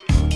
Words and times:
Hej 0.00 0.27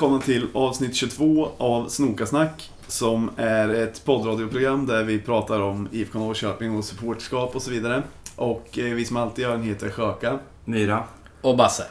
välkomna 0.00 0.20
till 0.20 0.46
avsnitt 0.54 0.94
22 0.94 1.48
av 1.58 1.88
Snokasnack 1.88 2.70
som 2.86 3.30
är 3.36 3.68
ett 3.68 4.04
poddradioprogram 4.04 4.86
där 4.86 5.04
vi 5.04 5.18
pratar 5.18 5.60
om 5.60 5.88
IFK 5.92 6.18
Norrköping 6.18 6.76
och 6.76 6.84
supporterskap 6.84 7.56
och 7.56 7.62
så 7.62 7.70
vidare. 7.70 8.02
Och 8.36 8.78
eh, 8.78 8.94
vi 8.94 9.04
som 9.04 9.16
alltid 9.16 9.42
gör 9.42 9.50
den 9.50 9.62
heter 9.62 9.90
Sjöka. 9.90 10.38
Myra. 10.64 11.04
Och 11.40 11.56
Basse. 11.56 11.84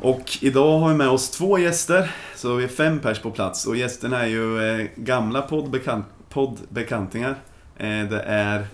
Och 0.00 0.38
idag 0.40 0.78
har 0.78 0.88
vi 0.88 0.94
med 0.94 1.08
oss 1.08 1.30
två 1.30 1.58
gäster, 1.58 2.14
så 2.36 2.54
vi 2.54 2.64
är 2.64 2.68
fem 2.68 2.98
pers 2.98 3.20
på 3.20 3.30
plats. 3.30 3.66
Och 3.66 3.76
gästerna 3.76 4.22
är 4.22 4.26
ju 4.26 4.80
eh, 4.80 4.86
gamla 4.96 5.42
poddbekant 5.42 6.06
poddbekantingar. 6.28 7.36
Eh, 7.76 7.86
det 7.86 8.22
är 8.26 8.66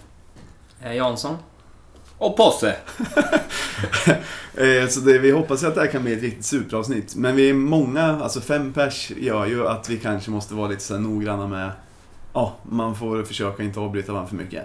Jansson. 0.95 1.37
Och 2.19 2.37
Posse. 2.37 2.77
Eh, 4.55 4.89
Så 4.89 5.01
det, 5.01 5.19
vi 5.19 5.31
hoppas 5.31 5.65
att 5.65 5.75
det 5.75 5.81
här 5.81 5.89
kan 5.89 6.03
bli 6.05 6.13
ett 6.13 6.23
riktigt 6.23 6.45
superavsnitt. 6.45 7.15
Men 7.17 7.37
vi 7.37 7.51
är 7.51 7.55
många, 7.55 8.03
alltså 8.23 8.41
fem 8.41 8.73
pers 8.73 9.11
gör 9.17 9.47
ju 9.47 9.69
att 9.69 9.89
vi 9.89 9.97
kanske 9.99 10.31
måste 10.31 10.55
vara 10.55 10.69
lite 10.69 10.83
så 10.83 10.95
här 10.95 11.01
noggranna 11.01 11.47
med... 11.47 11.71
Ja, 12.33 12.57
man 12.63 12.97
får 12.97 13.23
försöka 13.23 13.63
inte 13.63 13.81
avbryta 13.81 14.13
varandra 14.13 14.29
för 14.29 14.37
mycket. 14.37 14.65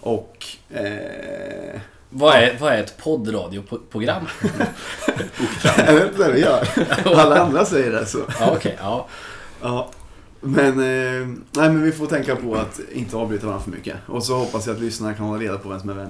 Och... 0.00 0.46
Eh, 0.70 1.80
Vad 2.10 2.34
är, 2.34 2.56
vad 2.60 2.72
är 2.72 2.78
ett 2.82 2.96
poddradioprogram? 2.98 4.26
jag 5.76 5.94
vet 5.94 6.06
inte 6.08 6.18
vad 6.18 6.32
vi 6.32 6.40
gör. 6.40 6.68
Alla 7.04 7.42
andra 7.42 7.64
säger 7.64 7.90
det 7.92 8.06
så. 8.06 8.18
Ja, 8.40 8.52
okej. 8.56 8.76
ja. 8.80 9.08
Ja. 9.62 9.90
Men, 10.40 10.68
eh, 10.68 11.26
nej, 11.50 11.70
men 11.70 11.82
vi 11.82 11.92
får 11.92 12.06
tänka 12.06 12.36
på 12.36 12.54
att 12.54 12.80
inte 12.92 13.16
avbryta 13.16 13.46
varandra 13.46 13.64
för 13.64 13.70
mycket. 13.70 13.96
Och 14.06 14.24
så 14.24 14.34
hoppas 14.38 14.66
jag 14.66 14.76
att 14.76 14.82
lyssnarna 14.82 15.14
kan 15.14 15.26
hålla 15.26 15.42
reda 15.42 15.58
på 15.58 15.68
vem 15.68 15.80
som 15.80 15.90
är 15.90 15.94
vem. 15.94 16.08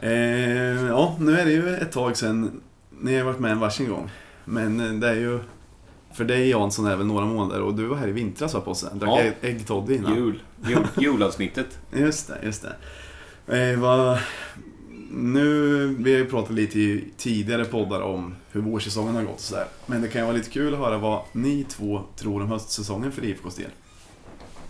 Eh, 0.00 0.86
ja, 0.88 1.16
nu 1.20 1.38
är 1.40 1.44
det 1.44 1.52
ju 1.52 1.74
ett 1.76 1.92
tag 1.92 2.16
sedan 2.16 2.60
ni 3.00 3.16
har 3.18 3.24
varit 3.24 3.38
med 3.38 3.50
en 3.52 3.60
varsin 3.60 3.88
gång. 3.88 4.10
Men 4.44 4.80
eh, 4.80 4.92
det 4.92 5.08
är 5.08 5.14
ju... 5.14 5.38
För 6.14 6.24
dig 6.24 6.48
Jansson 6.50 6.86
är 6.86 6.96
väl 6.96 7.06
några 7.06 7.24
månader 7.26 7.60
och 7.62 7.74
du 7.74 7.86
var 7.86 7.96
här 7.96 8.08
i 8.08 8.12
vintras 8.12 8.54
va 8.54 8.60
Posse? 8.60 8.86
Drack 8.94 9.10
Ja. 9.10 9.18
ägg- 9.22 9.34
äggtoddy 9.40 9.94
innan. 9.94 10.14
Jul. 10.16 10.42
Jul. 10.68 10.86
Julavsnittet. 10.98 11.78
Just 11.92 12.28
det, 12.28 12.38
just 12.42 12.66
det. 13.46 13.72
Eh, 13.72 13.78
vad, 13.80 14.18
nu, 15.12 15.86
vi 15.98 16.12
har 16.12 16.18
ju 16.18 16.26
pratat 16.26 16.50
lite 16.54 16.78
i 16.80 17.04
tidigare 17.16 17.64
poddar 17.64 18.00
om 18.00 18.34
hur 18.52 18.60
vårsäsongen 18.60 19.14
har 19.14 19.22
gått 19.22 19.40
sådär. 19.40 19.64
Men 19.86 20.02
det 20.02 20.08
kan 20.08 20.20
ju 20.20 20.26
vara 20.26 20.36
lite 20.36 20.50
kul 20.50 20.74
att 20.74 20.80
höra 20.80 20.98
vad 20.98 21.20
ni 21.32 21.64
två 21.68 22.02
tror 22.16 22.42
om 22.42 22.48
höstsäsongen 22.48 23.12
för 23.12 23.24
IFKs 23.24 23.54
del. 23.56 23.70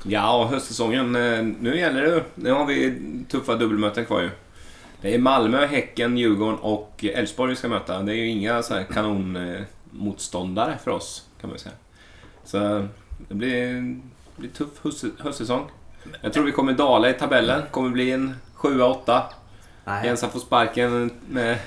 Ja, 0.03 0.48
höstsäsongen. 0.51 1.17
eh, 1.17 1.42
Nu 1.61 1.78
gäller 1.78 2.03
det. 2.03 2.25
Nu 2.34 2.51
har 2.51 2.67
vi 2.67 2.98
tuffa 3.28 3.55
dubbelmöten 3.55 4.06
kvar 4.06 4.20
ju. 4.20 4.31
Det 5.03 5.15
är 5.15 5.19
Malmö, 5.19 5.67
Häcken, 5.67 6.19
Djurgården 6.19 6.59
och 6.59 7.05
Elfsborg 7.05 7.51
vi 7.51 7.56
ska 7.56 7.69
möta. 7.69 8.03
Det 8.03 8.12
är 8.12 8.17
ju 8.17 8.27
inga 8.27 8.62
så 8.62 8.75
här 8.75 8.84
kanonmotståndare 8.84 10.79
för 10.84 10.91
oss, 10.91 11.25
kan 11.41 11.51
man 11.51 11.59
säga. 11.59 11.75
Så 12.45 12.87
det 13.29 13.34
blir, 13.34 13.75
det 14.37 14.41
blir 14.41 14.51
tuff 14.51 14.69
höst, 14.83 15.05
höstsäsong. 15.19 15.70
Jag 16.20 16.33
tror 16.33 16.45
vi 16.45 16.53
kommer 16.53 16.73
dala 16.73 17.11
i 17.11 17.12
tabellen. 17.12 17.62
kommer 17.70 17.91
bli 17.91 18.11
en 18.11 18.34
7-8. 18.57 19.23
Nej. 19.84 20.07
Jens 20.07 20.20
får 20.20 20.41
sparken 20.41 21.11
med 21.29 21.59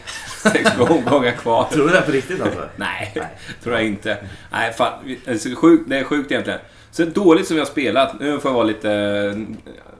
sex 0.43 0.71
omgångar 0.79 1.31
kvar. 1.31 1.63
Tror 1.63 1.87
du 1.87 1.93
det 1.93 2.01
på 2.01 2.11
riktigt 2.11 2.41
alltså? 2.41 2.69
Nej, 2.75 3.11
Nej. 3.15 3.27
tror 3.63 3.75
jag 3.75 3.85
inte. 3.85 4.17
Nej, 4.51 4.73
fan, 4.73 4.93
det, 5.25 5.31
är 5.31 5.37
så 5.37 5.55
sjukt, 5.55 5.89
det 5.89 5.97
är 5.97 6.03
sjukt 6.03 6.31
egentligen. 6.31 6.59
Så 6.91 7.05
dåligt 7.05 7.47
som 7.47 7.55
vi 7.55 7.59
har 7.59 7.67
spelat, 7.67 8.19
nu 8.19 8.39
får 8.39 8.51
jag 8.51 8.55
vara 8.55 8.63
lite 8.63 9.45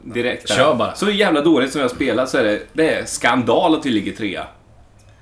eh, 0.07 0.13
direkt 0.13 0.49
här. 0.49 0.57
Kör 0.57 0.75
bara. 0.75 0.95
Så 0.95 1.09
jävla 1.09 1.41
dåligt 1.41 1.71
som 1.71 1.79
vi 1.79 1.83
har 1.83 1.95
spelat 1.95 2.29
så 2.29 2.37
är 2.37 2.43
det, 2.43 2.61
det 2.73 2.93
är 2.93 3.05
skandal 3.05 3.75
att 3.75 3.85
vi 3.85 3.89
ligger 3.89 4.11
trea. 4.11 4.47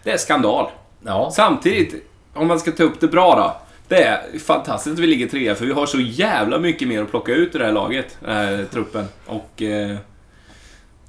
Det 0.03 0.11
är 0.11 0.17
skandal. 0.17 0.69
ja. 1.05 1.31
Samtidigt, 1.35 2.07
om 2.33 2.47
man 2.47 2.59
ska 2.59 2.71
ta 2.71 2.83
upp 2.83 2.99
det 2.99 3.07
bra 3.07 3.35
då. 3.35 3.57
Det 3.87 4.03
är 4.03 4.39
fantastiskt 4.39 4.93
att 4.93 4.99
vi 4.99 5.07
ligger 5.07 5.27
trea 5.27 5.55
för 5.55 5.65
vi 5.65 5.73
har 5.73 5.85
så 5.85 5.99
jävla 5.99 6.59
mycket 6.59 6.87
mer 6.87 7.01
att 7.01 7.09
plocka 7.09 7.31
ut 7.31 7.55
i 7.55 7.57
det 7.57 7.65
här 7.65 7.71
laget, 7.71 8.17
den 8.19 8.35
här 8.35 8.65
truppen. 8.71 9.05
Och... 9.25 9.61
Eh, 9.61 9.97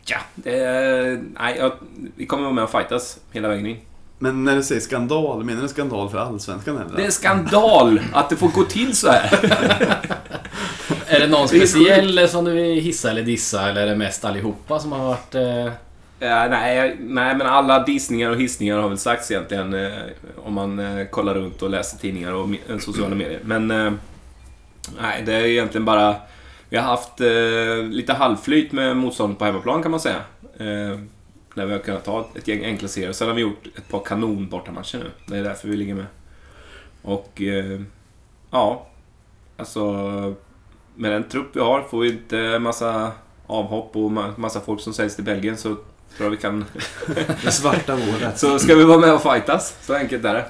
ja, 0.04 0.18
det 0.34 0.58
är, 0.58 1.22
nej, 1.40 1.56
jag, 1.58 1.72
vi 2.16 2.26
kommer 2.26 2.42
vara 2.42 2.54
med 2.54 2.64
och 2.64 2.70
fightas 2.70 3.18
hela 3.32 3.48
vägen 3.48 3.66
in. 3.66 3.76
Men 4.18 4.44
när 4.44 4.56
du 4.56 4.62
säger 4.62 4.80
skandal, 4.80 5.44
menar 5.44 5.62
du 5.62 5.68
skandal 5.68 6.10
för 6.10 6.18
Allsvenskan 6.18 6.76
eller? 6.76 6.96
Det 6.96 7.04
är 7.04 7.10
skandal 7.10 8.00
att 8.12 8.30
det 8.30 8.36
får 8.36 8.48
gå 8.48 8.64
till 8.64 8.96
så 8.96 9.10
här. 9.10 9.98
Är 11.12 11.20
det 11.20 11.26
någon 11.26 11.48
speciell 11.48 12.28
som 12.28 12.44
du 12.44 12.52
vill 12.52 12.80
hissa 12.80 13.10
eller 13.10 13.22
dissa 13.22 13.70
eller 13.70 13.82
är 13.82 13.86
det 13.86 13.96
mest 13.96 14.24
allihopa 14.24 14.78
som 14.78 14.92
har 14.92 15.04
varit... 15.04 15.34
Eh... 15.34 15.72
Ja, 16.18 16.48
nej, 16.48 16.96
nej, 17.00 17.36
men 17.36 17.42
alla 17.42 17.84
dissningar 17.84 18.30
och 18.30 18.36
hissningar 18.36 18.78
har 18.78 18.88
väl 18.88 18.98
sagts 18.98 19.30
egentligen 19.30 19.74
eh, 19.74 19.92
om 20.36 20.54
man 20.54 20.78
eh, 20.78 21.06
kollar 21.06 21.34
runt 21.34 21.62
och 21.62 21.70
läser 21.70 21.98
tidningar 21.98 22.32
och 22.32 22.48
eh, 22.68 22.78
sociala 22.78 23.14
medier. 23.14 23.40
Men 23.44 23.70
eh, 23.70 23.92
nej, 25.00 25.22
det 25.26 25.34
är 25.34 25.44
egentligen 25.44 25.84
bara... 25.84 26.16
Vi 26.68 26.76
har 26.76 26.84
haft 26.84 27.20
eh, 27.20 27.90
lite 27.90 28.12
halvflyt 28.12 28.72
med 28.72 28.96
motståndet 28.96 29.38
på 29.38 29.44
hemmaplan 29.44 29.82
kan 29.82 29.90
man 29.90 30.00
säga. 30.00 30.20
Där 31.54 31.66
vi 31.66 31.72
har 31.72 31.78
kunnat 31.78 32.04
ta 32.04 32.28
ett 32.34 32.48
gäng 32.48 32.64
enkla 32.64 32.88
serier. 32.88 33.12
Sen 33.12 33.28
har 33.28 33.34
vi 33.34 33.42
gjort 33.42 33.66
ett 33.76 33.88
par 33.88 34.00
kanon 34.04 34.48
bortamatcher 34.48 34.98
nu. 34.98 35.10
Det 35.26 35.36
är 35.36 35.44
därför 35.44 35.68
vi 35.68 35.76
ligger 35.76 35.94
med. 35.94 36.06
Och 37.02 37.42
ja, 38.50 38.86
alltså 39.56 40.34
med 40.94 41.12
den 41.12 41.24
trupp 41.28 41.46
vi 41.56 41.60
har 41.60 41.82
får 41.82 42.00
vi 42.00 42.08
inte 42.12 42.58
massa 42.58 43.12
avhopp 43.46 43.96
och 43.96 44.10
ma- 44.10 44.32
massa 44.36 44.60
folk 44.60 44.80
som 44.80 44.92
säljs 44.92 45.14
till 45.14 45.24
Belgien 45.24 45.56
så 45.56 45.68
tror 45.68 45.80
jag 46.18 46.30
vi 46.30 46.36
kan... 46.36 46.64
Det 47.44 47.50
svarta 47.52 47.92
hålet. 47.92 48.38
Så 48.38 48.58
ska 48.58 48.74
vi 48.74 48.84
vara 48.84 48.98
med 48.98 49.14
och 49.14 49.22
fightas. 49.22 49.76
Så 49.82 49.94
enkelt 49.94 50.24
är 50.24 50.34
det. 50.34 50.46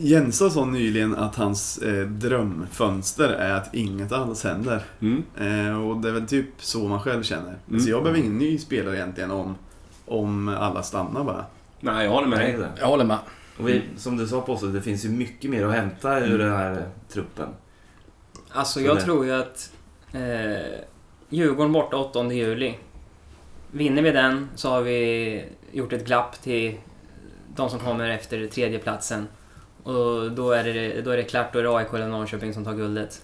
Jensa 0.00 0.50
sa 0.50 0.64
nyligen 0.64 1.14
att 1.16 1.34
hans 1.36 1.78
eh, 1.78 2.06
drömfönster 2.06 3.28
är 3.28 3.52
att 3.54 3.74
inget 3.74 4.12
alls 4.12 4.44
händer. 4.44 4.82
Mm. 5.00 5.22
Eh, 5.40 5.80
och 5.88 5.96
det 5.96 6.08
är 6.08 6.12
väl 6.12 6.26
typ 6.26 6.46
så 6.58 6.88
man 6.88 7.00
själv 7.00 7.22
känner. 7.22 7.58
Så 7.84 7.90
jag 7.90 8.02
behöver 8.02 8.20
ingen 8.20 8.38
ny 8.38 8.58
spelare 8.58 8.96
egentligen 8.96 9.30
om, 9.30 9.54
om 10.06 10.48
alla 10.48 10.82
stannar 10.82 11.24
bara. 11.24 11.44
Nej, 11.80 12.04
jag 12.04 12.12
håller 12.12 12.28
med 12.28 12.38
dig. 12.38 12.52
det. 12.52 12.68
Jag 12.80 12.86
håller 12.86 13.04
med. 13.04 13.18
Och 13.58 13.68
vi, 13.68 13.82
som 13.96 14.16
du 14.16 14.26
sa 14.26 14.40
på 14.40 14.52
oss, 14.52 14.60
det 14.62 14.82
finns 14.82 15.04
ju 15.04 15.08
mycket 15.08 15.50
mer 15.50 15.64
att 15.66 15.74
hämta 15.74 16.18
ur 16.20 16.38
den 16.38 16.52
här 16.52 16.86
truppen. 17.12 17.48
Alltså 18.52 18.80
Så 18.80 18.86
jag 18.86 19.00
tror 19.04 19.24
ju 19.24 19.32
att 19.32 19.72
eh, 20.12 20.80
Djurgården 21.28 21.72
borta 21.72 21.96
8 21.96 22.32
juli. 22.32 22.74
Vinner 23.70 24.02
vi 24.02 24.10
den 24.10 24.48
så 24.54 24.70
har 24.70 24.82
vi 24.82 25.44
gjort 25.72 25.92
ett 25.92 26.06
glapp 26.06 26.42
till 26.42 26.76
de 27.56 27.70
som 27.70 27.78
kommer 27.78 28.08
efter 28.10 28.46
tredjeplatsen. 28.46 29.28
Och 29.82 30.32
då 30.32 30.52
är, 30.52 30.64
det, 30.64 31.00
då 31.02 31.10
är 31.10 31.16
det 31.16 31.22
klart, 31.22 31.52
då 31.52 31.58
är 31.58 31.62
det 31.62 31.76
AIK 31.76 31.94
eller 31.94 32.08
Norrköping 32.08 32.54
som 32.54 32.64
tar 32.64 32.74
guldet. 32.74 33.22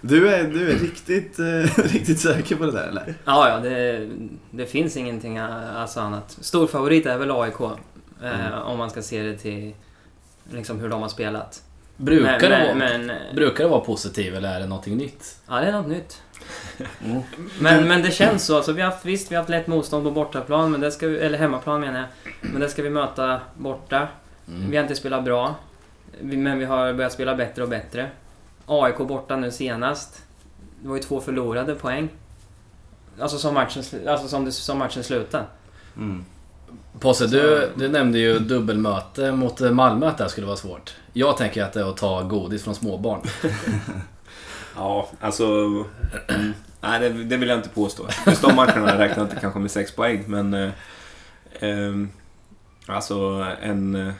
Du 0.00 0.28
är, 0.28 0.44
du 0.44 0.70
är 0.70 0.78
riktigt, 0.78 1.38
eh, 1.38 1.44
riktigt 1.92 2.20
säker 2.20 2.56
på 2.56 2.64
det 2.66 2.72
där 2.72 2.88
eller? 2.88 3.14
Ja, 3.24 3.48
ja, 3.48 3.60
det, 3.60 4.08
det 4.50 4.66
finns 4.66 4.96
ingenting 4.96 5.36
eh, 5.36 5.76
alltså 5.76 6.00
annat. 6.00 6.38
Stor 6.40 6.66
favorit 6.66 7.06
är 7.06 7.18
väl 7.18 7.30
AIK. 7.30 7.60
Eh, 7.60 7.76
Mm. 8.22 8.52
Om 8.62 8.78
man 8.78 8.90
ska 8.90 9.02
se 9.02 9.22
det 9.22 9.36
till 9.36 9.74
liksom 10.52 10.80
hur 10.80 10.88
de 10.88 11.02
har 11.02 11.08
spelat. 11.08 11.62
Brukar, 12.00 12.50
det 12.50 12.64
vara, 12.64 12.74
men, 12.74 13.06
men, 13.06 13.34
brukar 13.34 13.64
det 13.64 13.70
vara 13.70 13.80
positiv 13.80 14.34
eller 14.34 14.54
är 14.54 14.60
det 14.60 14.66
någonting 14.66 14.96
nytt? 14.96 15.36
Ja, 15.48 15.60
det 15.60 15.66
är 15.66 15.72
något 15.72 15.86
nytt. 15.86 16.22
Mm. 17.04 17.22
Men, 17.60 17.88
men 17.88 18.02
det 18.02 18.10
känns 18.10 18.44
så. 18.44 18.56
Alltså, 18.56 18.72
vi 18.72 18.82
har 18.82 18.90
haft, 18.90 19.04
visst, 19.04 19.30
vi 19.30 19.34
har 19.34 19.42
haft 19.42 19.50
lätt 19.50 19.66
motstånd 19.66 20.04
på 20.04 20.10
bortaplan, 20.10 20.70
men 20.70 20.80
det 20.80 20.92
ska 20.92 21.06
vi, 21.06 21.18
eller 21.18 21.38
hemmaplan 21.38 21.80
menar 21.80 21.98
jag. 21.98 22.08
Men 22.50 22.60
det 22.60 22.68
ska 22.68 22.82
vi 22.82 22.90
möta 22.90 23.40
borta. 23.54 24.08
Mm. 24.48 24.70
Vi 24.70 24.76
har 24.76 24.82
inte 24.82 24.94
spelat 24.94 25.24
bra, 25.24 25.54
men 26.20 26.58
vi 26.58 26.64
har 26.64 26.92
börjat 26.92 27.12
spela 27.12 27.34
bättre 27.34 27.62
och 27.62 27.68
bättre. 27.68 28.10
AIK 28.66 28.98
borta 28.98 29.36
nu 29.36 29.50
senast. 29.50 30.22
Det 30.82 30.88
var 30.88 30.96
ju 30.96 31.02
två 31.02 31.20
förlorade 31.20 31.74
poäng. 31.74 32.08
Alltså 33.20 33.38
som 33.38 33.54
matchen, 33.54 33.82
alltså 34.08 34.28
som, 34.28 34.44
det, 34.44 34.52
som 34.52 34.78
matchen 34.78 35.04
slutade. 35.04 35.44
Mm. 35.96 36.24
Posse, 37.00 37.26
du, 37.26 37.70
du 37.74 37.88
nämnde 37.88 38.18
ju 38.18 38.38
dubbelmöte 38.38 39.32
mot 39.32 39.60
Malmö 39.60 40.06
att 40.06 40.18
det 40.18 40.24
här 40.24 40.28
skulle 40.28 40.46
vara 40.46 40.56
svårt. 40.56 40.94
Jag 41.12 41.36
tänker 41.36 41.64
att 41.64 41.72
det 41.72 41.80
är 41.80 41.90
att 41.90 41.96
ta 41.96 42.22
godis 42.22 42.64
från 42.64 42.74
småbarn. 42.74 43.20
Ja, 44.76 45.08
alltså... 45.20 45.44
mm, 46.28 46.52
Nej, 46.80 47.00
det, 47.00 47.08
det 47.08 47.36
vill 47.36 47.48
jag 47.48 47.58
inte 47.58 47.68
påstå. 47.68 48.06
Just 48.26 48.42
de 48.42 48.56
matcherna 48.56 48.98
räknar 48.98 49.18
jag 49.18 49.26
inte 49.26 49.40
kanske 49.40 49.60
med 49.60 49.70
sex 49.70 49.92
poäng, 49.92 50.24
men... 50.26 50.54
Eh, 50.54 50.70
ehm, 51.60 52.10
alltså, 52.86 53.46
en, 53.62 54.12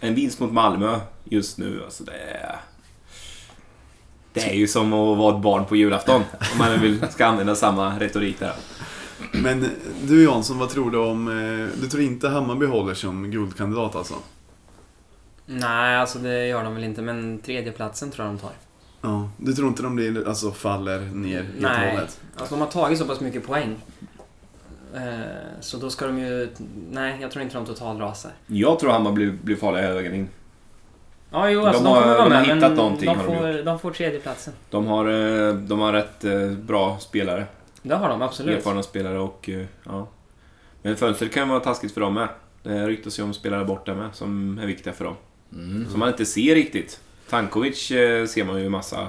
en 0.00 0.14
vinst 0.14 0.40
mot 0.40 0.52
Malmö 0.52 1.00
just 1.24 1.58
nu, 1.58 1.82
alltså 1.84 2.04
det 2.04 2.12
är... 2.12 2.56
Det 4.32 4.50
är 4.50 4.54
ju 4.54 4.68
som 4.68 4.92
att 4.92 5.18
vara 5.18 5.36
ett 5.36 5.42
barn 5.42 5.64
på 5.64 5.76
julafton. 5.76 6.24
Om 6.52 6.58
man 6.58 6.80
vill, 6.80 7.04
ska 7.10 7.26
använda 7.26 7.54
samma 7.54 7.98
retorik 7.98 8.38
där. 8.38 8.54
Men 9.32 9.66
du 10.02 10.24
Jansson, 10.24 10.58
vad 10.58 10.68
tror 10.70 10.90
du 10.90 10.98
om... 10.98 11.28
eh, 11.28 11.80
Du 11.80 11.86
tror 11.88 12.02
inte 12.02 12.28
Hammarby 12.28 12.66
håller 12.66 12.94
som 12.94 13.30
guldkandidat 13.30 13.96
alltså? 13.96 14.14
Nej, 15.46 15.96
alltså 15.96 16.18
det 16.18 16.46
gör 16.46 16.64
de 16.64 16.74
väl 16.74 16.84
inte, 16.84 17.02
men 17.02 17.38
tredjeplatsen 17.40 18.10
tror 18.10 18.26
jag 18.26 18.34
de 18.34 18.40
tar. 18.40 18.50
Ja. 19.02 19.28
Du 19.36 19.52
tror 19.52 19.68
inte 19.68 19.82
de 19.82 19.96
blir, 19.96 20.28
alltså, 20.28 20.50
faller 20.52 20.98
ner 21.00 21.36
helt 21.42 21.54
och 21.56 21.62
Nej. 21.62 21.90
hållet? 21.90 22.20
Alltså 22.36 22.54
de 22.54 22.60
har 22.60 22.68
tagit 22.68 22.98
så 22.98 23.04
pass 23.04 23.20
mycket 23.20 23.46
poäng. 23.46 23.76
Eh, 24.94 25.00
Så 25.60 25.76
då 25.76 25.90
ska 25.90 26.06
de 26.06 26.18
ju... 26.18 26.48
Nej, 26.90 27.18
jag 27.20 27.30
tror 27.30 27.42
inte 27.42 27.54
de 27.56 27.66
totalrasar. 27.66 28.30
Jag 28.46 28.78
tror 28.78 28.90
Hammar 28.90 29.12
blir, 29.12 29.32
blir 29.42 29.56
farliga 29.56 29.82
hela 29.82 29.94
vägen 29.94 30.14
in. 30.14 30.28
Ja, 31.32 31.50
jo, 31.50 31.60
De 31.60 31.66
alltså 31.66 31.84
de, 31.84 31.88
har- 31.88 32.00
kommer 32.02 32.14
vara 32.16 32.28
de 32.28 32.34
har 32.34 32.46
med, 32.46 32.48
men 32.48 32.76
de 32.76 32.82
har 33.08 33.14
de 33.14 33.24
får, 33.24 33.64
de 33.64 33.78
får 33.78 33.90
tredjeplatsen. 33.90 34.52
De 34.70 34.86
har, 34.86 35.06
eh, 35.48 35.54
de 35.54 35.80
har 35.80 35.92
rätt 35.92 36.24
bra 36.62 36.98
spelare. 36.98 37.46
Det 37.82 37.94
har 37.94 38.08
de 38.08 38.22
absolut. 38.22 38.58
Erfarna 38.58 38.82
spelare 38.82 39.18
och 39.18 39.48
eh, 39.48 39.64
ja. 39.84 40.08
Men 40.82 40.96
fönstret 40.96 41.32
kan 41.32 41.48
vara 41.48 41.60
taskigt 41.60 41.94
för 41.94 42.00
dem 42.00 42.14
med. 42.14 42.28
Det 42.62 42.86
ryktas 42.86 43.18
ju 43.18 43.22
om 43.22 43.34
spelare 43.34 43.64
borta 43.64 43.94
med 43.94 44.14
som 44.14 44.58
är 44.58 44.66
viktiga 44.66 44.92
för 44.92 45.04
dem. 45.04 45.14
Mm. 45.52 45.90
Som 45.90 46.00
man 46.00 46.08
inte 46.08 46.26
ser 46.26 46.54
riktigt. 46.54 47.00
Tankovic 47.30 47.90
eh, 47.90 48.26
ser 48.26 48.44
man 48.44 48.60
ju 48.60 48.68
massa. 48.68 49.08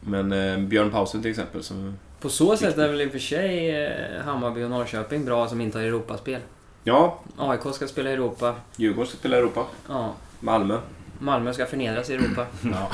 Men 0.00 0.32
eh, 0.32 0.58
Björn 0.58 0.90
Pausen 0.90 1.22
till 1.22 1.30
exempel. 1.30 1.62
Som, 1.62 1.96
På 2.20 2.28
så 2.28 2.56
sätt 2.56 2.78
är 2.78 2.88
väl 2.88 3.00
i 3.00 3.06
och 3.06 3.12
för 3.12 3.18
sig 3.18 4.20
Hammarby 4.24 4.64
och 4.64 4.70
Norrköping 4.70 5.24
bra 5.24 5.48
som 5.48 5.60
inte 5.60 5.78
har 5.78 5.84
Europaspel. 5.84 6.40
ja, 6.84 7.18
AIK 7.38 7.74
ska 7.74 7.86
spela 7.88 8.10
i 8.10 8.12
Europa. 8.12 8.54
Djurgården 8.76 9.06
ska 9.08 9.16
spela 9.18 9.36
i 9.36 9.38
Europa. 9.38 9.66
Ja, 9.88 10.14
Malmö. 10.40 10.78
Malmö 11.18 11.52
ska 11.52 11.66
förnedras 11.66 12.10
i 12.10 12.14
Europa. 12.14 12.46
Ja. 12.62 12.90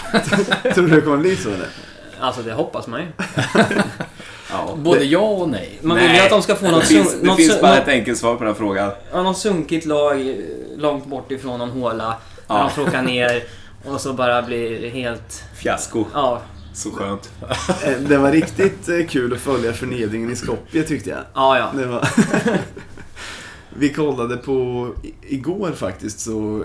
Tror 0.74 0.86
du 0.88 0.94
det 0.96 1.00
kommer 1.00 1.16
bli 1.16 1.36
så 1.36 1.48
eller? 1.50 1.68
Alltså 2.20 2.42
det 2.42 2.52
hoppas 2.52 2.86
man 2.86 3.00
ju. 3.00 3.06
Ja. 4.50 4.74
Både 4.76 5.04
ja 5.04 5.18
och 5.20 5.48
nej. 5.48 5.78
Man 5.82 5.96
vill 5.96 6.06
ju 6.06 6.12
Nej. 6.12 6.20
att 6.24 6.30
de 6.30 6.42
ska 6.42 6.54
få 6.56 6.64
Det 6.64 6.70
något, 6.70 6.84
finns, 6.84 7.08
sun- 7.12 7.18
det 7.20 7.26
något, 7.26 7.36
finns 7.36 7.60
bara 7.60 7.70
något, 7.74 7.82
ett 7.82 7.88
enkelt 7.88 8.18
svar 8.18 8.34
på 8.34 8.44
den 8.44 8.52
här 8.52 8.58
frågan. 8.58 8.90
ja, 9.12 9.22
något 9.22 9.38
sunkigt 9.38 9.86
lag 9.86 10.28
eh, 10.28 10.34
långt 10.76 11.06
bort 11.06 11.32
ifrån 11.32 11.58
någon 11.58 11.70
håla. 11.70 12.04
Där 12.06 12.14
Ja. 12.48 12.58
de 12.62 12.70
får 12.70 12.82
åka 12.82 13.02
ner 13.02 13.42
och 13.84 14.00
så 14.00 14.12
bara 14.12 14.42
blir 14.42 14.90
helt... 14.90 15.44
Fiasko. 15.54 16.04
Ja, 16.12 16.42
Så 16.74 16.90
skönt. 16.90 17.30
Eh, 17.84 17.92
Det 18.08 18.18
var 18.18 18.32
riktigt 18.32 18.88
eh, 18.88 19.06
kul 19.08 19.32
att 19.34 19.40
följa 19.40 19.72
förnedringen 19.72 20.30
i 20.32 20.36
Skopje 20.36 20.82
tyckte 20.82 21.10
jag. 21.10 21.18
ja, 21.34 21.58
ja. 21.58 21.70
Det 21.80 21.86
var... 21.86 22.08
Vi 23.78 23.88
kollade 23.92 24.36
på, 24.36 24.88
igår 25.22 25.72
faktiskt 25.72 26.20
så, 26.20 26.64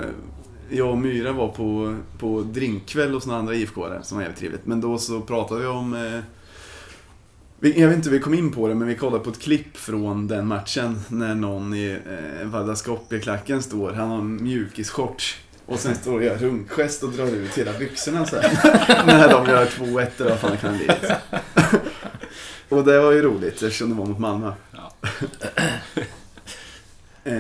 jag 0.69 0.89
och 0.89 0.97
Myra 0.97 1.31
var 1.31 1.47
på, 1.47 1.95
på 2.19 2.41
drinkkväll 2.41 3.13
hos 3.13 3.25
några 3.25 3.39
andra 3.39 3.53
IFK-are 3.53 4.01
som 4.01 4.17
var 4.17 4.21
jävligt 4.23 4.39
trevligt. 4.39 4.65
Men 4.65 4.81
då 4.81 4.97
så 4.97 5.21
pratade 5.21 5.61
vi 5.61 5.67
om, 5.67 5.93
eh, 5.93 6.19
jag 7.61 7.87
vet 7.87 7.97
inte 7.97 8.09
hur 8.09 8.17
vi 8.17 8.23
kom 8.23 8.33
in 8.33 8.51
på 8.51 8.67
det, 8.67 8.75
men 8.75 8.87
vi 8.87 8.95
kollade 8.95 9.23
på 9.23 9.29
ett 9.29 9.39
klipp 9.41 9.77
från 9.77 10.27
den 10.27 10.47
matchen 10.47 10.99
när 11.07 11.35
någon 11.35 11.73
i 11.73 11.99
eh, 12.41 12.47
Vardar 12.47 12.75
Skopje-klacken 12.75 13.61
står, 13.63 13.91
han 13.91 14.09
har 14.09 14.17
en 14.17 14.43
mjukisshorts. 14.43 15.37
Och 15.65 15.79
sen 15.79 15.95
står 15.95 16.13
och 16.13 16.23
gör 16.23 16.37
runkgest 16.37 17.03
och 17.03 17.09
drar 17.09 17.27
ut 17.27 17.57
hela 17.57 17.73
byxorna 17.79 18.25
så 18.25 18.35
här. 18.35 19.05
När 19.05 19.29
de 19.29 19.45
gör 19.47 19.65
2-1 19.65 20.07
eller 20.17 20.29
vad 20.29 20.39
fan 20.39 20.51
det 20.51 20.57
kan 20.57 20.77
bli. 20.77 20.87
Och 22.69 22.83
det 22.85 22.99
var 22.99 23.11
ju 23.11 23.21
roligt 23.21 23.53
eftersom 23.53 23.89
det 23.89 23.95
var 23.95 24.05
mot 24.05 24.19
Malmö. 24.19 24.51
Ja. 24.71 24.93
Eh, 27.23 27.33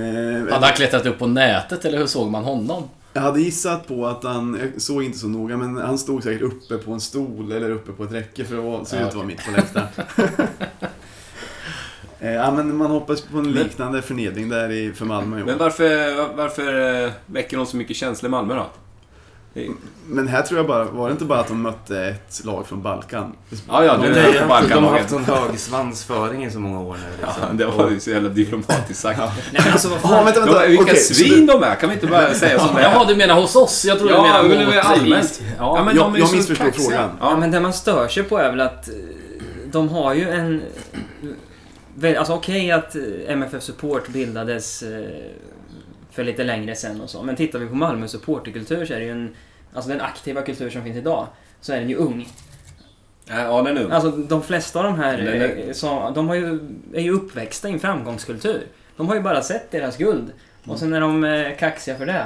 Hade 0.53 0.65
han 0.65 0.73
klättrat 0.75 1.05
upp 1.05 1.19
på 1.19 1.27
nätet 1.27 1.85
eller 1.85 1.97
hur 1.97 2.05
såg 2.05 2.31
man 2.31 2.43
honom? 2.43 2.83
Jag 3.13 3.21
hade 3.21 3.41
gissat 3.41 3.87
på 3.87 4.07
att 4.07 4.23
han, 4.23 4.59
jag 4.73 4.81
såg 4.81 5.03
inte 5.03 5.17
så 5.17 5.27
noga, 5.27 5.57
men 5.57 5.77
han 5.77 5.97
stod 5.97 6.23
säkert 6.23 6.41
uppe 6.41 6.77
på 6.77 6.91
en 6.91 7.01
stol 7.01 7.51
eller 7.51 7.69
uppe 7.69 7.91
på 7.91 8.03
ett 8.03 8.11
räcke 8.11 8.45
för 8.45 8.55
det 8.55 8.85
såg 8.85 8.99
ut 8.99 9.05
att 9.05 9.15
vara 9.15 9.25
mitt 9.25 9.45
på 9.45 9.51
läktaren. 9.51 9.87
Eh, 12.23 12.31
ja, 12.31 12.51
men 12.51 12.77
man 12.77 12.91
hoppas 12.91 13.21
på 13.21 13.37
en 13.37 13.51
liknande 13.51 14.01
förnedring 14.01 14.49
där 14.49 14.71
i, 14.71 14.93
för 14.93 15.05
Malmö 15.05 15.39
i 15.39 15.41
år. 15.41 15.45
Men 15.45 15.57
varför, 15.57 16.35
varför 16.35 17.03
eh, 17.05 17.11
väcker 17.25 17.57
de 17.57 17.65
så 17.65 17.77
mycket 17.77 17.95
känslor 17.95 18.29
i 18.29 18.31
Malmö 18.31 18.55
då? 18.55 18.69
Men 20.07 20.27
här 20.27 20.41
tror 20.41 20.59
jag 20.59 20.67
bara, 20.67 20.83
var 20.85 21.07
det 21.07 21.11
inte 21.11 21.25
bara 21.25 21.39
att 21.39 21.47
de 21.47 21.61
mötte 21.61 21.99
ett 22.05 22.41
lag 22.45 22.67
från 22.67 22.81
Balkan? 22.81 23.35
Ja, 23.67 23.85
ja, 23.85 23.97
De, 23.97 24.07
det 24.07 24.13
de, 24.13 24.19
är 24.19 24.69
de 24.69 24.83
har 24.83 24.91
haft 24.99 25.11
en 25.11 25.25
hög 25.25 25.59
svansföring 25.59 26.45
i 26.45 26.51
så 26.51 26.59
många 26.59 26.79
år 26.81 26.93
nu. 26.93 26.99
Ja, 27.21 27.27
Liksom. 27.27 27.57
det 27.57 27.65
var 27.65 27.89
ju 27.89 27.99
så 27.99 28.09
jävla 28.09 28.29
diplomatiskt 28.29 28.99
sagt. 28.99 29.19
Nej 29.19 29.61
men 29.63 29.71
alltså 29.73 29.87
vad 29.89 29.97
Ja, 30.03 30.07
fan. 30.07 30.25
vänta, 30.25 30.39
De, 30.39 30.45
vänta. 30.45 30.67
vilka 30.67 30.95
så 30.95 31.13
svin 31.13 31.45
de 31.45 31.63
är, 31.63 31.75
kan 31.75 31.89
vi 31.89 31.95
inte 31.95 32.07
bara 32.07 32.33
säga 32.33 32.59
som 32.59 32.75
det 32.75 32.81
Jaha, 32.81 33.01
är? 33.03 33.07
du 33.07 33.15
menar 33.15 33.41
hos 33.41 33.55
oss? 33.55 33.85
Jag 33.85 33.97
trodde 33.99 34.13
Ja, 34.13 34.17
du 34.21 34.23
menade 34.27 34.47
men 34.49 34.59
det 34.59 34.65
mot 34.75 34.85
allmänt. 34.85 35.41
Ja, 35.57 35.77
Ja, 35.77 35.83
men 35.83 35.95
Jag- 35.95 36.05
de 36.05 36.15
är 36.15 36.19
jag 36.19 36.27
så 36.29 36.35
missförstod 36.35 36.75
frågan. 36.75 37.09
Ja, 37.19 37.29
Ja, 37.31 37.37
men 37.37 37.51
det 37.51 37.59
man 37.59 37.73
stör 37.73 38.07
sig 38.07 38.23
på 38.23 38.37
är 38.37 38.49
väl 38.49 38.61
att 38.61 38.87
eh, 38.87 38.93
de 39.71 39.89
har 39.89 40.13
ju 40.13 40.29
en... 40.29 40.61
väl- 41.95 42.17
Alltså 42.17 42.33
okej 42.33 42.71
att 42.71 42.95
eh, 42.95 43.01
MFF 43.27 43.63
Support 43.63 44.07
bildades 44.07 44.83
eh, 44.83 44.89
för 46.11 46.23
lite 46.23 46.43
längre 46.43 46.75
sen 46.75 47.01
och 47.01 47.09
så. 47.09 47.23
Men 47.23 47.35
tittar 47.35 47.59
vi 47.59 47.67
på 47.67 47.75
Malmö 47.75 48.07
supporterkultur 48.07 48.85
så 48.85 48.93
är 48.93 48.99
det 48.99 49.05
ju 49.05 49.11
en... 49.11 49.35
Alltså 49.73 49.89
den 49.89 50.01
aktiva 50.01 50.41
kultur 50.41 50.69
som 50.69 50.83
finns 50.83 50.97
idag. 50.97 51.27
Så 51.61 51.73
är 51.73 51.79
den 51.79 51.89
ju 51.89 51.95
ung. 51.95 52.27
ja, 53.27 53.61
den 53.61 53.77
är 53.77 53.83
ung. 53.83 53.91
Alltså 53.91 54.11
de 54.11 54.43
flesta 54.43 54.79
av 54.79 54.85
de 54.85 54.95
här 54.99 55.17
är- 55.17 55.67
eh, 55.67 55.73
som, 55.73 56.13
de 56.13 56.27
har 56.27 56.35
ju, 56.35 56.59
är 56.93 57.01
ju 57.01 57.11
uppväxta 57.11 57.69
i 57.69 57.71
en 57.71 57.79
framgångskultur. 57.79 58.61
De 58.97 59.07
har 59.07 59.15
ju 59.15 59.21
bara 59.21 59.41
sett 59.41 59.71
deras 59.71 59.97
guld. 59.97 60.31
Och 60.65 60.79
sen 60.79 60.93
är 60.93 61.01
de 61.01 61.23
eh, 61.23 61.57
kaxiga 61.57 61.95
för 61.95 62.05
det. 62.05 62.25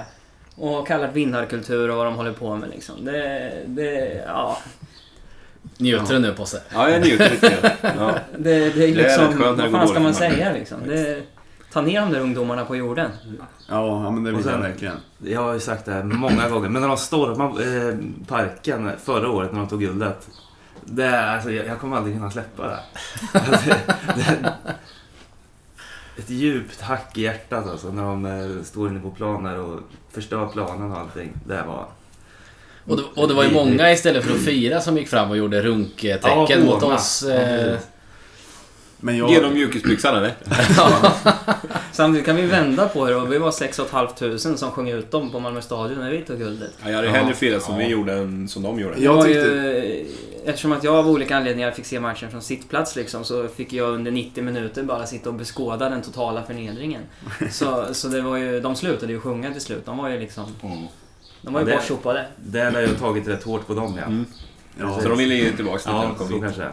Och 0.55 0.88
kallar 0.88 1.07
det 1.07 1.13
vinnarkultur 1.13 1.89
och 1.89 1.97
vad 1.97 2.05
de 2.05 2.15
håller 2.15 2.31
på 2.33 2.55
med 2.55 2.69
liksom. 2.69 3.05
Det, 3.05 3.51
det, 3.65 4.23
ja, 4.27 4.57
Njuter 5.77 6.13
du 6.13 6.19
nu 6.19 6.33
på 6.33 6.45
sig? 6.45 6.59
Ja, 6.73 6.89
jag 6.89 7.01
njuter 7.01 7.29
lite. 7.31 7.73
Ja. 7.81 8.15
det, 8.38 8.49
det 8.59 8.65
är 8.65 8.71
Det 8.75 8.83
är 8.85 8.95
liksom... 8.95 9.39
vad 9.39 9.71
fan 9.71 9.88
ska 9.88 9.99
man 9.99 10.13
säga 10.13 10.53
liksom? 10.53 10.77
Det, 10.88 11.21
ta 11.75 11.81
ner 11.81 12.01
de 12.01 12.12
där 12.12 12.19
ungdomarna 12.19 12.66
på 12.66 12.75
jorden. 12.75 13.12
Ja, 13.69 14.12
men 14.12 14.24
det 14.24 14.31
vill 14.31 14.45
jag 14.45 14.57
verkligen. 14.57 14.98
Jag 15.18 15.42
har 15.42 15.54
ju 15.54 15.60
sagt 15.60 15.86
det 15.86 15.92
här 15.92 16.04
många 16.04 16.50
gånger, 16.50 16.69
men 16.69 16.81
när 16.81 16.88
de 16.89 16.98
stormade 16.98 17.88
eh, 17.89 17.95
parken 18.27 18.92
förra 19.04 19.30
året 19.30 19.51
när 19.51 19.60
de 19.60 19.68
tog 19.69 19.80
guldet. 19.80 20.27
Det, 20.86 21.06
är- 21.06 21.36
alltså, 21.36 21.51
jag, 21.51 21.66
jag 21.66 21.80
kommer 21.80 21.98
aldrig 21.98 22.16
kunna 22.16 22.31
släppa 22.31 22.68
det. 22.68 22.80
Det, 23.33 23.75
det 24.16 24.54
ett 26.18 26.30
djupt 26.30 26.81
hack 26.81 27.18
i 27.18 27.22
hjärtat 27.22 27.68
alltså, 27.69 27.88
när 27.92 28.04
de 28.04 28.25
eh, 28.25 28.63
står 28.63 28.89
inne 28.89 29.00
på 29.00 29.12
planen 29.12 29.60
och 29.60 29.80
förstör 30.12 30.48
planen 30.48 30.92
och 30.92 30.98
allting. 30.98 31.33
Det 31.45 31.63
var... 31.68 31.86
Och 32.88 32.98
det, 32.98 33.04
och 33.16 33.27
det 33.27 33.33
var 33.33 33.44
ju 33.44 33.51
många 33.54 33.92
istället 33.92 34.24
för 34.24 34.31
att 34.36 34.42
fira 34.42 34.81
som 34.81 34.98
gick 34.98 35.07
fram 35.07 35.30
och 35.30 35.38
gjorde 35.38 35.62
runktecken 35.62 36.30
Ja, 36.50 36.66
mot 36.66 36.83
oss. 36.83 37.24
Ja, 37.27 37.33
Eh, 37.36 37.77
Men 39.05 39.15
Ge 39.15 39.21
dem 39.21 39.33
jag, 39.43 39.53
mjukisbyxan 39.53 40.15
eller? 40.17 40.33
Samtidigt 41.91 42.25
kan 42.25 42.35
vi 42.35 42.41
vända 42.45 42.88
på 42.88 43.05
det 43.07 43.15
och 43.15 43.31
vi 43.33 43.38
var 43.38 43.51
6 43.51 43.79
500 43.91 44.38
som 44.57 44.71
sjöng 44.71 44.89
ut 44.89 45.12
dem 45.12 45.31
på 45.31 45.39
Malmö 45.39 45.62
stadion 45.62 46.00
när 46.00 46.12
vi 46.12 46.21
tog 46.21 46.38
guldet. 46.38 46.71
Ja, 46.83 46.89
jag 46.89 46.95
hade 46.95 47.07
Ja. 47.07 47.13
hellre 47.13 47.33
firat 47.33 47.63
som 47.63 47.74
Ja. 47.74 47.79
vi 47.79 47.91
gjorde 47.91 48.13
än 48.13 48.47
som 48.47 48.63
de 48.63 48.79
gjorde. 48.79 48.95
Jag 49.00 49.24
tyckte- 49.25 49.39
ju, 49.39 50.07
eftersom 50.45 50.71
att 50.71 50.83
jag 50.83 50.95
av 50.95 51.09
olika 51.09 51.38
anledningar 51.38 51.71
fick 51.71 51.85
se 51.85 52.00
matchen 52.00 52.31
från 52.31 52.41
sittplats 52.41 52.95
liksom, 52.95 53.24
så 53.24 53.47
fick 53.47 53.74
jag 53.74 53.89
under 53.93 54.12
90 54.12 54.43
minuter 54.43 54.83
bara 54.83 55.05
sitta 55.05 55.29
och 55.29 55.35
beskåda 55.35 55.89
den 55.89 56.01
totala 56.01 56.43
förnedringen. 56.43 57.01
Så, 57.51 57.85
så 57.93 58.07
det 58.07 58.21
var 58.21 58.38
ju, 58.38 58.59
de 58.59 58.75
slutade 58.75 59.13
ju 59.13 59.19
sjunga 59.19 59.51
till 59.51 59.62
slut. 59.62 59.85
De 59.85 59.97
var 59.97 60.09
ju 60.09 60.19
liksom... 60.19 60.45
De 61.41 61.53
var 61.53 61.62
ju 61.62 61.67
Ja, 61.67 61.71
det- 61.71 61.77
bortsopade. 61.77 62.25
Det 62.38 62.69
lär 62.71 62.81
ju 62.81 62.88
ha 62.88 62.93
tagit 62.95 63.27
rätt 63.27 63.43
hårt 63.43 63.67
på 63.67 63.74
dem 63.74 63.95
ja. 63.97 64.05
Mm. 64.05 64.25
ja, 64.79 65.00
Så 65.01 65.09
de 65.09 65.17
ville 65.17 65.35
ge 65.35 65.51
tillbaka 65.51 65.91
när 65.91 65.97
Ja, 65.97 66.03
de 66.03 66.15
kom 66.15 66.27
så 66.27 66.33
hit. 66.33 66.43
kanske 66.43 66.62
det 66.62 66.71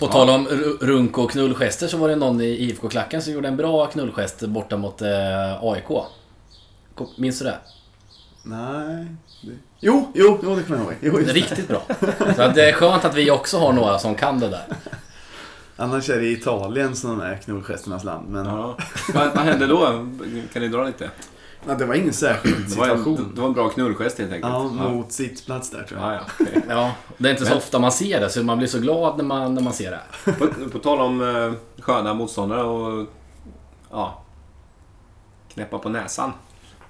är. 0.00 0.04
ja. 0.04 0.06
På 0.06 0.12
tal 0.12 0.30
om 0.30 0.48
ru- 0.48 0.78
runk 0.86 1.18
och 1.18 1.30
knullgester 1.30 1.86
så 1.88 1.96
var 1.96 2.08
det 2.08 2.16
någon 2.16 2.40
i 2.40 2.44
IFK-klacken 2.46 3.22
som 3.22 3.32
gjorde 3.32 3.48
en 3.48 3.56
bra 3.56 3.86
knullgest 3.86 4.40
borta 4.40 4.76
mot 4.76 5.02
eh, 5.02 5.08
AIK. 5.64 5.88
Minns 7.16 7.38
du 7.38 7.44
det? 7.44 7.58
Nej. 8.42 9.06
Det... 9.42 9.52
Jo, 9.80 10.12
jo, 10.14 10.38
jo, 10.42 10.56
det 10.56 10.62
kommer 10.62 10.78
jag 10.80 11.12
ihåg. 11.12 11.24
Jo, 11.26 11.32
riktigt 11.32 11.68
bra. 11.68 11.82
Så 12.36 12.42
att 12.42 12.54
det 12.54 12.68
är 12.68 12.72
skönt 12.72 13.04
att 13.04 13.14
vi 13.14 13.30
också 13.30 13.58
har 13.58 13.72
några 13.72 13.98
som 13.98 14.14
kan 14.14 14.40
det 14.40 14.48
där. 14.48 14.62
Annars 15.76 16.10
är 16.10 16.20
det 16.20 16.26
Italien 16.26 16.96
som 16.96 17.20
är 17.20 17.36
knullgesternas 17.36 18.04
land. 18.04 18.28
Men 18.28 18.46
Ja. 18.46 18.76
vad, 19.14 19.26
vad 19.34 19.44
hände 19.44 19.66
då? 19.66 19.86
Kan 20.52 20.62
ni 20.62 20.68
dra 20.68 20.84
lite? 20.84 21.10
Ja, 21.68 21.74
det 21.74 21.84
var 21.84 21.94
ingen 21.94 22.12
särskild 22.12 22.68
Det 22.70 22.76
var 22.76 22.88
en, 22.88 22.90
situation. 22.98 23.32
det 23.34 23.40
var 23.40 23.48
en 23.48 23.54
bra 23.54 23.68
knullgest 23.68 24.18
helt 24.18 24.32
enkelt. 24.32 24.52
Ja, 24.52 24.62
mot 24.68 25.12
sittplats 25.12 25.70
där 25.70 25.82
tror 25.82 26.00
jag. 26.00 26.12
Ja, 26.14 26.20
ja. 26.38 26.60
Ja, 26.68 26.94
det 27.18 27.28
är 27.28 27.32
inte 27.32 27.46
så 27.46 27.56
ofta 27.56 27.78
man 27.78 27.92
ser 27.92 28.20
det 28.20 28.30
så 28.30 28.42
man 28.42 28.58
blir 28.58 28.68
så 28.68 28.78
glad 28.78 29.16
när 29.16 29.24
man, 29.24 29.54
när 29.54 29.62
man 29.62 29.72
ser 29.72 29.90
det. 29.90 30.32
på, 30.32 30.46
på 30.70 30.78
tal 30.78 31.00
om 31.00 31.22
eh, 31.76 31.82
sköna 31.82 32.14
motståndare 32.14 32.62
och 32.62 33.06
ja, 33.90 34.22
knäppa 35.54 35.78
på 35.78 35.88
näsan. 35.88 36.32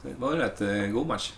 Det 0.03 0.11
var 0.19 0.33
en 0.33 0.39
rätt 0.39 0.61
eh, 0.61 0.69
god 0.93 1.07
match. 1.07 1.33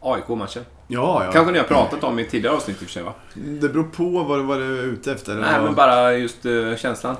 AIK-matchen. 0.00 0.64
Ja, 0.86 1.24
ja. 1.24 1.32
Kanske 1.32 1.52
ni 1.52 1.58
har 1.58 1.64
pratat 1.66 2.04
om 2.04 2.18
i 2.18 2.24
tidigare 2.28 2.56
avsnitt 2.56 2.76
i 2.82 2.84
och 2.84 2.88
för 2.88 2.92
sig 2.92 3.02
va? 3.02 3.12
Det 3.34 3.68
beror 3.68 3.84
på 3.84 4.04
vad 4.24 4.38
du 4.38 4.42
var 4.42 4.56
ute 4.60 5.12
efter. 5.12 5.34
Nej, 5.34 5.50
Ja. 5.54 5.62
men 5.62 5.74
bara 5.74 6.12
just 6.14 6.46
eh, 6.46 6.76
känslan. 6.76 7.16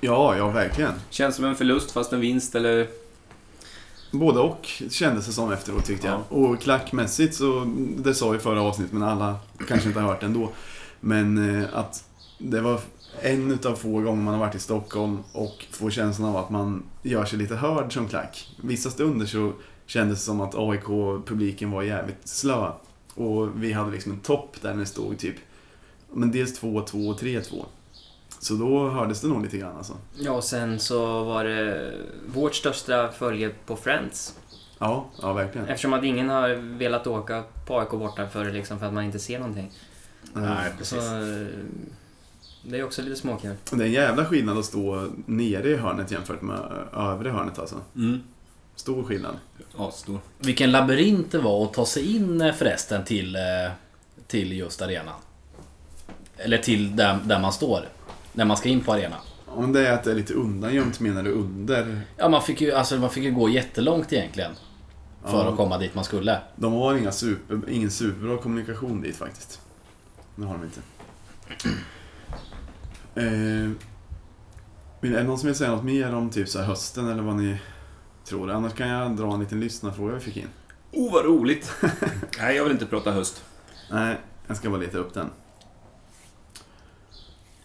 Ja, 0.00 0.36
ja, 0.36 0.48
verkligen. 0.48 0.92
Känns 1.10 1.36
som 1.36 1.44
en 1.44 1.54
förlust 1.54 1.90
fast 1.90 2.12
en 2.12 2.20
vinst 2.20 2.54
eller... 2.54 2.86
både 4.10 4.40
och 4.40 4.66
kändes 4.90 5.26
det 5.26 5.32
som 5.32 5.52
efteråt 5.52 5.84
tyckte 5.84 6.06
jag. 6.06 6.22
Och 6.28 6.60
klackmässigt 6.60 7.34
så, 7.34 7.72
det 7.76 8.14
sa 8.14 8.30
vi 8.30 8.36
i 8.36 8.40
förra 8.40 8.62
avsnittet 8.62 8.92
men 8.92 9.02
alla 9.02 9.36
kanske 9.68 9.88
inte 9.88 10.00
har 10.00 10.08
hört 10.08 10.20
det 10.20 10.26
ändå. 10.26 10.50
Men 11.00 11.58
eh, 11.60 11.68
att 11.72 12.04
det 12.38 12.60
var 12.60 12.80
en 13.22 13.50
utav 13.50 13.74
få 13.74 14.00
gånger 14.00 14.22
man 14.22 14.34
har 14.34 14.40
varit 14.40 14.54
i 14.54 14.58
Stockholm 14.58 15.18
och 15.32 15.66
får 15.70 15.90
känslan 15.90 16.28
av 16.28 16.36
att 16.36 16.50
man 16.50 16.82
gör 17.02 17.24
sig 17.24 17.38
lite 17.38 17.56
hörd 17.56 17.92
som 17.92 18.08
klack. 18.08 18.56
Vissa 18.62 18.90
stunder 18.90 19.26
så 19.26 19.52
kändes 19.86 20.18
det 20.18 20.24
som 20.24 20.40
att 20.40 20.54
AIK-publiken 20.54 21.70
var 21.70 21.82
jävligt 21.82 22.28
slö. 22.28 22.70
Och 23.14 23.62
vi 23.62 23.72
hade 23.72 23.90
liksom 23.90 24.12
en 24.12 24.20
topp 24.20 24.56
där 24.60 24.74
det 24.74 24.86
stod 24.86 25.18
typ 25.18 25.36
men 26.12 26.32
dels 26.32 26.62
2-2 26.62 27.10
och 27.10 27.20
3-2. 27.20 27.64
Så 28.40 28.54
då 28.54 28.88
hördes 28.88 29.20
det 29.20 29.28
nog 29.28 29.42
lite 29.42 29.58
grann 29.58 29.76
alltså. 29.76 29.96
Ja, 30.18 30.32
och 30.32 30.44
sen 30.44 30.80
så 30.80 31.24
var 31.24 31.44
det 31.44 31.92
vårt 32.34 32.54
största 32.54 33.08
följe 33.12 33.50
på 33.66 33.76
Friends. 33.76 34.34
Ja, 34.78 35.06
ja 35.22 35.32
verkligen. 35.32 35.68
Eftersom 35.68 35.92
att 35.92 36.04
ingen 36.04 36.28
har 36.28 36.48
velat 36.78 37.06
åka 37.06 37.44
på 37.66 37.80
AIK 37.80 37.90
borta 37.90 38.28
för, 38.28 38.52
liksom, 38.52 38.78
för 38.78 38.86
att 38.86 38.92
man 38.92 39.04
inte 39.04 39.18
ser 39.18 39.38
någonting. 39.38 39.70
Nej, 40.32 40.72
Så, 40.82 40.96
eh, 40.96 41.46
det 42.64 42.78
är 42.78 42.84
också 42.84 43.02
lite 43.02 43.16
småkul. 43.16 43.54
Det 43.70 43.82
är 43.82 43.86
en 43.86 43.92
jävla 43.92 44.24
skillnad 44.24 44.58
att 44.58 44.64
stå 44.64 45.08
nere 45.26 45.68
i 45.68 45.76
hörnet 45.76 46.10
jämfört 46.10 46.42
med 46.42 46.58
övre 46.92 47.30
hörnet 47.30 47.58
alltså. 47.58 47.76
Mm. 47.96 48.20
Stor 48.76 49.02
skillnad. 49.02 49.36
Ja, 49.76 49.90
stor. 49.90 50.18
Vilken 50.38 50.72
labyrint 50.72 51.32
det 51.32 51.38
var 51.38 51.64
att 51.64 51.72
ta 51.72 51.86
sig 51.86 52.16
in 52.16 52.40
eh, 52.40 52.54
förresten 52.54 53.04
till, 53.04 53.36
eh, 53.36 53.42
till 54.26 54.52
just 54.52 54.82
arenan. 54.82 55.14
Eller 56.36 56.58
till 56.58 56.96
där, 56.96 57.18
där 57.24 57.40
man 57.40 57.52
står. 57.52 57.84
När 58.32 58.44
man 58.44 58.56
ska 58.56 58.68
in 58.68 58.80
på 58.80 58.92
arenan. 58.92 59.18
Om 59.46 59.72
det 59.72 59.86
är 59.88 59.92
att 59.92 60.04
det 60.04 60.10
är 60.10 60.14
lite 60.14 60.34
undangömt 60.34 61.00
menar 61.00 61.22
du 61.22 61.30
under? 61.32 62.00
Ja, 62.16 62.28
man 62.28 62.42
fick 62.42 62.60
ju, 62.60 62.72
alltså, 62.72 62.96
man 62.96 63.10
fick 63.10 63.24
ju 63.24 63.30
gå 63.32 63.48
jättelångt 63.48 64.12
egentligen. 64.12 64.52
För 65.24 65.44
Ja. 65.44 65.48
att 65.50 65.56
komma 65.56 65.78
dit 65.78 65.94
man 65.94 66.04
skulle. 66.04 66.38
De 66.56 66.72
har 66.72 66.96
inga 66.96 67.12
super, 67.12 67.60
ingen 67.68 67.90
superbra 67.90 68.38
kommunikation 68.38 69.00
dit 69.00 69.16
faktiskt. 69.16 69.60
Det 70.36 70.44
har 70.44 70.54
de 70.54 70.64
inte. 70.64 70.80
Eh, 73.14 73.70
är 75.02 75.10
det 75.16 75.22
någon 75.22 75.38
som 75.38 75.46
vill 75.46 75.56
säga 75.56 75.70
något 75.70 75.84
mer 75.84 76.14
om 76.14 76.30
typ 76.30 76.48
så 76.48 76.58
här 76.58 76.66
hösten 76.66 77.08
eller 77.08 77.22
vad 77.22 77.36
ni 77.36 77.56
tror? 78.24 78.50
Annars 78.50 78.72
kan 78.74 78.88
jag 78.88 79.16
dra 79.16 79.34
en 79.34 79.40
liten 79.40 79.60
lyssnarfråga 79.60 80.14
vi 80.14 80.20
fick 80.20 80.36
in. 80.36 80.48
Oh, 80.92 81.12
vad 81.12 81.24
roligt! 81.24 81.72
Nej, 82.38 82.56
jag 82.56 82.64
vill 82.64 82.72
inte 82.72 82.86
prata 82.86 83.10
höst. 83.12 83.44
Nej, 83.90 84.16
jag 84.46 84.56
ska 84.56 84.70
bara 84.70 84.80
leta 84.80 84.98
upp 84.98 85.14
den. 85.14 85.30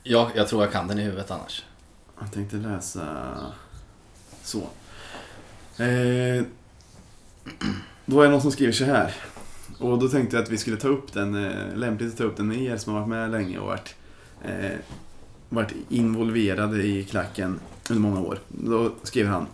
Ja, 0.07 0.31
jag 0.35 0.47
tror 0.47 0.63
jag 0.63 0.71
kan 0.71 0.88
den 0.88 1.00
i 1.00 1.03
huvudet 1.03 1.31
annars. 1.31 1.63
Jag 2.19 2.31
tänkte 2.31 2.55
läsa 2.55 3.27
så. 4.43 4.59
Eh, 5.83 6.43
då 8.05 8.21
är 8.21 8.25
det 8.25 8.31
någon 8.31 8.41
som 8.41 8.51
skriver 8.51 8.74
så 8.74 8.85
här. 8.85 9.13
Och 9.79 10.00
då 10.00 10.07
tänkte 10.07 10.35
jag 10.35 10.43
att 10.43 10.50
vi 10.50 10.57
skulle 10.57 10.77
ta 10.77 10.88
upp 10.88 11.13
den, 11.13 11.45
eh, 11.45 11.75
lämpligt 11.75 12.12
att 12.12 12.17
ta 12.17 12.24
upp 12.24 12.38
den 12.38 12.47
med 12.47 12.62
er 12.62 12.77
som 12.77 12.93
har 12.93 13.00
varit 13.00 13.09
med 13.09 13.31
länge 13.31 13.59
och 13.59 13.67
varit, 13.67 13.95
eh, 14.43 14.77
varit 15.50 15.74
involverade 15.89 16.83
i 16.83 17.03
klacken 17.03 17.59
under 17.89 18.01
många 18.01 18.19
år. 18.19 18.39
Då 18.47 18.91
skriver 19.03 19.29
han. 19.29 19.47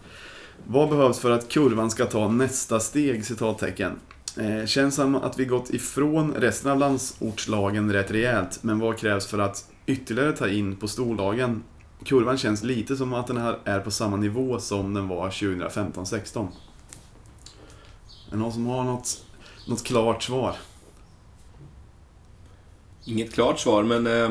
Vad 0.67 0.89
behövs 0.89 1.19
för 1.19 1.31
att 1.31 1.49
kurvan 1.49 1.91
ska 1.91 2.05
ta 2.05 2.27
nästa 2.27 2.79
steg? 2.79 3.25
Citattecken. 3.25 3.99
Eh, 4.37 4.65
känns 4.65 4.95
som 4.95 5.15
att 5.15 5.39
vi 5.39 5.45
gått 5.45 5.69
ifrån 5.69 6.33
resten 6.33 6.71
av 6.71 6.79
landsortslagen 6.79 7.93
rätt 7.93 8.11
rejält, 8.11 8.59
men 8.61 8.79
vad 8.79 8.97
krävs 8.97 9.27
för 9.27 9.39
att 9.39 9.70
ytterligare 9.85 10.31
ta 10.31 10.49
in 10.49 10.75
på 10.75 10.87
storlagen? 10.87 11.63
Kurvan 12.03 12.37
känns 12.37 12.63
lite 12.63 12.95
som 12.95 13.13
att 13.13 13.27
den 13.27 13.37
här 13.37 13.59
är 13.63 13.79
på 13.79 13.91
samma 13.91 14.17
nivå 14.17 14.59
som 14.59 14.93
den 14.93 15.07
var 15.07 15.29
2015-16. 15.29 16.47
Är 18.27 18.31
det 18.31 18.37
någon 18.37 18.53
som 18.53 18.65
har 18.65 18.83
något, 18.83 19.25
något 19.67 19.83
klart 19.83 20.23
svar? 20.23 20.55
Inget 23.05 23.33
klart 23.33 23.59
svar, 23.59 23.83
men... 23.83 24.07
Eh, 24.07 24.29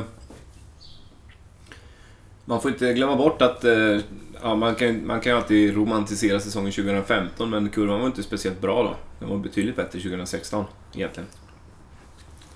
man 2.44 2.60
får 2.60 2.70
inte 2.70 2.92
glömma 2.92 3.16
bort 3.16 3.42
att... 3.42 3.64
Eh, 3.64 3.98
ja, 4.42 4.54
man, 4.54 4.74
kan, 4.74 5.06
man 5.06 5.20
kan 5.20 5.32
ju 5.32 5.38
alltid 5.38 5.74
romantisera 5.74 6.40
säsongen 6.40 6.72
2015, 6.72 7.50
men 7.50 7.68
kurvan 7.68 8.00
var 8.00 8.06
inte 8.06 8.22
speciellt 8.22 8.60
bra 8.60 8.82
då. 8.82 8.96
Den 9.18 9.28
var 9.28 9.36
betydligt 9.36 9.76
bättre 9.76 10.00
2016, 10.00 10.64
egentligen. 10.94 11.28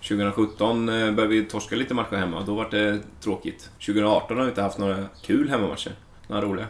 2017 0.08 0.88
eh, 0.88 1.12
började 1.12 1.34
vi 1.34 1.44
torska 1.44 1.76
lite 1.76 1.94
matcher 1.94 2.16
hemma, 2.16 2.42
då 2.46 2.54
var 2.54 2.70
det 2.70 3.00
tråkigt. 3.20 3.70
2018 3.78 4.36
har 4.36 4.44
vi 4.44 4.48
inte 4.48 4.62
haft 4.62 4.78
några 4.78 5.06
kul 5.22 5.48
hemmamatcher. 5.48 5.92
Några 6.26 6.42
roliga. 6.42 6.66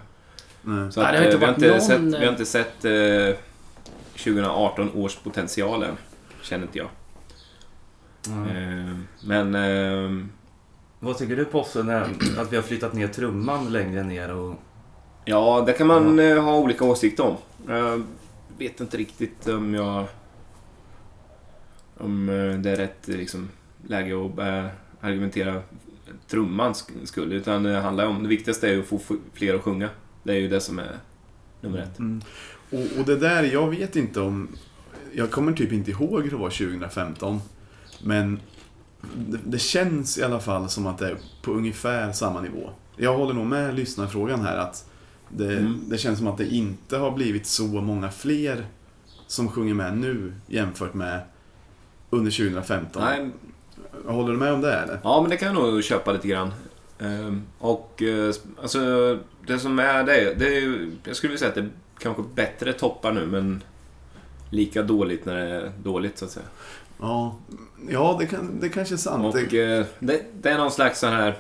Nej. 0.63 0.93
Så 0.93 1.03
Nej, 1.03 1.09
att, 1.09 1.41
det 1.41 1.47
har 1.47 1.55
inte 1.55 1.67
eh, 1.67 1.69
vi, 1.69 1.69
har 1.69 1.71
inte 1.71 1.71
någon, 1.71 1.81
sett, 1.81 2.15
eh, 2.15 2.21
vi 2.21 2.27
har 2.27 2.33
inte 2.33 2.47
sett 2.47 2.85
eh, 2.85 3.37
2018 4.13 4.91
års 4.95 5.17
potential 5.17 5.83
än, 5.83 5.97
känner 6.43 6.63
inte 6.65 6.79
jag. 6.79 6.89
Eh, 8.27 8.97
men... 9.25 9.55
Eh, 9.55 10.27
Vad 11.01 11.19
tycker 11.19 11.37
du 11.37 11.45
Posse, 11.45 11.83
när, 11.83 12.03
att 12.39 12.53
vi 12.53 12.57
har 12.57 12.63
flyttat 12.63 12.93
ner 12.93 13.09
trumman 13.09 13.73
längre 13.73 14.03
ner 14.03 14.35
och... 14.35 14.55
Ja, 15.25 15.63
det 15.67 15.73
kan 15.73 15.87
man 15.87 16.19
eh, 16.19 16.43
ha 16.43 16.57
olika 16.57 16.85
åsikter 16.85 17.25
om. 17.25 17.37
Jag 17.69 18.03
vet 18.59 18.81
inte 18.81 18.97
riktigt 18.97 19.49
om 19.49 19.75
jag... 19.75 20.05
Om 21.99 22.29
eh, 22.29 22.59
det 22.59 22.71
är 22.71 22.77
rätt 22.77 23.09
eh, 23.09 23.17
liksom, 23.17 23.49
läge 23.87 24.25
att 24.27 24.35
börja 24.35 24.71
argumentera 25.01 25.63
trummans 26.29 26.91
skull. 27.05 27.33
Utan 27.33 27.63
det 27.63 27.81
handlar 27.81 28.07
om... 28.07 28.23
Det 28.23 28.29
viktigaste 28.29 28.69
är 28.69 28.79
att 28.79 28.87
få 28.87 29.01
fler 29.33 29.55
att 29.55 29.63
sjunga. 29.63 29.89
Det 30.23 30.33
är 30.33 30.37
ju 30.37 30.49
det 30.49 30.61
som 30.61 30.79
är 30.79 30.99
nummer 31.61 31.79
ett. 31.79 31.99
Mm. 31.99 32.23
Och, 32.71 32.99
och 32.99 33.07
det 33.07 33.17
där, 33.17 33.43
jag 33.43 33.71
vet 33.71 33.97
inte 33.97 34.21
om... 34.21 34.49
Jag 35.13 35.31
kommer 35.31 35.53
typ 35.53 35.73
inte 35.73 35.91
ihåg 35.91 36.23
hur 36.23 36.31
det 36.31 36.37
var 36.37 36.51
2015. 36.51 37.41
Men 38.05 38.41
det, 39.17 39.39
det 39.45 39.59
känns 39.59 40.19
i 40.19 40.23
alla 40.23 40.41
fall 40.41 40.69
som 40.69 40.87
att 40.87 40.99
det 40.99 41.07
är 41.09 41.17
på 41.43 41.53
ungefär 41.53 42.13
samma 42.13 42.41
nivå. 42.41 42.71
Jag 42.97 43.17
håller 43.17 43.35
nog 43.35 43.47
med 43.47 43.75
lyssnarfrågan 43.75 44.41
här 44.41 44.57
att 44.57 44.91
det, 45.29 45.57
Mm. 45.59 45.81
det 45.89 45.99
känns 45.99 46.19
som 46.19 46.27
att 46.27 46.39
det 46.39 46.47
inte 46.47 46.97
har 46.97 47.11
blivit 47.11 47.47
så 47.47 47.65
många 47.65 48.11
fler 48.11 48.67
som 49.27 49.49
sjunger 49.49 49.75
med 49.75 49.99
nu 49.99 50.33
jämfört 50.47 50.95
med 50.95 51.21
under 52.17 52.31
2015. 52.31 53.03
Nej, 53.03 53.31
Håller 54.07 54.33
du 54.33 54.39
med 54.39 54.53
om 54.53 54.61
det 54.61 54.75
eller? 54.75 55.01
Ja, 55.05 55.21
men 55.21 55.31
det 55.31 55.37
kan 55.37 55.55
jag 55.55 55.73
nog 55.73 55.85
köpa 55.85 56.13
lite 56.13 56.29
grann. 56.29 56.53
Ehm, 56.99 57.43
och 57.59 58.03
eh, 58.03 58.35
alltså, 58.63 59.19
det 59.47 59.59
som 59.59 59.79
är 59.79 60.05
det, 60.05 60.35
det 60.39 60.57
är 60.59 60.91
Jag 61.05 61.17
skulle 61.17 61.39
säga 61.39 61.49
att 61.49 61.55
det 61.55 61.61
är 61.61 61.71
kanske 61.99 62.23
bättre 62.35 62.73
toppar 62.73 63.13
nu, 63.13 63.27
men 63.27 63.63
lika 64.51 64.83
dåligt 64.83 65.25
när 65.25 65.35
det 65.35 65.51
är 65.51 65.73
dåligt, 65.83 66.19
så 66.19 66.25
att 66.25 66.31
säga. 66.31 66.47
Ja, 67.01 67.37
ja 67.89 68.17
det, 68.21 68.27
kan, 68.27 68.61
det 68.61 68.69
kanske 68.69 68.95
är 68.95 68.97
sant. 68.97 69.25
Och 69.25 69.41
Det, 69.51 69.79
eh, 69.79 69.85
det, 69.99 70.23
det 70.43 70.51
är 70.51 70.59
någon 70.59 70.71
slags 70.71 71.01
sån 71.01 71.13
här 71.13 71.37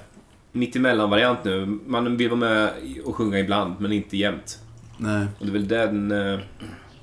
mittemellan-variant 0.52 1.44
nu. 1.44 1.66
Man 1.86 2.16
vill 2.16 2.28
vara 2.28 2.40
med 2.40 2.70
och 3.04 3.16
sjunga 3.16 3.38
ibland, 3.38 3.74
men 3.78 3.92
inte 3.92 4.16
jämt. 4.16 4.58
nej. 4.98 5.26
Och 5.38 5.46
det 5.46 5.50
är 5.50 5.52
väl 5.52 5.68
den, 5.68 6.12
eh, 6.12 6.40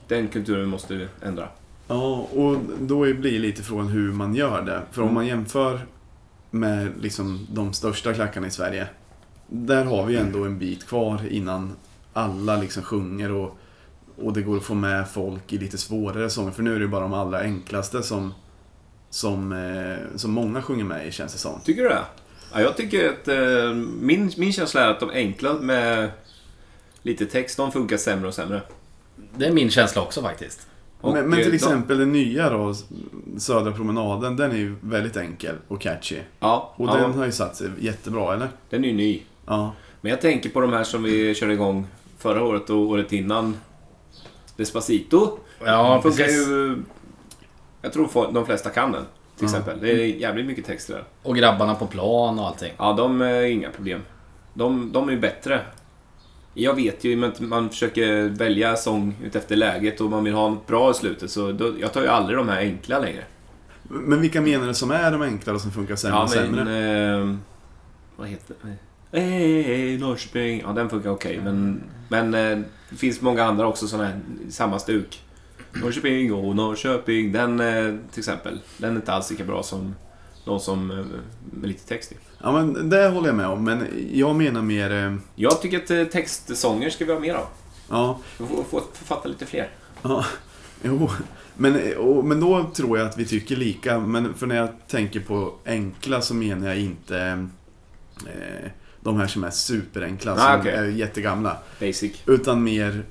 den 0.07 0.27
kulturen 0.27 0.61
vi 0.61 0.67
måste 0.67 1.07
ändra. 1.21 1.47
Ja, 1.91 2.27
och 2.31 2.57
då 2.79 2.99
blir 3.13 3.39
lite 3.39 3.63
frågan 3.63 3.87
hur 3.87 4.11
man 4.13 4.35
gör 4.35 4.61
det. 4.61 4.81
För 4.91 5.01
om 5.01 5.07
Mm. 5.07 5.15
man 5.15 5.27
jämför 5.27 5.79
med 6.51 6.91
liksom 7.01 7.47
de 7.51 7.73
största 7.73 8.13
klackarna 8.13 8.47
i 8.47 8.51
Sverige. 8.51 8.87
Där 9.47 9.85
har 9.85 10.05
vi 10.05 10.15
ändå 10.17 10.43
en 10.45 10.59
bit 10.59 10.87
kvar 10.87 11.21
innan 11.29 11.75
alla 12.13 12.57
liksom 12.57 12.83
sjunger 12.83 13.31
och, 13.31 13.57
och 14.17 14.33
det 14.33 14.41
går 14.41 14.57
att 14.57 14.63
få 14.63 14.73
med 14.73 15.09
folk 15.09 15.53
i 15.53 15.57
lite 15.57 15.77
svårare 15.77 16.29
sånger. 16.29 16.51
För 16.51 16.63
nu 16.63 16.75
är 16.75 16.79
det 16.79 16.87
bara 16.87 17.01
de 17.01 17.13
allra 17.13 17.39
enklaste 17.39 18.03
som, 18.03 18.33
som, 19.09 19.51
eh, 19.51 20.17
som 20.17 20.31
många 20.31 20.61
sjunger 20.61 20.85
med 20.85 21.07
i 21.07 21.11
känns 21.11 21.33
det 21.33 21.39
som. 21.39 21.59
Tycker 21.63 21.83
du 21.83 21.89
det? 21.89 22.03
Ja, 22.53 22.61
jag 22.61 22.77
tycker 22.77 23.09
att 23.09 23.27
eh, 23.27 23.73
min, 24.01 24.31
min 24.37 24.53
känsla 24.53 24.81
är 24.81 24.89
att 24.89 24.99
de 24.99 25.09
enkla 25.09 25.53
med 25.53 26.11
lite 27.01 27.25
text, 27.25 27.57
de 27.57 27.71
funkar 27.71 27.97
sämre 27.97 28.27
och 28.27 28.33
sämre. 28.33 28.61
Det 29.37 29.45
är 29.45 29.51
min 29.53 29.69
känsla 29.69 30.01
också 30.01 30.21
faktiskt. 30.21 30.67
Och, 31.01 31.13
men, 31.13 31.29
men 31.29 31.39
till 31.39 31.47
eh, 31.49 31.55
exempel 31.55 31.97
den 31.97 32.11
nya 32.11 32.49
då, 32.49 32.73
Södra 33.37 33.71
promenaden, 33.71 34.35
den 34.35 34.51
är 34.51 34.55
ju 34.55 34.75
väldigt 34.81 35.17
enkel 35.17 35.55
och 35.67 35.81
catchy. 35.81 36.17
Ja, 36.39 36.73
Och 36.75 36.87
ja 36.89 36.93
den 36.97 37.13
har 37.13 37.25
ju 37.25 37.31
satt 37.31 37.55
sig 37.55 37.69
jättebra, 37.79 38.33
eller? 38.33 38.49
den 38.69 38.83
är 38.83 38.87
ju 38.87 38.93
ny. 38.95 39.21
Ja. 39.45 39.73
Men 40.01 40.09
jag 40.09 40.21
tänker 40.21 40.49
på 40.49 40.61
de 40.61 40.73
här 40.73 40.83
som 40.83 41.03
vi 41.03 41.35
körde 41.35 41.53
igång 41.53 41.87
förra 42.17 42.43
året 42.43 42.69
och 42.69 42.77
året 42.77 43.13
innan. 43.13 43.57
Despacito. 44.57 45.37
Ja, 45.65 46.01
funkar 46.01 46.23
precis. 46.23 46.47
ju... 46.47 46.83
Jag 47.81 47.93
tror 47.93 48.33
de 48.33 48.45
flesta 48.45 48.69
kan 48.69 48.91
den. 48.91 49.03
Till 49.37 49.45
Ja. 49.45 49.45
exempel. 49.45 49.79
Det 49.81 49.91
är 49.91 50.05
jävligt 50.05 50.45
mycket 50.45 50.65
texter 50.65 50.93
där. 50.93 51.03
Och 51.23 51.35
grabbarna 51.35 51.75
på 51.75 51.87
plan 51.87 52.39
och 52.39 52.47
allting. 52.47 52.71
Ja, 52.77 52.93
de 52.93 53.21
är 53.21 53.41
inga 53.41 53.69
problem. 53.69 54.01
De, 54.53 54.91
de 54.91 55.07
är 55.07 55.11
ju 55.13 55.19
bättre. 55.19 55.61
Jag 56.53 56.73
vet 56.73 57.03
ju, 57.03 57.15
men 57.15 57.31
man 57.39 57.69
försöker 57.69 58.29
välja 58.29 58.75
sång 58.75 59.15
utefter 59.23 59.55
läget 59.55 60.01
och 60.01 60.09
man 60.09 60.23
vill 60.23 60.33
ha 60.33 60.49
något 60.49 60.67
bra 60.67 60.91
i 60.91 60.93
slutet. 60.93 61.31
Så 61.31 61.51
då, 61.51 61.73
jag 61.79 61.93
tar 61.93 62.01
ju 62.01 62.07
aldrig 62.07 62.37
de 62.37 62.49
här 62.49 62.57
enkla 62.57 62.99
längre. 62.99 63.23
Men 63.83 64.21
vilka 64.21 64.41
menar 64.41 64.67
du 64.67 64.73
som 64.73 64.91
är 64.91 65.11
de 65.11 65.21
enklare 65.21 65.55
och 65.55 65.61
som 65.61 65.71
funkar 65.71 65.95
sämre 65.95 66.17
Ja, 66.17 66.23
och 66.23 66.29
men... 66.29 66.65
sämre? 66.65 67.19
Eh, 67.19 67.35
vad 68.15 68.27
heter 68.27 68.55
det? 68.61 68.75
Hej 69.19 69.97
Norrköping. 69.97 70.61
Ja, 70.65 70.73
den 70.73 70.89
funkar 70.89 71.09
okej. 71.09 71.41
men 71.43 71.83
men 72.09 72.33
eh, 72.33 72.59
det 72.89 72.95
finns 72.95 73.21
många 73.21 73.43
andra 73.43 73.67
också 73.67 73.87
sådana 73.87 74.09
här, 74.09 74.19
samma 74.49 74.79
stuk. 74.79 75.21
Norrköping 75.73 76.33
och 76.33 76.55
Norrköping. 76.55 77.31
Den 77.31 77.59
eh, 77.59 77.95
till 78.11 78.19
exempel. 78.19 78.59
Den 78.77 78.91
är 78.91 78.95
inte 78.95 79.13
alls 79.13 79.31
lika 79.31 79.43
bra 79.43 79.63
som 79.63 79.95
någon 80.45 80.59
som 80.59 80.91
eh, 80.91 80.97
med 81.59 81.67
lite 81.69 81.87
text 81.87 82.11
i. 82.11 82.15
Ja, 82.43 82.51
men 82.51 82.89
det 82.89 83.07
håller 83.07 83.27
jag 83.27 83.35
med 83.35 83.47
om. 83.47 83.63
Men 83.63 83.87
jag 84.13 84.35
menar 84.35 84.61
mer... 84.61 84.91
eh, 84.91 85.15
Jag 85.35 85.61
tycker 85.61 85.77
att 85.77 85.91
eh, 85.91 86.03
textsånger 86.03 86.89
ska 86.89 87.05
vi 87.05 87.13
ha 87.13 87.19
mer 87.19 87.33
av. 87.33 87.45
Ja, 87.89 88.19
Vi 88.37 88.45
får, 88.47 88.83
författa 88.93 89.29
lite 89.29 89.45
fler. 89.45 89.69
Ja, 90.01 90.25
jo. 90.83 91.09
Men, 91.57 91.97
och, 91.97 92.25
men 92.25 92.39
då 92.39 92.71
tror 92.73 92.97
jag 92.97 93.07
att 93.07 93.17
vi 93.17 93.25
tycker 93.25 93.55
lika. 93.55 93.99
Men 93.99 94.33
för 94.33 94.47
när 94.47 94.55
jag 94.55 94.69
tänker 94.87 95.19
på 95.19 95.53
enkla 95.65 96.21
så 96.21 96.33
menar 96.33 96.67
jag 96.67 96.77
inte 96.79 97.47
eh, 98.27 98.71
de 99.01 99.17
här 99.19 99.27
som 99.27 99.43
är 99.43 99.49
superenkla, 99.49 100.33
Ah, 100.33 100.51
som 100.51 100.59
okej. 100.59 100.71
är 100.73 100.83
jättegamla. 100.85 101.57
Basic. 101.79 102.11
Utan 102.25 102.63
mer, 102.63 103.03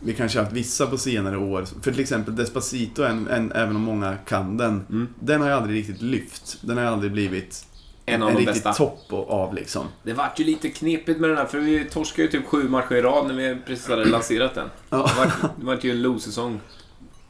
vi 0.00 0.12
kanske 0.14 0.38
haft 0.40 0.52
vissa 0.52 0.86
på 0.86 0.98
senare 0.98 1.38
år. 1.38 1.64
För 1.82 1.90
till 1.92 2.00
exempel 2.00 2.36
Despacito, 2.36 3.02
en, 3.02 3.28
en, 3.28 3.52
även 3.52 3.76
om 3.76 3.82
många 3.82 4.16
kan 4.16 4.56
den, 4.56 4.72
Mm. 4.90 5.08
den 5.20 5.40
har 5.40 5.48
ju 5.48 5.54
aldrig 5.54 5.76
riktigt 5.78 6.02
lyft. 6.02 6.58
Den 6.60 6.76
har 6.76 6.84
ju 6.84 6.90
aldrig 6.90 7.12
blivit 7.12 7.64
En 8.06 8.22
av 8.22 8.28
en 8.28 8.34
de 8.34 8.40
riktigt 8.40 8.64
bästa. 8.64 8.72
topp 8.84 9.12
av 9.28 9.54
liksom. 9.54 9.86
Det 10.02 10.12
vart 10.12 10.40
ju 10.40 10.44
lite 10.44 10.68
knepigt 10.68 11.20
med 11.20 11.30
den 11.30 11.38
här 11.38 11.46
för 11.46 11.58
vi 11.58 11.84
torskade 11.84 12.22
ju 12.22 12.28
typ 12.28 12.46
sju 12.46 12.68
matcher 12.68 12.94
i 12.94 13.02
rad 13.02 13.26
när 13.26 13.34
vi 13.34 13.56
precis 13.66 13.88
hade 13.88 14.04
lanserat 14.10 14.54
den. 14.54 14.68
Ja. 14.90 14.96
Det 14.96 15.18
vart, 15.20 15.50
det 15.60 15.66
vart 15.66 15.84
ju 15.84 15.90
en 15.90 16.02
low-säsong. 16.02 16.60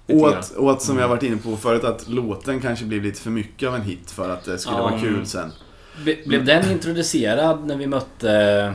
Och 0.06 0.28
att, 0.28 0.50
och 0.50 0.70
att, 0.70 0.82
som 0.82 0.98
jag 0.98 1.08
varit 1.08 1.22
inne 1.22 1.36
på 1.36 1.56
förut, 1.56 1.84
att 1.84 2.08
låten 2.08 2.60
kanske 2.60 2.84
blev 2.84 3.02
lite 3.02 3.20
för 3.20 3.30
mycket 3.30 3.68
av 3.68 3.74
en 3.74 3.82
hit 3.82 4.10
för 4.10 4.30
att 4.30 4.44
det 4.44 4.58
skulle 4.58 4.76
Ja. 4.76 4.82
vara 4.82 5.00
kul 5.00 5.26
sen. 5.26 5.52
Ble- 6.04 6.28
Blev 6.28 6.44
den 6.44 6.70
introducerad 6.72 7.66
när 7.66 7.76
vi 7.76 7.86
mötte, 7.86 8.74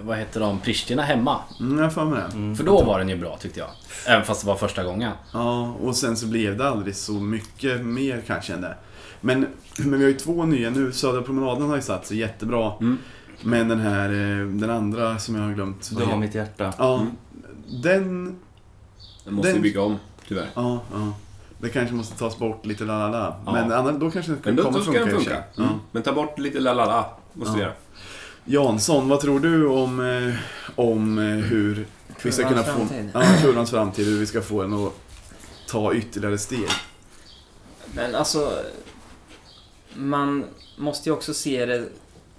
vad 0.00 0.18
heter 0.18 0.40
de, 0.40 0.58
Pristina 0.60 1.02
hemma? 1.02 1.40
Mm, 1.60 1.78
jag 1.96 2.06
mig 2.08 2.22
det. 2.22 2.56
För 2.56 2.64
då 2.64 2.82
var 2.84 2.98
den 2.98 3.08
ju 3.08 3.16
bra 3.16 3.36
tyckte 3.36 3.60
jag. 3.60 3.68
Även 4.06 4.24
fast 4.24 4.40
det 4.40 4.46
var 4.46 4.56
första 4.56 4.84
gången. 4.84 5.12
Ja, 5.32 5.74
och 5.82 5.96
sen 5.96 6.16
så 6.16 6.26
blev 6.26 6.56
det 6.56 6.68
aldrig 6.68 6.96
så 6.96 7.12
mycket 7.12 7.80
mer 7.86 8.22
kanske 8.26 8.52
än 8.54 8.60
det. 8.60 8.74
Men, 9.20 9.46
men 9.78 9.98
vi 9.98 10.04
har 10.04 10.10
ju 10.10 10.18
två 10.18 10.44
nya 10.44 10.70
nu. 10.70 10.92
Södra 10.92 11.22
promenaden 11.22 11.68
har 11.68 11.76
ju 11.76 11.82
satt 11.82 12.06
sig 12.06 12.16
jättebra. 12.18 12.72
Mm. 12.80 12.98
Men 13.42 13.68
den 13.68 13.80
här, 13.80 14.08
eh, 14.08 14.46
den 14.46 14.70
andra 14.70 15.18
som 15.18 15.34
jag 15.34 15.42
har 15.42 15.52
glömt. 15.54 15.90
Du 15.98 16.04
har 16.04 16.16
mitt 16.16 16.34
hjärta. 16.34 16.72
Ja, 16.78 16.94
Mm. 16.94 17.10
den... 17.82 18.38
Den 19.24 19.34
måste 19.34 19.48
vi 19.48 19.52
Den- 19.52 19.62
bygga 19.62 19.82
om, 19.82 19.96
tyvärr. 20.28 20.46
Ja, 20.54 20.80
ja. 20.92 21.12
Det 21.60 21.68
kanske 21.68 21.94
måste 21.94 22.18
tas 22.18 22.38
bort 22.38 22.66
lite 22.66 22.84
la 22.84 22.98
la 22.98 23.08
la. 23.08 23.36
Ja. 23.46 23.52
Men 23.52 23.72
annars, 23.72 23.96
då 24.00 24.10
kanske 24.10 24.32
det 24.32 24.38
Men 24.44 24.56
då, 24.56 24.62
kommer 24.62 24.78
då 24.78 24.84
ska 24.84 24.92
den 24.92 25.02
funka 25.08 25.16
funka. 25.16 25.34
Mm. 25.36 25.44
Ja. 25.56 25.78
Men 25.92 26.02
ta 26.02 26.12
bort 26.12 26.38
lite 26.38 26.60
la 26.60 26.72
la 26.72 26.84
la. 26.86 27.06
Måste 27.32 27.54
vi 27.54 27.60
göra. 27.60 27.72
Jansson, 28.50 29.08
vad 29.08 29.20
tror 29.20 29.40
du 29.40 29.66
om, 29.66 30.00
eh, 30.00 30.34
om 30.74 31.18
eh, 31.18 31.24
hur 31.24 31.86
vi 32.22 32.32
ska 32.32 32.48
kunna 32.48 32.62
få... 32.62 32.72
framtid. 32.72 33.10
Ja, 33.14 33.22
kurvans 33.42 33.70
framtid. 33.70 34.06
Hur 34.06 34.18
vi 34.18 34.26
ska 34.26 34.42
få 34.42 34.62
den 34.62 34.72
att 34.72 34.92
ta 35.66 35.94
ytterligare 35.94 36.38
steg. 36.38 36.68
Men 37.94 38.14
alltså, 38.14 38.52
man 39.94 40.44
måste 40.76 41.08
ju 41.08 41.12
också 41.12 41.34
se 41.34 41.66
det. 41.66 41.84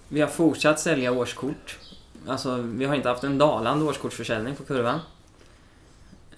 Vi 0.07 0.21
har 0.21 0.27
fortsatt 0.27 0.79
sälja 0.79 1.11
årskort. 1.11 1.79
Alltså, 2.27 2.55
vi 2.57 2.85
har 2.85 2.95
inte 2.95 3.09
haft 3.09 3.23
en 3.23 3.37
dalande 3.37 3.85
årskortsförsäljning 3.85 4.55
på 4.55 4.63
kurvan. 4.63 4.99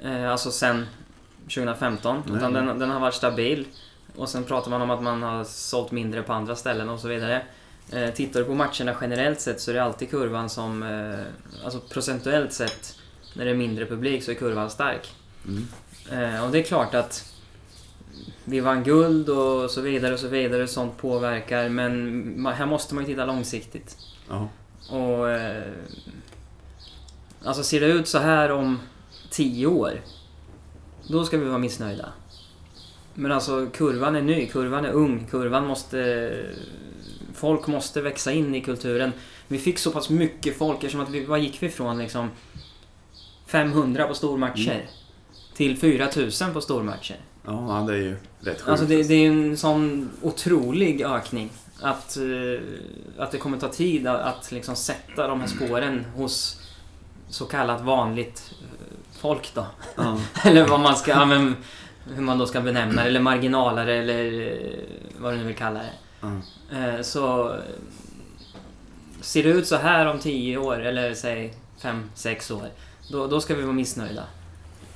Eh, 0.03 0.31
alltså 0.31 0.51
sen 0.51 0.85
2015. 1.43 2.23
Nej. 2.25 2.37
Utan 2.37 2.53
den, 2.53 2.79
den 2.79 2.89
har 2.89 2.99
varit 2.99 3.13
stabil. 3.13 3.67
Och 4.15 4.29
sen 4.29 4.43
pratar 4.43 4.71
man 4.71 4.81
om 4.81 4.89
att 4.89 5.03
man 5.03 5.23
har 5.23 5.43
sålt 5.43 5.91
mindre 5.91 6.23
på 6.23 6.33
andra 6.33 6.55
ställen 6.55 6.89
och 6.89 6.99
så 6.99 7.07
vidare. 7.07 7.45
Eh, 7.91 8.13
tittar 8.13 8.39
du 8.39 8.45
på 8.45 8.53
matcherna 8.53 8.95
generellt 9.01 9.41
sett 9.41 9.61
så 9.61 9.71
är 9.71 9.75
det 9.75 9.83
alltid 9.83 10.09
kurvan 10.09 10.49
som... 10.49 10.83
Eh, 10.83 11.63
alltså 11.63 11.79
procentuellt 11.79 12.53
sett, 12.53 12.95
när 13.35 13.45
det 13.45 13.51
är 13.51 13.55
mindre 13.55 13.85
publik 13.85 14.23
så 14.23 14.31
är 14.31 14.35
kurvan 14.35 14.69
stark. 14.69 15.15
Mm. 15.47 15.67
Eh, 16.11 16.45
och 16.45 16.51
det 16.51 16.59
är 16.59 16.63
klart 16.63 16.95
att 16.95 17.33
vi 18.45 18.59
vann 18.59 18.83
guld 18.83 19.29
och 19.29 19.71
så 19.71 19.81
vidare 19.81 20.13
och 20.13 20.19
så 20.19 20.27
vidare. 20.27 20.67
Sånt 20.67 20.97
påverkar. 20.97 21.69
Men 21.69 22.45
här 22.45 22.65
måste 22.65 22.95
man 22.95 23.03
ju 23.03 23.13
titta 23.13 23.25
långsiktigt. 23.25 23.97
Ja. 24.29 24.49
Och... 24.89 25.29
Eh, 25.29 25.63
alltså 27.43 27.63
ser 27.63 27.79
det 27.79 27.87
ut 27.87 28.07
så 28.07 28.17
här 28.17 28.51
om 28.51 28.79
tio 29.29 29.67
år. 29.67 30.01
Då 31.07 31.25
ska 31.25 31.37
vi 31.37 31.45
vara 31.45 31.57
missnöjda. 31.57 32.09
Men 33.13 33.31
alltså 33.31 33.67
kurvan 33.73 34.15
är 34.15 34.21
ny, 34.21 34.47
kurvan 34.47 34.85
är 34.85 34.91
ung, 34.91 35.27
kurvan 35.31 35.67
måste... 35.67 36.31
Folk 37.41 37.67
måste 37.67 38.01
växa 38.01 38.31
in 38.31 38.55
i 38.55 38.61
kulturen. 38.61 39.11
Vi 39.47 39.57
fick 39.57 39.79
så 39.79 39.91
pass 39.91 40.09
mycket 40.09 40.57
folk 40.57 40.75
eftersom 40.77 41.01
att 41.01 41.09
vi, 41.09 41.25
vad 41.25 41.39
gick 41.39 41.63
vi 41.63 41.67
ifrån 41.67 41.97
liksom 41.97 42.29
500 43.47 44.07
på 44.07 44.13
stormatcher 44.13 44.89
till 45.53 45.77
4000 45.77 46.53
på 46.53 46.61
stormatcher. 46.61 47.15
ja, 47.45 47.85
det 47.87 47.93
är 47.93 47.97
ju 47.97 48.15
rätt 48.39 48.57
sjukt. 48.57 48.67
Alltså 48.67 48.85
det, 48.85 49.03
det 49.03 49.13
är 49.13 49.27
en 49.27 49.57
sån 49.57 50.09
otrolig 50.21 51.01
ökning. 51.01 51.49
Att, 51.81 52.17
eh, 52.17 52.61
att 53.17 53.31
det 53.31 53.37
kommer 53.37 53.57
ta 53.57 53.67
tid 53.67 54.07
att, 54.07 54.21
att 54.21 54.51
liksom 54.51 54.75
sätta 54.75 55.27
de 55.27 55.39
här 55.39 55.47
spåren 55.47 56.05
hos 56.15 56.61
så 57.29 57.45
kallat 57.45 57.81
vanligt 57.81 58.53
eh, 58.61 59.19
folk 59.19 59.51
då. 59.53 59.65
Ja. 59.95 60.19
Eller 60.45 60.67
vad 60.67 60.79
man 60.79 60.95
ska, 60.95 61.25
hur 62.05 62.21
man 62.21 62.37
då 62.37 62.45
ska 62.45 62.61
benämna 62.61 63.01
det. 63.01 63.07
Eller 63.07 63.19
marginalare 63.19 63.95
eller 63.95 64.47
eh, 64.47 64.79
vad 65.17 65.33
du 65.33 65.37
nu 65.37 65.43
vill 65.43 65.55
kalla 65.55 65.79
det. 65.79 65.93
Ja. 66.21 66.41
Eh, 66.71 67.01
Så 67.01 67.53
eh, 67.53 67.59
ser 69.21 69.43
det 69.43 69.49
ut 69.49 69.67
så 69.67 69.75
här 69.75 70.05
om 70.05 70.19
10 70.19 70.57
år 70.57 70.79
eller 70.79 71.13
säg 71.13 71.53
5-6 71.81 72.51
år. 72.53 72.67
Då, 73.11 73.27
då 73.27 73.41
ska 73.41 73.55
vi 73.55 73.61
vara 73.61 73.73
missnöjda. 73.73 74.23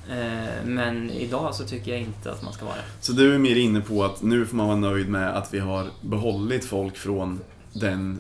Eh, 0.10 0.66
Men 0.66 1.10
idag 1.12 1.56
så 1.56 1.64
tycker 1.64 1.92
jag 1.92 2.02
inte 2.02 2.32
att 2.32 2.44
man 2.44 2.54
ska 2.54 2.66
vara 2.66 2.76
det. 2.76 2.84
Så 3.06 3.12
du 3.12 3.34
är 3.36 3.38
mer 3.38 3.56
inne 3.56 3.82
på 3.82 4.04
att 4.04 4.22
nu 4.22 4.46
får 4.46 4.56
man 4.58 4.68
vara 4.68 4.78
nöjd 4.78 5.10
med 5.10 5.38
att 5.38 5.54
vi 5.54 5.60
har 5.60 5.88
behållit 6.02 6.66
folk 6.66 6.98
från 6.98 7.40
den 7.74 8.20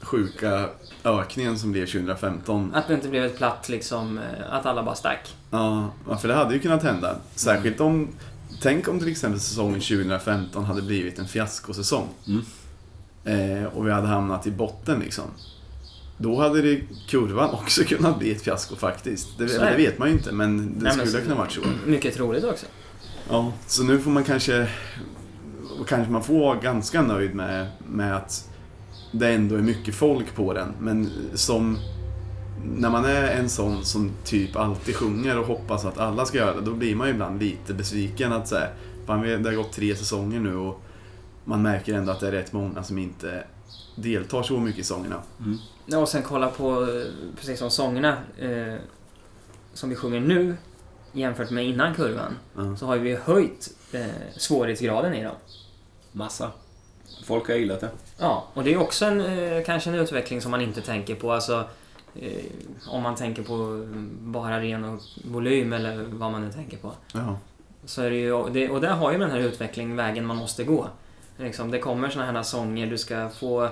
sjuka 0.00 0.68
ökningen 1.04 1.58
som 1.58 1.72
blev 1.72 1.86
2015. 1.86 2.74
Att 2.74 2.88
det 2.88 2.94
inte 2.94 3.08
blev 3.08 3.24
ett 3.24 3.36
platt 3.36 3.68
liksom, 3.68 4.20
att 4.50 4.66
alla 4.66 4.82
bara 4.82 4.94
stack. 4.94 5.34
Ja, 5.50 5.90
för 6.20 6.28
det 6.28 6.34
hade 6.34 6.54
ju 6.54 6.60
kunnat 6.60 6.82
hända. 6.82 7.16
Särskilt 7.34 7.80
om... 7.80 8.08
Tänk 8.62 8.88
om 8.88 8.98
till 8.98 9.08
exempel 9.08 9.40
säsongen 9.40 9.80
2015 9.80 10.64
hade 10.64 10.82
blivit 10.82 11.18
en 11.18 11.28
fiaskosäsong. 11.28 12.08
Mm. 12.28 12.44
Eh, 13.24 13.64
och 13.64 13.86
vi 13.86 13.90
hade 13.90 14.06
hamnat 14.06 14.46
i 14.46 14.50
botten 14.50 15.00
liksom. 15.00 15.24
Då 16.18 16.40
hade 16.40 16.62
det, 16.62 16.80
kurvan 17.08 17.50
också 17.50 17.84
kunnat 17.88 18.18
bli 18.18 18.30
ett 18.32 18.42
fiasko 18.42 18.76
faktiskt. 18.76 19.38
Det, 19.38 19.48
Så 19.48 19.60
det 19.60 19.76
vet 19.76 19.98
man 19.98 20.08
ju 20.08 20.14
inte, 20.14 20.32
men 20.32 20.56
det 20.56 20.64
Nej, 20.64 20.82
men 20.82 20.92
skulle 21.06 21.22
så- 21.22 21.28
kunna 21.28 21.34
varit 21.34 21.52
så. 21.52 21.60
Mycket 21.86 22.14
troligt 22.14 22.44
också. 22.44 22.66
Ja, 23.30 23.52
så 23.66 23.82
nu 23.84 23.98
får 23.98 24.10
man 24.10 24.24
kanske... 24.24 24.68
Kanske 25.88 26.12
man 26.12 26.22
får 26.22 26.38
vara 26.40 26.58
ganska 26.58 27.02
nöjd 27.02 27.34
med, 27.34 27.66
med 27.88 28.16
att 28.16 28.48
det 29.12 29.28
ändå 29.28 29.54
är 29.54 29.60
mycket 29.62 29.94
folk 29.94 30.34
på 30.34 30.52
den. 30.52 30.72
Men 30.80 31.10
som... 31.34 31.78
När 32.76 32.90
man 32.90 33.04
är 33.04 33.22
en 33.30 33.48
sån 33.48 33.84
som 33.84 34.10
typ 34.24 34.56
alltid 34.56 34.96
sjunger 34.96 35.38
och 35.38 35.46
hoppas 35.46 35.84
att 35.84 35.98
alla 35.98 36.24
ska 36.26 36.38
göra 36.38 36.54
det, 36.54 36.60
då 36.60 36.74
blir 36.74 36.94
man 36.96 37.06
ju 37.06 37.12
ibland 37.12 37.42
lite 37.42 37.74
besviken 37.74 38.32
att 38.32 38.48
säga 38.48 38.68
Fan, 39.06 39.22
det 39.42 39.48
har 39.50 39.56
gått 39.56 39.72
tre 39.72 39.96
säsonger 39.96 40.40
nu 40.40 40.56
och 40.56 40.80
man 41.44 41.62
märker 41.62 41.94
ändå 41.94 42.12
att 42.12 42.20
det 42.20 42.28
är 42.28 42.32
rätt 42.32 42.52
många 42.52 42.82
som 42.82 42.98
inte 42.98 43.44
deltar 43.94 44.42
så 44.42 44.58
mycket 44.58 44.80
i 44.80 44.84
sångerna. 44.84 45.22
Ja, 45.86 45.98
och 45.98 46.08
sen 46.08 46.22
kolla 46.22 46.48
på, 46.48 46.82
eh, 46.82 47.04
precis 47.36 47.58
som 47.58 47.70
sångerna 47.70 48.16
eh, 48.38 48.74
som 49.74 49.90
vi 49.90 49.96
sjunger 49.96 50.20
nu 50.20 50.56
jämfört 51.12 51.50
med 51.50 51.66
innan 51.66 51.94
kurvan. 51.94 52.36
Ja. 52.56 52.76
Så 52.76 52.86
har 52.86 52.96
vi 52.96 53.16
höjt 53.16 53.70
eh, 53.92 54.06
svårighetsgraden 54.36 55.14
i 55.14 55.22
dem. 55.22 55.34
Massa. 56.12 56.50
Folk 57.24 57.48
har 57.48 57.54
gillat 57.54 57.80
det. 57.80 57.90
Ja, 58.18 58.48
och 58.54 58.64
det 58.64 58.74
är 58.74 58.80
också 58.80 59.04
en, 59.04 59.20
eh, 59.20 59.64
kanske 59.64 59.90
en 59.90 59.96
utveckling 59.96 60.40
som 60.40 60.50
man 60.50 60.60
inte 60.60 60.80
tänker 60.80 61.14
på. 61.14 61.32
Alltså, 61.32 61.64
eh, 62.14 62.44
om 62.88 63.02
man 63.02 63.14
tänker 63.14 63.42
på 63.42 63.86
bara 64.20 64.60
ren 64.60 64.84
och 64.84 65.00
volym 65.24 65.72
eller 65.72 66.04
vad 66.04 66.32
man 66.32 66.42
nu 66.42 66.52
tänker 66.52 66.76
på. 66.76 66.92
Ja. 67.12 67.38
Så 67.84 68.02
är 68.02 68.10
det 68.10 68.16
ju, 68.16 68.32
och 68.32 68.52
det, 68.52 68.70
och 68.70 68.80
där 68.80 68.92
har 68.92 69.12
ju 69.12 69.18
den 69.18 69.30
här 69.30 69.38
utvecklingen 69.38 69.96
vägen 69.96 70.26
man 70.26 70.36
måste 70.36 70.64
gå. 70.64 70.88
Liksom, 71.36 71.70
det 71.70 71.78
kommer 71.78 72.08
såna 72.08 72.24
här 72.24 72.42
sånger, 72.42 72.86
du 72.86 72.98
ska 72.98 73.28
få 73.28 73.68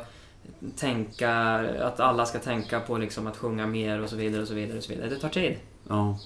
tänka, 0.77 1.33
att 1.81 2.01
alla 2.01 2.27
ska 2.27 2.38
tänka 2.38 2.81
på 2.81 2.98
liksom 2.98 3.27
att 3.27 3.37
sjunga 3.37 3.66
mer 3.66 4.03
och 4.03 4.09
så 4.09 4.16
vidare 4.16 4.42
och 4.42 4.48
så 4.48 4.55
vidare. 4.55 4.79
Och 4.79 4.85
så 4.85 4.92
vidare. 4.92 5.09
Det 5.09 5.18
tar 5.18 5.29
tid. 5.29 5.57
Ja. 5.88 6.18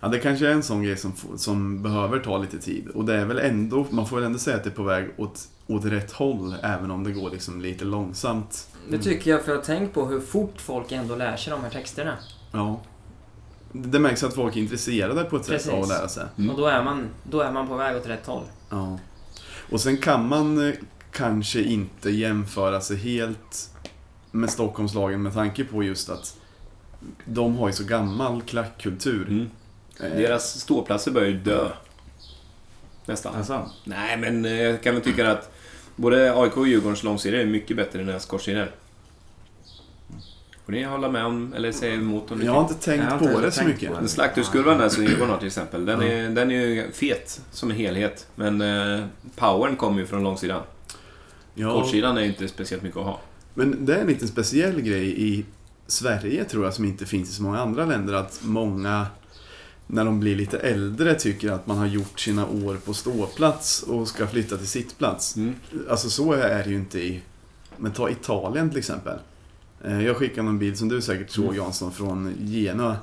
ja, 0.00 0.08
det 0.08 0.18
kanske 0.18 0.48
är 0.48 0.52
en 0.52 0.62
sån 0.62 0.82
grej 0.82 0.96
som, 0.96 1.12
som 1.36 1.82
behöver 1.82 2.18
ta 2.18 2.38
lite 2.38 2.58
tid. 2.58 2.88
Och 2.88 3.04
det 3.04 3.14
är 3.14 3.24
väl 3.24 3.38
ändå, 3.38 3.86
man 3.90 4.06
får 4.06 4.16
väl 4.16 4.24
ändå 4.24 4.38
säga 4.38 4.56
att 4.56 4.64
det 4.64 4.70
är 4.70 4.74
på 4.74 4.82
väg 4.82 5.10
åt, 5.16 5.48
åt 5.66 5.84
rätt 5.84 6.12
håll, 6.12 6.54
även 6.62 6.90
om 6.90 7.04
det 7.04 7.12
går 7.12 7.30
liksom 7.30 7.60
lite 7.60 7.84
långsamt. 7.84 8.68
Det 8.88 8.98
tycker 8.98 9.30
jag 9.30 9.44
för 9.44 9.56
att 9.56 9.64
tänk 9.64 9.94
på 9.94 10.06
hur 10.06 10.20
fort 10.20 10.60
folk 10.60 10.92
ändå 10.92 11.16
lär 11.16 11.36
sig 11.36 11.50
de 11.50 11.62
här 11.62 11.70
texterna. 11.70 12.16
Ja. 12.52 12.80
Det 13.72 13.98
märks 13.98 14.24
att 14.24 14.34
folk 14.34 14.56
är 14.56 14.60
intresserade 14.60 15.24
på 15.24 15.36
ett 15.36 15.44
sätt 15.44 15.68
av 15.68 15.74
att 15.74 15.80
Precis. 15.80 15.98
lära 15.98 16.08
sig. 16.08 16.24
Mm. 16.38 16.50
Och 16.50 16.56
då 16.56 16.66
är, 16.66 16.84
man, 16.84 17.06
då 17.22 17.40
är 17.40 17.52
man 17.52 17.68
på 17.68 17.76
väg 17.76 17.96
åt 17.96 18.06
rätt 18.06 18.26
håll. 18.26 18.44
Ja. 18.70 18.98
Och 19.72 19.80
sen 19.80 19.96
kan 19.96 20.28
man 20.28 20.68
eh, 20.68 20.74
kanske 21.12 21.62
inte 21.62 22.10
jämföra 22.10 22.80
sig 22.80 22.96
helt 22.96 23.70
med 24.30 24.50
Stockholmslagen 24.50 25.22
med 25.22 25.34
tanke 25.34 25.64
på 25.64 25.82
just 25.82 26.10
att 26.10 26.36
de 27.24 27.56
har 27.56 27.68
ju 27.68 27.72
så 27.72 27.84
gammal 27.84 28.42
klackkultur. 28.42 29.28
Mm. 29.28 29.50
Eh, 30.00 30.18
Deras 30.18 30.60
ståplatser 30.60 31.10
börjar 31.10 31.28
ju 31.28 31.38
dö. 31.38 31.68
Nästan. 33.06 33.34
Alltså, 33.34 33.70
Nej, 33.84 34.16
men 34.16 34.44
eh, 34.44 34.62
jag 34.62 34.82
kan 34.82 34.94
väl 34.94 35.02
tycka 35.04 35.30
att 35.30 35.52
både 35.96 36.34
AIK 36.34 36.56
och 36.56 36.68
Djurgårdens 36.68 37.02
långserie 37.02 37.42
är 37.42 37.46
mycket 37.46 37.76
bättre 37.76 38.00
än 38.00 38.06
deras 38.06 38.26
kortserier. 38.26 38.70
Får 40.64 40.72
ni 40.72 40.82
hålla 40.82 41.08
med 41.08 41.24
om, 41.24 41.52
eller 41.52 41.72
säga 41.72 41.94
emot 41.94 42.30
om 42.30 42.42
Jag 42.42 42.52
har 42.52 42.60
inte 42.60 42.74
tänkt 42.74 43.04
har 43.04 43.18
på 43.18 43.24
inte 43.24 43.40
det 43.40 43.52
så 43.52 43.64
mycket. 43.64 43.98
på 43.98 44.08
slakthuskurvan 44.08 44.78
där 44.78 44.88
som 44.88 45.04
Djurgården 45.04 45.30
har 45.30 45.38
till 45.38 45.46
exempel, 45.46 45.84
den, 45.84 46.02
är, 46.02 46.30
den 46.30 46.50
är 46.50 46.54
ju 46.66 46.92
fet 46.92 47.40
som 47.50 47.70
en 47.70 47.76
helhet. 47.76 48.26
Men 48.34 48.60
eh, 48.60 49.04
powern 49.36 49.76
kommer 49.76 50.00
ju 50.00 50.06
från 50.06 50.22
långsidan. 50.22 50.62
Ja, 51.54 51.72
Kortsidan 51.80 52.16
är 52.16 52.22
ju 52.22 52.28
inte 52.28 52.48
speciellt 52.48 52.82
mycket 52.82 52.96
att 52.96 53.04
ha. 53.04 53.20
men 53.54 53.86
det 53.86 53.94
är 53.94 54.00
en 54.00 54.06
liten 54.06 54.28
speciell 54.28 54.80
grej 54.80 55.22
i 55.22 55.44
Sverige 55.86 56.44
tror 56.44 56.64
jag 56.64 56.74
som 56.74 56.84
inte 56.84 57.06
finns 57.06 57.30
i 57.30 57.32
så 57.32 57.42
många 57.42 57.58
andra 57.58 57.84
länder. 57.86 58.14
Att 58.14 58.40
många, 58.42 59.06
när 59.86 60.04
de 60.04 60.20
blir 60.20 60.36
lite 60.36 60.58
äldre, 60.58 61.14
tycker 61.14 61.52
att 61.52 61.66
man 61.66 61.78
har 61.78 61.86
gjort 61.86 62.20
sina 62.20 62.46
år 62.46 62.76
på 62.84 62.94
ståplats 62.94 63.82
och 63.82 64.08
ska 64.08 64.26
flytta 64.26 64.56
till 64.56 64.68
sittplats. 64.68 65.36
Mm. 65.36 65.54
Alltså 65.90 66.10
så 66.10 66.32
är 66.32 66.64
det 66.64 66.70
ju 66.70 66.76
inte 66.76 67.00
i... 67.00 67.22
Men 67.76 67.92
ta 67.92 68.10
Italien 68.10 68.70
till 68.70 68.78
exempel. 68.78 69.18
Eh, 69.84 70.04
Jag 70.06 70.16
skickade 70.16 70.42
någon 70.42 70.58
bild 70.58 70.78
som 70.78 70.88
du 70.88 71.02
säkert 71.02 71.30
såg 71.30 71.44
Mm. 71.44 71.56
Jansson 71.56 71.92
från 71.92 72.34
Genua. 72.46 72.96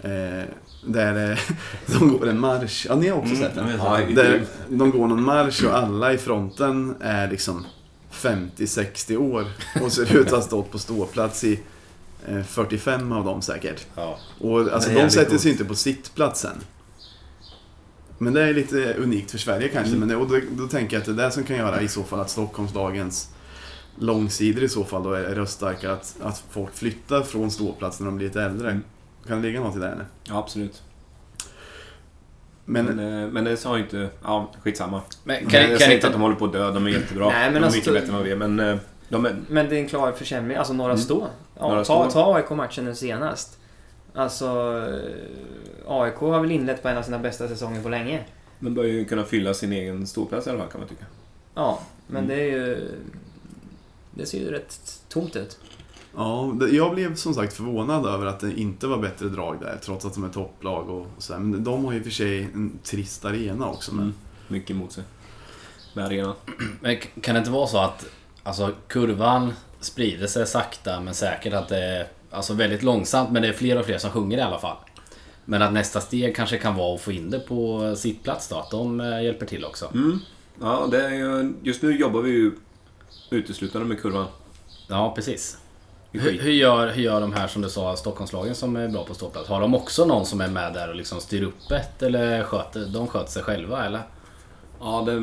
Eh, 0.00 0.44
Där 0.86 1.30
eh, 1.32 1.38
de 1.98 2.18
går 2.18 2.28
en 2.28 2.40
marsch. 2.40 2.86
Ja, 2.88 2.94
ni 2.96 3.08
har 3.08 3.16
också 3.18 3.34
Mm, 3.34 3.42
sett 3.42 3.54
den? 3.54 4.14
Där 4.14 4.44
de 4.68 4.90
går 4.90 5.06
någon 5.08 5.22
marsch 5.22 5.64
och 5.64 5.76
alla 5.78 6.12
i 6.12 6.18
fronten 6.18 6.94
är 7.00 7.30
liksom 7.30 7.66
50-60 8.12 9.16
år 9.16 9.44
och 9.82 9.92
ser 9.92 10.16
ut 10.16 10.26
att 10.26 10.32
ha 10.32 10.40
stått 10.42 10.70
på 10.72 10.78
ståplats 10.78 11.44
i 11.44 11.60
eh, 12.28 12.42
45 12.42 13.12
av 13.12 13.24
dem 13.24 13.42
säkert. 13.42 13.86
Ja. 13.94 14.18
Och 14.40 14.60
alltså, 14.72 14.90
de 14.90 15.10
sätter 15.10 15.30
coolt. 15.30 15.40
sig 15.42 15.50
inte 15.52 15.64
på 15.64 15.74
sittplatsen. 15.74 16.56
Men 18.18 18.32
det 18.32 18.42
är 18.42 18.54
lite 18.54 18.94
unikt 18.94 19.30
för 19.30 19.38
Sverige 19.38 19.68
kanske. 19.68 19.88
Mm. 19.88 19.98
Men 20.00 20.08
det, 20.08 20.16
och 20.16 20.28
då, 20.28 20.40
då 20.50 20.66
tänker 20.68 20.96
jag 20.96 21.00
att 21.00 21.16
det 21.16 21.22
är 21.22 21.26
det 21.26 21.30
som 21.32 21.44
kan 21.44 21.56
göra 21.56 21.80
i 21.82 21.88
så 21.88 22.02
fall 22.02 22.20
att 22.20 22.30
Stockholmslagens 22.30 23.28
långsidor 24.00 24.62
i 24.64 24.68
så 24.68 24.84
fall 24.84 25.02
då 25.02 25.12
är 25.12 25.22
röststarka. 25.34 25.92
Att, 25.92 26.16
att 26.22 26.44
folk 26.50 26.74
flyttar 26.74 27.22
från 27.22 27.50
ståplats 27.50 28.00
när 28.00 28.06
de 28.06 28.16
blir 28.16 28.26
lite 28.26 28.42
äldre. 28.42 28.70
Mm. 28.70 28.82
Kan 29.26 29.42
det 29.42 29.48
ligga 29.48 29.60
något 29.60 29.76
i 29.76 29.78
det? 29.78 29.88
Eller? 29.88 30.06
Ja, 30.24 30.38
absolut. 30.38 30.82
Men, 32.64 32.84
Men, 32.86 33.22
eh, 33.22 33.28
men 33.28 33.44
det 33.44 33.56
sa 33.56 33.76
ju 33.76 33.82
inte... 33.82 34.08
Ja, 34.22 34.50
skitsamma. 34.62 35.02
Men 35.24 35.46
Kan, 35.46 35.60
jag 35.60 35.68
kan 35.70 35.78
säger 35.78 35.94
inte 35.94 36.06
att 36.06 36.12
de 36.12 36.22
håller 36.22 36.36
på 36.36 36.44
att 36.44 36.52
dö, 36.52 36.70
de 36.72 36.86
är 36.86 36.90
jättebra. 36.90 37.28
Nej, 37.28 37.44
men 37.44 37.52
de 37.54 37.58
är 37.58 37.62
alltså- 37.64 37.78
mycket 37.78 37.92
bättre 37.92 38.08
än 38.08 38.14
vad 38.14 38.24
vi 38.24 38.30
är, 38.30 38.36
men 38.36 38.60
eh, 38.60 38.76
de 39.08 39.26
är... 39.26 39.36
Men 39.48 39.68
det 39.68 39.76
är 39.76 39.80
en 39.80 39.88
klar 39.88 40.12
försämring. 40.12 40.56
Alltså 40.56 40.72
några 40.72 40.92
Mm. 40.92 41.02
stå. 41.04 41.26
Ja, 41.58 41.68
Några 41.68 41.84
ta, 41.84 42.10
stå. 42.10 42.22
ta 42.22 42.34
AIK-matchen 42.36 42.84
nu 42.84 42.94
senast. 42.94 43.58
Alltså... 44.14 44.46
eh, 45.86 45.92
AIK 45.92 46.14
har 46.14 46.40
väl 46.40 46.50
inlett 46.50 46.82
på 46.82 46.88
en 46.88 46.96
av 46.98 47.02
sina 47.02 47.18
bästa 47.18 47.48
säsonger 47.48 47.82
på 47.82 47.88
länge. 47.88 48.24
De 48.60 48.74
bör 48.74 48.84
ju 48.84 49.04
kunna 49.04 49.24
fylla 49.24 49.54
sin 49.54 49.72
egen 49.72 50.06
ståplats 50.06 50.46
i 50.46 50.50
alla 50.50 50.58
fall, 50.58 50.68
kan 50.70 50.80
man 50.80 50.88
tycka. 50.88 51.04
Ja, 51.54 51.80
men 52.06 52.24
Mm. 52.24 52.36
det 52.36 52.42
är 52.42 52.46
ju... 52.52 52.88
Det 54.18 54.26
ser 54.26 54.38
ju 54.38 54.50
rätt 54.50 55.02
tomt 55.08 55.36
ut. 55.36 55.58
ja, 56.16 56.56
jag 56.72 56.94
blev 56.94 57.14
som 57.14 57.34
sagt 57.34 57.52
förvånad 57.52 58.06
över 58.06 58.26
att 58.26 58.40
det 58.40 58.60
inte 58.60 58.86
var 58.86 58.98
bättre 58.98 59.28
drag 59.28 59.60
där. 59.60 59.78
Trots 59.82 60.04
att 60.04 60.14
de 60.14 60.24
är 60.24 60.28
topplag 60.28 60.90
och, 60.90 61.06
och 61.16 61.22
sådär. 61.22 61.40
Men 61.40 61.64
de 61.64 61.84
har 61.84 61.92
ju 61.92 62.02
för 62.02 62.10
sig 62.10 62.42
en 62.42 62.78
trist 62.84 63.24
arena 63.24 63.68
också. 63.68 63.94
Men, 63.94 64.04
Mm. 64.04 64.14
Mycket 64.48 64.70
emot 64.70 64.92
sig. 64.92 65.04
Med 65.94 66.04
arenan. 66.04 66.34
Men 66.80 66.96
kan 67.20 67.34
det 67.34 67.38
inte 67.38 67.50
vara 67.50 67.66
så 67.66 67.78
att 67.78 68.06
alltså, 68.42 68.72
kurvan 68.88 69.52
sprider 69.80 70.26
sig 70.26 70.46
sakta 70.46 71.00
men 71.00 71.14
säkert 71.14 71.52
att 71.54 71.68
det 71.68 71.84
är 71.84 72.08
alltså, 72.30 72.54
väldigt 72.54 72.82
långsamt 72.82 73.30
men 73.30 73.42
det 73.42 73.48
är 73.48 73.52
fler 73.52 73.78
och 73.78 73.86
fler 73.86 73.98
som 73.98 74.10
sjunger 74.10 74.38
i 74.38 74.40
alla 74.40 74.58
fall. 74.58 74.76
Men 75.44 75.62
att 75.62 75.72
nästa 75.72 76.00
steg 76.00 76.36
kanske 76.36 76.58
kan 76.58 76.76
vara 76.76 76.94
att 76.94 77.00
få 77.00 77.12
in 77.12 77.30
det 77.30 77.38
på 77.38 77.94
sittplats 77.96 78.48
då, 78.48 78.56
att 78.56 78.70
de 78.70 79.00
eh, 79.00 79.24
hjälper 79.24 79.46
till 79.46 79.64
också. 79.64 79.90
Mm. 79.94 80.18
Ja, 80.60 80.88
det 80.90 81.04
är 81.06 81.10
ju, 81.10 81.54
just 81.62 81.82
nu 81.82 81.98
jobbar 81.98 82.20
vi 82.20 82.30
ju 82.30 82.52
uteslutande 83.30 83.88
med 83.88 84.00
kurvan. 84.02 84.26
Ja, 84.88 85.12
precis. 85.14 85.58
Hur, 86.12 86.50
gör, 86.50 86.88
hur 86.88 87.02
gör 87.02 87.20
de 87.20 87.32
här 87.32 87.48
som 87.48 87.62
du 87.62 87.68
sa, 87.68 87.96
Stockholmslagen 87.96 88.54
som 88.54 88.76
är 88.76 88.88
bra 88.88 89.04
på 89.04 89.14
ståplats? 89.14 89.48
Har 89.48 89.60
de 89.60 89.74
också 89.74 90.04
någon 90.04 90.26
som 90.26 90.40
är 90.40 90.48
med 90.48 90.74
där 90.74 90.88
och 90.88 90.94
liksom 90.94 91.20
styr 91.20 91.42
upp 91.42 91.70
ett 91.70 92.02
eller 92.02 92.44
sköter, 92.44 92.86
de 92.86 93.06
sköter 93.08 93.30
sig 93.30 93.42
själva 93.42 93.86
eller? 93.86 94.00
Ja, 94.80 95.02
det, 95.06 95.20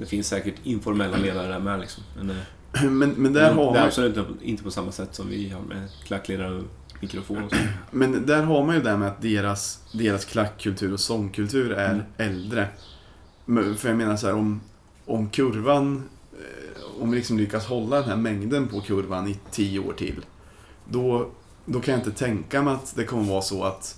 det 0.00 0.06
finns 0.06 0.28
säkert 0.28 0.54
informella 0.62 1.16
ledare 1.16 1.48
där 1.48 1.58
med 1.58 1.80
liksom. 1.80 2.02
Men, 2.16 2.30
eh, 2.30 2.90
men, 2.90 3.10
men 3.10 3.32
där 3.32 3.52
har 3.52 3.64
det 3.64 3.70
är 3.70 3.74
man 3.74 3.76
absolut 3.86 4.16
inte, 4.16 4.30
inte 4.42 4.62
på 4.62 4.70
samma 4.70 4.92
sätt 4.92 5.14
som 5.14 5.28
vi 5.28 5.48
har 5.48 5.60
med 5.60 5.88
klackledare 6.04 6.54
och 6.54 6.64
mikrofon 7.00 7.44
och 7.44 7.50
så. 7.50 7.56
Men 7.90 8.26
där 8.26 8.42
har 8.42 8.64
man 8.64 8.74
ju 8.74 8.82
det 8.82 8.96
med 8.96 9.08
att 9.08 9.22
deras, 9.22 9.78
deras 9.92 10.24
klackkultur 10.24 10.92
och 10.92 11.00
sångkultur 11.00 11.72
är 11.72 11.90
Mm. 11.90 12.02
äldre. 12.16 12.68
För 13.76 13.88
jag 13.88 13.96
menar 13.96 14.16
så 14.16 14.26
här, 14.26 14.34
om, 14.34 14.60
om 15.06 15.28
kurvan, 15.30 16.08
eh, 16.32 16.69
om 17.00 17.10
vi 17.10 17.16
liksom 17.16 17.38
lyckas 17.38 17.66
hålla 17.66 17.96
den 17.96 18.08
här 18.08 18.16
mängden 18.16 18.68
på 18.68 18.80
kurvan 18.80 19.28
i 19.28 19.38
tio 19.50 19.78
år 19.78 19.92
till. 19.92 20.24
Då, 20.84 21.30
då 21.64 21.80
kan 21.80 21.94
jag 21.94 22.00
inte 22.00 22.18
tänka 22.18 22.62
mig 22.62 22.74
att 22.74 22.96
det 22.96 23.04
kommer 23.04 23.22
vara 23.24 23.42
så 23.42 23.64
att 23.64 23.96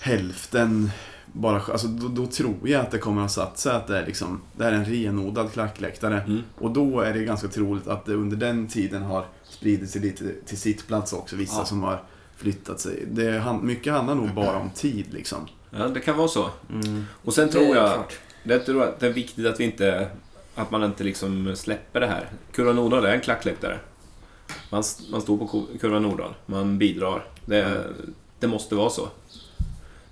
hälften 0.00 0.90
bara, 1.32 1.62
alltså 1.62 1.86
då, 1.86 2.08
då 2.08 2.26
tror 2.26 2.68
jag 2.68 2.80
att 2.80 2.90
det 2.90 2.98
kommer 2.98 3.22
att 3.24 3.36
ha 3.36 3.44
satt 3.44 3.58
sig 3.58 3.72
att 3.72 3.86
det 3.86 3.98
är 3.98 4.06
liksom, 4.06 4.40
det 4.56 4.64
är 4.64 4.72
en 4.72 4.84
renodlad 4.84 5.52
klackläktare. 5.52 6.20
Mm. 6.20 6.42
Och 6.58 6.70
då 6.70 7.00
är 7.00 7.12
det 7.14 7.24
ganska 7.24 7.48
troligt 7.48 7.86
att 7.88 8.04
det 8.06 8.14
under 8.14 8.36
den 8.36 8.68
tiden 8.68 9.02
har 9.02 9.24
spridit 9.44 9.90
sig 9.90 10.00
lite 10.00 10.24
till 10.46 10.58
sittplats 10.58 11.12
också, 11.12 11.36
vissa 11.36 11.58
Ja. 11.58 11.64
som 11.64 11.82
har 11.82 12.02
flyttat 12.36 12.80
sig. 12.80 13.04
Det, 13.10 13.44
mycket 13.62 13.92
handlar 13.92 14.14
nog 14.14 14.34
bara 14.34 14.58
om 14.58 14.70
tid 14.70 15.06
liksom. 15.10 15.38
Ja, 15.70 15.88
det 15.88 16.00
kan 16.00 16.16
vara 16.16 16.28
så. 16.28 16.50
Mm. 16.70 17.04
Och 17.24 17.34
sen 17.34 17.48
tror 17.48 17.76
jag, 17.76 18.02
det 18.44 18.58
tror 18.58 18.80
jag 18.80 18.88
att 18.88 19.00
det 19.00 19.06
är 19.06 19.12
viktigt 19.12 19.46
att 19.46 19.60
vi 19.60 19.64
inte, 19.64 20.08
att 20.60 20.70
man 20.70 20.84
inte 20.84 21.04
liksom 21.04 21.56
släpper 21.56 22.00
det 22.00 22.06
här. 22.06 22.28
Kurva 22.52 22.72
Nordahl 22.72 23.04
är 23.04 23.14
en 23.14 23.20
klackläktare. 23.20 23.78
Man, 24.70 24.82
man 25.10 25.22
står 25.22 25.38
på 25.38 25.66
Kurva 25.80 25.98
Nordahl, 25.98 26.34
man 26.46 26.78
bidrar. 26.78 27.24
Det, 27.44 27.84
det 28.38 28.46
måste 28.46 28.74
vara 28.74 28.90
så. 28.90 29.08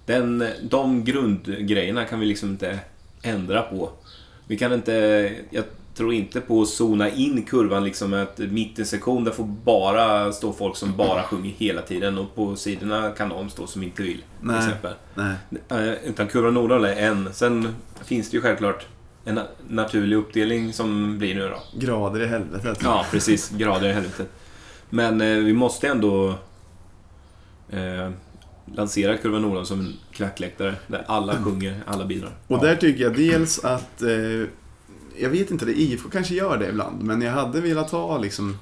Den, 0.06 0.44
de 0.62 1.04
grundgrejerna 1.04 2.04
kan 2.04 2.20
vi 2.20 2.26
liksom 2.26 2.48
inte 2.48 2.78
ändra 3.22 3.62
på. 3.62 3.90
Vi 4.46 4.58
kan 4.58 4.72
inte, 4.72 4.92
jag 5.50 5.64
tror 5.94 6.12
inte 6.12 6.40
på 6.40 6.62
att 6.62 6.68
zona 6.68 7.10
in 7.10 7.42
kurvan 7.42 7.84
liksom 7.84 8.14
att 8.14 8.38
mitt 8.38 8.78
i 8.78 8.84
sektion 8.84 9.24
där 9.24 9.32
får 9.32 9.44
bara 9.44 10.32
stå 10.32 10.52
folk 10.52 10.76
som 10.76 10.96
bara 10.96 11.22
sjunger 11.22 11.50
hela 11.50 11.82
tiden 11.82 12.18
och 12.18 12.34
på 12.34 12.56
sidorna 12.56 13.10
kan 13.10 13.28
de 13.28 13.50
stå 13.50 13.66
som 13.66 13.82
inte 13.82 14.02
vill. 14.02 14.16
Till 14.16 14.24
Nej. 14.40 14.58
exempel. 14.58 14.92
Nej. 15.14 15.34
Eh, 15.68 16.08
Utan 16.08 16.26
kurva 16.26 16.50
Nordahl 16.50 16.84
är 16.84 16.96
en. 16.96 17.32
Sen 17.32 17.74
finns 18.04 18.30
det 18.30 18.36
ju 18.36 18.40
självklart 18.42 18.86
en 19.28 19.38
na- 19.38 19.46
naturlig 19.68 20.16
uppdelning 20.16 20.72
som 20.72 21.18
blir 21.18 21.34
nu 21.34 21.48
då. 21.48 21.62
Grader 21.78 22.20
i 22.20 22.26
helvetet. 22.26 22.78
Ja, 22.82 23.06
precis. 23.10 23.50
Grader 23.50 23.88
i 23.88 23.92
helvetet. 23.92 24.28
Men 24.90 25.20
eh, 25.20 25.36
vi 25.38 25.52
måste 25.52 25.88
ändå 25.88 26.34
eh, 27.70 28.10
lansera 28.74 29.16
kurva 29.16 29.38
Nordahl 29.38 29.66
som 29.66 29.80
en 29.80 29.92
klackläktare. 30.12 30.74
Där 30.86 31.04
alla 31.06 31.36
sjunger, 31.42 31.82
alla 31.86 32.04
bidrar. 32.04 32.30
Och 32.46 32.60
där 32.60 32.76
tycker 32.76 33.02
jag 33.04 33.16
dels 33.16 33.58
att, 33.64 34.02
eh, 34.02 34.44
jag 35.18 35.30
vet 35.30 35.50
inte, 35.50 35.64
det 35.64 35.80
IFK 35.80 36.08
kanske 36.10 36.34
gör 36.34 36.56
det 36.58 36.68
ibland, 36.68 37.02
men 37.02 37.22
jag 37.22 37.32
hade 37.32 37.60
velat 37.60 37.90
ha 37.90 38.18
liksom 38.18 38.58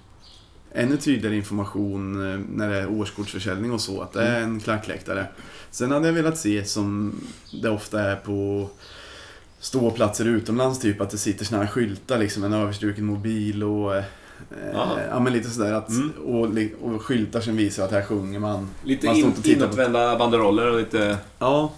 ännu 0.74 0.96
tydligare 0.96 1.36
information 1.36 2.32
eh, 2.32 2.40
när 2.52 2.70
det 2.70 2.76
är 2.76 2.88
årskortsförsäljning 2.90 3.72
och 3.72 3.80
så, 3.80 4.02
att 4.02 4.12
det 4.12 4.22
är 4.22 4.40
en 4.40 4.60
klackläktare. 4.60 5.26
Sen 5.70 5.90
hade 5.90 6.06
jag 6.06 6.12
velat 6.14 6.38
se 6.38 6.64
som 6.64 7.20
det 7.62 7.70
ofta 7.70 8.00
är 8.00 8.16
på 8.16 8.68
ståplatser 9.66 10.24
utomlands, 10.24 10.78
typ 10.80 11.00
att 11.00 11.10
det 11.10 11.18
sitter 11.18 11.44
såna 11.44 11.62
här 11.62 11.66
skyltar, 11.70 12.18
liksom 12.18 12.44
en 12.44 12.52
överstruken 12.52 13.04
mobil 13.06 13.64
och 13.64 13.96
eh, 13.96 14.04
Aha. 14.74 14.98
ja, 15.10 15.20
men 15.20 15.32
lite 15.32 15.50
sådär 15.50 15.72
att, 15.72 15.88
Mm. 15.88 16.10
och, 16.10 16.92
och 16.94 17.02
skyltar 17.02 17.40
som 17.40 17.56
visar 17.56 17.84
att 17.84 17.90
här 17.92 18.02
sjunger 18.02 18.38
man. 18.38 18.68
Lite 18.84 19.06
Man 19.06 19.16
in, 19.16 19.34
inåtvända 19.44 20.18
banderoller 20.18 20.70
och 20.70 20.78
lite... 20.78 21.16
Ja, 21.38 21.72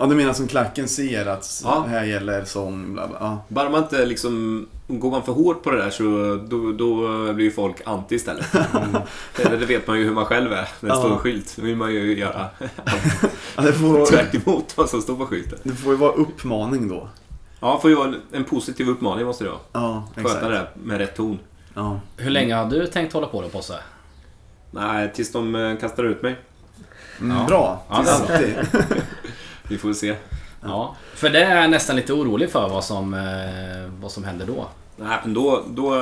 ja 0.00 0.06
du 0.06 0.14
menar 0.14 0.32
som 0.32 0.46
klacken 0.48 0.88
ser 0.88 1.26
att 1.26 1.60
Ja. 1.64 1.84
här 1.88 2.04
gäller 2.04 2.44
sång, 2.44 2.92
bla 2.92 3.08
bla. 3.08 3.16
Ja. 3.20 3.38
Bara 3.48 3.70
man 3.70 3.82
inte 3.82 4.04
liksom... 4.06 4.66
Går 4.88 5.10
man 5.10 5.22
för 5.22 5.32
hårt 5.32 5.62
på 5.62 5.70
det 5.70 5.76
där 5.82 5.90
så 5.90 6.02
då, 6.48 6.72
då 6.72 7.32
blir 7.32 7.44
ju 7.44 7.50
folk 7.50 7.76
anti 7.84 8.14
istället. 8.14 8.52
det, 9.36 9.56
det 9.56 9.66
vet 9.66 9.86
man 9.86 9.98
ju 9.98 10.04
hur 10.04 10.12
man 10.14 10.24
själv 10.24 10.52
är 10.52 10.68
när 10.80 10.88
det 10.88 10.94
Ja. 10.94 10.96
står 10.96 11.10
en 11.12 11.18
skylt. 11.18 11.56
Då 11.56 11.62
vill 11.62 11.76
man 11.76 11.92
ju 11.92 12.18
göra 12.18 12.46
Ja, 13.56 13.62
det, 13.62 13.72
får, 13.72 14.06
tvärt 14.06 14.34
emot 14.46 14.76
vad 14.76 14.88
som 14.88 15.02
står 15.02 15.16
på 15.16 15.26
skylten. 15.26 15.58
det 15.62 15.74
får 15.74 15.92
ju 15.92 15.98
vara 15.98 16.12
uppmaning 16.12 16.88
då. 16.88 17.08
Ja, 17.60 17.78
får 17.80 17.90
ju 17.90 17.96
vara 17.96 18.14
en 18.32 18.44
positiv 18.44 18.88
uppmaning 18.88 19.26
måste 19.26 19.44
det 19.44 19.50
vara. 19.50 19.60
Ja, 19.72 20.04
Sköta 20.16 20.20
exakt. 20.28 20.42
det 20.46 20.48
där 20.52 20.70
med 20.84 20.98
rätt 20.98 21.16
ton. 21.16 21.38
Ja. 21.74 22.00
Hur 22.16 22.30
länge 22.30 22.54
har 22.54 22.66
du 22.66 22.86
tänkt 22.86 23.12
hålla 23.12 23.26
på 23.26 23.42
det 23.42 23.48
Posse? 23.48 23.74
Nej, 24.70 25.12
tills 25.14 25.32
de 25.32 25.54
eh, 25.54 25.76
kastar 25.76 26.04
ut 26.04 26.22
mig. 26.22 26.36
Mm, 27.20 27.36
Ja. 27.36 27.44
Bra, 27.48 27.82
Ja, 27.90 27.96
till 27.96 28.06
det 28.28 28.44
är 28.44 28.58
alltid. 28.58 29.02
Vi 29.70 29.78
får 29.78 29.92
se. 29.92 30.14
Ja. 30.62 30.96
För 31.14 31.30
det 31.30 31.44
är 31.44 31.60
jag 31.60 31.70
nästan 31.70 31.96
lite 31.96 32.12
orolig 32.12 32.50
för 32.50 32.68
vad 32.68 32.84
som, 32.84 33.14
eh, 33.14 33.90
vad 34.02 34.10
som 34.12 34.24
händer 34.24 34.46
då. 34.46 34.66
Nej, 34.96 35.18
men 35.24 35.34
då, 35.34 35.62
då, 35.68 35.94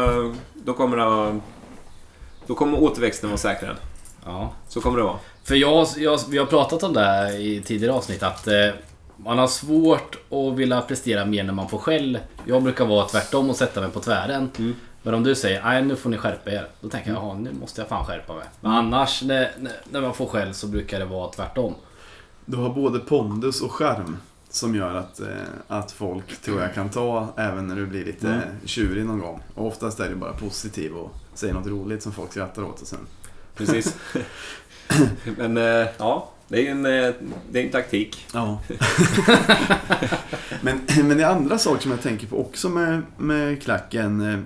då 0.55 0.73
kommer 0.75 0.97
det 0.97 1.05
att 1.29 1.35
Då 2.47 2.55
kommer 2.55 2.83
återväxten 2.83 3.31
vara 3.31 3.39
säkrare. 3.39 3.77
Ja. 4.25 4.53
Så 4.69 4.81
kommer 4.81 4.99
det 4.99 5.05
vara. 5.05 5.19
För 5.45 5.55
jag, 5.55 5.87
jag, 5.97 6.21
vi 6.29 6.39
har 6.39 6.47
pratat 6.47 6.83
om 6.83 6.93
det 6.93 7.01
här 7.05 7.41
i 7.41 7.63
tidigare 7.63 7.93
avsnitt 7.95 8.23
att 8.23 8.47
eh, 8.47 8.55
man 9.17 9.39
har 9.39 9.47
svårt 9.49 10.17
att 10.31 10.59
vilja 10.59 10.81
prestera 10.81 11.25
mer 11.25 11.45
när 11.45 11.53
man 11.53 11.69
får 11.69 11.79
skäll. 11.79 12.19
Jag 12.47 12.63
brukar 12.63 12.87
vara 12.87 13.07
tvärtom 13.07 13.51
och 13.51 13.57
sätta 13.57 13.81
mig 13.81 13.91
på 13.91 14.01
tvären. 14.01 14.51
Mm. 14.59 14.75
Men 15.03 15.15
om 15.15 15.23
du 15.25 15.35
säger 15.35 15.63
nej 15.63 15.83
nu 15.83 15.97
får 15.97 16.11
ni 16.11 16.17
skärpa 16.17 16.51
er. 16.51 16.67
Då 16.81 16.89
tänker 16.89 17.11
jag, 17.11 17.23
jaha 17.23 17.35
nu 17.35 17.51
måste 17.61 17.81
jag 17.81 17.89
fan 17.89 18.05
skärpa 18.07 18.35
mig. 18.35 18.45
Men 18.61 18.73
Mm. 18.73 18.87
annars 18.87 19.23
när, 19.23 19.51
när- 19.59 19.73
när 19.91 20.01
man 20.01 20.15
får 20.15 20.27
skäll 20.27 20.55
så 20.55 20.67
brukar 20.67 20.99
det 20.99 21.05
vara 21.05 21.29
tvärtom. 21.31 21.75
Du 22.51 22.57
har 22.57 22.75
både 22.75 22.99
pondus 22.99 23.61
och 23.63 23.73
charm 23.73 24.17
som 24.51 24.75
gör 24.75 24.95
att, 24.95 25.21
eh, 25.21 25.27
att 25.69 25.93
folk 25.93 26.37
tror 26.43 26.61
jag 26.63 26.75
kan 26.75 26.89
ta 26.89 27.29
även 27.37 27.67
när 27.67 27.77
du 27.77 27.87
blir 27.87 28.05
lite 28.05 28.29
Mm. 28.29 28.41
tjurig 28.65 29.05
någon 29.07 29.19
gång. 29.19 29.43
Och 29.55 29.67
oftast 29.67 30.01
är 30.01 30.09
du 30.09 30.15
bara 30.15 30.33
positiv 30.33 30.93
och 30.93 31.11
säger 31.35 31.55
något 31.55 31.67
roligt 31.67 32.03
som 32.03 32.13
folk 32.13 32.31
skrattar 32.31 32.63
åt 32.63 32.81
och 32.81 32.87
sen. 32.87 32.99
Precis. 33.55 33.97
Men 35.39 35.57
eh, 35.57 35.87
ja, 35.99 36.31
det 36.49 36.67
är 36.67 36.71
en, 36.71 36.87
eh, 36.87 37.15
det 37.51 37.61
är 37.61 37.65
en 37.65 37.71
taktik. 37.71 38.27
Ja. 38.35 38.61
men, 40.63 40.81
men 40.97 41.17
det 41.17 41.23
är 41.25 41.29
andra 41.31 41.59
saker 41.59 41.83
som 41.83 41.91
jag 41.91 42.03
tänker 42.03 42.27
på 42.27 42.41
också 42.41 42.69
med, 42.69 43.03
med 43.17 43.63
klacken. 43.63 44.21
eh, 44.35 44.39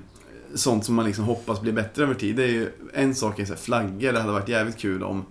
Sånt 0.55 0.85
som 0.85 0.95
man 0.95 1.05
liksom 1.07 1.25
hoppas 1.25 1.61
blir 1.61 1.73
bättre 1.73 2.03
över 2.03 2.15
tid. 2.15 2.37
Det 2.37 2.43
är 2.45 2.49
ju 2.49 2.71
en 2.95 3.15
sak 3.15 3.39
är 3.39 3.45
så 3.45 3.55
flaggor. 3.57 4.13
Det 4.13 4.21
hade 4.21 4.33
varit 4.33 4.49
jävligt 4.49 4.79
kul 4.79 5.03
om 5.03 5.25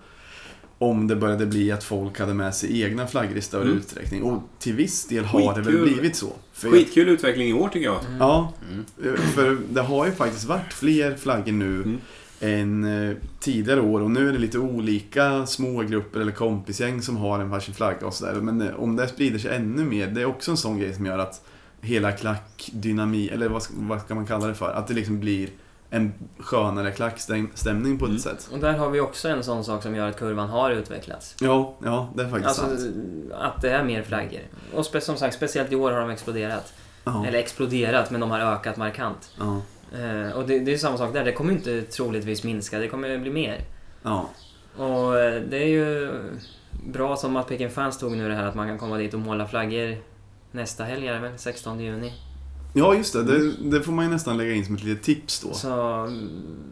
om 0.81 1.07
det 1.07 1.15
började 1.15 1.45
bli 1.45 1.71
att 1.71 1.83
folk 1.83 2.19
hade 2.19 2.33
med 2.33 2.55
sig 2.55 2.81
egna 2.81 3.07
flaggor 3.07 3.37
i 3.37 3.41
större 3.41 3.63
Mm. 3.63 3.77
utsträckning. 3.77 4.23
Och 4.23 4.43
till 4.59 4.73
viss 4.75 5.05
del 5.07 5.23
har 5.25 5.39
det 5.55 5.61
väl 5.61 5.73
Skitkul. 5.73 5.83
blivit 5.93 6.15
så. 6.15 6.27
För 6.53 6.69
Skitkul 6.71 7.09
utveckling 7.09 7.47
i 7.49 7.53
år 7.53 7.69
tycker 7.69 7.85
jag. 7.85 7.99
Ja, 8.19 8.53
Mm. 8.71 9.17
för 9.17 9.57
det 9.69 9.81
har 9.81 10.05
ju 10.05 10.11
faktiskt 10.11 10.45
varit 10.45 10.73
fler 10.73 11.15
flaggor 11.15 11.51
nu 11.51 11.75
Mm. 11.83 11.97
än 12.39 12.83
eh, 13.09 13.15
tidigare 13.39 13.81
år. 13.81 14.01
Och 14.01 14.11
nu 14.11 14.29
är 14.29 14.33
det 14.33 14.39
lite 14.39 14.59
olika 14.59 15.45
små 15.45 15.79
grupper 15.81 16.19
eller 16.19 16.31
kompisgäng 16.31 17.01
som 17.01 17.17
har 17.17 17.39
en 17.39 17.49
varsin 17.49 17.73
flagga 17.75 18.07
och 18.07 18.13
sådär. 18.13 18.33
Men 18.33 18.61
eh, 18.61 18.73
om 18.75 18.95
det 18.95 19.07
sprider 19.07 19.39
sig 19.39 19.55
ännu 19.55 19.83
mer, 19.85 20.07
det 20.07 20.21
är 20.21 20.25
också 20.25 20.51
en 20.51 20.57
sån 20.57 20.79
grej 20.79 20.93
som 20.93 21.05
gör 21.05 21.17
att 21.19 21.45
hela 21.81 22.11
klackdynami, 22.11 23.27
eller 23.29 23.49
vad 23.49 23.63
ska, 23.63 23.73
vad 23.77 24.01
ska 24.01 24.15
man 24.15 24.25
kalla 24.25 24.47
det 24.47 24.55
för? 24.55 24.73
Att 24.73 24.87
det 24.87 24.93
liksom 24.93 25.19
blir 25.19 25.49
en 25.93 26.13
skönare 26.39 26.91
klackstämning 26.91 27.97
på 27.99 28.05
ett 28.05 28.09
Mm. 28.09 28.19
sätt. 28.19 28.49
Och 28.53 28.59
där 28.59 28.73
har 28.73 28.89
vi 28.89 28.99
också 28.99 29.29
en 29.29 29.43
sån 29.43 29.63
sak 29.63 29.83
som 29.83 29.95
gör 29.95 30.09
att 30.09 30.17
kurvan 30.19 30.49
har 30.49 30.71
utvecklats. 30.71 31.35
Ja, 31.41 31.75
ja, 31.83 32.09
det 32.15 32.23
är 32.23 32.27
faktiskt 32.29 32.59
Alltså 32.61 32.77
sant. 32.77 32.95
att 33.33 33.61
det 33.61 33.69
är 33.71 33.83
mer 33.83 34.03
flaggor. 34.03 34.41
Och 34.73 34.85
spe, 34.85 35.01
som 35.01 35.17
sagt, 35.17 35.35
speciellt 35.35 35.71
i 35.71 35.75
år 35.75 35.91
har 35.91 35.99
de 35.99 36.09
exploderat. 36.09 36.73
Ja, 37.03 37.25
Eller 37.27 37.39
exploderat, 37.39 38.11
men 38.11 38.21
de 38.21 38.31
har 38.31 38.39
ökat 38.39 38.77
markant. 38.77 39.31
Eh, 39.93 40.31
och 40.37 40.47
det, 40.47 40.59
det 40.59 40.73
är 40.73 40.77
samma 40.77 40.97
sak 40.97 41.13
där, 41.13 41.25
det 41.25 41.31
kommer 41.31 41.53
inte 41.53 41.81
troligtvis 41.81 42.43
minska, 42.43 42.79
det 42.79 42.87
kommer 42.87 43.17
bli 43.17 43.31
mer. 43.31 43.61
ja. 44.03 44.29
Och 44.77 45.19
eh, 45.19 45.41
det 45.41 45.57
är 45.63 45.67
ju 45.67 46.11
bra 46.85 47.15
som 47.15 47.35
att 47.35 47.47
Peking 47.47 47.69
Fans 47.69 47.97
tog 47.99 48.11
nu 48.17 48.29
det 48.29 48.35
här 48.35 48.43
att 48.45 48.55
man 48.55 48.67
kan 48.67 48.77
komma 48.77 48.97
dit 48.97 49.13
och 49.13 49.19
måla 49.19 49.47
flaggor 49.47 49.97
nästa 50.51 50.83
helg, 50.83 51.07
är 51.07 51.13
det 51.13 51.19
väl? 51.19 51.37
16 51.37 51.79
juni. 51.79 52.13
Ja, 52.73 52.95
just 52.95 53.13
det, 53.13 53.23
det. 53.23 53.51
Det 53.51 53.81
får 53.81 53.91
man 53.91 54.05
ju 54.05 54.11
nästan 54.11 54.37
lägga 54.37 54.53
in 54.53 54.65
som 54.65 54.75
ett 54.75 54.83
litet 54.83 55.03
tips 55.03 55.39
då. 55.39 55.53
Så, 55.53 55.73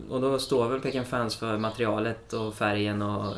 och 0.09 0.21
då 0.21 0.39
står 0.39 0.69
väl 0.69 0.79
Peking 0.79 1.05
Fans 1.05 1.35
för 1.35 1.57
materialet 1.57 2.33
och 2.33 2.53
färgen 2.55 3.01
och 3.01 3.25
eh, 3.25 3.33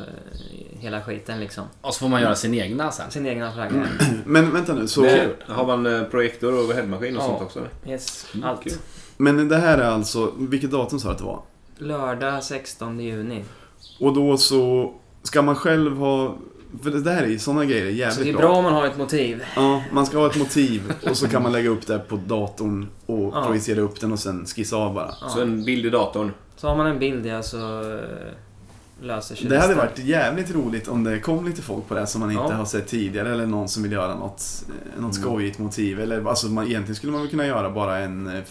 hela 0.78 1.02
skiten 1.02 1.40
liksom. 1.40 1.64
Och 1.80 1.94
så 1.94 1.98
får 2.00 2.08
man 2.08 2.22
göra 2.22 2.34
sin 2.34 2.54
egna 2.54 2.90
sen. 2.90 3.10
Sin 3.10 3.26
egna 3.26 3.52
flagga. 3.52 3.86
Men 4.26 4.50
vänta 4.52 4.74
nu, 4.74 4.86
så... 4.88 5.02
Det, 5.02 5.28
har 5.48 5.66
man 5.66 5.86
eh, 5.86 6.02
projektor 6.02 6.52
och 6.58 6.64
overheadmaskin 6.64 7.16
och 7.16 7.22
Ja. 7.22 7.26
sånt 7.26 7.42
också? 7.42 7.66
Yes, 7.86 8.26
Mm, 8.34 8.48
allt. 8.48 8.62
kul. 8.64 8.72
Men 9.16 9.48
det 9.48 9.56
här 9.56 9.78
är 9.78 9.90
alltså, 9.90 10.32
vilket 10.38 10.70
datum 10.70 10.98
sa 10.98 11.08
du 11.08 11.12
att 11.12 11.18
det 11.18 11.24
var? 11.24 11.42
Lördag 11.78 12.44
16 12.44 13.00
juni. 13.00 13.44
Och 14.00 14.14
då 14.14 14.36
så 14.36 14.94
ska 15.22 15.42
man 15.42 15.56
själv 15.56 15.96
ha... 15.96 16.36
För 16.82 16.90
det 16.90 17.10
här 17.10 17.22
är 17.22 17.26
ju 17.26 17.38
sådana 17.38 17.64
grejer 17.64 17.84
är 17.86 17.90
Så 17.90 17.96
jävligt 17.96 18.24
det 18.24 18.30
är 18.30 18.32
bra. 18.32 18.48
bra 18.48 18.56
om 18.56 18.64
man 18.64 18.72
har 18.72 18.86
ett 18.86 18.98
motiv. 18.98 19.42
Ja, 19.56 19.82
man 19.92 20.06
ska 20.06 20.18
ha 20.18 20.26
ett 20.26 20.38
motiv 20.38 20.92
och 21.10 21.16
så 21.16 21.28
kan 21.28 21.42
man 21.42 21.52
lägga 21.52 21.68
upp 21.70 21.86
det 21.86 21.98
på 21.98 22.16
datorn 22.16 22.86
och 23.06 23.32
Ja. 23.34 23.44
projicera 23.46 23.80
upp 23.80 24.00
den 24.00 24.12
och 24.12 24.18
sen 24.18 24.46
skissa 24.46 24.76
av 24.76 24.94
bara. 24.94 25.14
Ja. 25.20 25.28
Så 25.28 25.40
en 25.42 25.64
bild 25.64 25.86
i 25.86 25.90
datorn. 25.90 26.30
Så 26.56 26.68
har 26.68 26.76
man 26.76 26.86
en 26.86 26.98
bild 26.98 27.26
ja, 27.26 27.42
så 27.42 27.80
eh, 27.80 27.98
löser 29.02 29.34
sig 29.34 29.48
Det 29.48 29.56
hade 29.58 29.74
resten. 29.74 29.86
varit 29.86 29.98
jävligt 29.98 30.54
roligt 30.54 30.88
om 30.88 31.04
det 31.04 31.18
kom 31.20 31.46
lite 31.46 31.62
folk 31.62 31.88
på 31.88 31.94
det 31.94 32.06
som 32.06 32.20
man 32.20 32.30
inte 32.30 32.44
Ja. 32.50 32.54
har 32.54 32.64
sett 32.64 32.86
tidigare 32.88 33.32
eller 33.32 33.46
någon 33.46 33.68
som 33.68 33.82
vill 33.82 33.92
göra 33.92 34.14
något, 34.14 34.64
eh, 34.96 35.02
något 35.02 35.14
skojigt 35.14 35.58
motiv. 35.58 36.00
Eller, 36.00 36.24
alltså, 36.28 36.46
man, 36.46 36.66
egentligen 36.66 36.94
skulle 36.96 37.12
man 37.12 37.20
väl 37.20 37.30
kunna 37.30 37.46
göra 37.46 37.70
bara 37.70 37.98
en 37.98 38.26
eh, 38.26 38.42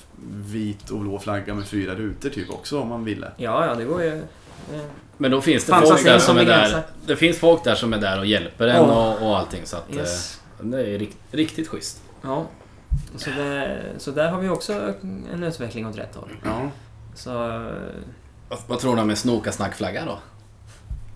vit 0.45 0.89
och 0.89 0.99
blå 0.99 1.19
flagga 1.19 1.53
med 1.53 1.65
fyra 1.65 1.95
rutor 1.95 2.29
typ 2.29 2.49
också 2.49 2.79
om 2.79 2.88
man 2.88 3.03
ville. 3.03 3.31
Ja, 3.38 3.65
ja, 3.65 3.75
det 3.75 3.84
går 3.86 4.03
ju. 4.03 4.21
Men 5.17 5.32
då 5.32 5.41
finns 5.41 5.65
det 5.65 5.74
folk 5.76 6.04
där 6.04 6.19
som 6.19 6.38
är 6.38 6.45
där. 6.45 6.84
Det 7.06 7.15
finns 7.15 7.38
folk 7.39 7.63
där 7.63 7.76
som 7.76 7.93
är 7.93 7.97
där 7.97 8.19
och 8.19 8.26
hjälper 8.26 8.67
en 8.67 8.86
och, 8.89 9.21
och 9.30 9.38
allting. 9.38 9.62
Så 9.65 9.78
att 9.78 9.95
Yes. 9.95 10.39
eh, 10.60 10.65
det 10.65 10.78
är 10.82 11.00
rikt, 11.00 11.17
riktigt 11.32 11.67
schysst. 11.67 12.02
Ja. 12.21 12.45
Så, 13.15 13.30
det, 13.30 13.78
så 13.97 14.12
där 14.12 14.30
har 14.32 14.39
vi 14.39 14.50
också 14.50 14.74
en 15.34 15.43
utveckling 15.43 15.88
åt 15.88 15.97
rätt 15.97 16.15
håll. 16.15 16.30
Ja. 16.43 16.62
Så... 17.15 17.30
eh, 17.50 17.62
Vad, 18.50 18.60
vad 18.67 18.80
tror 18.80 18.95
du 18.95 19.02
om 19.02 19.10
en 19.10 19.15
snoka-snack-flagga 19.15 20.06
då? 20.06 20.19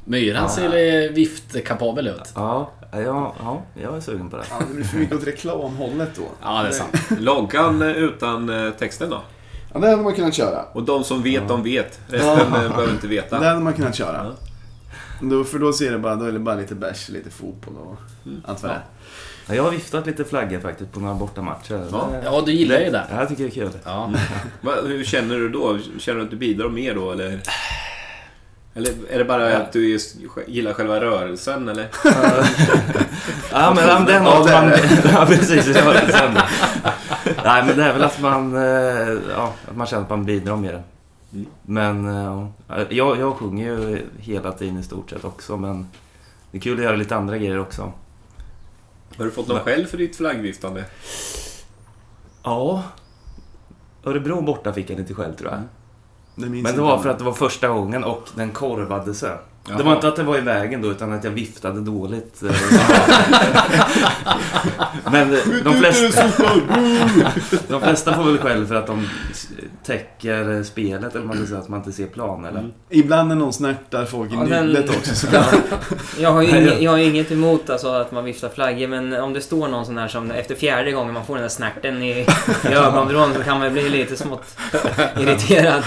Myran 0.06 0.44
Ja. 0.44 0.50
ser 0.50 1.10
viftkapabel 1.14 2.08
ut. 2.08 2.32
Ja, 2.36 2.72
ja, 2.92 3.36
ja, 3.40 3.62
jag 3.82 3.96
är 3.98 4.02
sugen 4.02 4.30
på 4.30 4.38
det. 4.38 4.44
ja, 4.50 4.60
det 4.68 4.74
blir 4.74 4.86
för 4.86 4.98
mycket 4.98 5.16
åt 5.16 5.28
reklamhållet 5.28 6.10
då. 6.16 6.24
Ja, 6.42 6.62
det 6.62 6.68
är 6.68 6.72
sant. 6.72 6.98
Loggan 7.20 7.82
utan 7.82 8.50
eh, 8.50 8.72
texten 8.72 9.10
då? 9.10 9.22
Ja, 9.76 9.82
det 9.82 9.90
hade 9.90 10.04
man 10.04 10.14
kunnat 10.16 10.34
köra. 10.34 10.64
Och 10.74 10.84
de 10.84 11.04
som 11.04 11.24
vet, 11.24 11.48
de 11.48 11.64
vet. 11.64 12.00
Resten 12.08 12.40
eh, 12.40 12.52
behöver 12.52 12.92
inte 12.92 13.02
Det 13.02 13.08
veta. 13.08 13.38
hade 13.38 13.60
man 13.60 13.74
kunnat 13.74 13.96
köra. 13.96 14.32
Då, 15.22 15.44
för 15.44 15.60
då 15.60 15.74
ser 15.74 15.92
det 15.92 15.98
bara, 16.00 16.16
då 16.16 16.26
är 16.26 16.32
det 16.32 16.40
bara 16.40 16.56
lite 16.56 16.76
bärs, 16.76 17.10
lite 17.10 17.30
fotboll 17.30 17.74
och 17.78 17.98
allt 18.46 18.64
vad 18.64 18.72
det 18.72 18.76
är. 18.76 18.82
Ja, 19.48 19.56
Jag 19.56 19.64
har 19.64 19.72
viftat 19.72 20.06
lite 20.08 20.24
flaggor 20.26 20.60
faktiskt 20.60 20.92
på 20.92 21.00
några 21.00 21.14
bortamatcher. 21.16 21.86
Ja. 21.92 22.10
Det- 22.12 22.22
Ja, 22.26 22.42
du 22.46 22.52
gillar 22.52 22.80
ju 22.80 22.92
det. 22.92 23.04
Ja, 23.12 23.20
jag 23.20 23.30
tycker 23.30 23.44
det 23.44 23.50
är 23.50 23.52
kul. 23.52 23.70
Ja. 23.84 24.12
Hur 24.86 25.04
känner 25.04 25.36
du 25.36 25.50
då? 25.50 25.78
Känner 26.00 26.20
du 26.20 26.26
att 26.26 26.32
du 26.32 26.38
bidrar 26.38 26.70
mer 26.70 26.96
då 26.96 27.12
eller? 27.12 27.40
Eller 28.78 28.94
är 29.10 29.18
det 29.18 29.26
bara 29.26 29.58
att 29.58 29.72
du 29.72 29.90
just 29.90 30.16
gillar 30.48 30.74
själva 30.74 31.02
rörelsen 31.02 31.70
eller? 31.70 31.88
Ja, 33.52 33.74
men 33.76 33.88
ja, 33.88 34.00
Ja, 34.00 34.06
det 34.06 34.14
är 34.14 34.22
man... 34.22 34.72
Ja, 35.14 35.26
precis. 35.26 35.64
Sämre. 35.64 36.44
Nej, 37.44 37.64
men 37.66 37.78
det 37.78 37.84
är 37.84 37.94
väl 37.94 38.04
att 38.04 38.22
man, 38.22 38.56
eh, 38.56 39.18
ja, 39.30 39.54
att 39.70 39.76
man 39.76 39.88
känner 39.88 40.04
att 40.04 40.10
man 40.10 40.26
bidrar 40.26 40.56
med 40.56 40.74
det. 40.74 40.84
Mm. 41.34 41.46
Men 41.62 42.08
eh, 42.08 42.48
ja, 42.68 42.86
jag, 42.90 43.20
jag 43.20 43.36
sjunger 43.36 43.66
ju 43.66 44.02
hela 44.18 44.52
tiden 44.52 44.80
i 44.80 44.84
stort 44.84 45.10
sett 45.10 45.26
också, 45.26 45.58
men 45.58 45.88
det 46.52 46.58
är 46.58 46.62
kul 46.62 46.78
att 46.78 46.84
göra 46.84 46.96
lite 46.96 47.16
andra 47.16 47.38
grejer 47.38 47.60
också. 47.60 47.94
Har 49.18 49.26
du 49.26 49.32
fått 49.32 49.48
någon 49.48 49.60
skäll 49.60 49.88
för 49.88 49.98
ditt 49.98 50.16
flaggviftande? 50.16 50.86
Ja. 52.44 52.84
Örebro 54.04 54.42
borta 54.42 54.74
fick 54.74 54.90
jag 54.90 55.00
lite 55.00 55.14
själv 55.14 55.34
tror 55.36 55.52
jag. 55.52 55.62
Men 56.36 56.64
det 56.64 56.82
var 56.82 56.98
för 56.98 57.10
att 57.10 57.18
det 57.18 57.24
var 57.24 57.34
första 57.34 57.68
gången 57.68 58.04
och 58.04 58.30
den 58.36 58.52
korvade 58.52 59.14
sig. 59.14 59.38
Jaha. 59.68 59.78
Det 59.78 59.84
var 59.84 59.96
inte 59.96 60.08
att 60.08 60.16
det 60.16 60.24
var 60.24 60.38
i 60.38 60.42
vägen 60.42 60.82
då, 60.82 60.92
utan 60.92 61.14
att 61.14 61.24
jag 61.24 61.32
viftade 61.32 61.82
dåligt. 61.82 62.44
eh, 62.44 62.52
Men 65.12 65.34
eh, 65.34 65.40
de 65.64 65.74
flesta, 65.74 66.24
de 67.68 67.82
flesta 67.82 68.14
får 68.14 68.24
väl 68.24 68.38
skäll 68.38 68.66
för 68.68 68.76
att 68.76 68.88
de 68.88 69.08
täcker 69.86 70.64
spelet, 70.64 71.16
eller 71.16 71.26
man 71.26 71.38
ska 71.38 71.46
säga 71.46 71.60
att 71.60 71.70
man 71.70 71.80
inte 71.80 71.92
ser 71.92 72.08
plan 72.08 72.46
eller? 72.46 72.60
Mm. 72.60 72.72
Ibland 72.90 73.30
när 73.30 73.36
någon 73.36 73.54
snärtar 73.54 74.06
folk 74.06 74.32
i 74.32 74.36
Ja, 74.36 74.44
nyllet 74.44 74.90
också. 74.90 75.16
Så 75.16 75.28
Jag 76.20 76.32
har 76.32 76.42
inget, 76.42 76.82
jag 76.82 76.92
har 76.92 76.98
inget 76.98 77.32
emot 77.32 77.70
alltså, 77.70 77.88
att 77.88 78.12
man 78.12 78.26
viftar 78.26 78.50
flaggor, 78.50 78.88
men 78.88 79.14
om 79.14 79.34
det 79.34 79.42
står 79.42 79.68
någon 79.68 79.86
sån 79.86 79.98
här 79.98 80.08
som 80.08 80.32
efter 80.32 80.56
fjärde 80.56 80.92
gången 80.92 81.14
man 81.14 81.26
får 81.26 81.34
den 81.34 81.42
där 81.42 81.50
snärten 81.50 82.04
i, 82.04 82.26
i 82.70 82.74
ögonvrån 82.74 83.34
så 83.34 83.44
kan 83.44 83.60
man 83.60 83.74
bli 83.74 83.90
lite 83.90 84.18
smått 84.18 84.58
irriterad. 85.20 85.84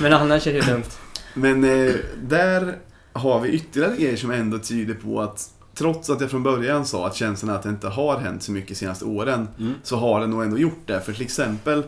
Men 0.00 0.12
annars 0.12 0.46
är 0.46 0.52
det 0.52 0.66
lugnt. 0.66 0.98
Men 1.34 1.64
eh, 1.86 1.92
där 2.22 2.74
har 3.12 3.40
vi 3.40 3.48
ytterligare 3.48 3.96
grejer 3.96 4.16
som 4.16 4.30
ändå 4.30 4.58
tyder 4.58 4.94
på 4.94 5.20
att 5.20 5.50
Trots 5.74 6.10
att 6.10 6.20
jag 6.20 6.30
från 6.30 6.42
början 6.42 6.86
sa 6.86 7.06
att 7.06 7.16
känslan 7.16 7.50
är 7.50 7.54
att 7.58 7.62
det 7.62 7.68
inte 7.68 7.88
har 7.88 8.18
hänt 8.18 8.42
så 8.42 8.52
mycket 8.52 8.68
de 8.68 8.74
senaste 8.74 9.04
åren 9.04 9.48
Mm. 9.58 9.74
Så 9.82 9.96
har 9.96 10.20
det 10.20 10.26
nog 10.26 10.42
ändå 10.42 10.58
gjort 10.58 10.82
det. 10.86 11.00
För 11.00 11.12
till 11.12 11.22
exempel 11.22 11.82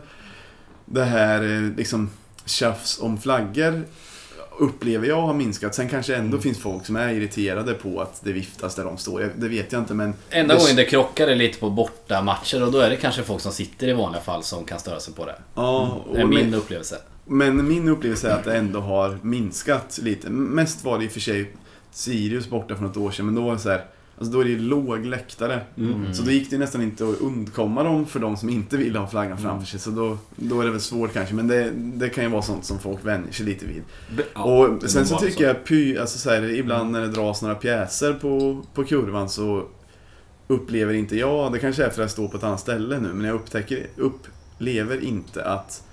Det 0.85 1.03
här 1.03 1.43
eh, 1.43 1.75
liksom 1.77 2.09
tjafs 2.45 2.99
om 3.01 3.17
flaggor 3.17 3.81
Upplever 4.59 5.07
jag 5.07 5.21
har 5.21 5.33
minskat. 5.33 5.75
Sen 5.75 5.89
kanske 5.89 6.15
ändå 6.15 6.37
finns 6.37 6.57
folk 6.59 6.85
som 6.85 6.95
är 6.95 7.13
irriterade 7.13 7.73
på 7.73 8.01
att 8.01 8.21
det 8.23 8.31
viftas 8.33 8.75
där 8.75 8.83
de 8.83 8.97
står. 8.97 9.31
Det 9.37 9.47
vet 9.47 9.71
jag 9.71 9.81
inte 9.81 9.93
men 9.93 10.13
Enda 10.29 10.53
det- 10.53 10.59
gången 10.59 10.75
det 10.75 10.85
krockar 10.85 11.27
är 11.27 11.35
lite 11.35 11.59
på 11.59 11.69
bortamatcher 11.69 12.63
och 12.63 12.71
då 12.71 12.79
är 12.79 12.89
det 12.89 12.95
kanske 12.95 13.23
folk 13.23 13.41
som 13.41 13.51
sitter 13.51 13.87
i 13.87 13.93
vanliga 13.93 14.21
fall 14.21 14.43
som 14.43 14.65
kan 14.65 14.79
störa 14.79 14.99
sig 14.99 15.13
på 15.13 15.25
det. 15.25 15.35
Ja, 15.55 16.05
Det 16.13 16.21
är 16.21 16.25
min 16.25 16.53
upplevelse. 16.53 16.97
Men 17.25 17.67
min 17.67 17.87
upplevelse 17.87 18.29
är 18.29 18.35
att 18.35 18.43
det 18.43 18.57
ändå 18.57 18.79
har 18.79 19.17
minskat 19.21 19.99
lite. 20.03 20.29
Mest 20.29 20.83
var 20.83 20.97
det 20.99 21.05
i 21.05 21.07
och 21.07 21.11
för 21.11 21.19
sig 21.19 21.53
Sirius 21.91 22.49
borta 22.49 22.75
för 22.75 22.83
något 22.83 22.97
år 22.97 23.11
sedan, 23.11 23.25
men 23.25 23.35
då 23.35 23.41
var 23.41 23.53
det 23.53 23.59
så 23.59 23.69
här 23.69 23.85
Alltså 24.17 24.33
då 24.33 24.39
är 24.39 24.43
det 24.43 24.49
ju 24.49 24.59
låg 24.59 25.05
läktare. 25.05 25.61
Mm. 25.77 26.13
Så 26.13 26.23
då 26.23 26.31
gick 26.31 26.49
det 26.49 26.57
nästan 26.57 26.81
inte 26.81 27.03
att 27.09 27.21
undkomma 27.21 27.83
dem 27.83 28.05
för 28.05 28.19
de 28.19 28.37
som 28.37 28.49
inte 28.49 28.77
ville 28.77 28.99
ha 28.99 29.07
flaggan 29.07 29.31
Mm. 29.31 29.43
framför 29.43 29.67
sig. 29.67 29.79
Så 29.79 29.89
då, 29.89 30.17
då 30.35 30.61
är 30.61 30.65
det 30.65 30.71
väl 30.71 30.81
svårt 30.81 31.13
kanske. 31.13 31.35
Men 31.35 31.47
det, 31.47 31.71
det 31.75 32.09
kan 32.09 32.23
ju 32.23 32.29
vara 32.29 32.41
sånt 32.41 32.65
som 32.65 32.79
folk 32.79 33.05
vänjer 33.05 33.31
sig 33.31 33.45
lite 33.45 33.65
vid. 33.65 33.81
Be- 34.17 34.23
ja, 34.33 34.43
och 34.43 34.89
sen 34.89 35.05
så 35.05 35.17
tycker 35.17 35.47
jag 35.47 35.65
py, 35.65 35.97
alltså 35.97 36.17
så 36.19 36.29
här, 36.29 36.43
ibland 36.49 36.91
när 36.91 37.01
det 37.01 37.07
dras 37.07 37.41
några 37.41 37.55
pjäser 37.55 38.13
på, 38.13 38.61
på 38.73 38.83
kurvan 38.83 39.29
så 39.29 39.65
upplever 40.47 40.93
inte 40.93 41.15
jag, 41.17 41.51
det 41.51 41.59
kanske 41.59 41.83
är 41.83 41.89
för 41.89 41.93
att 41.93 42.03
jag 42.03 42.11
står 42.11 42.27
på 42.27 42.37
ett 42.37 42.43
annat 42.43 42.59
ställe 42.59 42.99
nu, 42.99 43.13
men 43.13 43.25
jag 43.25 43.35
upptäcker, 43.35 43.87
upplever 43.95 45.03
inte 45.03 45.45
att 45.45 45.83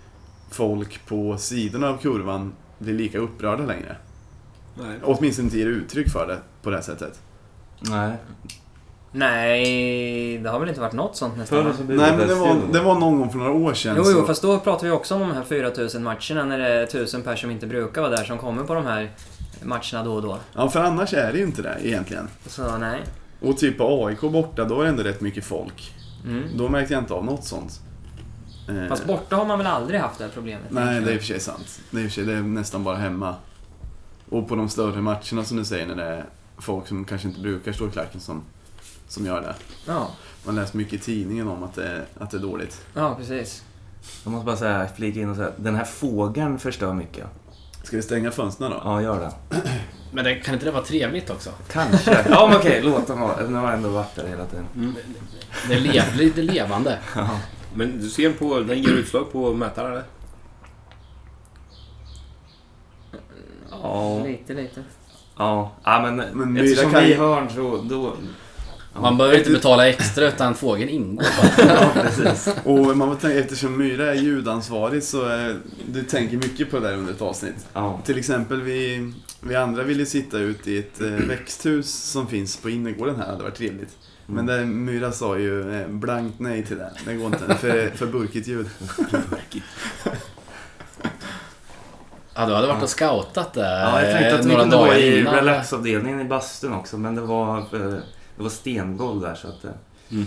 folk 0.51 1.07
på 1.07 1.37
sidorna 1.39 1.89
av 1.89 1.97
kurvan 1.97 2.53
blir 2.79 2.95
lika 2.95 3.19
upprörda 3.19 3.65
längre. 3.65 3.97
Nej. 4.75 4.99
Åtminstone 5.03 5.47
inte 5.47 5.59
ger 5.59 5.67
uttryck 5.67 6.09
för 6.11 6.27
det 6.27 6.39
på 6.63 6.71
det 6.71 6.77
här 6.77 6.83
sättet. 6.83 7.21
Nej. 7.81 8.17
Nej, 9.13 10.39
det 10.39 10.51
har 10.51 10.61
väl 10.61 10.69
inte 10.69 10.81
varit 10.81 10.93
något 10.93 11.17
sånt 11.17 11.37
nästan? 11.37 11.65
Va? 11.65 11.73
så 11.77 11.83
Nej 11.85 12.17
men 12.17 12.29
det 12.29 12.35
var, 12.35 12.57
det 12.73 12.81
var 12.81 12.95
någon 12.99 13.19
gång 13.19 13.31
för 13.31 13.39
några 13.39 13.53
år 13.53 13.75
sedan. 13.75 13.95
Jo, 13.99 14.05
så- 14.05 14.11
jo, 14.13 14.27
fast 14.27 14.43
då 14.43 14.59
pratar 14.59 14.87
vi 14.87 14.93
också 14.93 15.15
om 15.15 15.21
de 15.21 15.33
här 15.33 15.43
4000 15.45 16.03
matcherna 16.03 16.45
när 16.45 16.59
det 16.59 16.69
är 16.69 16.83
1000 16.83 17.23
personer 17.23 17.37
som 17.37 17.51
inte 17.51 17.67
brukar 17.67 18.01
vara 18.03 18.11
där 18.11 18.25
som 18.25 18.39
kommer 18.39 18.65
på 18.65 18.75
de 18.75 18.87
här 18.87 19.11
matcherna 19.63 20.05
då 20.05 20.13
och 20.15 20.23
då. 20.23 20.39
Ja, 20.55 20.69
för 20.69 20.81
annars 20.81 21.15
är 21.15 21.33
det 21.33 21.39
ju 21.39 21.45
inte 21.45 21.63
det 21.63 21.77
egentligen. 21.83 22.29
Så 22.47 22.79
nej. 22.79 23.01
Och 23.43 23.59
typ 23.59 23.79
på 23.79 24.07
AIK 24.07 24.21
borta, 24.21 24.65
då 24.65 24.75
var 24.75 24.83
det 24.85 24.89
ändå 24.91 25.03
rätt 25.03 25.21
mycket 25.21 25.45
folk. 25.45 25.95
Mm. 26.27 26.43
Då 26.57 26.69
märkte 26.69 26.95
jag 26.95 27.03
inte 27.03 27.15
av 27.15 27.25
något 27.25 27.45
sånt. 27.45 27.81
Eh, 28.69 28.89
Fast 28.89 29.07
borta 29.07 29.37
har 29.37 29.45
man 29.47 29.59
väl 29.59 29.67
aldrig 29.67 30.01
haft 30.01 30.19
det 30.19 30.25
här 30.25 30.31
problemet? 30.35 30.67
Nej, 30.71 31.01
det 31.01 31.11
är 31.11 31.15
i 31.15 31.17
och 31.17 31.21
för 31.21 31.27
sig 31.27 31.41
sant. 31.41 31.81
Det 31.91 31.99
är 31.99 32.03
för 32.03 32.11
sig, 32.11 32.25
det 32.25 32.33
är 32.33 32.43
nästan 32.43 32.85
bara 32.85 32.97
hemma. 32.97 33.35
Och 34.29 34.49
på 34.49 34.57
de 34.57 34.69
större 34.69 35.01
matcherna 35.03 35.45
som 35.45 35.57
du 35.57 35.65
säger, 35.65 35.87
när 35.87 35.97
det 35.97 36.05
är 36.05 36.25
folk 36.59 36.89
som 36.89 37.05
kanske 37.05 37.29
inte 37.29 37.41
brukar 37.41 37.73
stå 37.73 37.89
i 37.89 37.91
klacken 37.91 38.21
som, 38.21 38.43
som 39.09 39.27
gör 39.27 39.41
det. 39.41 39.55
Ja, 39.87 40.11
Man 40.45 40.55
läser 40.55 40.77
mycket 40.77 40.93
i 40.95 40.99
tidningen 40.99 41.49
om 41.49 41.63
att 41.63 41.75
det, 41.75 41.89
är- 41.89 42.05
att 42.19 42.31
det 42.31 42.37
är 42.37 42.41
dåligt. 42.43 42.81
ja 42.95 43.15
precis. 43.19 43.63
Jag 44.25 44.31
måste 44.33 44.47
bara 44.47 44.57
säga, 44.57 44.89
flika 44.97 45.21
in 45.21 45.31
och 45.31 45.37
säga, 45.37 45.51
den 45.57 45.75
här 45.75 45.85
fågeln 45.85 46.59
förstör 46.59 46.95
mycket. 46.95 47.27
Ska 47.83 47.97
vi 47.97 48.03
stänga 48.03 48.31
fönstren 48.31 48.71
då? 48.71 48.81
Ja, 48.85 49.03
gör 49.03 49.21
det. 49.21 49.61
Men 50.13 50.25
det, 50.25 50.35
kan 50.35 50.55
inte 50.55 50.67
det 50.67 50.73
vara 50.73 50.83
trevligt 50.85 51.31
också? 51.31 51.51
Kanske. 51.73 52.27
Ja, 52.31 52.47
men 52.49 52.57
okej, 52.57 52.81
låt 52.85 53.07
dem 53.07 53.21
vara. 53.21 53.43
Den 53.43 53.55
har 53.55 53.73
ändå 53.73 53.89
varit 53.89 54.15
där 54.15 54.27
hela 54.27 54.45
tiden. 54.47 54.95
Det 55.69 55.75
är 55.75 55.81
lev, 55.81 56.03
lite 56.17 56.43
levande. 56.43 56.99
Men 57.75 58.01
du 58.01 58.09
ser 58.09 58.33
på, 58.33 58.61
den 58.61 58.83
ger 58.83 58.93
utslag 58.93 59.33
på 59.33 59.55
mätaren 59.55 59.93
eller? 59.93 60.05
Ja. 63.71 64.25
Lite, 64.25 64.55
lite. 64.55 64.85
Ja, 65.37 65.73
ja 65.85 66.03
men, 66.03 66.17
Men 66.17 66.57
eftersom 66.57 66.91
Myra 66.91 67.01
kan 67.01 67.09
vi 67.09 67.15
hörn 67.15 67.51
så 67.55 67.77
då... 67.83 68.17
Ja. 68.95 69.01
Man 69.01 69.17
behöver 69.17 69.39
inte 69.39 69.51
betala 69.51 69.89
extra 69.89 70.29
utan 70.29 70.55
fågeln 70.55 70.91
ingår 70.91 71.27
bara. 71.57 71.75
Ja, 71.81 71.91
precis. 71.95 72.55
Och 72.65 72.97
man 72.97 73.17
tänka, 73.17 73.39
eftersom 73.39 73.79
Myra 73.79 74.11
är 74.11 74.15
ljudansvarig 74.15 75.03
så 75.03 75.25
är, 75.25 75.57
du 75.87 76.03
tänker 76.03 76.37
mycket 76.37 76.71
på 76.71 76.79
det 76.79 76.89
där 76.89 76.97
under 76.97 77.13
ett 77.13 77.23
avsnitt. 77.23 77.67
Ja. 77.73 78.01
Till 78.05 78.19
exempel 78.19 78.61
vi, 78.63 79.13
vi 79.41 79.55
andra 79.57 79.83
ville 79.83 80.07
sitta 80.07 80.39
ut 80.39 80.69
i 80.69 80.79
ett 80.79 81.01
eh, 81.01 81.07
växthus 81.09 81.91
som 81.91 82.27
finns 82.27 82.57
på 82.57 82.71
innergården 82.71 83.17
här, 83.17 83.25
det 83.25 83.31
hade 83.31 83.43
varit 83.43 83.55
trevligt. 83.55 83.97
Men 84.31 84.47
det, 84.47 84.65
Myra 84.67 85.13
sa 85.13 85.39
ju 85.39 85.81
eh, 85.81 85.89
blankt 85.89 86.39
nej 86.41 86.65
till 86.65 86.79
det. 86.79 86.91
Det 87.05 87.15
går 87.15 87.27
inte, 87.27 87.55
för, 87.55 87.91
för 87.97 88.07
burkigt 88.07 88.49
ljud. 88.49 88.69
Ja, 92.35 92.47
du 92.47 92.55
hade 92.55 92.67
varit 92.67 92.83
och 92.83 92.91
scoutat 92.91 93.53
där 93.53 93.81
Ja, 93.81 94.03
jag 94.03 94.19
tänkte 94.19 94.39
att 94.39 94.47
vi 94.47 94.55
kunde 94.57 94.77
vara 94.77 94.97
i 94.99 95.21
innan. 95.21 95.35
relaxavdelningen 95.35 96.21
i 96.21 96.25
bastun 96.25 96.73
också, 96.73 96.99
men 96.99 97.15
det 97.15 97.21
var, 97.21 97.59
eh, 97.59 97.65
det 98.37 98.43
var 98.43 98.49
stengolv 98.51 99.21
där 99.21 99.35
så 99.35 99.49
att... 99.49 99.65
eh, 99.65 99.71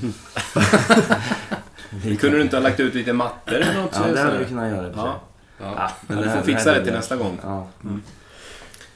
Vi 1.90 2.16
kunde 2.16 2.38
du 2.38 2.44
inte 2.44 2.56
ha 2.56 2.62
lagt 2.64 2.80
ut 2.80 2.94
lite 2.94 3.14
mattor 3.14 3.54
eller 3.56 3.82
något? 3.82 3.92
Ja, 3.94 4.14
det 4.14 4.20
hade 4.22 4.38
vi 4.38 4.46
kunnat 4.46 4.72
göra 4.72 4.88
i 4.88 4.90
och 4.90 4.94
för 4.96 5.02
sig. 5.02 5.12
Ja. 5.60 5.74
Ja, 5.78 5.92
men 6.08 6.18
Du 6.18 6.24
det 6.24 6.30
får 6.32 6.42
fixa 6.42 6.74
det 6.74 6.84
till 6.84 6.94
nästa 6.94 7.16
gång. 7.16 7.38
Ja. 7.44 7.68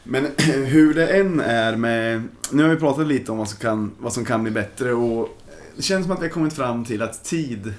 Men 0.07 0.27
hur 0.65 0.93
det 0.93 1.07
än 1.07 1.39
är 1.39 1.75
med... 1.75 2.23
Nu 2.51 2.63
har 2.63 2.69
vi 2.69 2.75
pratat 2.75 3.07
lite 3.07 3.31
om 3.31 3.37
vad 3.37 3.49
som 3.49 3.59
kan, 3.59 3.91
vad 3.99 4.13
som 4.13 4.25
kan 4.25 4.43
bli 4.43 4.51
bättre 4.51 4.93
och 4.93 5.37
det 5.75 5.81
känns 5.81 6.05
som 6.05 6.11
att 6.11 6.19
vi 6.21 6.25
har 6.25 6.33
kommit 6.33 6.53
fram 6.53 6.85
till 6.85 7.01
att 7.01 7.23
tid 7.23 7.73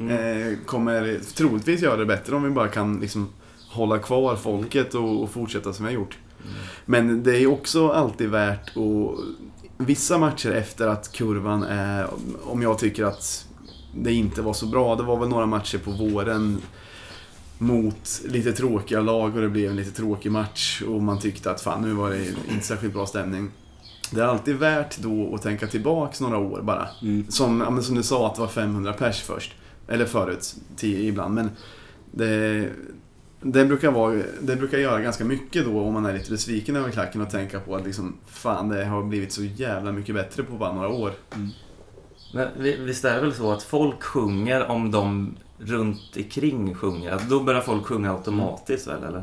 Mm. 0.00 0.52
eh, 0.52 0.58
kommer 0.66 1.18
troligtvis 1.34 1.82
göra 1.82 1.96
det 1.96 2.06
bättre 2.06 2.36
om 2.36 2.42
vi 2.42 2.50
bara 2.50 2.68
kan 2.68 3.00
liksom 3.00 3.28
hålla 3.70 3.98
kvar 3.98 4.36
folket 4.36 4.94
och, 4.94 5.22
och 5.22 5.30
fortsätta 5.30 5.72
som 5.72 5.86
vi 5.86 5.92
har 5.92 6.00
gjort. 6.00 6.18
Men 6.84 7.22
det 7.22 7.38
är 7.38 7.46
också 7.46 7.88
alltid 7.88 8.28
värt 8.28 8.68
att... 8.76 9.18
Vissa 9.80 10.18
matcher 10.18 10.50
efter 10.50 10.86
att 10.86 11.12
kurvan 11.12 11.62
är... 11.62 12.06
Om 12.42 12.62
jag 12.62 12.78
tycker 12.78 13.04
att 13.04 13.46
det 13.94 14.12
inte 14.12 14.42
var 14.42 14.52
så 14.52 14.66
bra. 14.66 14.96
Det 14.96 15.02
var 15.02 15.16
väl 15.16 15.28
några 15.28 15.46
matcher 15.46 15.78
på 15.78 15.90
våren 15.90 16.58
mot 17.58 18.20
lite 18.24 18.52
tråkiga 18.52 19.00
lag 19.00 19.36
och 19.36 19.42
det 19.42 19.48
blev 19.48 19.70
en 19.70 19.76
lite 19.76 19.90
tråkig 19.90 20.32
match 20.32 20.82
och 20.82 21.02
man 21.02 21.18
tyckte 21.18 21.50
att 21.50 21.60
fan 21.60 21.82
nu 21.82 21.92
var 21.92 22.10
det 22.10 22.26
inte 22.52 22.66
särskilt 22.66 22.92
bra 22.94 23.06
stämning. 23.06 23.50
Det 24.10 24.20
är 24.20 24.24
alltid 24.24 24.56
värt 24.56 24.96
då 24.98 25.34
att 25.34 25.42
tänka 25.42 25.66
tillbaks 25.66 26.20
några 26.20 26.38
år 26.38 26.62
bara. 26.62 26.88
Mm. 27.02 27.30
Som, 27.30 27.60
ja, 27.60 27.70
men 27.70 27.82
som 27.82 27.94
du 27.94 28.02
sa 28.02 28.26
att 28.26 28.34
det 28.34 28.40
var 28.40 28.48
500 28.48 28.92
pers 28.92 29.22
först. 29.22 29.54
Eller 29.88 30.04
förut, 30.04 30.54
10 30.76 31.08
ibland. 31.08 31.34
Men 31.34 31.50
det, 32.10 32.68
det, 33.42 33.64
brukar 33.64 33.90
vara, 33.90 34.22
det 34.40 34.56
brukar 34.56 34.78
göra 34.78 35.00
ganska 35.00 35.24
mycket 35.24 35.64
då 35.64 35.80
om 35.80 35.94
man 35.94 36.06
är 36.06 36.12
lite 36.14 36.30
besviken 36.30 36.76
över 36.76 36.90
klacken 36.90 37.20
och 37.20 37.30
tänka 37.30 37.60
på 37.60 37.76
att 37.76 37.84
liksom, 37.86 38.16
fan 38.26 38.68
det 38.68 38.84
har 38.84 39.02
blivit 39.02 39.32
så 39.32 39.44
jävla 39.44 39.92
mycket 39.92 40.14
bättre 40.14 40.42
på 40.42 40.52
bara 40.56 40.72
några 40.72 40.88
år. 40.88 41.12
Men 42.34 42.48
vi- 42.58 42.76
visst 42.76 43.04
är 43.04 43.14
det 43.14 43.20
väl 43.20 43.34
så 43.34 43.52
att 43.52 43.62
folk 43.62 44.02
sjunger 44.02 44.66
om 44.70 44.90
de 44.90 45.36
runt 45.58 46.16
omkring 46.16 46.74
sjunger? 46.74 47.12
Att 47.12 47.28
då 47.28 47.40
börjar 47.40 47.60
folk 47.60 47.86
sjunga 47.86 48.12
automatiskt 48.12 48.86
väl, 48.86 49.02
eller? 49.04 49.22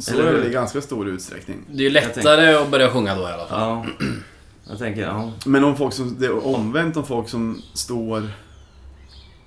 Så 0.00 0.12
Eller 0.14 0.24
är 0.24 0.32
det 0.32 0.38
väl 0.38 0.48
i 0.48 0.52
ganska 0.52 0.80
stor 0.80 1.08
utsträckning. 1.08 1.56
Det 1.70 1.78
är 1.78 1.84
ju 1.84 1.90
lättare 1.90 2.54
att 2.54 2.70
börja 2.70 2.90
sjunga 2.90 3.14
då 3.14 3.22
i 3.22 3.32
alla 3.32 3.46
fall. 3.46 3.60
Ja. 3.60 4.06
Jag 4.68 4.78
tänker, 4.78 5.02
ja. 5.02 5.32
Men 5.46 5.64
om 5.64 5.76
folk 5.76 5.94
som, 5.94 6.16
det 6.18 6.26
är 6.26 6.46
omvänt 6.46 6.96
om 6.96 7.04
folk 7.06 7.28
som 7.28 7.62
står... 7.74 8.28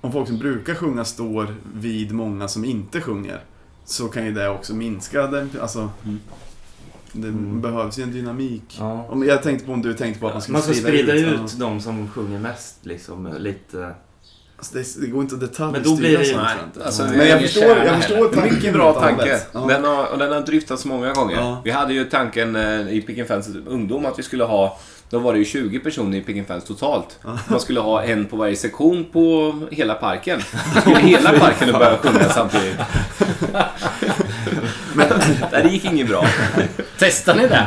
Om 0.00 0.12
folk 0.12 0.28
som 0.28 0.38
brukar 0.38 0.74
sjunga 0.74 1.04
står 1.04 1.56
vid 1.74 2.12
många 2.12 2.48
som 2.48 2.64
inte 2.64 3.00
sjunger. 3.00 3.40
Så 3.84 4.08
kan 4.08 4.24
ju 4.26 4.32
det 4.32 4.48
också 4.48 4.74
minska 4.74 5.26
den, 5.26 5.50
alltså... 5.60 5.90
Mm. 6.04 6.20
Det 7.16 7.28
Mm. 7.28 7.60
behövs 7.60 7.98
ju 7.98 8.02
en 8.02 8.12
dynamik. 8.12 8.76
ja. 8.78 9.06
Om, 9.10 9.24
jag 9.24 9.42
tänkte 9.42 9.66
på 9.66 9.72
om 9.72 9.82
du 9.82 9.94
tänkte 9.94 10.20
på 10.20 10.26
att 10.26 10.32
man 10.34 10.42
skulle 10.42 10.52
Man 10.52 10.62
ska 10.62 10.74
sprida 10.74 11.12
ut, 11.12 11.40
ja. 11.40 11.48
de 11.58 11.80
som 11.80 12.08
sjunger 12.08 12.38
mest, 12.38 12.78
liksom, 12.86 13.34
lite... 13.38 13.94
Alltså, 14.76 14.98
det, 14.98 15.06
det 15.06 15.12
går 15.12 15.22
inte 15.22 15.34
att 15.34 15.40
detaljstyra 15.40 15.70
Men 15.72 15.82
då 15.82 15.96
blir 15.96 16.18
det 16.18 16.24
ju- 16.24 16.32
sånt, 16.32 16.44
Nej, 16.74 16.84
alltså, 16.86 17.04
Men 17.04 17.28
jag 17.28 17.40
förstår, 17.40 17.64
jag 17.64 17.96
förstår 17.96 18.28
tanken. 18.28 18.54
Mycket 18.54 18.72
bra 18.72 18.92
tanke. 18.92 19.40
Ja. 19.52 19.60
Den 19.60 19.84
har, 19.84 20.06
och 20.06 20.18
den 20.18 20.32
har 20.32 20.40
dryftats 20.40 20.84
många 20.84 21.12
gånger. 21.12 21.36
Ja. 21.36 21.60
Vi 21.64 21.70
hade 21.70 21.94
ju 21.94 22.04
tanken 22.04 22.56
eh, 22.56 22.88
i 22.88 23.00
Pick 23.06 23.28
Fans 23.28 23.48
ungdom 23.66 24.06
att 24.06 24.18
vi 24.18 24.22
skulle 24.22 24.44
ha 24.44 24.78
då 25.10 25.18
var 25.18 25.32
det 25.32 25.38
ju 25.38 25.44
20 25.44 25.78
personer 25.78 26.18
i 26.18 26.20
Pick 26.20 26.46
Fans 26.48 26.64
totalt. 26.64 27.18
Man 27.48 27.60
skulle 27.60 27.80
ha 27.80 28.02
en 28.02 28.24
på 28.24 28.36
varje 28.36 28.56
sektion 28.56 29.06
på 29.12 29.54
hela 29.70 29.94
parken. 29.94 30.40
Då 30.74 30.80
skulle 30.80 30.98
hela 30.98 31.38
parken 31.38 31.72
börja 31.72 31.98
sjunga 31.98 32.28
samtidigt. 32.28 32.76
Men 34.94 35.08
det 35.62 35.68
gick 35.68 35.84
inget 35.84 36.08
bra. 36.08 36.26
Testar 36.98 37.34
ni 37.34 37.48
det? 37.48 37.66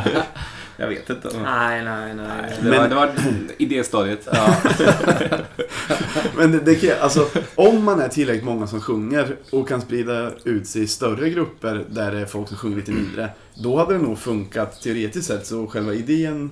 Jag 0.80 0.88
vet 0.88 1.10
inte. 1.10 1.30
Nej, 1.42 1.84
nej, 1.84 2.14
nej. 2.14 2.58
Det 2.62 2.70
var, 2.70 2.88
det 2.88 2.94
var 2.94 3.10
idéstadiet. 3.58 4.28
Ja. 4.32 4.56
Men 6.36 6.52
det, 6.52 6.60
det 6.60 6.74
kan, 6.74 6.90
alltså, 7.00 7.28
om 7.54 7.84
man 7.84 8.00
är 8.00 8.08
tillräckligt 8.08 8.44
många 8.44 8.66
som 8.66 8.80
sjunger 8.80 9.36
och 9.52 9.68
kan 9.68 9.80
sprida 9.80 10.30
ut 10.44 10.66
sig 10.66 10.82
i 10.82 10.86
större 10.86 11.30
grupper 11.30 11.84
där 11.90 12.12
det 12.12 12.20
är 12.20 12.26
folk 12.26 12.48
som 12.48 12.56
sjunger 12.56 12.76
lite 12.76 12.92
mindre. 12.92 13.30
Då 13.54 13.76
hade 13.76 13.92
det 13.92 13.98
nog 13.98 14.18
funkat 14.18 14.82
teoretiskt 14.82 15.26
sett. 15.26 15.46
Så 15.46 15.66
själva 15.66 15.94
idén 15.94 16.50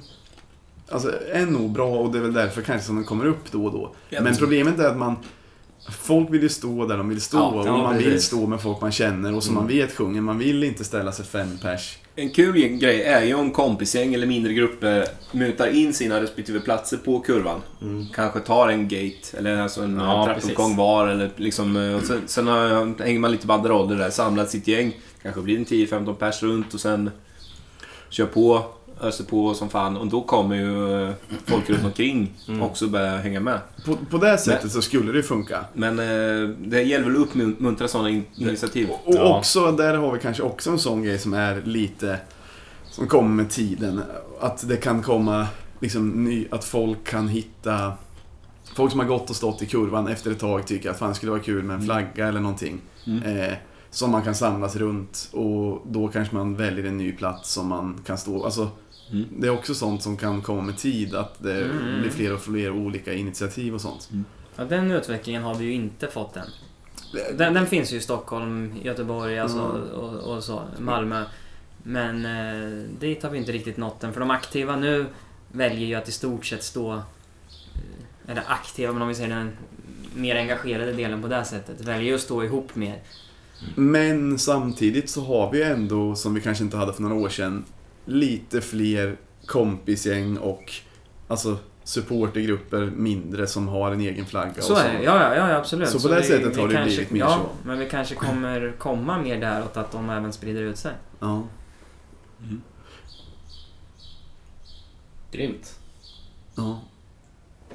alltså, 0.89 1.13
är 1.33 1.47
nog 1.47 1.73
bra 1.73 1.89
och 1.89 2.13
det 2.13 2.19
är 2.19 2.23
väl 2.23 2.33
därför 2.33 2.63
kanske 2.63 2.87
som 2.87 2.97
den 2.97 3.05
kommer 3.05 3.27
upp 3.27 3.53
då 3.53 3.65
och 3.65 3.73
då. 3.73 3.95
Men 4.21 4.37
problemet 4.37 4.79
är 4.79 4.89
att 4.89 4.97
man 4.99 5.17
Folk 5.91 6.31
vill 6.31 6.43
ju 6.43 6.49
stå 6.49 6.87
där 6.87 6.97
de 6.97 7.09
vill 7.09 7.21
stå 7.21 7.39
Ja, 7.39 7.73
och 7.73 7.79
man 7.79 7.99
vill 7.99 8.23
stå 8.23 8.47
med 8.47 8.61
folk 8.61 8.81
man 8.81 8.93
känner 8.93 9.35
och 9.35 9.43
som 9.43 9.55
man 9.55 9.67
vet 9.67 9.97
sjunger. 9.97 10.21
Man 10.21 10.39
vill 10.39 10.65
inte 10.65 10.85
ställa 10.85 11.13
sig 11.13 11.25
fem 11.25 11.59
pers. 11.63 11.99
En 12.19 12.31
kul 12.31 12.59
grej 12.59 13.03
är 13.03 13.25
ju 13.25 13.35
om 13.35 13.51
kompisgäng 13.51 14.15
eller 14.15 14.27
mindre 14.27 14.53
grupper 14.53 15.07
mutar 15.33 15.67
in 15.67 15.95
sina 15.95 16.21
respektive 16.23 16.61
platser 16.61 16.97
på 16.97 17.21
kurvan. 17.21 17.61
Kanske 18.15 18.41
tar 18.41 18.69
en 18.69 18.89
gate 18.89 19.39
eller 19.39 19.57
alltså 19.59 19.83
en 19.83 19.97
Ja, 20.01 20.25
trappuppgång 20.25 20.77
var. 20.77 21.09
Eller 21.09 21.31
liksom, 21.37 21.77
eh, 21.77 21.95
och 21.97 22.03
sen, 22.03 22.23
sen 22.27 22.49
hänger 22.99 23.19
man 23.21 23.33
lite 23.33 23.47
banderoller 23.47 23.97
där, 23.97 24.11
samlar 24.11 24.45
sitt 24.45 24.69
gäng. 24.69 24.97
Kanske 25.23 25.41
blir 25.41 25.59
en 25.59 25.65
10-15 25.65 26.15
pers 26.15 26.43
runt 26.43 26.75
och 26.75 26.81
sen 26.81 27.11
kör 28.09 28.27
på, 28.27 28.65
öser 29.01 29.25
på 29.25 29.55
som 29.55 29.69
fan. 29.71 29.97
Och 29.97 30.07
då 30.07 30.23
kommer 30.23 30.57
ju 30.57 31.03
eh, 31.09 31.15
folk 31.47 31.71
runt 31.71 31.85
omkring 31.85 32.33
också 32.63 32.87
börja 32.89 33.17
hänga 33.17 33.41
med. 33.41 33.59
På, 33.85 33.97
på 34.11 34.19
det 34.19 34.39
sättet 34.39 34.73
så 34.73 34.83
skulle 34.83 35.13
det 35.13 35.17
ju 35.19 35.23
funka. 35.23 35.65
Men 35.73 35.99
eh, 35.99 36.49
det 36.59 36.83
gäller 36.83 37.05
väl 37.05 37.23
att 37.23 37.29
uppmuntra 37.37 37.89
sådana 37.89 38.11
in- 38.11 38.25
initiativ. 38.37 38.89
Och 39.05 39.15
Ja. 39.15 39.39
också, 39.39 39.73
där 39.73 39.95
har 39.97 40.13
vi 40.13 40.19
kanske 40.19 40.43
också 40.43 40.71
en 40.71 40.79
sån 40.79 41.03
grej 41.03 41.19
som 41.19 41.35
är 41.35 41.63
lite... 41.65 42.19
Som 42.91 43.07
kommer 43.07 43.29
med 43.43 43.51
tiden. 43.51 44.03
Att 44.41 44.69
det 44.69 44.77
kan 44.77 45.03
komma 45.03 45.47
liksom 45.81 46.25
ny, 46.25 46.47
att 46.51 46.65
folk 46.65 47.05
kan 47.05 47.29
hitta 47.29 47.93
Folk 48.75 48.91
som 48.91 49.01
har 49.01 49.07
gått 49.07 49.31
och 49.31 49.37
stått 49.37 49.63
i 49.63 49.67
kurvan 49.67 50.09
efter 50.09 50.31
ett 50.31 50.39
tag 50.39 50.67
tycker 50.67 50.91
att 50.91 50.99
fan 50.99 51.09
det 51.09 51.15
skulle 51.15 51.33
vara 51.33 51.43
kul 51.43 51.63
med 51.63 51.75
en 51.77 51.83
flagga 51.83 52.27
eller 52.29 52.41
någonting. 52.41 52.81
Mm. 53.07 53.23
Eh, 53.23 53.53
som 53.91 54.11
man 54.11 54.23
kan 54.23 54.35
samlas 54.35 54.77
runt 54.77 55.29
och 55.33 55.83
då 55.87 56.09
kanske 56.09 56.35
man 56.35 56.57
väljer 56.57 56.85
en 56.85 56.97
ny 56.99 57.13
plats 57.13 57.53
som 57.53 57.69
man 57.69 58.01
kan 58.07 58.19
stå... 58.19 58.45
Alltså, 58.45 58.69
Mm. 59.13 59.25
Det 59.31 59.47
är 59.47 59.51
också 59.51 59.75
sånt 59.75 60.03
som 60.03 60.17
kan 60.17 60.43
komma 60.43 60.63
med 60.63 60.79
tid, 60.79 61.15
att 61.15 61.43
det 61.43 61.65
Mm. 61.65 62.01
blir 62.01 62.11
fler 62.11 62.33
och 62.35 62.41
fler 62.41 62.71
olika 62.71 63.13
initiativ 63.15 63.75
och 63.75 63.81
sånt. 63.81 64.09
Ja, 64.57 64.65
den 64.65 64.91
utvecklingen 64.91 65.43
har 65.43 65.55
vi 65.55 65.65
ju 65.65 65.73
inte 65.73 66.07
fått 66.09 66.37
än. 66.37 66.47
Den, 67.39 67.55
den 67.55 67.67
finns 67.67 67.93
ju 67.93 67.97
i 67.97 68.01
Stockholm, 68.01 68.73
Göteborg 68.83 69.39
alltså, 69.39 69.59
Mm. 69.59 69.89
och, 69.91 70.37
och 70.37 70.45
så, 70.45 70.63
Malmö. 70.79 71.25
Men 71.83 72.25
eh, 72.27 72.83
dit 73.01 73.23
har 73.23 73.31
vi 73.31 73.39
inte 73.39 73.53
riktigt 73.53 73.77
nått 73.77 74.05
än. 74.05 74.13
För 74.13 74.21
de 74.21 74.31
aktiva 74.31 74.77
nu 74.77 75.07
väljer 75.53 75.87
ju 75.87 75.95
att 75.95 76.09
i 76.09 76.13
stort 76.13 76.47
sett 76.47 76.63
stå... 76.63 76.93
eh, 76.95 77.01
Eller 78.29 78.43
aktiva, 78.47 78.93
men 78.93 79.03
om 79.03 79.09
vi 79.09 79.15
säger 79.15 79.29
den 79.37 79.51
mer 80.15 80.37
engagerade 80.37 80.93
delen 80.93 81.23
på 81.23 81.29
det 81.29 81.35
här 81.37 81.45
sättet. 81.45 81.81
Väljer 81.81 82.09
ju 82.09 82.15
att 82.15 82.21
stå 82.21 82.45
ihop 82.45 82.75
mer. 82.75 82.99
Men 83.75 84.39
samtidigt 84.39 85.11
så 85.11 85.25
har 85.25 85.53
vi 85.53 85.63
ändå, 85.63 86.15
som 86.15 86.35
vi 86.35 86.41
kanske 86.41 86.65
inte 86.65 86.77
hade 86.77 86.93
för 86.93 87.03
några 87.03 87.15
år 87.15 87.29
sedan, 87.29 87.65
lite 88.07 88.61
fler 88.61 89.17
kompisgäng 89.47 90.37
och 90.39 90.73
alltså 91.29 91.59
supportergrupper 91.85 92.87
mindre 92.97 93.47
som 93.47 93.69
har 93.69 93.93
en 93.93 94.01
egen 94.01 94.27
flagga 94.27 94.63
Så 94.63 94.73
och 94.73 94.81
är 94.81 94.99
det, 94.99 95.03
ja, 95.05 95.35
ja, 95.37 95.49
ja 95.51 95.57
absolut. 95.57 95.89
Så 95.89 96.01
på 96.01 96.09
det 96.15 96.21
vi- 96.21 96.27
sättet 96.27 96.57
vi 96.57 96.61
har 96.61 96.69
det 96.69 96.75
kanske, 96.75 96.91
blivit 96.97 97.11
mer 97.11 97.21
ja, 97.21 97.41
så. 97.63 97.69
men 97.69 97.79
vi 97.79 97.89
kanske 97.89 98.15
kommer 98.15 98.75
komma 98.79 99.19
mer 99.19 99.41
däråt 99.41 99.77
att 99.77 99.93
de 99.93 100.11
även 100.11 100.33
sprider 100.33 100.63
ut 100.63 100.79
sig. 100.79 100.93
Ja. 101.21 101.43
Grymt. 105.33 105.79
Ja. 106.55 106.81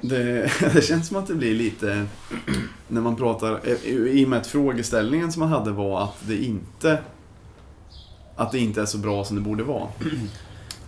Det, 0.00 0.50
det 0.74 0.84
känns 0.84 1.08
som 1.08 1.16
att 1.16 1.26
det 1.26 1.34
blir 1.34 1.54
lite, 1.54 2.06
när 2.88 3.00
man 3.00 3.16
pratar, 3.16 3.68
i 3.86 4.24
och 4.24 4.28
med 4.28 4.38
att 4.38 4.46
frågeställningen 4.46 5.32
som 5.32 5.40
man 5.40 5.48
hade 5.48 5.70
var 5.70 6.04
att 6.04 6.16
det 6.26 6.36
inte, 6.44 6.98
att 8.36 8.52
det 8.52 8.58
inte 8.58 8.82
är 8.82 8.86
så 8.86 8.98
bra 8.98 9.24
som 9.24 9.36
det 9.36 9.42
borde 9.42 9.62
vara. 9.64 9.88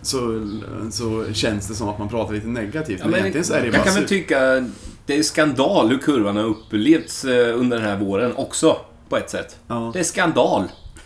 Så, 0.01 0.47
så 0.91 1.33
känns 1.33 1.67
det 1.67 1.75
som 1.75 1.89
att 1.89 1.99
man 1.99 2.09
pratar 2.09 2.33
lite 2.33 2.47
negativt, 2.47 2.99
Ja, 2.99 3.03
men, 3.05 3.11
men 3.11 3.19
egentligen 3.19 3.45
så 3.45 3.53
är 3.53 3.59
det 3.59 3.65
jag 3.65 3.75
bara 3.75 3.83
kan 3.83 3.93
väl 3.95 4.05
tycka 4.07 4.65
det 5.05 5.17
är 5.17 5.23
skandal 5.23 5.89
hur 5.89 5.97
kurvan 5.97 6.37
har 6.37 6.43
upplevts 6.43 7.25
eh, 7.25 7.59
under 7.59 7.77
den 7.77 7.85
här 7.85 7.97
våren 7.97 8.33
också, 8.35 8.77
på 9.09 9.17
ett 9.17 9.29
sätt. 9.29 9.57
ja. 9.67 9.89
Det 9.93 9.99
är 9.99 10.03
skandal. 10.03 10.63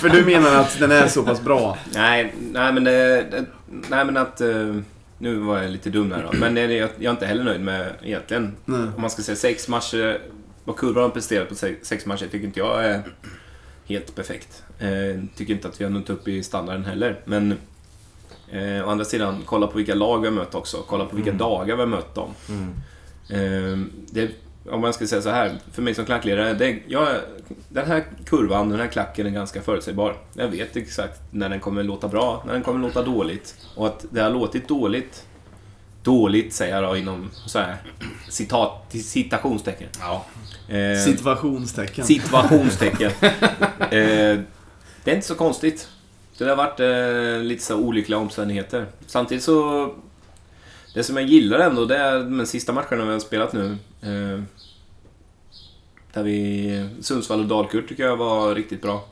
För 0.00 0.08
du 0.08 0.24
menar 0.24 0.54
att 0.56 0.78
den 0.78 0.90
är 0.92 1.08
så 1.08 1.22
pass 1.22 1.40
bra? 1.42 1.78
Nej, 1.94 2.34
nej 2.52 2.72
men 2.72 2.84
det, 2.84 3.26
det, 3.30 3.44
Nej 3.88 4.04
men 4.04 4.16
att... 4.16 4.40
eh, 4.40 4.76
Nu 5.18 5.36
var 5.36 5.62
jag 5.62 5.70
lite 5.70 5.90
dum 5.90 6.12
här 6.12 6.22
då. 6.32 6.38
Men 6.38 6.54
det, 6.54 6.60
jag, 6.62 6.90
jag 6.98 7.04
är 7.04 7.10
inte 7.10 7.26
heller 7.26 7.44
nöjd 7.44 7.60
med 7.60 7.92
egentligen. 8.02 8.56
Nej. 8.64 8.80
Om 8.96 9.00
man 9.00 9.10
ska 9.10 9.22
säga 9.22 9.36
sex 9.36 9.68
matcher. 9.68 10.18
Vad 10.64 10.76
kurvan 10.76 11.02
har 11.02 11.10
presterat 11.10 11.48
på 11.48 11.54
sex, 11.54 11.88
sex 11.88 12.06
matcher 12.06 12.26
tycker 12.30 12.46
inte 12.46 12.60
jag 12.60 12.84
är 12.84 13.02
helt 13.92 14.14
perfekt. 14.14 14.64
Eh, 14.78 15.22
tycker 15.36 15.54
inte 15.54 15.68
att 15.68 15.80
vi 15.80 15.84
har 15.84 15.90
nått 15.90 16.10
upp 16.10 16.28
i 16.28 16.42
standarden 16.42 16.84
heller. 16.84 17.20
Men 17.24 17.52
eh, 18.50 18.86
å 18.86 18.90
andra 18.90 19.04
sidan, 19.04 19.42
kolla 19.46 19.66
på 19.66 19.76
vilka 19.76 19.94
lag 19.94 20.20
vi 20.20 20.26
har 20.26 20.34
mött 20.34 20.54
också. 20.54 20.76
Kolla 20.86 21.04
på 21.04 21.16
vilka 21.16 21.32
dagar 21.32 21.74
vi 21.76 21.82
har 21.82 21.86
mött 21.86 22.14
dem. 22.14 22.30
Eh, 23.28 23.78
det, 24.10 24.30
om 24.70 24.80
man 24.80 24.92
ska 24.92 25.06
säga 25.06 25.22
så 25.22 25.30
här, 25.30 25.58
för 25.72 25.82
mig 25.82 25.94
som 25.94 26.04
klackledare, 26.04 26.54
det, 26.54 26.78
jag, 26.86 27.08
den 27.68 27.86
här 27.86 28.04
kurvan, 28.26 28.68
den 28.68 28.80
här 28.80 28.86
klacken 28.86 29.26
är 29.26 29.30
ganska 29.30 29.62
förutsägbar. 29.62 30.16
Jag 30.34 30.48
vet 30.48 30.76
exakt 30.76 31.20
när 31.30 31.48
den 31.48 31.60
kommer 31.60 31.82
låta 31.82 32.08
bra, 32.08 32.42
när 32.46 32.52
den 32.52 32.62
kommer 32.62 32.80
låta 32.80 33.02
dåligt. 33.02 33.56
Och 33.74 33.86
att 33.86 34.04
det 34.10 34.20
har 34.20 34.30
låtit 34.30 34.68
dåligt, 34.68 35.26
dåligt 36.02 36.52
säger 36.52 36.74
jag 36.74 36.84
då 36.90 36.96
inom 36.96 37.30
så 37.46 37.58
här, 37.58 37.76
citat, 38.28 38.86
citationstecken. 38.90 39.88
Ja. 40.00 40.24
Eh, 40.68 40.98
Situationstecken. 41.04 42.04
situationstecken. 42.04 43.10
eh, 43.80 44.40
det 45.04 45.10
är 45.10 45.14
inte 45.14 45.26
så 45.26 45.34
konstigt. 45.34 45.88
Det 46.38 46.44
har 46.44 46.56
varit 46.56 46.80
eh, 46.80 47.44
lite 47.44 47.64
så 47.64 47.76
olyckliga 47.76 48.18
omständigheter. 48.18 48.86
Samtidigt 49.06 49.44
så... 49.44 49.88
Det 50.94 51.04
som 51.04 51.16
jag 51.16 51.26
gillar 51.26 51.58
ändå, 51.58 51.84
det 51.84 51.96
är 51.96 52.18
de 52.18 52.46
sista 52.46 52.72
matcherna 52.72 53.04
vi 53.04 53.12
har 53.12 53.18
spelat 53.18 53.52
nu. 53.52 53.76
Eh, 54.02 54.42
där 56.12 56.22
vi... 56.22 56.88
Sundsvall 57.00 57.40
och 57.40 57.46
Dalkurd 57.46 57.88
tycker 57.88 58.02
jag 58.02 58.16
var 58.16 58.54
riktigt 58.54 58.82
bra. 58.82 59.04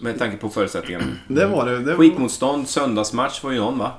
Med 0.00 0.18
tanke 0.18 0.36
på 0.36 0.48
förutsättningarna. 0.48 1.04
Det 1.28 1.46
var 1.46 1.66
det. 1.66 1.78
det 1.78 1.94
var, 1.94 1.98
Skitmotstånd, 1.98 2.68
söndagsmatch 2.68 3.44
var 3.44 3.50
ju 3.50 3.58
någon 3.58 3.78
va? 3.78 3.92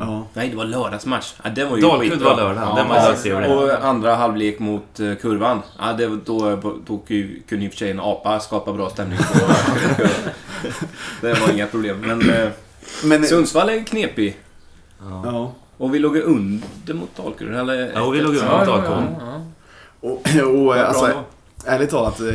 Ja. 0.00 0.26
Nej, 0.34 0.48
det 0.48 0.56
var 0.56 0.64
lördagsmatch. 0.64 1.34
Ja, 1.44 1.50
den 1.50 1.70
var 1.70 1.76
ju 1.76 1.82
Dalkurd 1.82 2.10
skitbra. 2.10 2.28
var 2.28 2.36
lördag. 2.36 2.62
Ja, 2.70 2.74
Den 2.76 2.88
var 2.88 2.96
ja, 2.96 3.14
trevlig. 3.22 3.50
Och 3.50 3.84
andra 3.84 4.14
halvlek 4.14 4.58
mot 4.58 5.00
eh, 5.00 5.14
kurvan. 5.14 5.62
Ja, 5.78 5.92
det, 5.92 6.06
då, 6.24 6.56
då 6.86 6.98
kunde 7.48 7.64
i 7.64 7.68
och 7.68 7.72
för 7.72 7.78
sig 7.78 7.90
en 7.90 8.00
apa 8.00 8.40
skapa 8.40 8.72
bra 8.72 8.90
stämning 8.90 9.18
på. 9.18 9.24
Det 11.20 11.40
var 11.40 11.50
inga 11.52 11.66
problem. 11.66 12.00
Men 12.00 12.30
eh, 12.30 12.48
Men, 13.04 13.24
Sundsvall 13.24 13.68
är 13.68 13.84
knepig. 13.84 14.36
Ja. 15.00 15.22
ja. 15.24 15.52
Och 15.76 15.94
vi 15.94 15.98
låg 15.98 16.16
under 16.16 16.94
mot 16.94 17.16
Dalkurd. 17.16 17.54
Eller 17.54 17.92
Ja, 17.94 18.02
och 18.02 18.14
vi 18.14 18.20
låg 18.20 18.34
under 18.36 18.58
mot 18.58 18.66
ja, 18.66 18.76
Dalkurd. 18.76 19.04
ja. 19.20 19.40
Och, 20.00 20.22
och 20.66 20.74
bra 20.74 20.78
alltså, 20.78 21.24
ärligt 21.66 21.90
talat, 21.90 22.20
eh, 22.20 22.26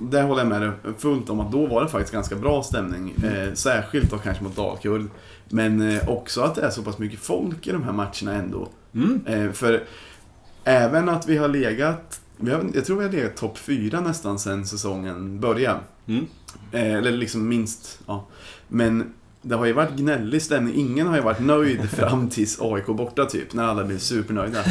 där 0.00 0.22
håller 0.22 0.40
jag 0.40 0.48
med 0.48 0.60
dig 0.62 0.70
fullt 0.98 1.30
om 1.30 1.40
att 1.40 1.52
då 1.52 1.66
var 1.66 1.82
det 1.82 1.88
faktiskt 1.88 2.12
ganska 2.12 2.34
bra 2.34 2.62
stämning. 2.62 3.14
Eh, 3.24 3.52
särskilt 3.54 4.10
då 4.10 4.18
kanske 4.18 4.44
mot 4.44 4.56
Dalkurd. 4.56 5.08
Men 5.54 5.90
eh, 5.90 6.08
också 6.08 6.40
att 6.40 6.54
det 6.54 6.62
är 6.62 6.70
så 6.70 6.82
pass 6.82 6.98
mycket 6.98 7.20
folk 7.20 7.66
i 7.66 7.72
de 7.72 7.82
här 7.82 7.92
matcherna 7.92 8.32
ändå. 8.32 8.68
Mm. 8.94 9.26
Eh, 9.26 9.52
för 9.52 9.84
även 10.64 11.08
att 11.08 11.28
vi 11.28 11.36
har 11.36 11.48
legat, 11.48 12.20
vi 12.36 12.50
har, 12.50 12.64
jag 12.74 12.84
tror 12.84 12.98
vi 12.98 13.04
har 13.04 13.12
legat 13.12 13.36
topp 13.36 13.58
fyra 13.58 14.00
nästan 14.00 14.38
sedan 14.38 14.66
säsongen 14.66 15.40
började. 15.40 15.80
Mm. 16.06 16.26
Eh, 16.72 16.94
eller 16.94 17.12
liksom 17.12 17.48
minst, 17.48 17.98
ja. 18.06 18.26
Men 18.68 19.12
det 19.42 19.54
har 19.54 19.66
ju 19.66 19.72
varit 19.72 19.96
gnällig 19.96 20.42
stämning. 20.42 20.74
Ingen 20.74 21.06
har 21.06 21.16
ju 21.16 21.22
varit 21.22 21.40
nöjd 21.40 21.90
fram 21.90 22.28
tills 22.28 22.60
AIK 22.60 22.86
borta 22.86 23.24
typ, 23.24 23.54
när 23.54 23.64
alla 23.64 23.84
blev 23.84 23.98
supernöjda. 23.98 24.58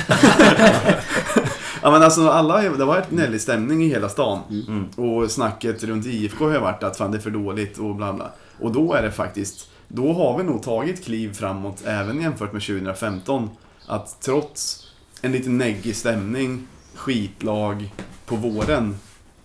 ja 1.81 1.91
men 1.91 2.03
alltså 2.03 2.29
alla, 2.29 2.61
det 2.61 2.67
har 2.67 2.85
varit 2.85 3.09
gnällig 3.09 3.41
stämning 3.41 3.83
i 3.83 3.87
hela 3.87 4.09
stan. 4.09 4.39
Mm. 4.49 4.85
Och 4.85 5.31
snacket 5.31 5.83
runt 5.83 6.05
IFK 6.05 6.45
har 6.45 6.53
ju 6.53 6.59
varit 6.59 6.83
att 6.83 6.97
fan 6.97 7.11
det 7.11 7.17
är 7.17 7.21
för 7.21 7.29
dåligt 7.29 7.77
och 7.77 7.95
bla 7.95 8.13
bla. 8.13 8.31
Och 8.59 8.71
då 8.71 8.93
är 8.93 9.01
det 9.01 9.11
faktiskt, 9.11 9.69
då 9.95 10.13
har 10.13 10.37
vi 10.37 10.43
nog 10.43 10.63
tagit 10.63 11.05
kliv 11.05 11.33
framåt 11.33 11.83
även 11.85 12.21
jämfört 12.21 12.53
med 12.53 12.61
2015. 12.61 13.49
Att 13.85 14.21
trots 14.21 14.87
en 15.21 15.31
lite 15.31 15.49
neggig 15.49 15.95
stämning, 15.95 16.67
skitlag 16.95 17.93
på 18.25 18.35
våren 18.35 18.97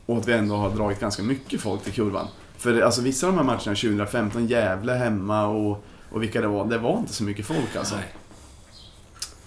och 0.06 0.18
att 0.18 0.28
vi 0.28 0.32
ändå 0.32 0.56
har 0.56 0.70
dragit 0.70 1.00
ganska 1.00 1.22
mycket 1.22 1.60
folk 1.60 1.82
till 1.82 1.92
kurvan. 1.92 2.26
För 2.56 2.80
alltså 2.80 3.02
vissa 3.02 3.26
av 3.26 3.32
de 3.32 3.38
här 3.38 3.44
matcherna 3.44 3.74
2015, 3.74 4.46
Gävle 4.46 4.92
hemma 4.92 5.46
och, 5.46 5.84
och 6.10 6.22
vilka 6.22 6.40
det 6.40 6.46
var, 6.46 6.64
det 6.64 6.78
var 6.78 6.98
inte 6.98 7.12
så 7.12 7.24
mycket 7.24 7.46
folk 7.46 7.76
alltså. 7.76 7.94
Nej. 7.94 8.04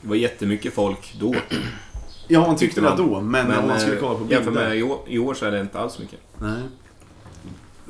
Det 0.02 0.08
var 0.08 0.16
jättemycket 0.16 0.74
folk 0.74 1.16
då. 1.20 1.36
Ja, 2.28 2.40
man 2.40 2.56
tyckte 2.56 2.66
Tyckte 2.66 2.82
det 2.82 3.04
man. 3.04 3.14
då, 3.14 3.22
men, 3.22 3.60
om 3.60 3.68
man 3.68 3.80
skulle 3.80 3.96
eh, 3.96 4.02
kolla 4.02 4.20
på 4.20 4.26
jämfört 4.30 4.54
bilder. 4.54 4.70
med 4.70 4.78
i 4.78 4.84
år, 4.84 5.00
i 5.08 5.20
år 5.20 5.34
så 5.34 5.46
är 5.46 5.52
det 5.52 5.62
inte 5.62 5.80
alls 5.80 6.00
mycket. 6.00 6.20
Nej. 6.40 6.62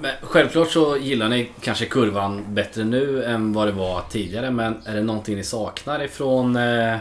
Men 0.01 0.11
självklart 0.21 0.71
så 0.71 0.97
gillar 0.97 1.29
ni 1.29 1.49
kanske 1.61 1.85
kurvan 1.85 2.53
bättre 2.53 2.83
nu 2.83 3.23
än 3.23 3.53
vad 3.53 3.67
det 3.67 3.71
var 3.71 4.03
tidigare. 4.09 4.51
Men 4.51 4.81
är 4.85 4.95
det 4.95 5.01
någonting 5.03 5.35
ni 5.35 5.43
saknar 5.43 6.03
ifrån, 6.03 6.55
eh, 6.55 6.97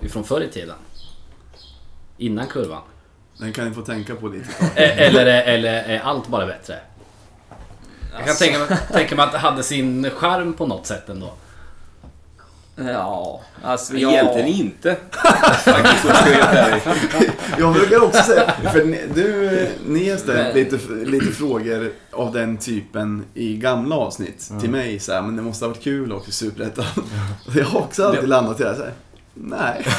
ifrån 0.00 0.24
förr 0.24 0.40
i 0.40 0.48
tiden? 0.48 0.76
Innan 2.18 2.46
kurvan? 2.46 2.82
Den 3.38 3.52
kan 3.52 3.68
ni 3.68 3.74
få 3.74 3.82
tänka 3.82 4.14
på 4.14 4.28
lite. 4.28 4.52
tag. 4.52 4.68
Eh, 4.76 4.98
Eller, 4.98 5.26
är- 5.26 5.42
eller 5.44 5.72
är 5.82 5.98
allt 6.00 6.28
bara 6.28 6.46
bättre? 6.46 6.78
Jag 8.16 8.26
kan 8.26 8.36
tänka, 8.36 8.58
mig- 8.58 8.78
tänka 8.92 9.16
mig 9.16 9.24
att 9.24 9.32
det 9.32 9.38
hade 9.38 9.62
sin 9.62 10.10
charm 10.10 10.52
på 10.52 10.66
något 10.66 10.86
sätt 10.86 11.08
ändå. 11.08 11.32
Ja, 12.76 13.40
alltså 13.62 13.92
Men 13.92 14.02
ja. 14.02 14.10
Egentligen 14.10 14.48
inte. 14.48 14.96
Jag. 15.66 16.80
Jag 17.58 17.72
brukar 17.72 18.04
också 18.04 18.22
säga, 18.22 18.52
för 18.72 18.84
ni, 18.84 19.00
du, 19.14 19.68
ni 19.86 20.10
har 20.10 20.16
ställt 20.16 20.54
lite, 20.54 20.78
lite 21.04 21.26
frågor 21.26 21.92
av 22.10 22.32
den 22.32 22.56
typen 22.56 23.24
i 23.34 23.56
gamla 23.56 23.96
avsnitt 23.96 24.52
till 24.60 24.70
mig 24.70 24.98
så 24.98 25.12
här, 25.12 25.22
men 25.22 25.36
det 25.36 25.42
måste 25.42 25.64
ha 25.64 25.68
varit 25.70 25.82
kul 25.82 26.12
också 26.12 26.28
i 26.28 26.32
Superettan. 26.32 26.84
Jag 27.56 27.64
har 27.64 27.80
också 27.80 28.04
alltid 28.04 28.28
landat 28.28 28.60
i 28.60 28.62
det 28.62 28.68
här, 28.68 28.76
så 28.76 28.82
här. 28.82 28.92
Nej. 29.34 29.86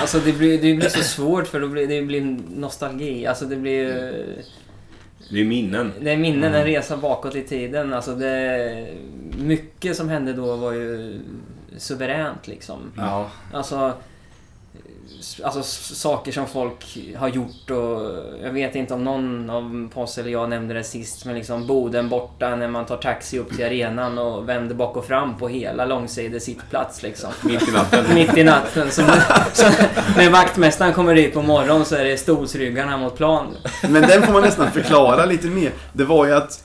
Alltså 0.00 0.18
det 0.18 0.32
blir, 0.32 0.62
det 0.62 0.74
blir 0.74 0.88
så 0.88 1.02
svårt 1.02 1.46
för 1.46 1.60
då 1.60 1.68
blir, 1.68 1.86
det 1.86 2.02
blir 2.02 2.38
nostalgi. 2.56 3.26
Alltså 3.26 3.44
det 3.44 3.56
blir... 3.56 4.24
Det 5.30 5.40
är 5.40 5.44
minnen. 5.44 5.92
Det 6.00 6.10
är 6.10 6.16
minnen, 6.16 6.54
en 6.54 6.64
resa 6.64 6.96
bakåt 6.96 7.34
i 7.34 7.42
tiden. 7.42 7.92
Alltså 7.92 8.14
det... 8.14 8.86
Mycket 9.38 9.96
som 9.96 10.08
hände 10.08 10.32
då 10.32 10.56
var 10.56 10.72
ju 10.72 11.20
suveränt 11.76 12.48
liksom. 12.48 12.92
Ja. 12.96 13.30
Alltså... 13.52 13.92
alltså, 15.42 15.62
saker 15.94 16.32
som 16.32 16.46
folk 16.46 16.98
har 17.16 17.28
gjort 17.28 17.70
och 17.70 18.12
jag 18.42 18.52
vet 18.52 18.74
inte 18.74 18.94
om 18.94 19.04
någon 19.04 19.50
av 19.50 19.90
oss 19.94 20.18
eller 20.18 20.30
jag 20.30 20.48
nämnde 20.48 20.74
det 20.74 20.84
sist 20.84 21.24
men 21.24 21.34
liksom 21.34 21.66
Boden 21.66 22.08
borta 22.08 22.56
när 22.56 22.68
man 22.68 22.86
tar 22.86 22.96
taxi 22.96 23.38
upp 23.38 23.56
till 23.56 23.64
arenan 23.64 24.18
och 24.18 24.48
vänder 24.48 24.74
bak 24.74 24.96
och 24.96 25.04
fram 25.04 25.38
på 25.38 25.48
hela 25.48 25.86
långsidig 25.86 26.42
sittplats 26.42 27.02
liksom. 27.02 27.30
Mitt 27.42 27.68
i 27.68 27.72
natten. 27.72 28.04
Mitt 28.14 28.36
i 28.36 28.44
natten. 28.44 28.90
Så, 28.90 29.02
så, 29.52 29.66
när 30.16 30.30
vaktmästaren 30.30 30.92
kommer 30.92 31.14
dit 31.14 31.34
på 31.34 31.42
morgonen 31.42 31.84
så 31.84 31.94
är 31.94 32.04
det 32.04 32.16
stolsryggarna 32.16 32.96
mot 32.96 33.16
plan. 33.16 33.56
Men 33.82 34.02
den 34.02 34.22
får 34.22 34.32
man 34.32 34.42
nästan 34.42 34.70
förklara 34.70 35.24
lite 35.24 35.46
mer. 35.46 35.72
Det 35.92 36.04
var 36.04 36.26
ju 36.26 36.32
att 36.32 36.64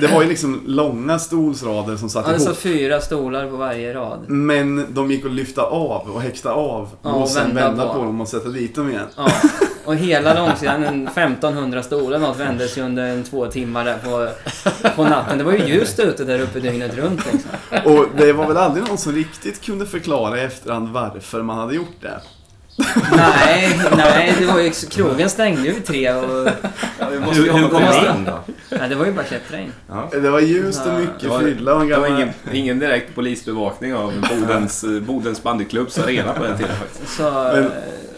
det 0.00 0.06
var 0.14 0.22
ju 0.22 0.28
liksom 0.28 0.62
långa 0.66 1.18
stolsrader 1.18 1.96
som 1.96 2.08
satt 2.10 2.26
Alltså 2.28 2.46
ihop. 2.48 2.58
fyra 2.58 3.00
stolar 3.00 3.50
på 3.50 3.56
varje 3.56 3.94
rad. 3.94 4.18
Men 4.28 4.86
de 4.94 5.10
gick 5.10 5.24
att 5.24 5.30
lyfta 5.32 5.62
av 5.62 6.10
och 6.10 6.20
häkta 6.22 6.52
av 6.52 6.88
Ja, 7.02 7.10
och 7.12 7.22
och 7.22 7.28
sen 7.28 7.46
vända 7.54 7.68
vända 7.68 7.86
på. 7.86 7.92
på 7.98 8.04
dem 8.04 8.20
och 8.20 8.28
sätta 8.28 8.48
dit 8.48 8.74
dem 8.74 8.90
igen. 8.90 9.06
Ja. 9.16 9.28
Och 9.84 9.96
hela 9.96 10.34
långsidan, 10.46 10.84
en 10.84 11.08
1500 11.08 11.82
stolar 11.82 12.18
något 12.18 12.38
vändes 12.40 12.78
ju 12.78 12.82
under 12.82 13.08
en 13.08 13.24
två 13.24 13.46
timmar 13.46 13.84
där 13.84 13.98
på, 14.04 14.28
på 14.96 15.04
natten. 15.04 15.38
Det 15.38 15.44
var 15.44 15.52
ju 15.52 15.66
ljust 15.66 15.98
ute 16.00 16.24
där 16.24 16.40
uppe 16.40 16.60
dygnet 16.60 16.96
runt 16.96 17.20
liksom. 17.32 17.50
Och 17.92 18.06
det 18.16 18.32
var 18.32 18.46
väl 18.48 18.56
aldrig 18.56 18.88
någon 18.88 18.98
som 18.98 19.12
riktigt 19.12 19.60
kunde 19.64 19.86
förklara 19.86 20.38
i 20.38 20.44
efterhand 20.44 20.88
varför 20.88 21.42
man 21.42 21.58
hade 21.58 21.74
gjort 21.74 21.96
det. 22.00 22.20
Nej, 23.16 23.80
nej, 23.96 24.34
det 24.40 24.46
var 24.46 24.60
ju... 24.60 24.70
Krogen 24.70 25.30
stängde 25.30 25.62
ju 25.62 25.72
vid 25.72 25.84
tre 25.86 26.12
och... 26.12 26.48
Ja, 26.98 27.06
vi 27.12 27.18
måste 27.20 27.42
hur 27.42 27.68
kom 27.68 27.82
det 27.82 28.12
in 28.18 28.24
då? 28.24 28.38
Nej, 28.78 28.88
det 28.88 28.94
var 28.94 29.06
ju 29.06 29.12
bara 29.12 29.24
klättra 29.24 29.58
in. 29.58 29.72
Ja. 29.88 30.08
Det 30.12 30.30
var 30.30 30.40
ljust 30.40 30.86
och 30.86 30.92
mycket 30.94 31.20
Det 31.20 31.28
var- 31.28 31.40
fylla 31.40 31.74
och 31.74 31.82
en 31.82 31.88
Det 31.88 31.98
var 31.98 32.06
ingen, 32.06 32.28
ingen 32.52 32.78
direkt 32.78 33.14
polisbevakning 33.14 33.94
av 33.94 34.12
Bodens, 34.30 34.84
Bodens 35.06 35.42
bandyklubbs 35.42 35.98
arena 35.98 36.32
på 36.32 36.42
den 36.44 36.58
tiden 36.58 36.76
faktiskt. 36.76 37.16
Så... 37.16 37.22
Men- 37.32 37.70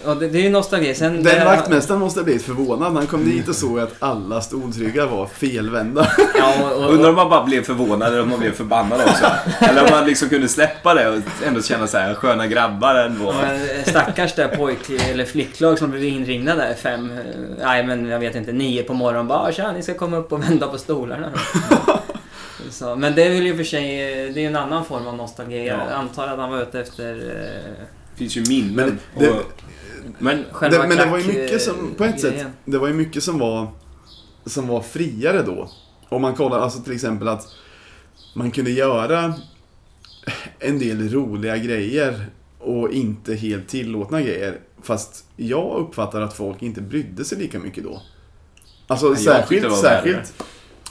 och 0.05 0.17
det, 0.17 0.29
det 0.29 0.39
är 0.39 0.43
ju 0.43 0.51
nostalgi. 0.51 0.95
Sen... 0.95 1.15
Den 1.15 1.25
det- 1.39 1.45
vaktmästaren 1.45 2.01
måste 2.01 2.21
ha 2.21 2.25
blivit 2.25 2.43
förvånad. 2.43 2.93
Han 2.93 3.07
kom 3.07 3.25
dit 3.25 3.49
och 3.49 3.55
såg 3.55 3.81
att 3.81 3.95
alla 3.99 4.41
stolsryggar 4.41 5.07
var 5.07 5.27
felvända. 5.27 6.09
Ja, 6.39 6.55
och, 6.63 6.85
och, 6.85 6.93
Undrar 6.93 7.09
om 7.09 7.15
man 7.15 7.31
bara 7.31 7.45
blev 7.45 7.63
förvånad 7.63 8.09
eller 8.09 8.23
om 8.23 8.29
man 8.29 8.39
blev 8.41 8.53
förbannad 8.53 9.01
också. 9.01 9.25
Eller 9.61 9.85
om 9.85 9.91
man 9.91 10.07
liksom 10.07 10.29
kunde 10.29 10.49
släppa 10.49 10.95
det 10.95 11.09
och 11.09 11.19
ändå 11.47 11.63
känna 11.63 11.87
så 11.87 11.99
här 11.99 12.15
sköna 12.15 12.47
grabbar 12.47 12.95
ändå. 12.95 13.27
och 13.27 13.35
en 13.45 13.85
stackars 13.85 14.35
där 14.35 14.49
pojk 14.49 14.91
eller 15.11 15.25
flicklag 15.25 15.79
som 15.79 15.91
blev 15.91 16.05
inringda 16.05 16.55
där 16.55 16.75
fem, 16.75 17.11
eh, 17.11 17.19
nej 17.65 17.87
men 17.87 18.07
jag 18.09 18.21
vet 18.21 18.35
inte, 18.35 18.53
nio 18.53 18.83
på 18.83 18.95
morgonen 18.95 19.27
bara 19.29 19.53
tja 19.53 19.73
ni 19.73 19.83
ska 19.83 19.95
komma 19.95 20.17
upp 20.17 20.33
och 20.33 20.43
vända 20.43 20.67
på 20.69 20.79
stolarna. 20.79 21.31
Så, 22.71 22.97
men 22.97 23.15
det 23.15 23.23
är 23.25 23.31
väl 23.31 23.47
i 23.47 23.53
och 23.53 23.57
för 23.57 23.65
sig, 23.65 23.85
eh, 24.27 24.35
det 24.35 24.45
är 24.45 24.47
en 24.47 24.57
annan 24.57 24.85
form 24.85 25.07
av 25.07 25.17
nostalgi. 25.17 25.67
Jag 25.67 25.79
Ja. 25.91 25.95
antar 25.95 26.27
att 26.29 26.39
han 26.39 26.51
var 26.51 26.63
ute 26.63 26.81
efter 26.81 27.11
eh, 27.15 27.85
Det 28.15 28.19
finns 28.19 28.37
ju 28.37 28.45
minnen. 28.49 28.75
Men 28.75 28.99
det- 29.19 29.31
och, 29.31 29.43
men 30.19 30.45
själva 30.53 30.83
Det, 30.83 30.89
men 30.89 30.97
det 30.97 31.07
var 31.07 31.19
ju 31.19 31.27
mycket 31.27 31.63
som, 31.63 31.95
på 31.97 32.05
ett 32.05 32.21
sätt, 32.21 32.47
det 32.65 32.79
var 32.79 32.89
ju 32.89 32.95
mycket 32.95 33.23
som 33.23 33.39
var, 33.39 33.69
som 34.47 34.69
var 34.69 34.81
friare 34.81 35.43
då. 35.43 35.71
Om 36.09 36.23
man 36.23 36.35
kollar, 36.35 36.59
alltså 36.59 36.83
till 36.83 36.93
exempel 36.93 37.29
att 37.29 37.47
man 38.35 38.51
kunde 38.51 38.71
göra 38.71 39.35
en 40.59 40.79
del 40.79 41.09
roliga 41.13 41.57
grejer 41.57 42.27
och 42.59 42.93
inte 42.93 43.35
helt 43.35 43.69
tillåtna 43.69 44.23
grejer. 44.23 44.61
Fast 44.83 45.25
jag 45.37 45.79
uppfattar 45.79 46.21
att 46.21 46.37
folk 46.37 46.63
inte 46.63 46.81
brydde 46.81 47.25
sig 47.25 47.39
lika 47.39 47.59
mycket 47.59 47.85
då. 47.85 48.03
Alltså 48.87 49.07
jag 49.07 49.19
särskilt, 49.19 49.77
särskilt. 49.77 50.43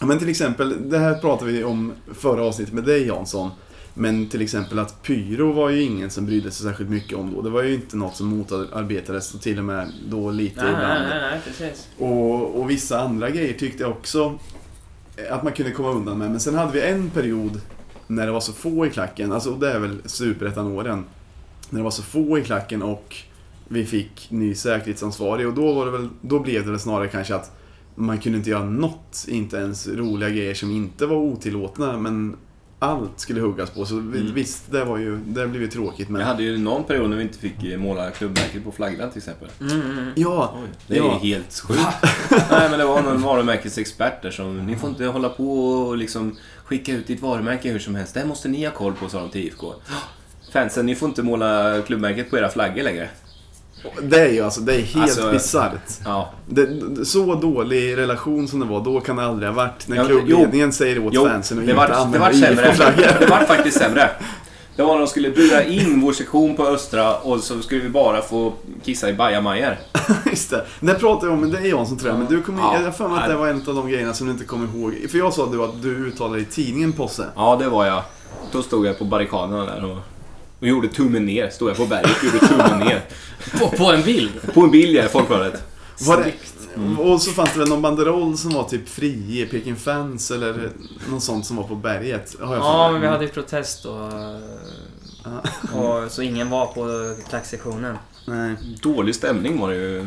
Men 0.02 0.20
till 0.20 0.30
exempel, 0.30 0.90
det 0.90 0.98
här 0.98 1.16
pratade 1.16 1.52
vi 1.52 1.64
om 1.64 1.94
förra 2.14 2.44
avsnittet 2.44 2.74
med 2.74 2.84
dig 2.84 3.08
Jansson. 3.08 3.50
Men 4.00 4.30
till 4.30 4.42
exempel 4.42 4.80
att 4.80 5.04
pyro 5.04 5.52
var 5.52 5.70
ju 5.70 5.82
ingen 5.82 6.10
som 6.10 6.26
brydde 6.26 6.52
sig 6.52 6.66
särskilt 6.66 6.90
mycket 6.90 7.18
om 7.18 7.34
då. 7.34 7.42
Det 7.42 7.50
var 7.50 7.64
ju 7.64 7.74
inte 7.74 7.98
något 7.98 8.16
som 8.16 8.28
motarbetades 8.28 9.34
och 9.34 9.42
till 9.42 9.60
och 9.60 9.66
med 9.66 9.92
då 10.10 10.32
lite 10.32 10.64
Nej, 10.64 10.74
ibland. 10.74 11.04
nej, 11.10 11.22
nej, 11.22 11.40
precis. 11.46 11.88
Och, 11.98 12.60
och 12.60 12.70
vissa 12.70 13.00
andra 13.00 13.30
grejer 13.30 13.54
tyckte 13.54 13.84
jag 13.84 13.92
också 13.92 14.40
att 15.32 15.44
man 15.44 15.54
kunde 15.54 15.72
komma 15.72 15.92
undan 15.92 16.18
med. 16.18 16.32
Men 16.32 16.40
sen 16.40 16.56
hade 16.56 16.72
vi 16.72 16.82
en 16.82 17.10
period 17.10 17.62
när 18.08 18.26
det 18.26 18.32
var 18.32 18.40
så 18.40 18.54
få 18.54 18.86
i 18.86 18.90
klacken, 18.90 19.32
alltså 19.32 19.52
det 19.56 19.72
är 19.72 19.80
väl 19.80 19.98
superettan-åren. 20.06 21.06
När 21.70 21.80
det 21.80 21.84
var 21.84 21.92
så 21.92 22.04
få 22.04 22.40
i 22.40 22.44
klacken 22.44 22.82
och 22.82 23.16
vi 23.68 23.86
fick 23.86 24.28
ny 24.32 24.56
säkerhetsansvarig 24.56 25.48
och 25.48 25.54
då, 25.54 25.74
var 25.74 25.86
det 25.86 25.92
väl, 25.92 26.10
då 26.22 26.40
blev 26.40 26.66
det 26.66 26.72
väl 26.72 26.80
snarare 26.80 27.08
kanske 27.08 27.36
att 27.36 27.52
man 27.96 28.18
kunde 28.18 28.38
inte 28.38 28.50
göra 28.50 28.66
något, 28.66 29.26
inte 29.28 29.58
ens 29.58 29.88
roliga 29.88 30.30
grejer 30.30 30.54
som 30.54 30.72
inte 30.72 31.06
var 31.06 31.18
otillåtna, 31.18 31.98
men 31.98 32.36
allt 32.80 33.20
skulle 33.20 33.42
huggas 33.42 33.70
på. 33.70 33.86
Så 33.86 33.96
vi- 33.96 34.20
Mm. 34.20 34.34
visst, 34.34 34.72
det 34.72 34.84
var 34.86 34.98
ju, 34.98 35.18
det 35.18 35.48
blev 35.48 35.62
ju 35.62 35.68
tråkigt 35.68 36.10
men... 36.10 36.22
jag 36.22 36.28
hade 36.28 36.44
ju 36.44 36.58
någon 36.58 36.84
period 36.84 37.10
när 37.10 37.18
vi 37.18 37.24
inte 37.24 37.40
fick 37.40 37.64
eh, 37.64 37.78
måla 37.80 38.12
klubbmärket 38.12 38.64
på 38.64 38.72
flaggan 38.72 39.10
till 39.10 39.18
exempel. 39.18 39.48
Mm, 39.62 39.82
mm. 39.82 40.12
Ja, 40.16 40.56
Det 40.88 40.98
är 40.98 41.04
Ja. 41.04 41.20
helt 41.24 41.60
sjukt. 41.68 41.80
Nej 42.52 42.70
men 42.70 42.80
det 42.80 42.86
var 42.86 43.02
någon 43.02 43.22
varumärkesexpert 43.22 44.22
där 44.22 44.32
som, 44.32 44.66
ni 44.66 44.76
får 44.76 44.90
inte 44.90 45.06
hålla 45.06 45.30
på 45.30 45.62
och 45.70 45.98
liksom 45.98 46.38
skicka 46.64 46.92
ut 46.94 47.08
ditt 47.08 47.22
varumärke 47.22 47.72
hur 47.72 47.80
som 47.80 47.96
helst. 47.96 48.14
Det 48.14 48.26
måste 48.26 48.48
ni 48.48 48.66
ha 48.66 48.72
koll 48.72 48.94
på, 48.94 49.10
sa 49.10 49.20
de 49.20 49.30
till 49.30 49.42
IFK. 49.42 49.74
Fansen, 50.54 50.86
ni 50.86 50.96
får 50.96 51.10
inte 51.10 51.24
måla 51.24 51.82
klubbmärket 51.82 52.30
på 52.30 52.38
era 52.38 52.50
flaggor 52.50 52.84
längre. 52.84 53.10
Det 54.02 54.20
är 54.22 54.30
ju 54.30 54.42
alltså, 54.42 54.62
det 54.62 54.76
är 54.76 54.82
helt 54.82 55.02
Alltså- 55.02 55.32
bisarrt. 55.32 56.00
Ja, 56.06 56.30
Det, 56.46 56.68
så 57.06 57.36
dålig 57.36 57.98
relation 57.98 58.48
som 58.48 58.60
det 58.60 58.66
var, 58.66 58.82
då 58.84 59.00
kan 59.00 59.16
det 59.16 59.26
aldrig 59.26 59.50
ha 59.50 59.56
varit. 59.56 59.88
När 59.88 59.98
Ja, 59.98 60.06
klubbledningen 60.06 60.72
säger 60.74 61.06
åt 61.06 61.14
jo, 61.14 61.28
fansen 61.28 61.58
att 61.60 61.66
det 61.66 61.72
inte 61.72 61.78
var, 61.82 61.88
det 61.88 61.96
använda 61.96 62.28
var 62.28 62.34
sämre. 62.34 62.66
IFK-flaggor. 62.66 63.20
Det 63.20 63.26
var 63.26 63.38
faktiskt 63.40 63.78
sämre. 63.78 64.10
Det 64.76 64.84
var 64.84 64.94
när 64.94 65.00
de 65.00 65.08
skulle 65.08 65.30
bura 65.30 65.64
in 65.64 66.02
vår 66.02 66.14
sektion 66.14 66.56
på 66.56 66.68
Östra 66.68 67.16
och 67.16 67.40
så 67.40 67.62
skulle 67.62 67.82
vi 67.82 67.90
bara 67.90 68.22
få 68.22 68.54
kissa 68.84 69.10
i 69.10 69.14
bajamajor. 69.14 69.78
Just 70.26 70.50
det. 70.50 70.66
Det 70.80 70.94
pratade 70.94 71.32
jag 71.32 71.44
om 71.44 71.52
dig 71.52 71.68
Jansson 71.70 71.98
tror 71.98 72.10
jag, 72.12 72.20
men 72.20 72.28
du 72.28 72.42
kommer, 72.42 72.60
Ja. 72.62 72.76
jag 72.80 72.86
har 73.08 73.18
att 73.18 73.28
det 73.28 73.36
var 73.36 73.48
en 73.48 73.64
av 73.68 73.76
de 73.76 73.90
grejerna 73.90 74.14
som 74.14 74.28
du 74.28 74.34
inte 74.34 74.46
kommer 74.46 74.66
ihåg. 74.78 74.94
För 75.12 75.18
jag 75.18 75.34
sa 75.34 75.46
då 75.46 75.64
att 75.64 75.82
du 75.82 76.08
uttalade 76.08 76.42
i 76.42 76.46
tidningen 76.46 76.92
Posse. 76.94 77.26
Ja, 77.36 77.56
det 77.62 77.70
var 77.70 77.86
jag. 77.86 78.04
Då 78.52 78.62
stod 78.62 78.86
jag 78.86 78.98
på 79.00 79.06
barrikaderna 79.06 79.66
där 79.66 79.86
och, 79.92 79.98
och 80.60 80.68
gjorde 80.68 80.88
tummen 80.88 81.26
ner. 81.26 81.50
Stod 81.50 81.70
jag 81.70 81.78
på 81.78 81.86
berget 81.86 82.18
och 82.18 82.24
gjorde 82.24 82.48
tummen 82.48 82.80
ner. 82.80 83.02
På, 83.60 83.70
på 83.70 83.92
en 83.92 84.04
bild? 84.04 84.54
På 84.54 84.62
en 84.62 84.72
bild 84.72 84.96
ja, 84.96 85.06
i 85.06 85.08
Folkbladet. 85.08 85.64
Var 86.08 86.18
det, 86.18 86.34
Och 87.02 87.22
så 87.22 87.32
fanns 87.32 87.54
det 87.54 87.60
väl 87.60 87.70
någon 87.70 87.82
banderoll 87.82 88.38
som 88.38 88.52
var 88.52 88.64
typ 88.64 88.90
fri, 88.90 89.48
Peking 89.52 89.76
Fans 89.76 90.32
eller 90.32 90.70
något 91.10 91.24
sånt 91.24 91.46
som 91.46 91.56
var 91.56 91.64
på 91.64 91.76
berget. 91.76 92.36
Har 92.40 92.56
jag 92.56 92.64
Ja, 92.64 92.92
men 92.92 93.02
vi 93.02 93.08
hade 93.08 93.24
ju 93.26 93.30
protest 93.32 93.86
och, 93.86 94.12
Ja. 95.24 95.80
och 95.80 96.12
så 96.12 96.22
ingen 96.22 96.50
var 96.50 96.66
på 96.66 97.16
klacksektionen. 97.30 97.98
Nej. 98.26 98.56
Dålig 98.82 99.16
stämning 99.16 99.60
var 99.60 99.70
det 99.70 99.76
ju 99.76 100.06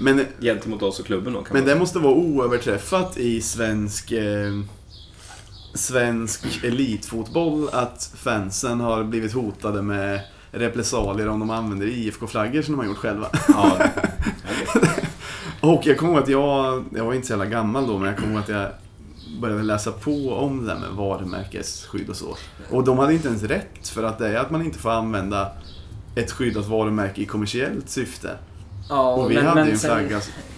Men, 0.00 0.26
gentemot 0.40 0.82
oss 0.82 1.00
och 1.00 1.06
klubben 1.06 1.32
då. 1.32 1.42
Kan 1.42 1.52
men 1.52 1.62
man 1.62 1.68
det 1.74 1.78
måste 1.78 1.98
vara 1.98 2.14
oöverträffat 2.14 3.16
i 3.18 3.40
svensk... 3.40 4.12
Eh, 4.12 4.52
svensk 5.74 6.64
elitfotboll 6.64 7.68
att 7.72 8.10
fansen 8.16 8.80
har 8.80 9.04
blivit 9.04 9.32
hotade 9.32 9.82
med 9.82 10.20
repressalier 10.50 11.28
om 11.28 11.40
de 11.40 11.50
använder 11.50 11.86
IFK-flaggor 11.86 12.62
som 12.62 12.72
de 12.74 12.78
har 12.78 12.86
gjort 12.86 12.96
själva. 12.98 13.26
Ja, 13.48 13.78
Och 15.60 15.86
jag 15.86 15.98
kommer 15.98 16.12
ihåg 16.12 16.22
att 16.22 16.28
jag, 16.28 16.84
jag 16.96 17.04
var 17.04 17.14
inte 17.14 17.26
så 17.26 17.32
jävla 17.32 17.46
gammal 17.46 17.86
då, 17.86 17.98
men 17.98 18.08
jag 18.08 18.16
kommer 18.18 18.32
ihåg 18.32 18.42
att 18.42 18.48
jag 18.48 18.66
började 19.40 19.62
läsa 19.62 19.92
på 19.92 20.32
om 20.32 20.60
det 20.66 20.74
där 20.74 20.80
med 20.80 20.90
varumärkesskydd 20.90 22.08
och 22.10 22.16
så. 22.16 22.36
Och 22.70 22.84
de 22.84 22.98
hade 22.98 23.12
inte 23.14 23.28
ens 23.28 23.42
rätt, 23.42 23.88
för 23.88 24.02
att 24.02 24.18
det 24.18 24.28
är 24.28 24.34
att 24.36 24.50
man 24.50 24.62
inte 24.62 24.78
får 24.78 24.90
använda 24.90 25.50
ett 26.14 26.30
skyddat 26.32 26.66
varumärke 26.66 27.20
i 27.20 27.24
kommersiellt 27.26 27.88
syfte. 27.90 28.30
Ja, 28.88 29.14
Och 29.14 29.30
vi 29.30 29.34
men- 29.34 29.46
hade 29.46 29.54
men 29.60 29.66
ju 29.66 29.72
en 29.72 29.78
sen- 29.78 29.90
flagga. 29.90 30.20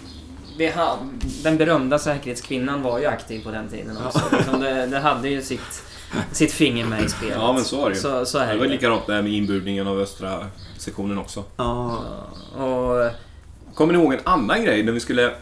ha, 0.75 0.99
den 1.43 1.57
berömda 1.57 1.99
säkerhetskvinnan 1.99 2.81
var 2.81 2.99
ju 2.99 3.05
aktiv 3.05 3.43
på 3.43 3.51
den 3.51 3.69
tiden 3.69 3.97
också. 4.05 4.21
Liksom 4.31 4.59
det, 4.59 4.87
det 4.87 4.99
hade 4.99 5.29
ju 5.29 5.41
sitt, 5.41 5.83
sitt 6.31 6.51
finger 6.51 6.85
med 6.85 7.03
i 7.03 7.09
spelet. 7.09 7.35
Ja, 7.35 7.53
men 7.53 7.63
så 7.63 7.81
var 7.81 7.89
det 7.89 7.95
ju. 7.95 8.01
Så, 8.01 8.25
så 8.25 8.37
är 8.37 8.53
det 8.53 8.59
var 8.59 8.65
likadant 8.65 9.07
där 9.07 9.21
med 9.21 9.31
inburdningen 9.31 9.87
av 9.87 9.99
östra 9.99 10.47
sektionen 10.77 11.17
också. 11.17 11.43
Ja, 11.57 12.03
Och, 12.57 13.11
Kommer 13.73 13.93
ni 13.93 13.99
ihåg 13.99 14.13
en 14.13 14.19
annan 14.23 14.63
grej 14.63 14.83
när 14.83 14.91
vi 14.91 14.99
skulle... 14.99 15.33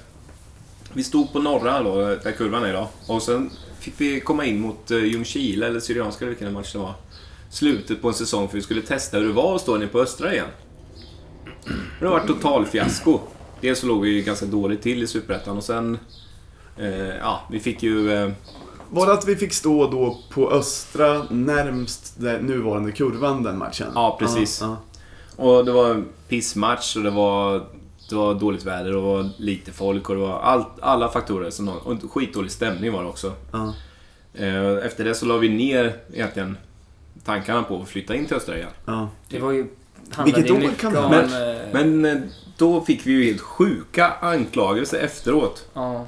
Vi 0.94 1.04
stod 1.04 1.34
på 1.34 1.40
norra 1.40 1.84
då, 1.84 1.96
där 1.96 2.32
kurvan 2.32 2.64
är 2.64 2.70
idag. 2.70 2.88
Och 3.08 3.22
sen 3.22 3.50
fick 3.80 3.94
vi 3.98 4.20
komma 4.20 4.46
in 4.46 4.62
mot 4.62 4.92
uh, 4.92 5.06
Ljungskile, 5.06 5.68
eller 5.68 5.80
Syrianska 5.80 6.26
eller 6.26 6.36
vilken 6.36 6.54
match 6.54 6.74
det 6.74 6.80
var. 6.80 6.94
Slutet 7.50 8.02
på 8.02 8.08
en 8.08 8.14
säsong 8.14 8.48
för 8.48 8.56
vi 8.56 8.62
skulle 8.62 8.82
testa 8.82 9.18
hur 9.18 9.28
det 9.28 9.34
var 9.34 9.56
att 9.56 9.62
stå 9.62 9.76
inne 9.76 9.88
på 9.88 10.00
Östra 10.00 10.34
igen. 10.34 10.48
Det 12.00 12.08
var 12.08 12.20
total 12.20 12.66
fiasko. 12.66 13.20
Dels 13.62 13.80
så 13.80 13.88
låg 13.88 14.02
vi 14.02 14.10
ju 14.10 14.22
ganska 14.22 14.46
dåligt 14.46 14.82
till 14.82 15.04
i 15.04 15.08
Superettan 15.08 15.58
och 15.58 15.64
sen... 15.64 16.00
eh, 16.78 16.90
ja, 17.18 17.42
vi 17.52 17.60
fick 17.60 17.84
ju... 17.84 18.12
eh, 18.14 18.32
Var 18.90 19.08
det 19.08 19.14
att 19.14 19.28
vi 19.28 19.36
fick 19.36 19.54
stå 19.54 19.88
då 19.92 20.18
på 20.30 20.52
Östra, 20.52 21.24
närmst 21.30 22.14
den 22.18 22.46
nuvarande 22.46 22.92
kurvan 22.92 23.44
den 23.44 23.58
matchen? 23.58 23.88
Ja, 23.96 24.16
precis. 24.20 24.62
Ja, 24.62 24.78
Och 25.36 25.66
det 25.66 25.72
var 25.72 25.90
en 25.92 26.06
pissmatch 26.28 26.96
och 26.96 27.04
det 27.04 27.10
var, 27.10 27.54
det 28.10 28.16
var 28.16 28.34
dåligt 28.34 28.66
väder 28.66 28.96
och 28.96 29.02
det 29.02 29.08
var 29.24 29.30
lite 29.38 29.72
folk 29.72 30.10
och 30.10 30.16
det 30.16 30.22
var 30.22 30.40
allt, 30.40 30.68
alla 30.82 31.10
faktorer. 31.10 31.50
Som, 31.50 31.70
och 31.70 32.12
skitdålig 32.14 32.52
stämning 32.52 32.92
var 32.94 33.04
det 33.04 33.10
också. 33.10 33.34
ja. 33.52 33.74
Eh, 34.34 34.86
Efter 34.86 35.04
det 35.04 35.16
så 35.16 35.26
la 35.26 35.38
vi 35.38 35.50
ner 35.50 35.96
egentligen 36.14 36.58
tankarna 37.26 37.64
på 37.64 37.82
att 37.82 37.90
flytta 37.90 38.16
in 38.16 38.26
till 38.26 38.36
Östra 38.36 38.56
igen. 38.58 38.70
ja. 38.86 39.10
det 39.30 39.40
var 39.40 39.52
ju 39.52 39.68
Vilket 40.26 40.52
år 40.52 40.56
mycket 40.58 40.78
kan 40.78 40.94
det 40.94 41.00
om... 41.00 41.14
eh, 41.14 41.20
Men 41.74 42.06
eh, 42.06 42.18
då 42.60 42.82
fick 42.82 43.06
vi 43.06 43.12
ju 43.12 43.26
helt 43.26 43.42
sjuka 43.42 44.14
anklagelser 44.22 45.00
efteråt. 45.00 45.66
ja. 45.74 46.08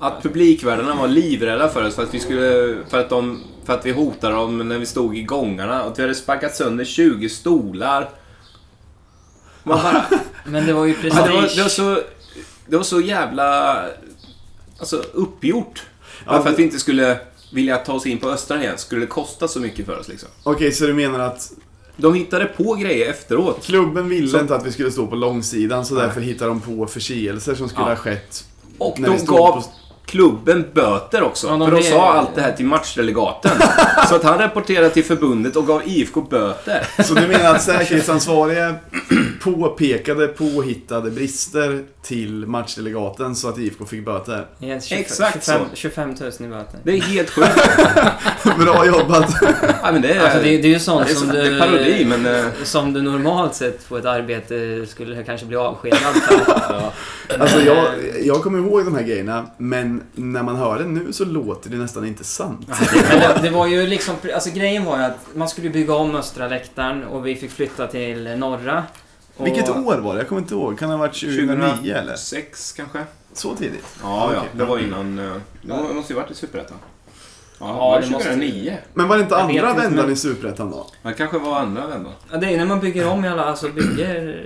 Att 0.00 0.22
publikvärdarna 0.22 0.94
var 0.94 1.08
livrädda 1.08 1.68
för 1.68 1.86
oss 1.86 1.94
för 1.94 2.02
att 2.02 2.14
vi 2.14 2.20
skulle... 2.20 2.76
För 2.88 3.00
att, 3.00 3.08
de, 3.08 3.44
för 3.64 3.74
att 3.74 3.86
vi 3.86 3.92
hotade 3.92 4.34
dem 4.34 4.68
när 4.68 4.78
vi 4.78 4.86
stod 4.86 5.16
i 5.16 5.22
gångarna. 5.22 5.82
Och 5.82 5.90
att 5.90 5.98
vi 5.98 6.02
hade 6.02 6.14
sparkat 6.14 6.56
sönder 6.56 6.84
20 6.84 7.28
stolar. 7.28 8.10
Man 9.62 9.82
bara, 9.82 10.04
Men 10.44 10.66
det 10.66 10.72
var 10.72 10.84
ju 10.84 10.94
ja, 11.02 11.26
det, 11.26 11.32
var, 11.32 11.56
det, 11.56 11.62
var 11.62 11.68
så, 11.68 12.00
det 12.66 12.76
var 12.76 12.84
så 12.84 13.00
jävla... 13.00 13.82
Alltså 14.78 15.02
uppgjort. 15.12 15.86
Ja, 16.26 16.42
för 16.42 16.50
att 16.50 16.58
vi 16.58 16.62
inte 16.62 16.78
skulle 16.78 17.18
vilja 17.52 17.76
ta 17.76 17.92
oss 17.92 18.06
in 18.06 18.18
på 18.18 18.28
Östra 18.28 18.62
igen. 18.62 18.78
Skulle 18.78 19.00
det 19.00 19.06
kosta 19.06 19.48
så 19.48 19.60
mycket 19.60 19.86
för 19.86 19.98
oss 19.98 20.08
liksom. 20.08 20.28
Okej, 20.42 20.72
så 20.72 20.86
du 20.86 20.94
menar 20.94 21.20
att 21.20 21.52
De 22.00 22.14
hittade 22.14 22.44
på 22.44 22.74
grejer 22.74 23.10
efteråt. 23.10 23.64
klubben 23.64 24.08
ville 24.08 24.28
Så- 24.28 24.40
inte 24.40 24.54
att 24.54 24.66
vi 24.66 24.72
skulle 24.72 24.90
stå 24.90 25.06
på 25.06 25.16
långsidan 25.16 25.86
så 25.86 25.94
därför 25.94 26.20
hittade 26.20 26.50
de 26.50 26.60
på 26.60 26.86
förseelser 26.86 27.54
som 27.54 27.68
skulle 27.68 27.82
Ja. 27.86 27.88
ha 27.88 27.96
skett. 27.96 28.44
Och 28.78 28.96
de 29.00 29.24
gav 29.26 29.52
på- 29.52 29.64
klubben 30.08 30.64
böter 30.74 31.22
också. 31.22 31.46
Ja, 31.46 31.52
de 31.56 31.68
för 31.70 31.76
de 31.76 31.82
sa 31.82 32.12
allt 32.12 32.34
det 32.34 32.40
här 32.40 32.52
till 32.52 32.66
matchdelegaten. 32.66 33.50
så 34.08 34.14
att 34.14 34.22
han 34.22 34.38
rapporterade 34.38 34.90
till 34.90 35.04
förbundet 35.04 35.56
och 35.56 35.66
gav 35.66 35.82
IFK 35.84 36.20
böter. 36.22 36.86
Så 37.04 37.14
du 37.14 37.26
menar 37.28 37.54
att 37.54 37.62
säkerhetsansvariga 37.62 38.74
påpekade 39.42 40.26
påhittade 40.28 41.10
brister 41.10 41.82
till 42.02 42.46
matchdelegaten 42.46 43.36
så 43.36 43.48
att 43.48 43.58
IFK 43.58 43.84
fick 43.84 44.04
böter? 44.04 44.46
Yes, 44.62 44.84
25, 44.84 45.00
Exakt 45.04 45.44
25, 45.46 45.60
så. 45.70 45.76
25 45.76 46.08
000 46.20 46.30
i 46.40 46.46
böter. 46.48 46.80
Det 46.82 46.92
är 46.92 47.00
helt 47.00 47.30
sjukt. 47.30 47.48
Bra 48.58 48.86
jobbat! 48.86 49.34
Ja, 49.82 49.92
men 49.92 50.02
det, 50.02 50.12
är, 50.12 50.20
Alltså 50.20 50.38
det, 50.38 50.44
det 50.58 50.68
är 50.68 50.72
ju 50.72 50.78
sånt 50.78 51.06
det 51.06 51.12
är, 51.12 51.14
som 51.16 51.28
så- 51.28 51.34
du... 51.34 51.42
det 51.50 51.56
är 51.56 51.58
parodi, 51.60 52.04
men... 52.04 52.26
eh, 52.26 52.44
Som 52.64 52.92
du 52.92 53.02
normalt 53.02 53.54
sett 53.54 53.88
på 53.88 53.96
ett 53.98 54.04
arbete 54.04 54.86
skulle 54.88 55.22
kanske 55.24 55.46
bli 55.46 55.56
avskedad 55.56 55.98
för. 55.98 56.38
Alltså 57.40 57.60
jag, 57.60 57.86
jag 58.22 58.42
kommer 58.42 58.58
ihåg 58.58 58.84
de 58.84 58.94
här 58.94 59.02
grejerna, 59.02 59.46
men 59.56 59.97
när 60.14 60.42
man 60.42 60.56
hör 60.56 60.78
det 60.78 60.84
nu 60.84 61.12
så 61.12 61.24
låter 61.24 61.70
det 61.70 61.76
nästan 61.76 62.06
inte 62.06 62.24
sant. 62.24 62.68
Men 62.68 63.20
det, 63.20 63.38
det 63.42 63.50
var 63.50 63.66
ju 63.66 63.86
liksom, 63.86 64.14
alltså 64.34 64.50
grejen 64.50 64.84
var 64.84 64.98
ju 64.98 65.04
att 65.04 65.26
man 65.34 65.48
skulle 65.48 65.70
bygga 65.70 65.94
om 65.94 66.14
östra 66.14 66.48
läktaren 66.48 67.04
och 67.04 67.26
vi 67.26 67.36
fick 67.36 67.50
flytta 67.50 67.86
till 67.86 68.36
norra. 68.38 68.84
Och, 69.36 69.46
Vilket 69.46 69.68
år 69.68 69.98
var 69.98 70.14
det? 70.14 70.20
Jag 70.20 70.28
kommer 70.28 70.42
inte 70.42 70.54
ihåg. 70.54 70.78
Kan 70.78 70.88
det 70.88 70.94
ha 70.94 70.98
varit 71.00 71.20
2009 71.20 71.94
eller? 71.94 72.14
Sex 72.16 72.72
kanske? 72.72 73.04
Så 73.32 73.54
tidigt? 73.54 73.84
Ja, 74.02 74.30
ja. 74.32 74.38
Okej. 74.38 74.50
Det 74.52 74.64
var 74.64 74.78
innan... 74.78 75.18
eh, 75.18 75.32
det 75.62 75.94
måste 75.94 76.12
ju 76.12 76.18
varit 76.18 76.30
i 76.30 76.34
Superettan. 76.34 76.76
Ja, 77.60 77.66
Ja, 77.68 77.72
var 77.78 78.00
det 78.00 78.06
det 78.06 78.12
måste- 78.12 78.28
2009? 78.28 78.78
Men 78.94 79.08
var 79.08 79.16
det 79.16 79.22
inte 79.22 79.34
Jag 79.34 79.40
andra 79.42 79.70
inte, 79.70 79.82
vändan 79.82 80.04
men- 80.04 80.12
i 80.12 80.16
Superettan 80.16 80.70
då? 80.70 80.86
Det 81.02 81.12
kanske 81.12 81.38
var 81.38 81.58
andra 81.60 81.86
vändan. 81.86 82.12
Ja, 82.32 82.36
det 82.36 82.46
är 82.54 82.56
när 82.56 82.64
man 82.66 82.80
bygger 82.80 83.08
om 83.08 83.24
alla, 83.24 83.44
alltså 83.44 83.68
bygger 83.68 84.42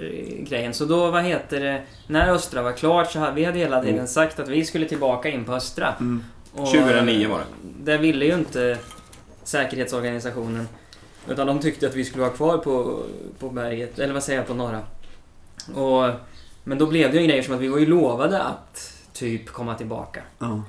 grejen. 0.48 0.74
Så 0.74 0.84
då, 0.84 1.10
vad 1.10 1.22
heter 1.24 1.60
det, 1.60 1.82
när 2.06 2.28
Östra 2.28 2.62
var 2.62 2.72
klart 2.72 3.10
så 3.12 3.18
hade 3.18 3.32
vi 3.34 3.44
hade 3.44 3.58
hela 3.58 3.80
tiden 3.80 3.94
Mm. 3.94 4.06
sagt 4.06 4.40
att 4.40 4.48
vi 4.48 4.64
skulle 4.64 4.88
tillbaka 4.88 5.28
in 5.28 5.44
på 5.44 5.52
Östra. 5.52 5.94
Mm. 6.00 6.24
Och, 6.54 6.66
2009 6.70 7.28
var 7.28 7.38
det. 7.38 7.44
Det 7.92 7.98
ville 7.98 8.24
ju 8.24 8.34
inte 8.34 8.78
säkerhetsorganisationen. 9.44 10.68
Utan 11.28 11.46
de 11.46 11.58
tyckte 11.60 11.86
att 11.86 11.94
vi 11.94 12.04
skulle 12.04 12.22
vara 12.22 12.32
kvar 12.32 12.58
på, 12.58 13.02
på 13.38 13.50
berget, 13.50 13.98
eller 13.98 14.14
vad 14.14 14.22
säger 14.22 14.38
jag, 14.38 14.46
på 14.48 14.54
norra. 14.54 14.80
Och, 15.74 16.14
men 16.64 16.78
då 16.78 16.86
blev 16.86 17.12
det 17.12 17.18
ju 17.20 17.26
grejer 17.26 17.42
som 17.42 17.54
att 17.54 17.60
vi 17.60 17.68
var 17.68 17.78
ju 17.78 17.86
lovade 17.86 18.42
att 18.42 18.92
typ 19.12 19.48
komma 19.48 19.74
tillbaka. 19.74 20.20
Ja. 20.38 20.62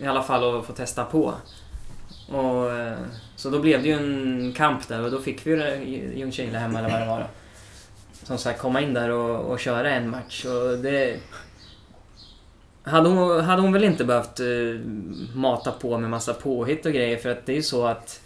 I 0.00 0.06
alla 0.06 0.22
fall 0.22 0.58
att 0.58 0.66
få 0.66 0.72
testa 0.72 1.04
på. 1.04 1.34
Och, 2.28 2.70
eh, 2.70 2.98
så 3.36 3.50
då 3.50 3.58
blev 3.58 3.82
det 3.82 3.88
ju 3.88 3.94
en 3.94 4.52
kamp 4.56 4.88
där 4.88 5.04
och 5.04 5.10
då 5.10 5.20
fick 5.20 5.46
vi 5.46 5.50
ju 5.50 6.12
Ljungskile 6.16 6.58
hemma 6.58 6.78
eller 6.78 6.90
vad 6.90 7.00
det 7.00 7.06
var 7.06 7.20
då. 7.20 7.26
Som 8.22 8.38
sagt, 8.38 8.60
komma 8.60 8.80
in 8.80 8.94
där 8.94 9.10
och, 9.10 9.52
och 9.52 9.60
köra 9.60 9.90
en 9.90 10.10
match. 10.10 10.44
Och 10.44 10.78
det... 10.78 11.20
Hade 12.82 13.08
hon, 13.08 13.44
hade 13.44 13.62
hon 13.62 13.72
väl 13.72 13.84
inte 13.84 14.04
behövt 14.04 14.40
uh, 14.40 14.80
mata 15.34 15.72
på 15.72 15.98
med 15.98 16.10
massa 16.10 16.34
påhitt 16.34 16.86
och 16.86 16.92
grejer 16.92 17.16
för 17.16 17.28
att 17.28 17.46
det 17.46 17.52
är 17.52 17.56
ju 17.56 17.62
så 17.62 17.86
att 17.86 18.20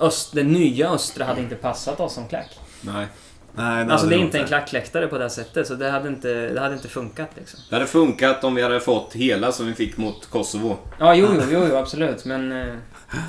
Öst, 0.00 0.34
den 0.34 0.52
nya 0.52 0.90
Östra 0.90 1.24
hade 1.24 1.40
inte 1.40 1.56
passat 1.56 2.00
oss 2.00 2.14
som 2.14 2.28
klack. 2.28 2.58
Nej. 2.80 3.06
Nej, 3.54 3.80
Alltså 3.82 3.96
hade 3.96 4.08
det 4.08 4.14
är 4.14 4.24
inte 4.24 4.38
en 4.38 4.46
klackläktare 4.46 5.06
på 5.06 5.18
det 5.18 5.30
sättet 5.30 5.66
så 5.66 5.74
det 5.74 5.90
hade 5.90 6.08
inte, 6.08 6.28
det 6.48 6.60
hade 6.60 6.74
inte 6.74 6.88
funkat 6.88 7.30
liksom. 7.36 7.60
Det 7.70 7.74
hade 7.76 7.86
funkat 7.86 8.44
om 8.44 8.54
vi 8.54 8.62
hade 8.62 8.80
fått 8.80 9.12
hela 9.14 9.52
som 9.52 9.66
vi 9.66 9.74
fick 9.74 9.96
mot 9.96 10.26
Kosovo. 10.30 10.76
Ja, 10.98 11.14
jo, 11.14 11.28
jo, 11.34 11.42
jo, 11.50 11.66
jo 11.70 11.76
absolut 11.76 12.24
men... 12.24 12.52
eh, 12.52 12.74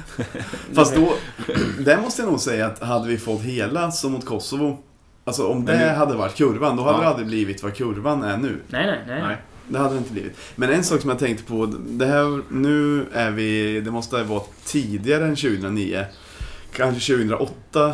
Fast 0.74 0.96
då, 0.96 1.14
där 1.80 1.98
måste 2.02 2.22
jag 2.22 2.30
nog 2.32 2.40
säga 2.40 2.66
att 2.66 2.80
hade 2.84 3.08
vi 3.08 3.18
fått 3.18 3.42
hela 3.42 3.92
som 3.92 4.12
mot 4.12 4.26
Kosovo, 4.26 4.78
alltså 5.26 5.48
om 5.48 5.66
det 5.66 5.78
nu- 5.78 5.86
hade 5.88 6.16
varit 6.16 6.36
kurvan, 6.36 6.76
då 6.78 6.84
hade 6.84 6.98
Ja. 6.98 7.02
det 7.02 7.08
aldrig 7.10 7.28
blivit 7.28 7.64
vad 7.64 7.76
kurvan 7.76 8.24
är 8.24 8.38
nu. 8.38 8.58
Nej, 8.68 8.86
nej, 8.86 9.00
nej. 9.08 9.22
Nej. 9.22 9.38
Det 9.68 9.78
hade 9.80 9.94
det 9.94 9.98
inte 9.98 10.12
blivit. 10.14 10.38
Men 10.56 10.70
en 10.70 10.84
sak 10.84 11.02
som 11.02 11.10
jag 11.10 11.20
tänkte 11.20 11.44
på, 11.44 11.66
det 11.80 12.06
här, 12.06 12.42
nu 12.54 13.06
är 13.14 13.32
vi, 13.32 13.82
det 13.82 13.92
måste 13.92 14.18
ha 14.18 14.24
varit 14.24 14.50
tidigare 14.66 15.24
än 15.26 15.36
2009. 15.36 16.06
Kanske 16.76 17.14
2008, 17.14 17.94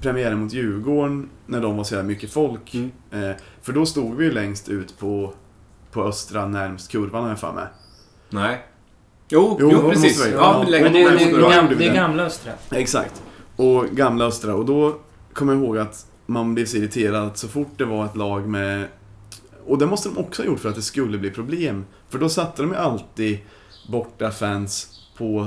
premiären 0.00 0.38
mot 0.38 0.52
Djurgården, 0.52 1.28
när 1.46 1.60
de 1.60 1.76
var 1.76 1.84
så 1.84 1.94
jävla 1.94 2.08
mycket 2.08 2.30
folk. 2.32 2.74
Mm. 2.74 2.90
Eh, 3.10 3.36
för 3.62 3.72
då 3.72 3.86
stod 3.86 4.16
vi 4.16 4.24
ju 4.24 4.30
längst 4.30 4.68
ut 4.68 4.98
på, 4.98 5.34
på 5.92 6.04
östra 6.04 6.46
närmst 6.46 6.90
kurvan 6.90 7.22
har 7.22 7.28
jag 7.28 7.40
för 7.40 7.52
mig. 7.52 7.64
Nej. 8.30 8.64
Jo, 9.28 9.56
Jo, 9.60 9.70
jo, 9.72 9.90
precis. 9.90 10.26
Ja, 10.26 10.30
Ja, 10.32 10.64
men 10.70 10.92
det, 10.92 11.04
det, 11.04 11.68
det, 11.68 11.74
det 11.74 11.86
är 11.86 11.94
gamla 11.94 12.22
Östra. 12.22 12.52
Exakt. 12.70 13.22
Och 13.56 13.86
gamla 13.86 14.24
Östra. 14.24 14.54
Och 14.54 14.64
då 14.64 14.96
kommer 15.32 15.52
jag 15.52 15.62
ihåg 15.62 15.78
att 15.78 16.06
man 16.26 16.54
blev 16.54 16.66
så 16.66 16.76
irriterad 16.76 17.26
att 17.26 17.38
så 17.38 17.48
fort 17.48 17.72
det 17.76 17.84
var 17.84 18.04
ett 18.04 18.16
lag 18.16 18.48
med... 18.48 18.88
Och 19.66 19.78
det 19.78 19.86
måste 19.86 20.08
de 20.08 20.18
också 20.18 20.42
ha 20.42 20.46
gjort 20.46 20.60
för 20.60 20.68
att 20.68 20.74
det 20.74 20.82
skulle 20.82 21.18
bli 21.18 21.30
problem. 21.30 21.84
För 22.08 22.18
då 22.18 22.28
satte 22.28 22.62
de 22.62 22.70
ju 22.70 22.76
alltid 22.76 23.38
borta 23.88 24.30
fans 24.30 25.00
på 25.16 25.46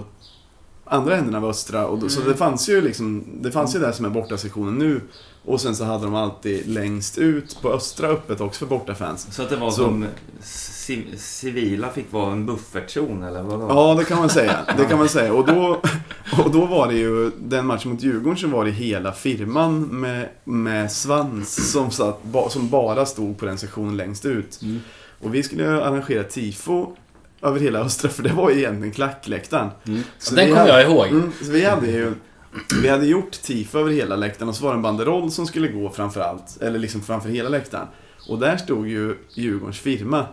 andra 0.92 1.18
änden 1.18 1.36
av 1.36 1.46
Östra. 1.46 1.88
Och 1.88 2.00
då, 2.00 2.10
Så 2.10 2.20
Mm. 2.20 2.32
det 2.32 2.38
fanns 2.38 2.70
ju 2.70 2.82
liksom... 2.82 3.24
Det 3.42 3.52
fanns 3.52 3.76
ju 3.76 3.80
där 3.80 3.92
som 3.92 4.06
är 4.06 4.10
borta 4.10 4.38
sektionen 4.38 4.76
nu. 4.76 5.02
Och 5.46 5.62
sen 5.62 5.76
så 5.76 5.84
hade 5.84 6.04
de 6.06 6.16
alltid 6.16 6.68
längst 6.68 7.18
ut 7.18 7.58
på 7.62 7.70
Östra 7.74 8.08
öppet 8.08 8.42
också 8.42 8.60
för 8.60 8.66
borta 8.66 8.96
fans. 8.96 9.28
Så 9.32 9.42
att 9.42 9.50
det 9.50 9.56
var 9.56 9.72
Så- 9.72 9.76
som 9.84 10.06
ci- 10.44 11.16
civila 11.18 11.90
fick 11.90 12.14
vara 12.14 12.32
en 12.32 12.46
buffertzon 12.46 13.24
eller 13.24 13.42
vadå? 13.44 13.66
Ja, 13.70 13.96
det 14.00 14.04
kan 14.06 14.18
man 14.18 14.30
säga. 14.30 14.58
Det 14.78 14.86
kan 14.86 14.98
man 14.98 15.10
säga. 15.10 15.34
Och 15.34 15.48
då, 15.48 15.82
och 16.44 16.52
då 16.52 16.66
var 16.66 16.88
det 16.88 16.94
ju, 16.94 17.32
den 17.40 17.66
matchen 17.66 17.92
mot 17.92 18.04
Djurgården 18.04 18.38
så 18.38 18.48
var 18.48 18.66
det 18.66 18.72
hela 18.72 19.12
firman 19.12 19.82
med, 19.82 20.30
med 20.44 20.92
svans 20.92 21.72
som, 21.72 21.92
satt, 21.92 22.20
som 22.50 22.70
bara 22.70 23.06
stod 23.06 23.38
på 23.38 23.46
den 23.46 23.58
sektionen 23.58 23.98
längst 23.98 24.26
ut. 24.26 24.60
Mm. 24.62 24.80
Och 25.22 25.36
vi 25.36 25.44
skulle 25.44 25.64
ju 25.64 25.82
arrangera 25.82 26.24
tifo 26.24 26.88
över 27.42 27.60
hela 27.60 27.80
Östra, 27.80 28.10
för 28.10 28.24
det 28.24 28.34
var 28.34 28.50
ju 28.50 28.58
egentligen 28.58 28.94
klackläktaren. 28.94 29.70
Mm. 29.88 30.04
Så 30.18 30.36
Den 30.36 30.48
kommer 30.48 30.68
jag 30.68 30.84
ihåg. 30.84 31.08
Mm, 31.08 31.32
så 31.42 31.52
vi 31.52 31.66
hade 31.66 31.88
ju 31.88 32.14
vi 32.82 32.90
hade 32.90 33.06
gjort 33.06 33.32
tifo 33.32 33.80
över 33.80 33.92
hela 33.92 34.16
läktaren 34.16 34.50
och 34.50 34.56
så 34.56 34.64
var 34.64 34.72
det 34.72 34.78
en 34.78 34.82
banderoll 34.82 35.32
som 35.32 35.48
skulle 35.48 35.68
gå 35.68 35.90
framför 35.90 36.22
allt, 36.22 36.62
eller 36.62 36.80
liksom 36.80 37.02
framför 37.02 37.30
hela 37.30 37.50
läktaren. 37.50 37.88
Och 38.30 38.40
där 38.40 38.58
stod 38.58 38.88
ju 38.88 39.18
Djurgårdens 39.34 39.80
firma. 39.80 40.26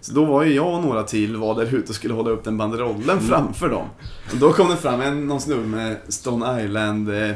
Så 0.00 0.12
då 0.12 0.24
var 0.24 0.42
ju 0.42 0.54
jag 0.54 0.74
och 0.74 0.82
några 0.82 1.02
till 1.02 1.36
var 1.36 1.54
där 1.54 1.74
ute 1.74 1.88
och 1.88 1.94
skulle 1.94 2.14
hålla 2.14 2.30
upp 2.30 2.44
den 2.44 2.56
banderollen 2.56 3.20
framför 3.20 3.68
dem. 3.68 3.88
Och 4.32 4.36
då 4.36 4.52
kom 4.52 4.68
det 4.68 4.76
fram 4.76 5.00
en, 5.00 5.26
någon 5.26 5.40
snubbe 5.40 5.66
med 5.66 5.96
Stone 6.08 6.64
Island, 6.64 7.08
eh, 7.08 7.34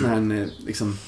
sån 0.00 0.10
här 0.10 0.42
eh, 0.42 0.48
liksom 0.66 0.98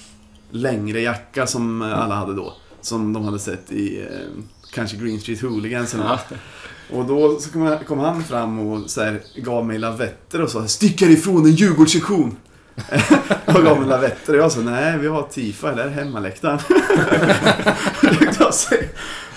längre 0.50 1.00
jacka 1.00 1.46
som 1.46 1.82
alla 1.82 2.14
hade 2.14 2.34
då. 2.34 2.54
Som 2.80 3.12
de 3.12 3.24
hade 3.24 3.38
sett 3.38 3.72
i 3.72 4.00
eh, 4.00 4.42
kanske 4.72 4.96
Green 4.96 5.20
Street 5.20 5.40
Hooligans 5.40 5.94
eller 5.94 6.04
något. 6.04 6.32
Och 6.90 7.04
då 7.04 7.38
så 7.40 7.50
kom, 7.50 7.78
kom 7.86 7.98
han 7.98 8.24
fram 8.24 8.58
och 8.58 8.90
så 8.90 9.02
här, 9.02 9.20
gav 9.36 9.66
mig 9.66 9.78
lavetter 9.78 10.42
och 10.42 10.50
sa 10.50 10.66
Stick 10.68 11.02
ifrån 11.02 11.44
en 11.44 11.52
Djurgårdssektion! 11.52 12.36
och 13.46 13.62
gav 13.64 13.78
mig 13.80 13.88
lavetter 13.88 14.32
och 14.32 14.38
jag 14.38 14.52
sa 14.52 14.60
nej 14.60 14.98
vi 14.98 15.06
har 15.06 15.22
Tifa, 15.22 15.74
det 15.74 15.82
här 15.82 15.88
är 15.88 15.92
hemmaläktaren. 15.92 16.58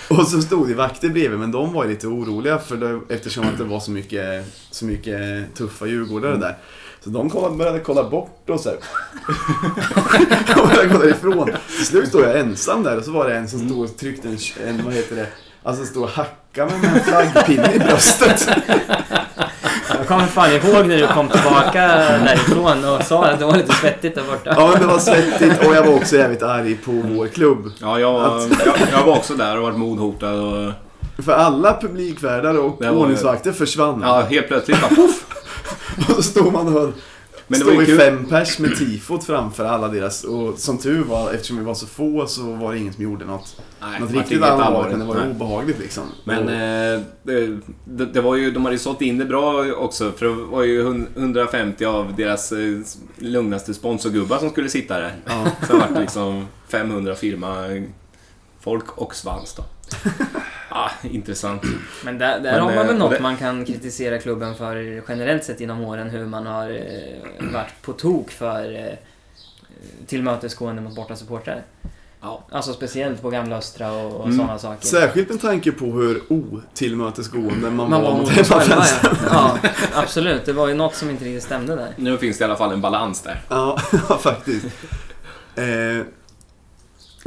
Och 0.08 0.26
så 0.28 0.42
stod 0.42 0.68
det 0.68 0.74
vakter 0.74 1.08
bredvid 1.08 1.38
men 1.38 1.52
de 1.52 1.72
var 1.72 1.84
ju 1.84 1.90
lite 1.90 2.06
oroliga 2.06 2.58
för 2.58 2.76
det, 2.76 3.14
eftersom 3.14 3.48
att 3.48 3.58
det 3.58 3.64
var 3.64 3.80
så 3.80 3.90
mycket, 3.90 4.44
så 4.70 4.84
mycket 4.84 5.20
tuffa 5.54 5.86
djurgårdare 5.86 6.36
där. 6.36 6.58
Så 7.04 7.10
de 7.10 7.30
kollade, 7.30 7.56
började 7.56 7.80
kolla 7.80 8.10
bort 8.10 8.50
och 8.50 8.60
så 8.60 8.68
här. 8.68 8.78
och 10.62 10.68
började 10.68 10.88
gå 10.88 10.98
därifrån. 10.98 11.50
Till 11.76 11.86
slut 11.86 12.08
stod 12.08 12.22
jag 12.22 12.38
ensam 12.38 12.82
där 12.82 12.96
och 12.96 13.04
så 13.04 13.10
var 13.10 13.28
det 13.28 13.36
en 13.36 13.48
som 13.48 13.68
stod 13.68 13.84
och 13.84 13.96
tryckte 13.96 14.28
en, 14.28 14.38
en 14.68 14.84
vad 14.84 14.94
heter 14.94 15.16
det, 15.16 15.28
alltså 15.62 15.84
stod 15.84 16.02
och 16.02 16.08
hackade 16.10 16.72
med 16.82 16.92
en 16.94 17.00
flaggpinne 17.00 17.72
i 17.74 17.78
bröstet. 17.78 18.48
Jag 19.98 20.06
kommer 20.08 20.26
fan 20.26 20.50
ihåg 20.52 20.86
när 20.86 20.96
du 20.96 21.06
kom 21.06 21.28
tillbaka 21.28 21.86
därifrån 22.24 22.84
och 22.84 23.02
sa 23.02 23.24
att 23.24 23.38
det 23.38 23.44
var 23.44 23.56
lite 23.56 23.72
svettigt 23.74 24.14
där 24.14 24.22
borta. 24.30 24.54
Ja 24.56 24.70
men 24.72 24.80
det 24.80 24.86
var 24.86 24.98
svettigt 24.98 25.66
och 25.66 25.74
jag 25.74 25.82
var 25.86 25.94
också 25.94 26.16
jävligt 26.16 26.42
arg 26.42 26.74
på 26.74 26.90
vår 26.92 27.26
klubb. 27.26 27.70
Ja, 27.80 27.98
jag, 28.00 28.14
Att- 28.24 28.66
jag, 28.66 28.74
jag 28.92 29.04
var 29.06 29.16
också 29.16 29.34
där 29.34 29.56
och 29.56 29.62
varit 29.62 29.78
mordhotad 29.78 30.32
och... 30.40 30.72
För 31.24 31.32
alla 31.32 31.76
publikvärdar 31.80 32.58
och 32.58 32.80
var- 32.80 32.90
ordningsvakter 32.90 33.52
försvann. 33.52 34.00
Ja, 34.06 34.20
helt 34.30 34.48
plötsligt 34.48 34.80
bara 34.80 34.94
poff! 34.94 35.24
Och 36.08 36.14
så 36.14 36.22
stod 36.22 36.52
man 36.52 36.66
och 36.66 36.72
höll, 36.72 36.92
Men 37.48 37.58
det 37.60 37.64
var 37.66 37.72
står 37.72 37.82
ju 37.84 37.92
vi 37.92 37.98
kul. 37.98 37.98
fem 38.00 38.26
pers 38.26 38.58
med 38.58 38.76
tifot 38.76 39.24
framför 39.24 39.64
alla 39.64 39.88
deras 39.88 40.24
och 40.24 40.58
som 40.58 40.78
tur 40.78 41.04
var, 41.04 41.32
eftersom 41.32 41.58
vi 41.58 41.64
var 41.64 41.74
så 41.74 41.86
få 41.86 42.26
så 42.26 42.42
var 42.42 42.72
det 42.72 42.78
ingen 42.78 42.92
som 42.92 43.02
gjorde 43.04 43.24
något, 43.24 43.60
Nej, 43.80 44.00
något 44.00 44.10
var 44.10 44.20
riktigt 44.20 44.42
allvarligt. 44.42 44.90
Men 44.98 45.06
det 45.08 45.14
var 45.14 45.20
Nej. 45.20 45.30
obehagligt 45.30 45.78
liksom. 45.78 46.02
Men 46.24 46.44
och, 46.44 46.50
eh, 46.54 47.00
det, 47.22 47.58
det, 47.84 48.06
det 48.06 48.20
var 48.20 48.36
ju, 48.36 48.50
de 48.50 48.64
hade 48.64 48.74
ju 48.74 48.78
sålt 48.78 49.02
in 49.02 49.18
det 49.18 49.24
bra 49.24 49.72
också 49.72 50.12
för 50.12 50.26
det 50.26 50.32
var 50.32 50.62
ju 50.62 50.82
hun- 50.82 51.08
150 51.16 51.84
av 51.84 52.14
deras 52.16 52.52
eh, 52.52 52.78
lugnaste 53.18 53.74
sponsorgubbar 53.74 54.38
som 54.38 54.50
skulle 54.50 54.68
sitta 54.68 54.98
där. 54.98 55.14
ja. 55.24 55.46
Var 55.70 55.86
det 55.94 56.00
liksom 56.00 56.46
500 56.68 57.14
firma 57.14 57.64
folk 58.60 58.98
och 58.98 59.14
svans 59.14 59.54
då. 59.54 59.64
ah, 60.68 60.90
intressant. 61.02 61.62
Men 62.04 62.18
där, 62.18 62.40
där 62.40 62.52
Men, 62.52 62.60
har 62.60 62.68
man 62.74 62.78
eh, 62.78 62.86
väl 62.86 62.96
något 62.98 63.10
det- 63.10 63.20
man 63.20 63.36
kan 63.36 63.64
kritisera 63.64 64.18
klubben 64.18 64.54
för 64.54 65.02
generellt 65.08 65.44
sett 65.44 65.60
genom 65.60 65.80
åren. 65.84 66.10
Hur 66.10 66.26
man 66.26 66.46
har 66.46 66.70
eh, 66.70 67.52
varit 67.52 67.82
på 67.82 67.92
tok 67.92 68.30
för 68.30 68.74
eh, 68.74 68.94
tillmötesgående 70.06 70.82
mot 70.82 70.94
borta 70.96 71.16
supportrar. 71.16 71.62
Ja. 72.20 72.44
Alltså 72.52 72.72
speciellt 72.72 73.22
på 73.22 73.30
Gamla 73.30 73.56
Östra 73.56 73.92
och, 73.92 74.12
och 74.16 74.24
Mm. 74.24 74.36
sådana 74.36 74.58
saker. 74.58 74.86
Särskilt 74.86 75.28
med 75.28 75.40
tanke 75.40 75.72
på 75.72 75.84
hur 75.84 76.22
otillmötesgående 76.28 77.70
man, 77.70 77.90
man 77.90 78.02
var 78.02 78.14
mot 78.16 78.28
hemmafansen. 78.28 79.16
ja. 79.30 79.58
ja. 79.62 79.68
Absolut, 79.94 80.44
det 80.46 80.52
var 80.52 80.68
ju 80.68 80.74
något 80.74 80.94
som 80.94 81.10
inte 81.10 81.24
riktigt 81.24 81.42
stämde 81.44 81.76
där. 81.76 81.88
Nu 81.96 82.18
finns 82.18 82.38
det 82.38 82.42
i 82.42 82.44
alla 82.44 82.56
fall 82.56 82.72
en 82.72 82.80
balans 82.80 83.22
där. 83.22 83.40
Ja, 83.48 83.78
ja, 84.08 84.18
faktiskt. 84.18 84.66
Eh, 85.54 85.64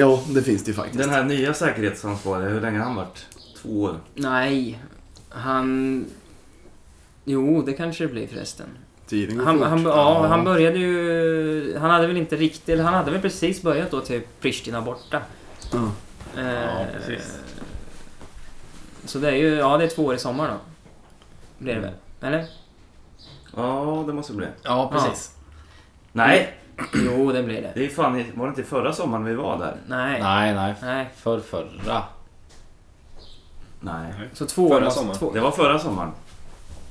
ja, 0.01 0.21
det 0.27 0.41
finns 0.41 0.63
det 0.63 0.71
ju 0.71 0.75
faktiskt. 0.75 0.99
Den 0.99 1.09
här 1.09 1.23
nya 1.23 1.53
säkerhetsansvariga, 1.53 2.49
hur 2.49 2.61
länge 2.61 2.77
har 2.77 2.85
han 2.85 2.95
varit? 2.95 3.25
Två 3.61 3.81
år? 3.81 3.99
Nej, 4.15 4.79
han... 5.29 6.05
Jo, 7.25 7.61
det 7.61 7.73
kanske 7.73 8.03
det 8.03 8.13
blir 8.13 8.27
förresten. 8.27 8.67
Tiden 9.07 9.37
går 9.37 9.45
Han, 9.45 9.57
fort. 9.59 9.67
han, 9.67 9.83
ja, 9.83 10.27
han 10.27 10.43
började 10.43 10.79
ju... 10.79 11.77
Han 11.77 11.89
hade 11.89 12.07
väl 12.07 12.17
inte 12.17 12.35
riktigt... 12.35 12.69
Eller 12.69 12.83
han 12.83 12.93
hade 12.93 13.11
väl 13.11 13.21
precis 13.21 13.61
börjat 13.61 13.91
då 13.91 14.01
till 14.01 14.21
Pristina 14.41 14.81
borta. 14.81 15.21
Ja. 15.73 15.91
Eh, 16.41 16.85
precis. 16.97 17.37
Så 19.05 19.19
det 19.19 19.27
är 19.29 19.35
ju... 19.35 19.55
Ja, 19.55 19.77
det 19.77 19.83
är 19.83 19.87
två 19.87 20.05
år 20.05 20.15
i 20.15 20.17
sommar 20.17 20.47
då. 20.49 20.55
Blir 21.57 21.75
det 21.75 21.81
väl? 21.81 21.93
Eller? 22.21 22.45
Ja, 23.55 24.03
det 24.07 24.13
måste 24.13 24.33
det 24.33 24.37
bli. 24.37 24.47
Ja, 24.63 24.89
precis. 24.93 25.35
Nej, 26.11 26.57
Jo, 26.93 27.31
det 27.31 27.43
blir 27.43 27.61
det. 27.61 27.71
det 27.75 27.85
är 27.85 27.89
fan, 27.89 28.19
i- 28.19 28.25
var 28.33 28.45
det 28.45 28.49
inte 28.49 28.63
förra 28.63 28.93
sommaren 28.93 29.25
vi 29.25 29.33
var 29.35 29.57
där? 29.57 29.75
Nej. 29.87 30.21
Nej, 30.21 30.53
nej. 30.53 30.73
Nej. 30.81 31.09
För 31.17 31.39
förra. 31.39 32.03
Nej. 33.79 34.13
Så 34.33 34.45
två 34.45 34.65
år 34.65 34.69
Förra 34.69 34.85
måste... 34.85 34.99
sommaren. 34.99 35.19
Två, 35.19 35.31
Det 35.33 35.39
var 35.39 35.51
förra 35.51 35.79
sommaren. 35.79 36.11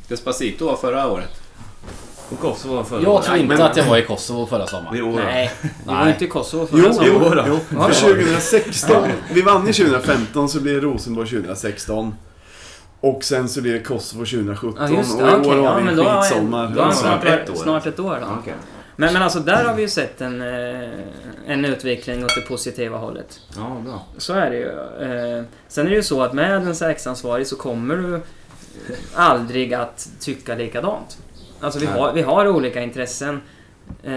Despacito 0.08 0.66
var 0.66 0.76
förra 0.76 1.10
året. 1.10 1.42
Och 2.30 2.38
Kosovo 2.40 2.74
var 2.76 2.84
förra 2.84 3.02
Jag 3.02 3.12
året. 3.12 3.24
tror 3.24 3.36
inte 3.36 3.56
men- 3.56 3.62
att 3.66 3.76
jag 3.76 3.84
var 3.84 3.96
i 3.98 4.02
Kosovo 4.02 4.46
förra 4.46 4.66
sommaren. 4.66 4.96
I 4.96 5.02
år. 5.02 5.12
nej, 5.16 5.50
vi 5.62 5.68
var 5.84 5.94
Nej. 5.94 6.12
inte 6.12 6.24
i 6.24 6.28
Kosovo 6.28 6.66
förra 6.66 6.80
Jo, 6.80 6.86
jo, 7.04 7.20
sommaren. 7.20 7.44
jo. 7.48 7.58
Ja, 7.78 7.88
För 7.88 8.06
det 8.06 8.12
var 8.12 8.14
vi. 8.18 8.22
2016, 8.24 9.08
vi 9.32 9.42
vann 9.42 9.66
ju 9.66 9.72
2015 9.72 10.48
så 10.48 10.60
blir 10.60 10.74
det 10.74 10.80
Rosenborg 10.80 11.28
2016. 11.28 12.14
Och 13.00 13.24
sen 13.24 13.48
så 13.48 13.62
blir 13.62 13.72
det 13.72 13.80
Kosovo 13.80 14.24
2017 14.24 14.74
Ja, 14.92 14.96
just 14.98 15.14
och 15.14 15.22
det. 15.22 15.30
i 15.30 15.34
år 15.34 15.38
Okej, 15.40 15.50
har 15.50 15.56
ja, 15.64 15.74
vi 15.76 15.82
men 15.84 15.88
en 15.92 15.96
då 15.96 16.02
har 16.04 16.14
jag, 16.14 16.24
skitsommar. 16.24 16.62
då 16.68 16.68
har 16.68 16.76
jag 16.78 16.88
Ja, 16.88 16.92
snart, 16.92 17.24
ett 17.24 17.50
år. 17.50 17.54
snart 17.54 17.86
ett 17.86 17.98
år 18.00 18.18
då. 18.20 18.26
Okej. 18.40 18.54
Men, 19.00 19.12
men 19.12 19.22
alltså 19.22 19.40
där 19.40 19.64
har 19.64 19.74
vi 19.74 19.82
ju 19.82 19.88
sett 19.88 20.20
en, 20.20 20.42
eh, 20.42 20.90
en 21.46 21.64
utveckling 21.64 22.24
åt 22.24 22.34
det 22.34 22.40
positiva 22.40 22.98
hållet. 22.98 23.40
Ja, 23.56 23.76
bra. 23.84 24.06
Så 24.18 24.32
är 24.34 24.50
det 24.50 24.56
ju. 24.56 24.68
Eh, 25.38 25.44
Sen 25.68 25.86
är 25.86 25.90
det 25.90 25.96
ju 25.96 26.02
så 26.02 26.22
att 26.22 26.32
med 26.32 26.52
en 26.54 26.74
säkerhetsansvarig 26.74 27.46
så 27.46 27.56
kommer 27.56 27.96
du 27.96 28.20
aldrig 29.14 29.74
att 29.74 30.08
tycka 30.20 30.54
likadant. 30.54 31.18
Alltså 31.60 31.80
vi 31.80 31.86
har, 31.86 32.12
vi 32.12 32.22
har 32.22 32.48
olika 32.48 32.82
intressen. 32.82 33.40
eh, 34.02 34.12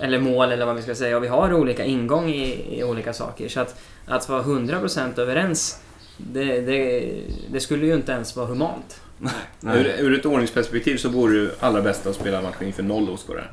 Eller 0.00 0.18
mål 0.20 0.52
eller 0.52 0.66
vad 0.66 0.76
vi 0.76 0.82
ska 0.82 0.94
säga. 0.94 1.16
Och 1.16 1.22
vi 1.24 1.28
har 1.28 1.52
olika 1.54 1.84
ingång 1.84 2.28
i, 2.30 2.78
i 2.78 2.84
olika 2.84 3.12
saker. 3.12 3.48
Så 3.48 3.60
att, 3.60 3.80
att 4.06 4.28
vara 4.28 4.42
100% 4.42 5.20
överens 5.20 5.80
det, 6.16 6.60
det, 6.60 7.10
det 7.52 7.60
skulle 7.60 7.86
ju 7.86 7.94
inte 7.94 8.12
ens 8.12 8.36
vara 8.36 8.46
humant. 8.46 9.00
Nej. 9.18 9.76
Ur, 9.78 9.86
ur 10.04 10.18
ett 10.18 10.26
ordningsperspektiv 10.26 10.96
så 10.96 11.08
vore 11.08 11.38
det 11.40 11.50
allra 11.60 11.82
bästa 11.82 12.10
att 12.10 12.16
spela 12.16 12.42
matchen 12.42 12.66
inför 12.66 12.82
noll 12.82 13.10
åskådare. 13.10 13.44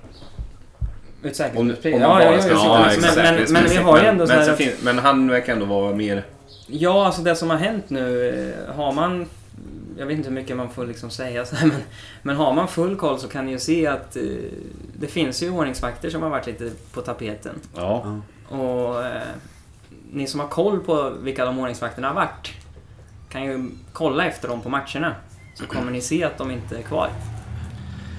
Ur 1.23 1.29
ett 1.31 1.39
Om, 1.39 1.57
om 1.57 1.75
säkerhetsperspektiv. 1.75 1.91
man 1.91 2.01
Ja, 2.01 2.07
bara 2.07 2.23
ja, 2.35 2.41
ska 2.41 2.51
ja, 2.51 2.87
men, 3.01 3.01
det 3.15 3.23
men, 3.23 3.35
men, 3.43 3.53
men 3.53 3.63
vi 3.69 3.75
har 3.77 3.99
ju 3.99 4.05
ändå 4.05 4.25
men, 4.27 4.45
så 4.45 4.51
att- 4.51 4.57
fin, 4.57 4.71
men 4.83 4.99
han 4.99 5.27
verkar 5.29 5.53
ändå 5.53 5.65
vara 5.65 5.95
mer... 5.95 6.25
Ja, 6.67 7.05
alltså 7.05 7.21
det 7.21 7.35
som 7.35 7.49
har 7.49 7.57
hänt 7.57 7.89
nu. 7.89 8.29
eh, 8.69 8.75
Har 8.75 8.91
man... 8.91 9.25
Jag 9.97 10.05
vet 10.05 10.17
inte 10.17 10.29
hur 10.29 10.35
mycket 10.35 10.57
man 10.57 10.69
får 10.69 10.85
liksom 10.85 11.09
säga 11.09 11.45
så 11.45 11.55
här, 11.55 11.67
men, 11.71 11.77
men 12.21 12.35
har 12.35 12.53
man 12.53 12.67
full 12.67 12.95
koll 12.95 13.19
så 13.19 13.27
kan 13.27 13.45
ni 13.45 13.51
ju 13.51 13.59
se 13.59 13.87
att 13.87 14.15
eh, 14.15 14.21
det 14.99 15.07
finns 15.07 15.43
ju 15.43 15.49
ordningsvakter 15.51 16.09
som 16.09 16.21
har 16.21 16.29
varit 16.29 16.45
lite 16.47 16.71
på 16.93 17.01
tapeten. 17.01 17.55
Ja. 17.75 18.19
Och 18.49 19.05
eh, 19.05 19.21
ni 20.11 20.27
som 20.27 20.39
har 20.39 20.47
koll 20.47 20.79
på 20.79 21.09
vilka 21.21 21.45
de 21.45 21.59
ordningsvakterna 21.59 22.07
har 22.07 22.15
varit 22.15 22.51
kan 23.29 23.43
ju 23.43 23.69
kolla 23.93 24.25
efter 24.25 24.47
dem 24.47 24.61
på 24.61 24.69
matcherna. 24.69 25.15
Så 25.61 25.67
kommer 25.67 25.91
ni 25.91 26.01
se 26.01 26.23
att 26.23 26.37
de 26.37 26.51
inte 26.51 26.77
är 26.77 26.81
kvar. 26.81 27.09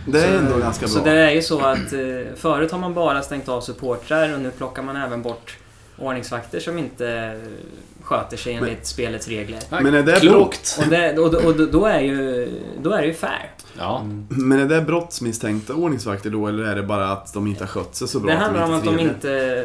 Det 0.07 0.19
är 0.25 0.33
Så- 0.33 0.39
ändå 0.39 0.59
ganska 0.59 0.89
Så 0.89 1.03
bra. 1.03 1.13
det 1.13 1.19
är 1.21 1.31
ju 1.31 1.43
så 1.43 1.61
att 1.61 1.93
eh, 1.93 2.35
förut 2.37 2.71
har 2.73 2.79
man 2.79 2.95
bara 2.95 3.23
stängt 3.23 3.49
av 3.49 3.61
supportrar 3.61 4.35
och 4.35 4.41
nu 4.41 4.51
plockar 4.51 4.83
man 4.83 4.97
även 4.97 5.23
bort 5.23 5.57
ordningsvakter 5.99 6.61
som 6.61 6.79
inte 6.79 7.41
sköter 8.03 8.37
sig 8.37 8.55
enligt 8.55 8.87
spelets 8.87 9.29
regler. 9.29 9.61
Men 9.71 9.95
är 9.95 10.03
det 10.03 10.21
Klokt. 10.21 10.79
Och, 10.83 10.89
det, 10.89 11.19
och, 11.19 11.35
och, 11.35 11.45
och 11.45 11.69
då, 11.71 11.87
är 11.87 12.01
ju, 12.01 12.49
då 12.83 12.91
är 12.93 13.01
det 13.03 13.07
ju 13.07 13.15
fair. 13.15 13.51
Ja. 13.79 14.07
Men 14.29 14.61
är 14.61 14.67
det 14.67 14.81
brottsmisstänkta 14.81 15.75
ordningsvakter 15.75 16.31
då 16.31 16.47
eller 16.47 16.65
är 16.65 16.77
det 16.77 16.83
bara 16.83 17.13
att 17.13 17.35
de 17.35 17.47
inte 17.47 17.63
har 17.65 17.69
skött 17.69 17.95
sig 17.95 18.09
så 18.09 18.21
bra? 18.21 18.31
Det 18.33 18.39
handlar 18.39 18.63
om 18.65 18.75
att 18.75 18.85
de 18.85 18.99
inte... 18.99 19.65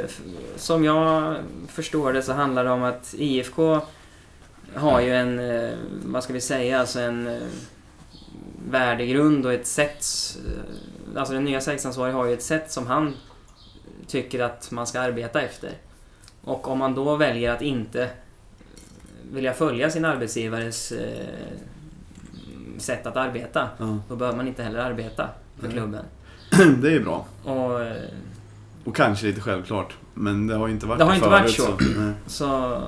Som 0.56 0.84
jag 0.84 1.36
förstår 1.68 2.14
det 2.14 2.22
så 2.22 2.34
handlar 2.34 2.64
det 2.64 2.70
om 2.72 2.84
att 2.84 3.14
IFK 3.18 3.82
har 4.76 5.02
ju 5.02 5.16
en, 5.16 5.40
eh, 5.40 5.70
vad 6.06 6.24
ska 6.24 6.34
vi 6.34 6.42
säga, 6.42 6.80
alltså 6.80 7.00
en 7.00 7.28
eh, 7.28 7.42
värdegrund 8.70 9.46
och 9.46 9.54
ett 9.54 9.68
sätt... 9.68 10.06
eh, 10.48 11.20
Alltså 11.20 11.34
den 11.34 11.44
nya 11.44 11.62
säkerhetsansvarige 11.62 12.14
har 12.14 12.26
ju 12.26 12.34
ett 12.34 12.44
sätt 12.44 12.72
som 12.72 12.88
han 12.88 13.16
tycker 14.08 14.40
att 14.40 14.72
man 14.72 14.88
ska 14.88 15.00
arbeta 15.00 15.42
efter. 15.42 15.72
Och 16.42 16.68
om 16.68 16.80
man 16.80 16.96
då 16.96 17.16
väljer 17.16 17.52
att 17.52 17.62
inte 17.62 18.10
vilja 19.32 19.54
följa 19.54 19.90
sin 19.90 20.06
arbetsgivares 20.06 20.94
sätt 22.78 23.06
att 23.06 23.16
arbeta, 23.18 23.70
Ja. 23.78 23.98
då 24.10 24.16
behöver 24.16 24.38
man 24.38 24.48
inte 24.48 24.64
heller 24.64 24.80
arbeta 24.80 25.30
för 25.60 25.72
klubben. 25.72 26.06
Det 26.82 26.88
är 26.88 26.92
ju 26.92 27.04
bra. 27.04 27.26
Och 27.44 27.82
Och 28.84 28.96
kanske 28.96 29.26
lite 29.26 29.42
självklart. 29.42 29.94
Men 30.20 30.48
det 30.48 30.56
har 30.56 30.68
ju 30.68 30.74
inte 30.74 30.86
varit 30.86 31.00
Det 31.00 31.06
har 31.06 31.16
inte 31.16 31.30
varit 31.30 31.52
så. 31.52 31.78
Så, 32.28 32.82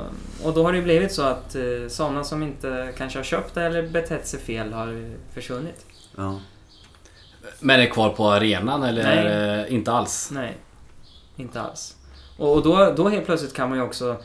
och 0.43 0.53
då 0.53 0.63
har 0.63 0.71
det 0.71 0.77
ju 0.77 0.84
blivit 0.84 1.11
så 1.11 1.21
att 1.21 1.55
eh, 1.55 1.61
sådana 1.88 2.23
som 2.23 2.43
inte 2.43 2.93
kanske 2.97 3.19
har 3.19 3.23
köpt 3.23 3.55
det 3.55 3.63
eller 3.63 3.88
betett 3.88 4.27
sig 4.27 4.39
fel 4.39 4.73
har 4.73 5.11
försvunnit. 5.34 5.86
Ja. 6.15 6.39
Men 7.59 7.80
är 7.80 7.86
kvar 7.86 8.09
på 8.09 8.30
arenan 8.30 8.84
eller 8.84 9.03
Nej. 9.03 9.17
är 9.17 9.25
det 9.25 9.73
inte 9.73 9.91
alls? 9.91 10.30
Nej, 10.34 10.57
inte 11.36 11.61
alls. 11.61 11.95
Och, 12.38 12.53
och 12.53 12.63
då, 12.63 12.93
då 12.97 13.09
helt 13.09 13.25
plötsligt 13.25 13.53
kan 13.53 13.69
man 13.69 13.77
ju 13.77 13.84
också 13.84 14.17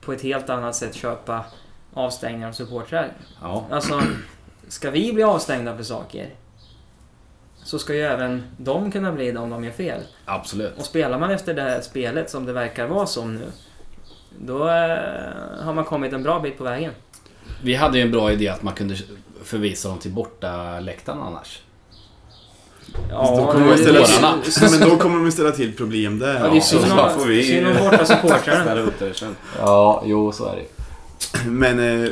på 0.00 0.12
ett 0.12 0.22
helt 0.22 0.50
annat 0.50 0.76
sätt 0.76 0.94
köpa 0.94 1.44
avstängningar 1.94 2.48
av 2.48 2.52
supportrar. 2.52 3.12
Ja. 3.42 3.66
Alltså, 3.70 4.02
ska 4.68 4.90
vi 4.90 5.12
bli 5.12 5.22
avstängda 5.22 5.76
för 5.76 5.84
saker 5.84 6.30
så 7.66 7.78
ska 7.78 7.94
ju 7.94 8.00
även 8.00 8.42
de 8.56 8.92
kunna 8.92 9.12
bli 9.12 9.32
det 9.32 9.38
om 9.38 9.50
de 9.50 9.64
gör 9.64 9.72
fel. 9.72 10.00
Absolut. 10.24 10.72
Och 10.78 10.84
spelar 10.84 11.18
man 11.18 11.30
efter 11.30 11.54
det 11.54 11.62
här 11.62 11.80
spelet 11.80 12.30
som 12.30 12.46
det 12.46 12.52
verkar 12.52 12.86
vara 12.86 13.06
som 13.06 13.34
nu, 13.34 13.44
då 14.38 14.68
eh, 14.68 15.64
har 15.64 15.72
man 15.74 15.84
kommit 15.84 16.12
en 16.12 16.22
bra 16.22 16.40
bit 16.40 16.58
på 16.58 16.64
vägen. 16.64 16.92
Vi 17.62 17.74
hade 17.74 17.98
ju 17.98 18.04
en 18.04 18.10
bra 18.10 18.32
idé 18.32 18.48
att 18.48 18.62
man 18.62 18.74
kunde 18.74 18.96
förvisa 19.44 19.88
dem 19.88 19.98
till 19.98 20.10
bortaläktaren 20.10 21.20
annars. 21.20 21.62
då 23.10 23.48
kommer 23.52 23.76
till. 23.76 23.94
Ja, 24.20 24.68
men 24.80 24.88
då 24.88 24.96
kommer 24.96 25.18
de 25.24 25.32
ställa 25.32 25.50
till 25.50 25.76
problem 25.76 26.18
där. 26.18 26.34
Ja, 26.44 26.50
det 26.50 26.56
är 26.56 26.60
synd 26.60 26.84
så 26.84 27.00
om- 27.00 27.10
får 27.20 27.26
vi- 27.26 27.44
synd 27.44 27.66
om 27.66 27.74
borta 27.90 28.04
supportrarna. 28.06 28.62
Ställa 28.64 28.80
upp 28.80 28.98
det 28.98 29.14
sen. 29.14 29.36
Ja, 29.58 30.02
jo 30.06 30.32
så 30.32 30.44
är 30.48 30.56
det 30.56 30.64
Men... 31.50 32.04
Eh, 32.04 32.10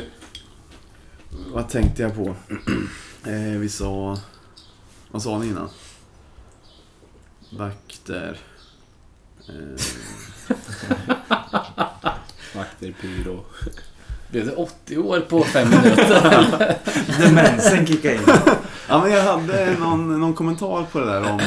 vad 1.53 1.69
tänkte 1.69 2.01
jag 2.01 2.15
på? 2.15 2.35
Eh, 3.29 3.59
vi 3.59 3.69
sa... 3.69 4.17
Vad 5.15 5.21
sa 5.21 5.37
ni 5.37 5.47
innan? 5.47 5.69
Vakter. 7.49 8.37
Eh, 9.47 10.55
Vakter, 12.55 12.93
pyro. 13.01 13.39
Blev 14.31 14.45
det 14.45 14.55
80 14.55 14.97
år 14.97 15.19
på 15.19 15.43
fem 15.43 15.69
minuter? 15.69 16.77
Demensen 17.27 17.87
kickar 17.87 18.11
in. 18.13 18.19
ja, 18.89 19.01
men 19.01 19.11
jag 19.11 19.23
hade 19.23 19.75
någon, 19.79 20.19
någon 20.19 20.33
kommentar 20.33 20.83
på 20.91 20.99
det 20.99 21.05
där 21.05 21.31
om... 21.31 21.39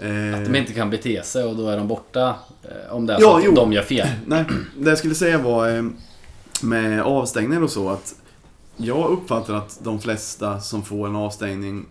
Eh, 0.00 0.38
Att 0.40 0.44
de 0.52 0.56
inte 0.58 0.72
kan 0.72 0.90
bete 0.90 1.22
sig 1.22 1.44
och 1.44 1.56
då 1.56 1.68
är 1.68 1.76
de 1.76 1.88
borta. 1.88 2.34
eh, 2.62 2.92
Om 2.94 3.06
det 3.06 3.14
är 3.14 3.20
Ja, 3.20 3.30
så 3.30 3.36
att 3.36 3.44
jo. 3.44 3.54
de 3.54 3.72
gör 3.72 3.82
fel. 3.82 4.08
Nej, 4.26 4.44
det 4.78 4.88
jag 4.90 4.98
skulle 4.98 5.14
säga 5.14 5.38
var 5.38 5.68
eh, 5.76 5.82
med 6.62 7.02
avstängningar 7.02 7.62
och 7.62 7.70
så 7.70 7.90
att 7.90 8.14
jag 8.82 9.10
uppfattar 9.10 9.54
att 9.54 9.78
de 9.82 10.00
flesta 10.00 10.60
som 10.60 10.82
får 10.82 11.06
en 11.08 11.16
avstängning 11.16 11.86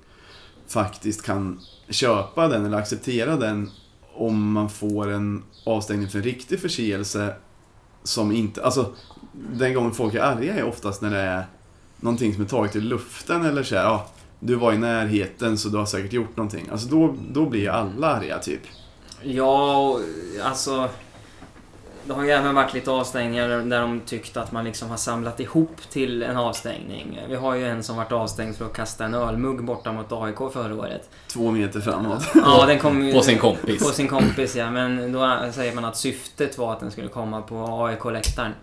faktiskt 0.68 1.22
kan 1.22 1.60
köpa 1.90 2.48
den 2.48 2.66
eller 2.66 2.78
acceptera 2.78 3.36
den 3.36 3.72
om 4.14 4.52
man 4.52 4.70
får 4.70 5.12
en 5.12 5.44
avstängning 5.66 6.10
för 6.10 6.18
en 6.18 6.24
riktig 6.24 6.60
förseelse 6.60 7.34
som 8.04 8.32
inte, 8.32 8.64
alltså 8.64 8.94
den 9.32 9.74
gången 9.74 9.92
folk 9.92 10.14
är 10.14 10.20
arga 10.20 10.56
är 10.56 10.64
oftast 10.64 11.02
när 11.02 11.12
det 11.12 11.18
är 11.18 11.44
någonting 12.00 12.34
som 12.34 12.44
är 12.44 12.48
taget 12.48 12.76
i 12.76 12.82
luften 12.82 13.46
eller 13.46 13.64
så 13.64 13.76
här, 13.76 13.84
ja, 13.84 14.08
du 14.40 14.56
var 14.56 14.74
i 14.74 14.78
närheten 14.78 15.58
så 15.58 15.70
du 15.70 15.78
har 15.78 15.86
säkert 15.86 16.14
gjort 16.14 16.38
någonting. 16.38 16.68
Alltså 16.72 16.88
då, 16.88 17.16
då 17.32 17.46
blir 17.46 17.62
ju 17.62 17.68
alla 17.68 18.08
arga 18.08 18.40
typ. 18.40 18.62
Ja, 19.24 20.00
alltså... 20.44 20.90
Det 22.10 22.16
har 22.16 22.24
ju 22.24 22.32
även 22.32 22.56
varit 22.56 22.74
lite 22.74 22.92
avstängningar 22.92 23.48
där 23.48 23.82
de 23.82 24.02
tyckt 24.06 24.38
att 24.38 24.52
man 24.52 24.66
liksom 24.66 24.90
har 24.90 24.98
samlat 24.98 25.40
ihop 25.40 25.78
till 25.90 26.24
en 26.24 26.38
avstängning. 26.38 27.20
Vi 27.28 27.36
har 27.36 27.56
ju 27.56 27.68
en 27.68 27.84
som 27.84 27.98
varit 27.98 28.12
avstängd 28.12 28.56
för 28.56 28.66
att 28.66 28.74
kasta 28.74 29.06
en 29.06 29.14
ölmugg 29.14 29.64
borta 29.64 29.92
mot 29.92 30.12
AIK 30.12 30.38
förra 30.54 30.76
året. 30.76 31.10
Två 31.28 31.52
meter 31.52 31.80
framåt. 31.80 32.24
Ja, 32.36 32.66
den 32.66 32.80
kom 32.80 33.06
ju... 33.06 33.14
På 33.14 33.22
sin 33.22 33.38
kompis. 33.38 33.88
På 33.88 33.94
sin 33.94 34.08
kompis, 34.08 34.56
ja. 34.56 34.72
Men 34.72 35.12
då 35.12 35.52
säger 35.54 35.76
man 35.76 35.86
att 35.86 35.98
syftet 35.98 36.58
var 36.58 36.74
att 36.74 36.80
den 36.80 36.92
skulle 36.92 37.08
komma 37.08 37.42
på 37.42 37.86
AIK-läktaren. 37.86 38.54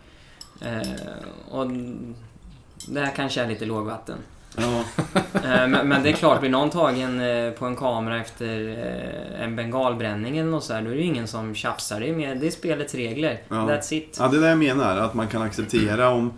Eh, 0.61 0.81
och 1.51 1.67
det 2.89 3.01
här 3.01 3.13
kanske 3.17 3.43
är 3.43 3.49
lite 3.49 3.65
lågvatten. 3.65 4.19
Ja. 4.57 4.85
Eh, 5.45 5.69
men, 5.69 5.89
men 5.89 6.03
det 6.03 6.09
är 6.09 6.13
klart, 6.13 6.41
blir 6.41 6.51
någon 6.51 6.71
tagen 6.71 7.21
eh, 7.21 7.51
på 7.51 7.67
en 7.67 7.77
kamera 7.77 8.21
efter 8.21 8.69
eh, 8.69 9.43
en 9.45 9.57
bengalbränning 9.57 10.39
eller 10.39 10.51
något 10.51 10.65
så 10.65 10.73
här, 10.73 10.83
då 10.83 10.91
är 10.91 10.95
det 10.95 11.01
ju 11.01 11.07
ingen 11.07 11.29
som 11.29 11.55
tjafsar. 11.55 12.01
Det 12.01 12.09
är, 12.09 12.13
mer, 12.13 12.35
det 12.35 12.47
är 12.47 12.51
spelets 12.51 12.95
regler. 12.95 13.41
Ja. 13.49 13.55
That's 13.55 13.95
it. 13.95 14.17
ja, 14.19 14.29
det 14.29 14.37
är 14.37 14.41
det 14.41 14.49
jag 14.49 14.59
menar. 14.59 14.97
Att 14.97 15.15
man 15.15 15.29
kan 15.29 15.43
acceptera 15.43 16.11
om, 16.11 16.33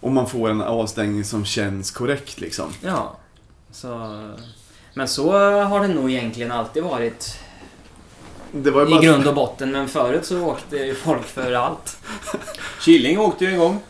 om 0.00 0.14
man 0.14 0.28
får 0.28 0.50
en 0.50 0.62
avstängning 0.62 1.24
som 1.24 1.44
känns 1.44 1.90
korrekt 1.90 2.40
liksom. 2.40 2.70
Ja. 2.80 3.16
Så, 3.70 4.20
men 4.94 5.08
så 5.08 5.32
har 5.62 5.80
det 5.80 5.88
nog 5.88 6.10
egentligen 6.10 6.52
alltid 6.52 6.82
varit 6.82 7.38
Det 8.52 8.70
var 8.70 8.80
ju 8.80 8.88
i 8.88 8.90
bara... 8.90 9.02
grund 9.02 9.26
och 9.26 9.34
botten. 9.34 9.70
Men 9.70 9.88
förut 9.88 10.24
så 10.24 10.44
åkte 10.44 10.76
ju 10.76 10.94
folk 10.94 11.24
för 11.24 11.52
allt. 11.52 11.98
Killing 12.80 13.18
åkte 13.18 13.44
ju 13.44 13.50
en 13.50 13.58
gång. 13.58 13.80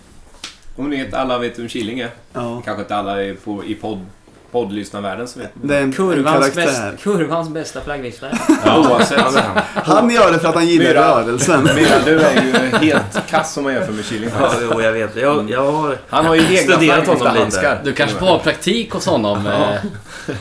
Om 0.77 0.91
ni 0.91 1.05
vet, 1.05 1.15
alla 1.15 1.39
vet 1.39 1.59
vem 1.59 1.69
Killing 1.69 2.01
är. 2.01 2.11
Ja. 2.33 2.63
Kanske 2.65 2.83
inte 2.83 2.97
alla 2.97 3.23
är 3.23 3.35
på, 3.35 3.65
i 3.65 3.75
podd, 3.75 4.07
poddlyssnarvärlden 4.53 5.29
som 5.29 5.43
vet. 5.43 5.51
Det 5.63 5.75
är 5.75 5.79
en, 5.79 5.85
en 5.85 5.93
Kurvans, 5.93 6.37
karaktär. 6.55 6.91
bäst, 6.91 7.03
kurvans 7.05 7.49
bästa 7.49 7.81
flaggviftare. 7.81 8.39
Oavsett. 8.77 9.19
Ja, 9.19 9.39
är 9.39 9.43
han. 9.43 9.63
Han 9.75 10.11
gör 10.11 10.33
det 10.33 10.39
för 10.39 10.49
att 10.49 10.55
han 10.55 10.67
gillar 10.67 10.85
Myra. 10.91 11.01
rörelsen. 11.21 11.65
Mira, 11.65 11.99
du 12.05 12.21
är 12.21 12.43
ju 12.43 12.53
helt 12.89 13.27
kass 13.31 13.57
om 13.57 13.65
man 13.65 13.73
jämför 13.73 13.93
med 13.93 14.05
Killing. 14.05 14.31
Ja, 14.41 14.51
jo, 14.63 14.81
jag 14.81 14.93
vet. 14.93 15.17
Jag, 15.17 15.51
jag 15.51 15.73
har 15.73 15.99
Han 16.09 16.27
har 16.27 16.35
ju 16.35 16.41
egna 16.57 16.73
studerat 16.75 17.07
honom 17.07 17.23
lite. 17.27 17.39
handskar. 17.41 17.81
Du 17.85 17.93
kanske 17.93 18.19
får 18.19 18.27
ha 18.27 18.39
praktik 18.39 18.93
hos 18.93 19.07
honom. 19.07 19.47
eh, 19.47 19.75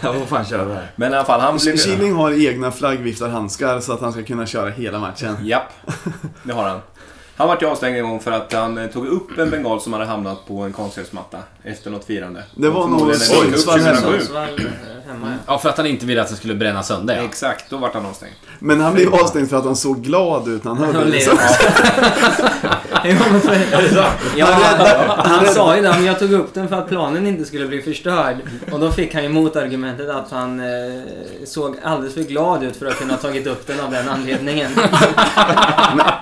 Jag 0.02 0.16
får 0.16 0.26
fan 0.26 0.46
köra 0.46 0.66
det 0.66 0.74
här. 0.74 0.92
Men 0.96 1.14
i 1.14 1.16
alla 1.16 1.26
fall, 1.26 1.40
han 1.42 1.58
blev... 1.58 1.78
Killing 1.78 2.14
har 2.14 2.48
egna 2.48 2.72
flaggviftarhandskar 2.72 3.80
så 3.80 3.94
att 3.94 4.02
han 4.02 4.12
ska 4.14 4.24
kunna 4.24 4.46
köra 4.46 4.70
hela 4.70 5.00
matchen. 5.00 5.38
Japp, 5.44 5.70
det 6.44 6.54
har 6.54 6.64
han. 6.64 6.80
Han 7.36 7.48
vart 7.48 7.62
ju 7.62 7.66
avstängd 7.66 7.98
en 7.98 8.04
gång 8.04 8.20
för 8.20 8.32
att 8.32 8.54
han 8.54 8.78
eh, 8.78 8.88
tog 8.88 9.08
upp 9.08 9.38
en 9.38 9.50
bengal 9.50 9.82
som 9.82 9.94
hade 9.94 10.06
hamnat 10.06 10.48
på 10.48 10.62
en 10.62 10.74
konstgräsmatta 10.74 11.38
efter 11.64 11.92
något 11.92 12.06
firande. 12.06 12.44
Det 12.56 12.70
var 12.70 12.88
nog 12.88 13.16
Sundsvall 13.16 13.80
hemma. 13.80 13.98
2007. 13.98 14.18
Sundsvall 14.18 14.60
eh, 14.60 15.12
hemma, 15.12 15.36
ja. 15.48 15.60
För 15.60 15.70
att 15.70 15.78
han 15.78 15.86
inte 15.86 16.06
ville 16.06 16.22
att 16.22 16.28
den 16.28 16.38
skulle 16.38 16.56
bränna 16.56 16.84
sönder. 16.84 17.18
Ja. 17.18 17.24
Exakt, 17.24 17.70
då 17.70 17.78
vart 17.78 17.94
han 17.94 18.06
avstängd. 18.06 18.34
Men 18.60 18.82
han 18.82 18.94
blev 18.94 19.16
avstängd 19.16 19.50
för 19.50 19.58
att 19.58 19.66
han 19.66 19.76
såg 19.76 20.02
glad 20.02 20.48
ut 20.48 20.64
när 20.64 20.76
han 20.76 20.96
hörde 20.96 21.12
det. 21.12 21.20
Jo, 23.06 23.16
men 23.32 23.42
för, 23.42 23.58
ja, 24.36 24.48
han, 25.18 25.46
sa 25.46 25.76
ju 25.76 25.82
det, 25.82 25.90
men 25.90 26.06
jag 26.06 26.20
tog 26.20 26.32
upp 26.32 26.54
den 26.54 26.68
för 26.70 26.76
att 26.76 26.88
planen 26.88 27.28
inte 27.28 27.46
skulle 27.46 27.68
bli 27.68 27.82
förstörd. 27.82 28.36
Och 28.72 28.80
då 28.80 28.92
fick 28.92 29.14
han 29.14 29.24
ju 29.24 29.30
motargumentet 29.30 30.10
att 30.10 30.32
han 30.32 30.60
eh, 30.60 31.02
såg 31.46 31.76
alldeles 31.84 32.14
för 32.14 32.22
glad 32.22 32.64
ut 32.64 32.76
för 32.76 32.86
att 32.86 32.98
kunna 32.98 33.14
ha 33.14 33.20
tagit 33.20 33.48
upp 33.48 33.68
den 33.68 33.80
av 33.80 33.92
den 33.92 34.10
anledningen. 34.10 34.72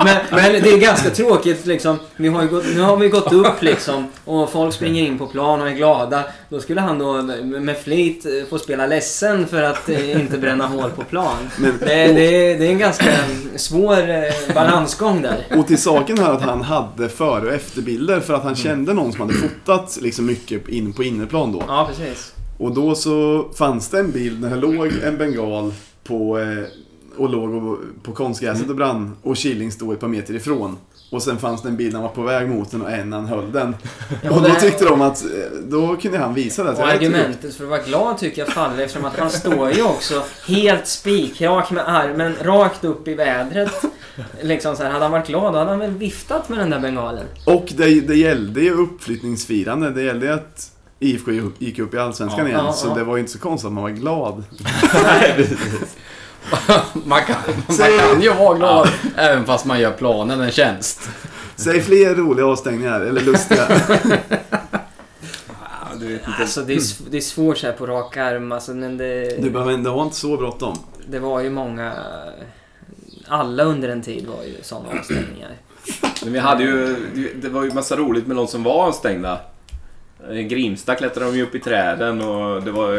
men, 0.04 0.18
men 0.30 0.54
det 0.54 0.74
är 0.74 0.78
ganska 0.78 1.10
tråkigt 1.10 1.66
liksom. 1.66 2.00
Vi 2.16 2.28
har 2.28 2.46
gått, 2.46 2.66
nu 2.76 2.82
har 2.82 2.98
vi 2.98 3.10
gått 3.10 3.34
upp 3.34 3.62
liksom 3.62 4.08
och 4.26 4.52
folk 4.52 4.74
springer 4.74 5.04
in 5.04 5.18
på 5.18 5.28
plan 5.28 5.62
och 5.62 5.68
är 5.68 5.74
glada. 5.74 6.24
Då 6.50 6.60
skulle 6.60 6.82
han 6.82 7.00
då 7.00 7.22
med 7.44 7.78
flit 7.78 8.26
eh, 8.26 8.32
få 8.50 8.60
spela 8.60 8.88
ledsen 8.88 9.48
för 9.48 9.64
att 9.64 9.90
eh, 9.90 10.22
inte 10.22 10.38
bränna 10.38 10.68
hål 10.68 10.90
på 10.92 11.04
plan. 11.04 11.50
Men, 11.58 11.78
Det, 11.80 11.86
det, 11.86 12.56
det 12.56 12.66
är 12.68 12.72
en 12.72 12.80
ganska 12.80 13.12
svår 13.56 14.10
eh, 14.10 14.54
balansgång 14.56 15.22
där. 15.22 15.46
och 15.58 15.68
till 15.68 15.82
saken 15.82 16.18
hör 16.18 16.34
att 16.34 16.42
han 16.42 16.61
hade 16.62 17.10
före 17.10 17.48
och 17.48 17.54
efterbilder 17.54 18.20
för 18.20 18.34
att 18.34 18.44
han 18.44 18.56
kände 18.56 18.94
någon 18.94 19.12
som 19.12 19.22
hade 19.22 19.34
fotat 19.34 19.98
liksom 20.02 20.26
mycket 20.26 20.68
in 20.68 20.94
på 20.94 21.04
innerplan 21.04 21.52
då. 21.52 21.64
Ja, 21.68 21.90
precis. 21.90 22.34
Och 22.58 22.74
då 22.74 22.96
så 22.96 23.46
fanns 23.56 23.90
det 23.90 24.00
en 24.00 24.12
bild 24.12 24.42
när 24.42 24.50
det 24.50 24.56
låg 24.56 24.92
en 25.04 25.18
bengal 25.18 25.74
på, 26.04 26.40
eh, 26.40 26.64
och 27.18 27.30
låg 27.30 27.78
på 28.04 28.12
konstgräset 28.12 28.70
och 28.70 28.76
brann 28.76 29.16
och 29.22 29.38
Killing 29.38 29.72
stod 29.72 29.94
ett 29.94 30.00
par 30.00 30.08
meter 30.08 30.34
ifrån. 30.34 30.78
Och 31.12 31.24
sen 31.24 31.38
fanns 31.38 31.62
det 31.62 31.70
en 31.70 31.78
bild 31.78 31.94
när 31.94 32.00
han 32.00 32.10
var 32.10 32.16
på 32.16 32.22
väg 32.22 32.50
mot 32.50 32.72
den 32.72 32.82
och 32.82 32.92
en 32.92 33.10
när 33.10 33.18
han 33.18 33.26
höll 33.26 33.52
den. 33.52 33.76
Och 34.32 34.42
då 34.42 34.50
tyckte 34.60 34.86
de 34.86 35.02
att 35.02 35.24
eh, 35.24 35.30
då 35.64 35.96
kunde 35.96 36.18
han 36.18 36.34
visa 36.34 36.64
det. 36.64 36.72
Och 36.72 36.88
argumentet 36.88 37.56
för 37.56 37.64
att 37.64 37.70
vara 37.70 37.82
glad 37.82 38.18
tycker 38.18 38.42
jag 38.42 38.54
faller 38.54 38.84
eftersom 38.84 39.06
att 39.06 39.20
han 39.20 39.30
står 39.30 39.72
ju 39.72 39.84
också 39.84 40.24
helt 40.48 40.88
spikrak 40.88 41.72
med 41.72 41.90
armen 41.90 42.36
rakt 42.42 42.84
upp 42.84 43.08
i 43.08 43.14
vädret. 43.14 43.84
Liksom 44.42 44.76
så 44.76 44.84
här, 44.84 44.90
hade 44.90 45.06
han 45.06 45.12
varit 45.12 45.28
glad 45.28 45.54
då 45.54 45.60
hade 45.60 45.70
han 45.72 45.80
väl 45.80 45.92
viftat 45.92 46.50
med 46.50 46.60
den 46.60 46.70
där 46.70 46.80
bengalen. 46.80 47.26
Och 47.46 47.66
det, 47.78 48.02
det 48.02 48.16
gällde 48.16 48.62
ju 48.62 48.74
uppflyttningsfirande. 48.74 49.90
Det 49.92 50.02
gällde 50.04 50.26
ju 50.26 50.32
att 50.32 50.72
IFK 51.00 51.32
gick 51.60 51.80
upp 51.80 51.94
i 51.94 51.98
Allsvenskan 51.98 52.40
Ja, 52.40 52.48
igen. 52.48 52.66
ja, 52.66 52.74
så 52.74 52.88
ja. 52.88 52.94
det 52.94 53.04
var 53.04 53.16
ju 53.16 53.20
inte 53.20 53.32
så 53.32 53.40
konstigt 53.40 53.68
att 53.68 53.74
man 53.74 53.84
var 53.84 53.90
glad. 53.90 54.44
Man 57.06 57.22
kan, 57.22 57.36
man 57.68 57.78
Säg- 57.78 57.98
kan 58.00 58.22
ju 58.22 58.34
vara 58.34 58.58
glad 58.58 58.90
även 59.16 59.46
fast 59.46 59.66
man 59.66 59.80
gör 59.80 59.92
planen 59.92 60.42
en 60.42 60.52
tjänst. 60.52 61.10
Säg 61.56 61.82
fler 61.82 62.16
roliga 62.16 62.46
avstängningar, 62.46 63.02
eller 63.02 63.22
lustiga. 63.22 63.68
Alltså 66.40 66.62
det 66.62 66.74
är, 66.74 66.78
sv- 66.80 67.08
det 67.12 67.18
är 67.18 67.22
svårt 67.22 67.58
så 67.58 67.66
här 67.68 67.74
på 67.74 67.86
rak 67.88 68.18
arm. 68.18 68.52
Alltså, 68.52 68.72
men 68.74 68.98
det, 68.98 69.42
Du 69.42 69.50
behöver 69.50 69.72
inte 69.74 69.90
ha 69.90 70.04
inte 70.04 70.16
så 70.16 70.38
bråttom. 70.38 70.78
det 71.08 71.20
var 71.20 71.42
ju 71.42 71.50
många... 71.50 71.94
Alla 73.32 73.64
under 73.64 73.90
en 73.90 74.02
tid 74.02 74.28
var 74.28 74.44
ju 74.44 74.56
sådana 74.62 74.90
avstängningar. 75.00 75.52
Men 76.24 76.34
vi 76.34 76.40
hade 76.40 76.64
ju, 76.64 76.96
det 77.36 77.50
var 77.50 77.64
ju 77.64 77.72
massa 77.72 77.96
roligt 77.96 78.28
med 78.28 78.38
de 78.38 78.48
som 78.48 78.64
var 78.64 78.88
avstängda. 78.88 79.40
I 80.32 80.44
Grimsta 80.44 80.96
klättrade 80.96 81.32
de 81.32 81.38
ju 81.38 81.44
upp 81.44 81.56
i 81.56 81.60
träden 81.60 82.22
och 82.22 82.64
det 82.64 82.72
var 82.72 82.92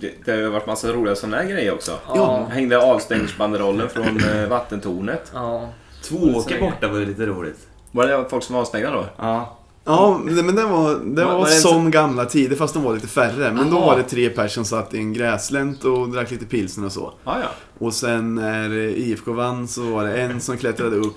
det, 0.00 0.10
det 0.24 0.30
har 0.30 0.38
ju 0.38 0.48
varit 0.48 0.66
massa 0.66 0.92
roliga 0.92 1.14
sådana 1.14 1.36
här 1.36 1.44
grejer 1.44 1.74
också. 1.74 1.98
Ja. 2.14 2.46
Hängde 2.50 2.78
avstängningsbanderollen 2.78 3.88
från 3.88 4.20
eh, 4.24 4.48
vattentornet. 4.48 5.30
Ja. 5.34 5.68
Tvååker 6.02 6.60
borta 6.60 6.88
var 6.88 6.98
ju 6.98 7.06
lite 7.06 7.26
roligt. 7.26 7.66
Var 7.90 8.06
det 8.06 8.24
folk 8.30 8.44
som 8.44 8.54
var 8.54 8.60
avstängda 8.60 8.90
då? 8.90 9.04
Ja. 9.16 9.57
Ja, 9.88 10.20
men 10.24 10.54
det 10.56 10.64
var, 10.64 10.94
det 11.04 11.24
Var- 11.24 11.32
var, 11.32 11.38
var 11.38 11.46
det 11.46 11.52
som 11.52 11.90
gamla 11.90 12.24
tider 12.24 12.56
fast 12.56 12.74
de 12.74 12.82
var 12.82 12.94
lite 12.94 13.08
färre. 13.08 13.52
Men 13.52 13.70
då 13.70 13.76
Jaha. 13.76 13.86
var 13.86 13.96
det 13.96 14.02
tre 14.02 14.28
personer 14.30 14.48
som 14.48 14.64
satt 14.64 14.94
i 14.94 14.98
en 14.98 15.12
gräslänt 15.12 15.84
och 15.84 16.08
drack 16.10 16.30
lite 16.30 16.44
pilsner 16.44 16.86
och 16.86 16.92
så. 16.92 17.12
Ja, 17.24 17.36
ja. 17.42 17.48
Och 17.86 17.94
sen 17.94 18.34
när 18.34 18.74
IFK 18.74 19.32
vann 19.32 19.68
så 19.68 19.82
var 19.82 20.04
det 20.04 20.20
en 20.22 20.40
som 20.40 20.56
klättrade 20.58 20.96
upp 20.96 21.16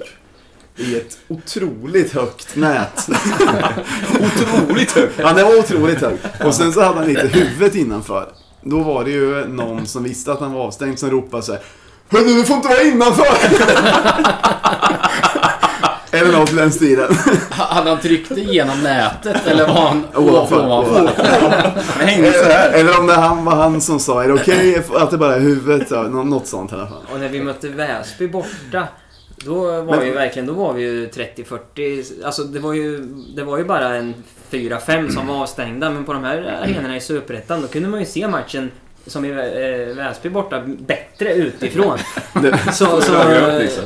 i 0.77 0.95
ett 0.95 1.17
otroligt 1.27 2.13
högt 2.13 2.55
nät. 2.55 3.07
Otroligt 4.19 4.91
högt! 4.91 5.13
Ja, 5.19 5.33
det 5.33 5.43
var 5.43 5.59
otroligt 5.59 6.01
högt. 6.01 6.25
Och 6.45 6.55
sen 6.55 6.73
så 6.73 6.81
hade 6.81 6.95
han 6.99 7.07
lite 7.07 7.27
huvudet 7.27 7.75
innanför. 7.75 8.31
Då 8.63 8.79
var 8.79 9.03
det 9.03 9.11
ju 9.11 9.47
någon 9.47 9.85
som 9.85 10.03
visste 10.03 10.31
att 10.31 10.39
han 10.39 10.53
var 10.53 10.61
avstängd 10.61 10.99
som 10.99 11.09
ropade 11.11 11.43
så 11.43 11.51
här. 11.51 11.61
Hörru, 12.09 12.33
du 12.33 12.43
får 12.43 12.55
inte 12.55 12.67
vara 12.67 12.81
innanför! 12.81 13.25
Eller 16.21 16.39
något 16.39 16.51
i 16.53 16.55
den 16.55 16.71
stilen. 16.71 17.13
Hade 17.49 17.89
han 17.89 17.99
tryckt 17.99 18.31
igenom 18.31 18.81
nätet 18.83 19.47
eller 19.47 19.67
var 19.67 19.73
han 19.87 20.03
Ovanför. 20.15 20.65
ovanför? 20.65 21.11
Det 21.99 22.05
hängde 22.05 22.33
så 22.33 22.43
här. 22.49 22.71
Eller 22.71 22.99
om 22.99 23.07
det 23.07 23.13
han 23.13 23.45
var 23.45 23.55
han 23.55 23.81
som 23.81 23.99
sa, 23.99 24.23
är 24.23 24.27
det 24.27 24.33
okej 24.33 24.83
att 24.95 25.11
det 25.11 25.17
bara 25.17 25.35
är 25.35 25.39
huvudet? 25.39 25.87
Ja, 25.91 26.01
nå- 26.03 26.23
något 26.23 26.47
sånt 26.47 26.71
i 26.71 26.75
alla 26.75 26.87
fall. 26.87 27.01
Och 27.13 27.19
när 27.19 27.29
vi 27.29 27.41
mötte 27.43 27.69
Väsby 27.69 28.27
borta, 28.27 28.87
då 29.45 29.55
var 29.65 29.83
Men- 29.83 29.99
vi 29.99 30.11
verkligen, 30.11 30.45
då 30.47 30.53
var 30.53 30.73
vi 30.73 30.81
ju 30.83 31.07
30-40, 31.07 32.25
alltså 32.25 32.43
det 32.43 32.59
var 32.59 32.73
ju, 32.73 32.97
det 33.35 33.43
var 33.43 33.57
ju 33.57 33.63
bara 33.63 33.95
en 33.95 34.13
4-5 34.51 35.09
som 35.09 35.27
var 35.27 35.35
avstängda, 35.41 35.89
men 35.89 36.05
på 36.05 36.13
de 36.13 36.23
här 36.23 36.59
arenorna 36.63 36.95
i 36.97 37.01
Superettan, 37.01 37.61
då 37.61 37.67
kunde 37.67 37.89
man 37.89 37.99
ju 37.99 38.05
se 38.05 38.27
matchen 38.27 38.71
som 39.07 39.25
i 39.25 39.29
eh, 39.29 39.95
Väsby 39.95 40.29
borta 40.29 40.63
bättre 40.79 41.33
utifrån. 41.33 41.97
Det, 42.41 42.57
Så, 42.73 43.01
så, 43.01 43.13
liksom. 43.59 43.83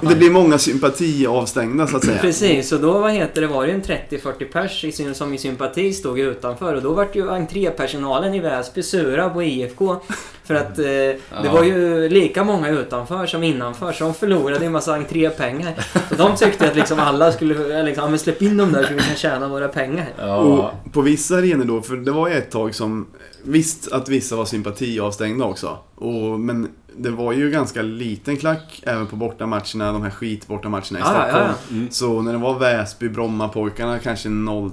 det 0.00 0.14
blir 0.16 0.30
många 0.30 0.58
sympatiavstängda 0.58 1.86
så 1.86 1.96
att 1.96 2.04
säga. 2.04 2.18
Precis, 2.18 2.68
så 2.68 2.76
då 2.76 2.98
vad 2.98 3.12
heter 3.12 3.40
det, 3.40 3.46
var 3.46 3.62
det 3.62 3.68
ju 3.68 3.74
en 3.74 3.82
30-40 3.82 4.44
pers 4.52 4.84
i, 4.84 5.14
som 5.14 5.34
i 5.34 5.38
sympati 5.38 5.92
stod 5.92 6.18
utanför 6.18 6.74
och 6.74 6.82
då 6.82 6.92
vart 6.92 7.16
ju 7.16 7.30
entrépersonalen 7.30 8.34
i 8.34 8.40
Väsby 8.40 8.82
sura 8.82 9.30
på 9.30 9.42
IFK. 9.42 9.96
För 10.44 10.54
att 10.54 10.78
eh, 10.78 10.84
det 10.84 11.18
Ja. 11.44 11.52
var 11.52 11.62
ju 11.64 12.08
lika 12.08 12.44
många 12.44 12.68
utanför 12.68 13.26
som 13.26 13.42
innanför 13.42 13.92
så 13.92 14.04
de 14.04 14.14
förlorade 14.14 14.66
en 14.66 14.72
massa 14.72 14.94
entrépengar. 14.94 15.74
Så 16.08 16.14
de 16.14 16.36
tyckte 16.36 16.68
att 16.68 16.76
liksom 16.76 16.98
alla 17.00 17.32
skulle, 17.32 17.82
liksom, 17.82 18.10
men 18.10 18.18
släpp 18.18 18.42
in 18.42 18.56
dem 18.56 18.72
där 18.72 18.82
så 18.82 18.94
vi 18.94 19.00
kan 19.00 19.16
tjäna 19.16 19.48
våra 19.48 19.68
pengar. 19.68 20.06
Ja. 20.18 20.36
Och 20.36 20.92
på 20.92 21.00
vissa 21.00 21.36
arenor 21.36 21.64
då, 21.64 21.82
för 21.82 21.96
det 21.96 22.10
var 22.12 22.28
ju 22.28 22.34
ett 22.34 22.50
tag 22.50 22.74
som 22.74 23.06
Visst 23.46 23.92
att 23.92 24.08
vissa 24.08 24.36
var 24.36 24.44
sympatiavstängda 24.44 25.44
också. 25.44 25.78
Och, 25.94 26.40
men 26.40 26.68
det 26.96 27.10
var 27.10 27.32
ju 27.32 27.50
ganska 27.50 27.82
liten 27.82 28.36
klack 28.36 28.82
även 28.86 29.06
på 29.06 29.16
bortamatcherna, 29.16 29.92
de 29.92 30.02
här 30.02 30.10
skitbortamatcherna 30.10 30.98
i 30.98 31.02
Ja, 31.02 31.12
ja, 31.14 31.22
Stockholm. 31.22 31.50
ja. 31.68 31.74
Mm. 31.76 31.90
Så 31.90 32.22
när 32.22 32.32
det 32.32 32.38
var 32.38 32.58
Väsby, 32.58 33.08
Brommapojkarna 33.08 33.98
kanske 33.98 34.28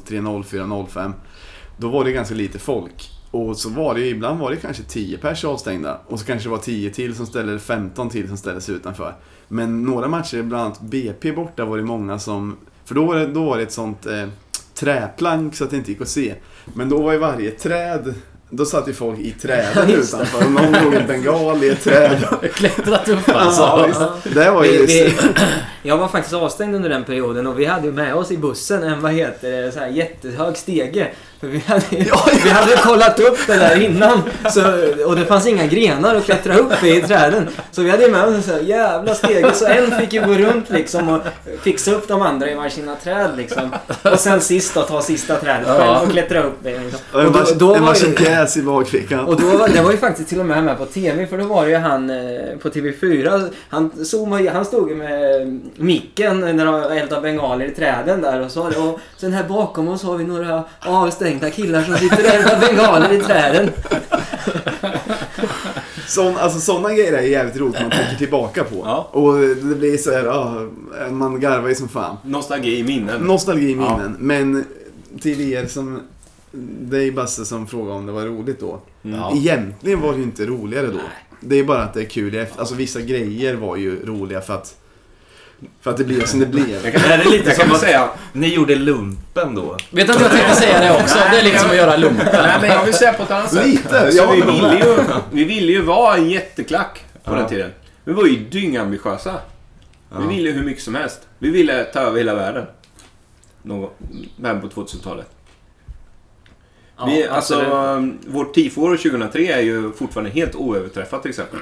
03, 0.05 0.43
04, 0.43 0.86
05. 0.89 1.13
Då 1.78 1.89
var 1.89 2.03
det 2.03 2.11
ganska 2.11 2.36
lite 2.36 2.59
folk. 2.59 3.09
Och 3.32 3.57
så 3.57 3.69
var 3.69 3.93
det 3.93 3.99
ju, 4.01 4.07
ibland 4.07 4.39
var 4.39 4.51
det 4.51 4.57
kanske 4.57 4.84
10 4.84 5.17
pers 5.17 5.45
avstängda. 5.45 5.99
Och 6.07 6.19
så 6.19 6.26
kanske 6.26 6.49
det 6.49 6.51
var 6.51 6.57
10 6.57 6.89
till 6.89 7.15
som 7.15 7.26
ställde, 7.26 7.51
eller 7.51 7.59
15 7.59 8.09
till 8.09 8.28
som 8.28 8.38
ställde 8.38 8.61
sig 8.61 8.76
utanför. 8.76 9.15
Men 9.47 9.84
några 9.84 10.07
matcher, 10.07 10.41
bland 10.41 10.63
annat 10.63 10.82
BP 10.82 11.32
borta, 11.32 11.65
var 11.65 11.78
det 11.78 11.84
många 11.84 12.19
som... 12.19 12.57
För 12.86 12.95
då 12.95 13.05
var 13.05 13.15
det, 13.15 13.28
då 13.28 13.43
var 13.45 13.57
det 13.57 13.63
ett 13.63 13.71
sånt 13.71 14.05
eh, 14.05 14.28
träplank 14.76 15.55
så 15.55 15.63
att 15.63 15.69
det 15.69 15.78
inte 15.78 15.91
gick 15.91 16.01
att 16.01 16.07
se. 16.09 16.36
Men 16.74 16.89
då 16.89 17.01
var 17.01 17.11
ju 17.13 17.17
varje 17.17 17.51
träd... 17.51 18.13
Då 18.56 18.66
satt 18.66 18.88
ju 18.88 18.93
folk 18.93 19.20
i 19.20 19.32
träden 19.32 19.89
utanför. 19.89 20.45
Och 20.45 20.51
någon 20.51 20.72
drog 20.72 20.93
en 20.93 21.08
bengal 21.08 21.64
i 21.64 21.70
ett 21.70 21.84
träd. 21.84 22.24
Klättrat 22.56 23.10
upp 23.10 23.20
Ja, 23.28 23.34
alltså. 23.34 23.86
visst. 23.88 24.36
Det 24.36 24.51
var 24.51 24.64
ju... 24.64 24.72
Vi, 24.72 24.86
vi, 24.86 25.14
jag 25.84 25.98
var 25.98 26.08
faktiskt 26.08 26.34
avstängd 26.36 26.76
under 26.76 26.90
den 26.90 27.04
perioden 27.04 27.48
och 27.48 27.60
vi 27.60 27.66
hade 27.66 27.88
ju 27.88 27.94
med 27.94 28.16
oss 28.16 28.32
i 28.32 28.38
bussen 28.38 28.84
en, 28.84 29.02
vad 29.02 29.12
heter 29.12 29.62
det, 29.62 29.72
så 29.72 29.80
här 29.80 29.88
jättehög 29.88 30.58
stege. 30.58 31.08
För 31.40 31.48
vi 31.48 31.60
hade, 31.60 31.84
vi 32.44 32.50
hade 32.50 32.76
kollat 32.78 33.20
upp 33.20 33.38
det 33.48 33.54
där 33.56 33.82
innan. 33.82 34.22
Så, 34.50 34.62
och 35.06 35.16
det 35.16 35.26
fanns 35.26 35.48
inga 35.48 35.66
grenar 35.68 36.16
att 36.16 36.26
klättra 36.26 36.58
upp 36.58 36.84
i, 36.84 36.96
i 36.98 37.02
träden. 37.02 37.50
Så 37.72 37.82
vi 37.82 37.90
hade 37.90 38.04
ju 38.06 38.12
med 38.12 38.24
oss 38.26 38.36
en 38.36 38.44
sån 38.44 38.54
här 38.54 38.62
jävla 38.62 39.16
stege. 39.16 39.52
Så 39.54 39.66
en 39.66 39.92
fick 40.00 40.14
ju 40.14 40.22
gå 40.26 40.34
runt 40.34 40.70
liksom 40.70 41.10
och 41.10 41.22
fixa 41.62 41.92
upp 41.92 42.08
de 42.08 42.22
andra 42.22 42.52
i 42.52 42.56
varsina 42.56 42.96
träd 42.96 43.30
liksom. 43.38 43.76
Och 44.12 44.20
sen 44.20 44.42
sist 44.42 44.74
då 44.74 44.82
ta 44.82 45.02
sista 45.02 45.36
trädet 45.36 45.68
själv 45.68 46.04
och 46.04 46.12
klättra 46.12 46.44
upp 46.44 46.66
i. 46.66 46.70
Liksom. 46.80 47.00
Och 47.14 47.24
då- 47.32 47.46
då 47.56 47.76
en 47.76 47.82
var 47.82 47.88
varsin 47.88 48.10
ju- 48.10 48.16
pjäs 48.16 48.58
i 48.58 48.62
bakfickan. 48.62 49.20
Och 49.26 49.42
då 49.42 49.48
var, 49.58 49.68
det 49.68 49.82
var 49.82 49.92
ju 49.92 49.98
faktiskt 49.98 50.30
till 50.30 50.40
och 50.40 50.46
med 50.46 50.64
med 50.64 50.78
på 50.78 50.86
TV 50.86 51.28
för 51.28 51.38
då 51.38 51.46
var 51.46 51.66
det 51.66 51.72
ju 51.72 51.78
han 51.78 52.10
eh, 52.10 52.58
på 52.62 52.70
TV4. 52.70 53.50
Han, 53.70 54.06
zoomade, 54.06 54.50
han 54.50 54.66
stod 54.66 54.90
ju 54.90 54.96
med 54.96 55.60
micken 55.76 56.39
när 56.39 56.65
de 56.65 56.97
eldade 56.97 57.21
bengaler 57.21 57.65
i 57.65 57.71
träden 57.71 58.21
där 58.21 58.41
och 58.41 58.51
så. 58.51 58.67
Och 58.67 58.99
sen 59.17 59.34
här 59.34 59.43
bakom 59.43 59.88
oss 59.88 60.03
har 60.03 60.17
vi 60.17 60.24
några 60.24 60.63
avstängda 60.80 61.49
killar 61.49 61.84
som 61.84 61.97
sitter 61.97 62.19
och 62.19 62.34
eldar 62.36 62.59
bengaler 62.59 63.13
i 63.13 63.19
träden. 63.19 63.69
Sån, 66.07 66.38
alltså 66.38 66.59
sådana 66.59 66.93
grejer 66.93 67.13
är 67.13 67.21
jävligt 67.21 67.57
roligt 67.57 67.82
man 67.82 67.91
tänker 67.91 68.15
tillbaka 68.17 68.63
på. 68.63 68.82
Ja. 68.86 69.09
Och 69.11 69.34
det 69.39 69.76
blir 69.76 69.97
så 69.97 70.11
här, 70.11 70.26
ja, 70.26 70.67
man 71.11 71.39
garvar 71.39 71.69
ju 71.69 71.76
som 71.76 71.89
fan. 71.89 72.17
Nostalgi 72.24 72.78
i 72.78 72.84
minnen. 72.84 73.21
Nostalgi 73.21 73.69
i 73.71 73.76
minnen. 73.76 74.15
Men 74.19 74.65
till 75.21 75.41
er 75.53 75.65
som, 75.65 76.01
dig 76.82 77.11
Basse 77.11 77.45
som 77.45 77.67
frågade 77.67 77.95
om 77.95 78.05
det 78.05 78.11
var 78.11 78.21
roligt 78.21 78.59
då. 78.59 78.80
Mm. 79.03 79.19
Ja. 79.19 79.32
Egentligen 79.36 80.01
var 80.01 80.11
det 80.11 80.17
ju 80.17 80.24
inte 80.24 80.45
roligare 80.45 80.88
då. 80.88 80.99
Det 81.39 81.59
är 81.59 81.63
bara 81.63 81.84
att 81.84 81.93
det 81.93 82.01
är 82.01 82.05
kul 82.05 82.36
i 82.36 82.38
efter. 82.38 82.59
Alltså 82.59 82.76
vissa 82.76 83.01
grejer 83.01 83.55
var 83.55 83.76
ju 83.76 84.05
roliga 84.05 84.41
för 84.41 84.53
att, 84.53 84.76
för 85.82 85.91
att 85.91 85.97
det 85.97 86.03
blev 86.03 86.26
som 86.26 86.39
det 86.39 86.45
blev. 86.45 86.84
Det 86.84 86.97
här 86.99 87.20
är 87.20 87.26
lite 87.32 87.49
jag 87.49 87.57
som 87.61 87.72
att- 87.72 87.80
säga... 87.80 88.09
Ni 88.34 88.53
gjorde 88.53 88.76
lumpen 88.76 89.55
då. 89.55 89.78
Vet 89.91 90.07
du 90.07 90.14
att 90.14 90.22
jag 90.22 90.32
tänkte 90.32 90.55
säga 90.55 90.80
det 90.80 91.01
också? 91.03 91.18
Det 91.32 91.39
är 91.39 91.43
lite 91.43 91.59
som 91.59 91.70
att 91.70 91.76
göra 91.76 91.97
lumpen. 91.97 92.28
Nej, 92.34 92.57
men 92.61 92.70
jag 92.70 92.86
vill 92.86 92.93
säga 92.93 93.14
på 93.14 93.24
ett 93.24 93.32
annat 93.32 93.51
sätt. 93.53 93.66
Lite! 93.68 94.11
Så 94.11 94.18
Jag 94.18 94.32
vi, 94.32 94.41
ville 94.41 94.78
ju, 94.78 94.95
vi 95.32 95.43
ville 95.43 95.72
ju 95.72 95.82
vara 95.82 96.16
en 96.18 96.30
jätteklack 96.30 97.05
på 97.24 97.32
Ja. 97.32 97.36
den 97.36 97.47
tiden. 97.49 97.72
Vi 98.03 98.14
var 98.14 98.26
ju 98.26 98.36
dyngambitiösa. 98.49 99.36
Ja. 100.11 100.20
Vi 100.20 100.36
ville 100.36 100.51
hur 100.51 100.64
mycket 100.64 100.84
som 100.84 100.95
helst. 100.95 101.20
Vi 101.39 101.49
ville 101.49 101.84
ta 101.84 101.99
över 101.99 102.18
hela 102.18 102.36
världen. 102.36 102.66
Någon, 103.61 103.89
men 104.38 104.61
på 104.61 104.68
2000-talet. 104.68 105.28
Ja, 106.97 107.05
vi, 107.05 107.28
alltså, 107.28 107.55
absolut. 107.61 108.14
vårt 108.28 108.53
tifo 108.53 108.82
2003 108.97 109.47
är 109.47 109.61
ju 109.61 109.91
fortfarande 109.91 110.30
helt 110.32 110.55
oöverträffat 110.55 111.22
till 111.22 111.30
exempel. 111.30 111.59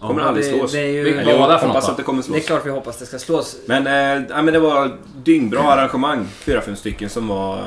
Kommer 0.00 0.20
Ja. 0.22 0.28
aldrig 0.28 0.46
det- 0.46 0.58
slås. 0.58 0.72
det 0.72 0.80
är 0.80 0.86
ju- 0.86 1.08
jag 1.30 1.38
var 1.38 1.48
det 1.52 1.58
för 1.58 1.66
hoppas 1.66 1.84
något 1.84 1.90
att 1.90 1.96
det 1.96 2.02
kommer 2.02 2.22
Det 2.22 2.28
är 2.28 2.32
slås. 2.32 2.46
klart 2.46 2.66
vi 2.66 2.70
hoppas 2.70 2.98
det 2.98 3.06
ska 3.06 3.18
slås. 3.18 3.56
Men, 3.66 3.86
eh, 3.86 4.24
ja, 4.30 4.42
men 4.42 4.54
det 4.54 4.60
var 4.60 4.96
dyngbra 5.24 5.60
arrangemang. 5.62 6.26
Fyra, 6.38 6.60
fem 6.60 6.76
stycken 6.76 7.10
som 7.10 7.28
var 7.28 7.62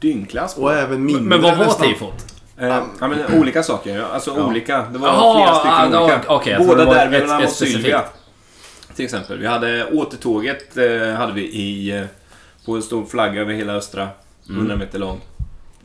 dyngklass. 0.00 0.56
Och 0.56 0.74
även 0.74 1.04
mindre 1.04 1.22
Men 1.24 1.42
vad 1.42 1.58
var 1.58 1.64
nästan. 1.64 1.86
tifot? 1.88 2.14
Eh, 2.58 2.66
ja, 2.68 3.08
men 3.08 3.18
olika 3.40 3.62
saker. 3.62 3.98
ja. 3.98 4.04
Alltså 4.06 4.34
Ja. 4.36 4.46
olika. 4.46 4.86
Det 4.92 4.98
var 4.98 5.08
Jaha, 5.08 5.34
flera 5.34 5.54
stycken 5.54 5.94
ah, 5.98 6.04
olika. 6.04 6.20
jag 6.26 6.42
trodde 6.44 6.64
Båda 6.66 6.78
det 6.80 6.84
var 6.84 6.94
derbyna 6.94 7.40
mot. 7.40 7.50
Sylvia. 7.50 8.02
Till 8.96 9.04
exempel. 9.04 9.38
Vi 9.38 9.46
hade 9.46 9.86
återtåget 9.92 10.76
eh, 10.76 11.14
hade 11.14 11.32
vi 11.32 11.42
i, 11.42 11.90
eh, 11.98 12.04
på 12.66 12.76
en 12.76 12.82
stor 12.82 13.06
flagga 13.06 13.40
över 13.40 13.54
hela 13.54 13.72
östra. 13.74 14.08
Mm. 14.48 14.58
100 14.58 14.76
meter 14.76 14.98
lång. 14.98 15.20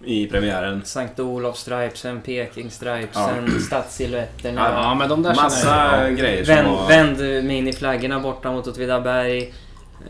I 0.05 0.27
premiären. 0.27 0.81
Sankt 0.85 1.19
Olof 1.19 1.57
stripesen, 1.57 2.21
Peking 2.21 2.71
stripesen, 2.71 3.61
Stadssilhuetterna. 3.61 4.69
Ja, 4.73 4.95
men 4.95 5.09
de 5.09 5.23
där 5.23 5.35
Massa 5.35 6.01
jag. 6.07 6.17
grejer 6.17 6.45
som 6.45 6.55
Vänd, 6.55 6.67
var... 6.67 6.87
vänd 6.87 7.45
miniflaggorna 7.47 8.19
borta 8.19 8.51
mot 8.51 8.67
Åtvidaberg. 8.67 9.53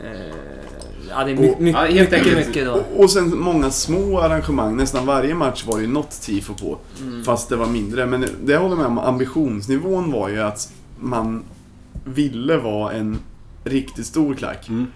Eh, 0.04 0.34
ja, 1.10 1.24
det 1.24 1.30
är 1.30 1.36
my, 1.36 1.48
Och- 1.50 1.68
ja, 1.68 1.84
helt 1.84 2.10
mycket, 2.10 2.46
mycket 2.46 2.64
då. 2.66 2.72
Och, 2.72 3.00
och 3.04 3.10
sen 3.10 3.38
många 3.38 3.70
små 3.70 4.20
arrangemang. 4.20 4.76
Nästan 4.76 5.06
varje 5.06 5.34
match 5.34 5.64
var 5.66 5.76
det 5.76 5.82
ju 5.82 5.88
något 5.92 6.10
tifo 6.22 6.54
på. 6.54 6.78
Mm. 7.00 7.24
Fast 7.24 7.48
det 7.48 7.56
var 7.56 7.66
mindre. 7.66 8.06
Men 8.06 8.26
det 8.44 8.52
jag 8.52 8.60
håller 8.60 8.76
med 8.76 8.86
om. 8.86 8.98
Ambitionsnivån 8.98 10.12
var 10.12 10.28
ju 10.28 10.40
att 10.40 10.72
man 11.00 11.44
ville 12.04 12.56
vara 12.56 12.92
en 12.92 13.18
riktigt 13.64 14.06
stor 14.06 14.34
klack. 14.34 14.68
Mm. 14.68 14.86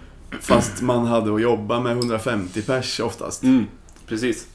Fast 0.40 0.82
man 0.82 1.06
hade 1.06 1.34
att 1.34 1.42
jobba 1.42 1.80
med 1.80 1.92
150 1.92 2.62
pers 2.62 3.00
oftast. 3.00 3.42
Mm, 3.42 3.66
precis. 4.06 4.46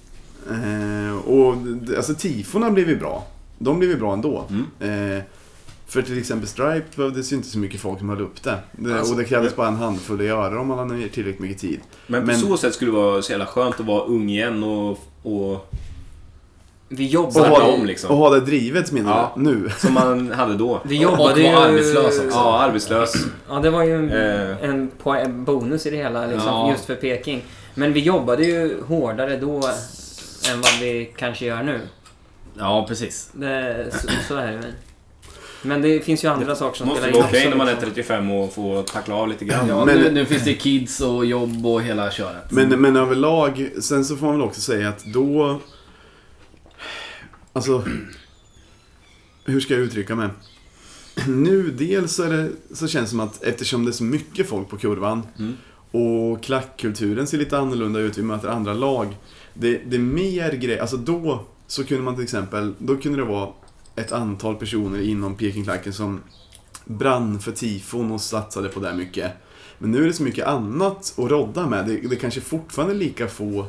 Eh, 0.52 1.18
och 1.30 1.56
alltså 1.98 2.14
tifona 2.14 2.72
blev 2.72 2.90
ju 2.90 2.96
bra. 3.00 3.24
De 3.60 3.80
blev 3.80 3.92
ju 3.92 3.98
bra 3.98 4.14
ändå. 4.14 4.46
Mm. 4.50 5.16
Eh, 5.18 5.24
för 5.88 6.02
till 6.02 6.20
exempel 6.20 6.48
Stripe 6.48 6.86
behövdes 6.96 7.32
ju 7.32 7.36
inte 7.36 7.48
så 7.50 7.58
mycket 7.60 7.82
folk 7.82 8.00
som 8.00 8.10
höll 8.10 8.22
upp 8.22 8.44
det. 8.44 8.58
det 8.72 8.98
Alltså, 8.98 9.14
och 9.14 9.20
det 9.20 9.26
krävdes 9.26 9.56
bara 9.56 9.68
en 9.68 9.76
handfull 9.76 10.20
att 10.20 10.26
göra 10.26 10.60
om 10.62 10.68
man 10.68 10.78
hade 10.78 11.10
tillräckligt 11.10 11.40
mycket 11.40 11.58
tid. 11.62 11.80
Men 12.08 12.22
på 12.22 12.28
Men- 12.28 12.40
så 12.40 12.58
sätt 12.58 12.74
skulle 12.74 12.92
det 12.92 12.98
vara 12.98 13.22
så 13.22 13.32
jävla 13.32 13.46
skönt 13.46 13.80
att 13.80 13.86
vara 13.86 14.04
ung 14.04 14.30
igen 14.30 14.64
och... 14.64 14.90
och 15.24 15.72
Vi 16.92 17.08
Och 17.08 17.12
jobbade, 17.14 17.32
Starta 17.46 17.62
ha, 17.62 17.74
om, 17.74 17.86
liksom. 17.86 18.12
och 18.12 18.18
ha 18.18 18.30
det 18.30 18.40
drivet 18.40 18.92
menar 18.92 19.12
Ja. 19.12 19.34
nu. 19.38 19.70
som 19.78 19.94
man 19.94 20.32
hade 20.32 20.58
då. 20.58 20.82
vi 20.86 21.02
jobbade 21.02 21.34
Och 21.34 21.40
ju... 21.40 21.54
var 21.54 21.62
arbetslös 21.66 22.06
också. 22.20 22.30
Ja, 22.38 22.60
arbetslös. 22.60 23.14
Ja, 23.50 23.60
det 23.60 23.70
var 23.70 23.84
ju 23.84 23.96
en, 23.96 24.12
Eh. 24.12 24.64
en, 24.70 24.92
en 25.06 25.44
bonus 25.46 25.86
i 25.86 25.90
det 25.90 25.98
hela 25.98 26.22
liksom, 26.26 26.46
Ja. 26.48 26.72
just 26.72 26.86
för 26.86 26.96
Peking. 26.96 27.44
Men 27.76 27.94
vi 27.94 28.00
jobbade 28.00 28.44
ju 28.44 28.82
hårdare 28.88 29.38
då 29.38 29.62
än 30.54 30.62
vad 30.62 30.80
vi 30.82 31.12
kanske 31.18 31.46
gör 31.46 31.64
nu. 31.64 31.82
Ja, 32.58 32.86
precis. 32.88 33.30
Det, 33.34 33.88
så, 34.02 34.08
så 34.28 34.36
är 34.36 34.52
det 34.52 34.58
väl. 34.58 34.74
Men 35.62 35.82
det 35.82 36.00
finns 36.06 36.24
ju 36.24 36.28
andra 36.28 36.56
saker 36.56 36.78
som 36.78 36.88
Måste 36.88 37.02
spelar 37.04 37.18
vara 37.20 37.28
in 37.28 37.30
okej 37.30 37.40
också, 37.40 37.50
när 37.50 37.58
man 37.58 37.68
är 37.68 37.72
liksom. 37.72 37.90
35 37.90 38.32
och 38.32 38.54
får 38.54 38.84
tackla 38.84 39.16
av 39.16 39.28
lite 39.28 39.46
grann. 39.46 39.68
Ja, 39.68 39.86
Men- 39.86 39.98
nu, 40.02 40.12
nu 40.12 40.26
finns 40.26 40.44
det 40.44 40.54
kids 40.54 41.02
och 41.02 41.26
jobb 41.26 41.66
och 41.66 41.82
hela 41.82 42.12
köret. 42.12 42.52
Men, 42.52 42.82
men 42.82 42.96
överlag, 42.96 43.70
sen 43.82 44.06
så 44.06 44.16
får 44.18 44.26
man 44.26 44.36
väl 44.36 44.46
också 44.48 44.62
säga 44.62 44.90
att 44.90 45.06
då... 45.06 45.60
Alltså... 47.54 47.84
Hur 49.46 49.60
ska 49.60 49.74
jag 49.74 49.84
uttrycka 49.84 50.16
mig? 50.16 50.30
Nu 51.28 51.72
dels 51.72 52.14
så, 52.16 52.24
är 52.24 52.30
det, 52.30 52.50
så 52.76 52.88
känns 52.88 53.06
det 53.06 53.10
som 53.10 53.20
att 53.20 53.44
eftersom 53.44 53.86
det 53.86 53.92
är 53.92 53.94
så 53.94 54.04
mycket 54.04 54.50
folk 54.50 54.70
på 54.70 54.78
kurvan 54.78 55.28
Mm. 55.40 55.58
och 55.92 56.44
klackkulturen 56.44 57.28
ser 57.28 57.38
lite 57.38 57.58
annorlunda 57.58 58.00
ut, 58.00 58.18
vi 58.18 58.24
möter 58.24 58.48
andra 58.48 58.74
lag. 58.74 59.16
Det, 59.54 59.78
det 59.78 59.96
är 59.96 60.00
mer 60.00 60.52
grejer, 60.52 60.82
alltså 60.82 60.98
då 60.98 61.44
så 61.68 61.84
kunde 61.84 62.04
man 62.04 62.16
till 62.16 62.24
exempel, 62.24 62.74
då 62.78 62.98
kunde 62.98 63.18
det 63.18 63.24
vara 63.26 63.50
ett 63.96 64.12
antal 64.12 64.56
personer 64.56 65.02
inom 65.02 65.36
Pekingklacken 65.36 65.94
som 65.94 66.20
brann 66.86 67.40
för 67.40 67.52
tifon 67.52 68.12
och 68.12 68.22
satsade 68.22 68.70
på 68.70 68.80
det 68.80 68.94
mycket. 68.94 69.32
Men 69.78 69.92
nu 69.92 70.04
är 70.04 70.08
det 70.08 70.14
så 70.14 70.24
mycket 70.24 70.48
annat 70.48 71.14
att 71.18 71.32
rodda 71.32 71.68
med. 71.68 71.88
Det, 71.88 71.96
det 72.10 72.16
kanske 72.16 72.42
fortfarande 72.42 72.94
är 72.94 72.98
lika 72.98 73.28
få 73.28 73.66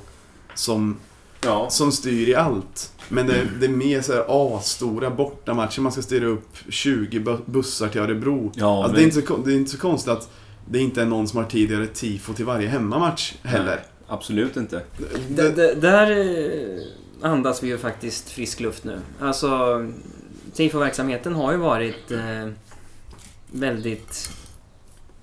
som, 0.54 0.96
Ja. 1.44 1.70
som 1.70 1.92
styr 1.92 2.28
i 2.28 2.34
allt. 2.34 2.92
Men 3.08 3.26
det, 3.26 3.48
det 3.60 3.66
är 3.66 3.70
mer 3.70 4.00
så 4.00 4.12
här 4.12 4.24
A-stora 4.28 5.10
bortamatcher. 5.10 5.80
Man 5.80 5.92
ska 5.92 6.02
styra 6.02 6.26
upp 6.26 6.56
20 6.68 7.18
bu- 7.18 7.40
bussar 7.46 7.88
till 7.88 8.00
Örebro. 8.00 8.52
Ja, 8.54 8.76
alltså, 8.84 8.92
men- 8.92 8.94
det, 8.94 9.02
är 9.02 9.04
inte 9.20 9.26
så, 9.28 9.36
det 9.36 9.52
är 9.52 9.56
inte 9.56 9.70
så 9.70 9.78
konstigt 9.78 10.12
att 10.12 10.30
det 10.70 10.78
inte 10.78 11.02
är 11.02 11.06
någon 11.06 11.28
som 11.28 11.36
har 11.38 11.44
tid 11.50 11.64
att 11.68 11.72
göra 11.72 11.84
ett 11.84 11.94
tifo 11.94 12.32
till 12.32 12.44
varje 12.44 12.68
hemmamatch 12.68 13.34
heller. 13.42 13.82
Absolut 14.10 14.56
inte. 14.56 14.82
D- 15.28 15.50
d- 15.56 15.74
där 15.74 16.26
andas 17.22 17.62
vi 17.62 17.68
ju 17.68 17.78
faktiskt 17.78 18.30
frisk 18.30 18.60
luft 18.60 18.84
nu. 18.84 19.00
Alltså, 19.20 19.86
TIFO-verksamheten 20.54 21.34
har 21.34 21.52
ju 21.52 21.58
varit 21.58 22.10
eh, 22.10 22.48
väldigt 23.52 24.30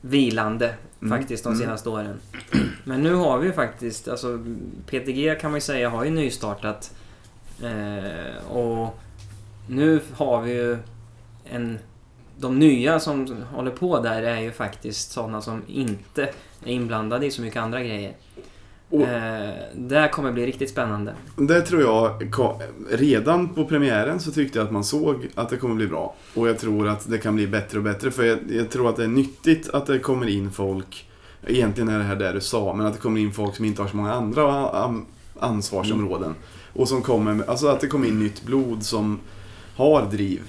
vilande 0.02 0.74
Mm, 1.02 1.20
faktiskt 1.20 1.44
de 1.44 1.54
mm. 1.54 1.66
senaste 1.66 1.90
åren. 1.90 2.20
Men 2.84 3.04
nu 3.04 3.14
har 3.14 3.38
vi 3.38 3.48
ju 3.48 3.54
faktiskt, 3.54 4.08
alltså 4.08 4.40
PTG 4.86 5.36
kan 5.42 5.52
man 5.52 5.58
ju 5.58 5.62
säga 5.62 5.90
har 5.90 6.06
ju 6.06 6.12
nystartat. 6.12 6.92
Eh, 7.64 8.48
och 8.52 9.00
nu 9.70 10.02
har 10.14 10.42
vi 10.42 10.52
ju 10.52 10.78
en... 11.46 11.80
De 12.40 12.60
nya 12.60 13.00
som 13.00 13.44
håller 13.54 13.72
på 13.72 14.00
där 14.00 14.24
är 14.24 14.40
ju 14.42 14.52
faktiskt 14.52 15.12
sådana 15.12 15.42
som 15.42 15.62
inte 15.68 16.24
är 16.66 16.72
inblandade 16.72 17.26
i 17.26 17.32
så 17.32 17.42
mycket 17.42 17.62
andra 17.62 17.84
grejer. 17.84 18.16
Och- 18.90 19.02
Eh, 19.02 19.50
det 19.76 20.10
kommer 20.14 20.32
bli 20.32 20.46
riktigt 20.46 20.70
spännande. 20.70 21.14
Det 21.36 21.62
tror 21.62 21.82
jag, 21.82 22.32
redan 22.92 23.50
på 23.50 23.66
premiären 23.66 24.20
så 24.20 24.32
tyckte 24.32 24.58
jag 24.60 24.66
att 24.66 24.74
man 24.74 24.84
såg 24.84 25.28
att 25.36 25.50
det 25.50 25.58
kommer 25.58 25.76
bli 25.76 25.88
bra. 25.88 26.16
Och 26.36 26.48
jag 26.50 26.60
tror 26.60 26.88
att 26.88 27.10
det 27.10 27.18
kan 27.18 27.36
bli 27.36 27.48
bättre 27.48 27.78
och 27.78 27.84
bättre. 27.84 28.12
För 28.12 28.24
jag, 28.24 28.40
jag 28.50 28.70
tror 28.70 28.90
att 28.90 28.96
det 28.96 29.04
är 29.04 29.08
nyttigt 29.08 29.70
att 29.70 29.86
det 29.86 30.00
kommer 30.00 30.28
in 30.30 30.52
folk, 30.52 31.08
egentligen 31.48 31.90
är 31.90 31.98
det 31.98 32.04
här 32.04 32.16
det 32.16 32.32
du 32.32 32.42
sa, 32.42 32.74
men 32.74 32.86
att 32.86 32.94
det 32.94 33.00
kommer 33.00 33.20
in 33.22 33.34
folk 33.34 33.56
som 33.56 33.66
inte 33.66 33.82
har 33.82 33.90
så 33.90 33.98
många 33.98 34.14
andra 34.14 34.70
ansvarsområden. 35.40 36.36
Och 36.74 36.88
som 36.88 37.02
kommer, 37.02 37.50
alltså 37.50 37.68
att 37.68 37.80
det 37.82 37.88
kommer 37.88 38.08
in 38.08 38.20
nytt 38.20 38.44
blod 38.44 38.84
som 38.84 39.20
har 39.76 40.06
driv. 40.12 40.42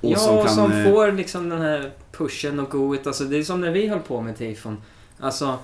Och 0.00 0.10
ja, 0.10 0.16
som 0.18 0.36
och 0.38 0.46
kan, 0.46 0.54
som 0.54 0.72
eh, 0.72 0.84
får 0.90 1.12
liksom 1.12 1.48
den 1.48 1.60
här 1.60 1.90
pushen 2.12 2.60
och 2.60 2.70
go 2.70 2.94
it. 2.94 3.06
Alltså, 3.06 3.24
det 3.24 3.36
är 3.38 3.42
som 3.42 3.60
när 3.60 3.70
vi 3.70 3.86
höll 3.88 3.98
på 4.00 4.20
med 4.20 4.38
tifon. 4.38 4.76
Alltså, 5.20 5.58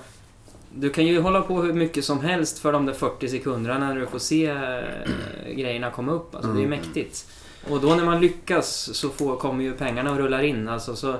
du 0.75 0.89
kan 0.89 1.05
ju 1.05 1.19
hålla 1.21 1.41
på 1.41 1.61
hur 1.61 1.73
mycket 1.73 2.05
som 2.05 2.19
helst 2.19 2.59
för 2.59 2.71
de 2.73 2.85
där 2.85 2.93
40 2.93 3.27
sekunderna 3.29 3.79
när 3.79 3.95
du 3.99 4.05
får 4.07 4.19
se 4.19 4.45
eh, 4.45 5.53
grejerna 5.55 5.91
komma 5.91 6.11
upp. 6.11 6.35
Alltså, 6.35 6.51
det 6.51 6.59
är 6.61 6.65
Mm. 6.65 6.79
mäktigt. 6.79 7.25
Och 7.69 7.81
då 7.81 7.95
när 7.95 8.03
man 8.05 8.21
lyckas 8.21 8.89
så 8.95 9.09
får, 9.09 9.35
kommer 9.35 9.63
ju 9.63 9.73
pengarna 9.73 10.11
och 10.11 10.17
rullar 10.17 10.41
in. 10.43 10.67
Alltså, 10.69 10.95
så, 10.95 11.15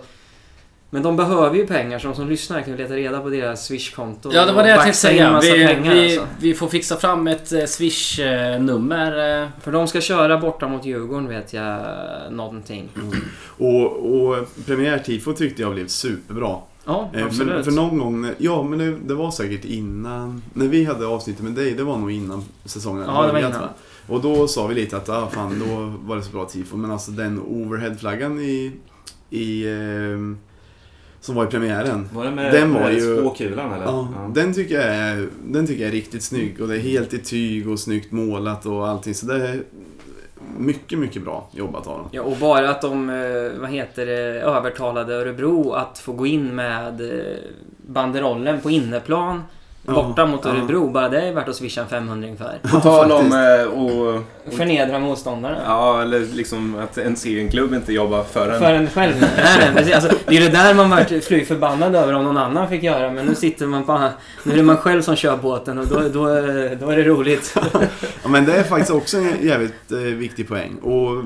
men 0.90 1.04
de 1.04 1.18
behöver 1.18 1.56
ju 1.56 1.68
pengar, 1.68 2.00
så 2.00 2.08
de 2.08 2.16
som 2.16 2.30
lyssnar 2.30 2.62
kan 2.62 2.72
ju 2.72 2.78
leta 2.78 2.94
reda 2.96 3.20
på 3.20 3.30
deras 3.30 3.66
Swish-konto. 3.66 4.32
Ja, 4.34 4.46
det 4.46 4.52
var 4.52 4.64
det 4.64 4.70
jag 4.70 4.82
tänkte 4.82 5.00
säga. 5.00 5.32
massa 5.32 5.54
Vi, 5.54 5.66
pengar, 5.68 5.94
vi, 5.94 6.04
alltså. 6.18 6.28
vi 6.40 6.54
får 6.54 6.68
fixa 6.68 6.98
fram 6.98 7.28
ett 7.28 7.52
eh, 7.52 7.66
Swish-nummer. 7.66 9.42
eh. 9.44 9.48
För 9.62 9.72
de 9.72 9.88
ska 9.88 10.02
köra 10.02 10.38
borta 10.38 10.68
mot 10.68 10.86
Djurgården 10.86 11.28
vet 11.28 11.54
jag 11.54 11.82
någonting. 12.32 12.90
och, 13.58 14.16
och 14.16 14.36
premiärtifo 14.66 15.34
tyckte 15.34 15.62
jag 15.62 15.74
blev 15.74 15.88
superbra. 15.88 16.56
Ja, 16.90 17.10
Eh, 17.14 17.26
absolut. 17.26 17.54
För, 17.56 17.64
för 17.64 17.72
någon 17.72 17.98
gång, 17.98 18.28
ja 18.38 18.64
men 18.64 18.80
det, 18.80 18.96
det 19.08 19.14
var 19.14 19.32
säkert 19.32 19.66
innan, 19.66 20.42
när 20.54 20.68
vi 20.68 20.86
hade 20.86 21.08
avsnittet 21.08 21.44
med 21.44 21.52
dig, 21.54 21.74
det 21.74 21.84
var 21.84 21.98
nog 21.98 22.12
innan 22.12 22.44
säsongen 22.66 23.04
Ja, 23.08 23.26
det 23.26 23.32
var 23.32 23.40
innan. 23.40 23.52
va? 23.52 23.70
Och 24.08 24.22
då 24.22 24.48
sa 24.48 24.68
vi 24.68 24.76
lite 24.76 24.98
att, 24.98 25.10
ah, 25.10 25.28
fan 25.30 25.60
då 25.68 25.94
var 26.08 26.16
det 26.16 26.22
så 26.24 26.32
bra 26.32 26.46
tifo, 26.46 26.78
men 26.78 26.92
alltså 26.92 27.12
den 27.12 27.40
overheadflaggan 27.40 28.40
i, 28.40 28.72
i 29.30 29.68
ehm, 29.70 30.38
som 31.22 31.36
var 31.36 31.44
i 31.44 31.48
premiären. 31.48 32.10
Var 32.14 32.26
det 32.26 32.32
med, 32.32 32.54
Den 32.54 32.74
var 32.74 32.80
med 32.82 32.94
ju- 32.94 33.18
spåkulan 33.18 33.74
eller? 33.74 33.86
Ja, 33.86 34.32
Den, 34.36 34.54
tycker 34.54 34.76
jag 34.76 34.86
är, 34.86 35.28
den 35.48 35.68
tycker 35.68 35.82
jag 35.82 35.88
är 35.88 35.92
riktigt 35.96 36.24
snygg 36.24 36.62
och 36.62 36.68
det 36.68 36.76
är 36.76 36.80
helt 36.80 37.14
i 37.14 37.18
tyg 37.20 37.70
och 37.70 37.80
snyggt 37.80 38.12
målat 38.12 38.66
och 38.66 38.88
allting. 38.88 39.14
Så 39.14 39.26
det 39.26 39.48
är 39.48 39.64
mycket, 40.58 41.00
mycket 41.00 41.24
bra 41.24 41.50
jobbat 41.52 41.88
av 41.88 41.98
dem. 41.98 42.08
Ja, 42.12 42.22
och 42.22 42.38
bara 42.38 42.70
att 42.70 42.82
de, 42.82 43.10
eh, 43.10 43.60
vad 43.60 43.70
heter 43.70 44.06
det, 44.06 44.42
övertalade 44.42 45.16
Örebro 45.16 45.72
att 45.72 46.00
få 46.00 46.12
gå 46.14 46.26
in 46.26 46.56
med 46.56 47.02
eh, 47.02 47.38
banderollen 47.88 48.62
på 48.62 48.70
inneplan 48.70 49.44
borta 49.84 50.26
mot 50.26 50.40
ja. 50.46 50.50
Örebro. 50.50 50.90
Bara 50.90 51.10
det 51.10 51.22
är 51.22 51.34
värt 51.34 51.50
att 51.50 51.56
swisha 51.56 51.82
en 51.82 51.88
500 51.88 52.28
ungefär. 52.28 52.60
På 52.72 52.80
tal 52.80 53.12
om 53.12 53.32
faktiskt. 53.32 53.68
eh, 53.76 53.82
och, 53.82 54.24
Förnedra 54.58 55.00
motståndare. 55.00 55.62
Ja, 55.66 56.02
eller 56.02 56.20
liksom 56.20 56.76
att 56.80 56.98
en 56.98 57.16
serienklubb 57.16 57.74
inte 57.74 57.94
jobbar 57.94 58.24
för 58.24 58.50
en. 58.50 58.60
För 58.60 58.74
en 58.74 58.88
själv. 58.90 59.14
Nej, 59.38 59.72
precis. 59.76 59.94
Alltså, 59.96 60.12
det 60.28 60.38
är 60.38 60.42
det 60.42 60.50
där 60.50 60.74
man 60.74 60.90
varit 60.90 61.26
fly 61.26 61.46
förbannad 61.46 61.96
över 61.96 62.14
om 62.14 62.24
någon 62.24 62.38
annan 62.38 62.70
fick 62.70 62.84
göra. 62.84 63.12
Men 63.12 63.26
nu 63.26 63.36
sitter 63.36 63.66
man 63.66 63.84
på... 63.86 64.10
Nu 64.44 64.54
är 64.54 64.58
det 64.58 64.64
man 64.64 64.78
själv 64.78 65.02
som 65.02 65.16
kör 65.16 65.38
båten 65.38 65.78
och 65.78 65.88
då, 65.88 65.96
då, 66.00 66.24
då 66.80 66.90
är 66.90 66.98
det 66.98 67.04
roligt. 67.04 67.56
Ja, 68.24 68.30
men 68.30 68.46
det 68.46 68.54
är 68.54 68.64
faktiskt 68.64 68.92
också 68.92 69.18
en 69.18 69.34
jävligt 69.42 69.92
eh, 69.92 69.98
viktig 69.98 70.48
poäng. 70.48 70.76
Och 70.82 71.24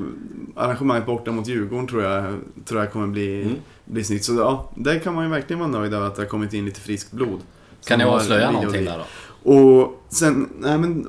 arrangemanget 0.56 1.06
borta 1.06 1.30
mot 1.30 1.46
Djurgården 1.48 1.86
tror 1.86 2.02
jag, 2.02 2.24
tror 2.68 2.80
jag 2.80 2.92
kommer 2.92 3.06
bli, 3.06 3.42
Mm. 3.42 3.54
bli 3.84 4.04
snyggt. 4.04 4.24
Så 4.24 4.34
ja, 4.34 4.70
där 4.76 4.98
kan 4.98 5.14
man 5.14 5.24
ju 5.24 5.30
verkligen 5.30 5.60
vara 5.60 5.70
nöjd 5.70 5.94
över 5.94 6.06
att 6.06 6.16
det 6.16 6.22
har 6.22 6.26
kommit 6.26 6.52
in 6.52 6.64
lite 6.64 6.80
friskt 6.80 7.12
blod. 7.12 7.40
Kan 7.86 7.98
ni 7.98 8.04
avslöja 8.04 8.50
någonting 8.50 8.84
där 8.84 8.98
då? 8.98 9.52
Och 9.52 10.04
sen, 10.08 10.48
nej 10.58 10.78
men... 10.78 11.06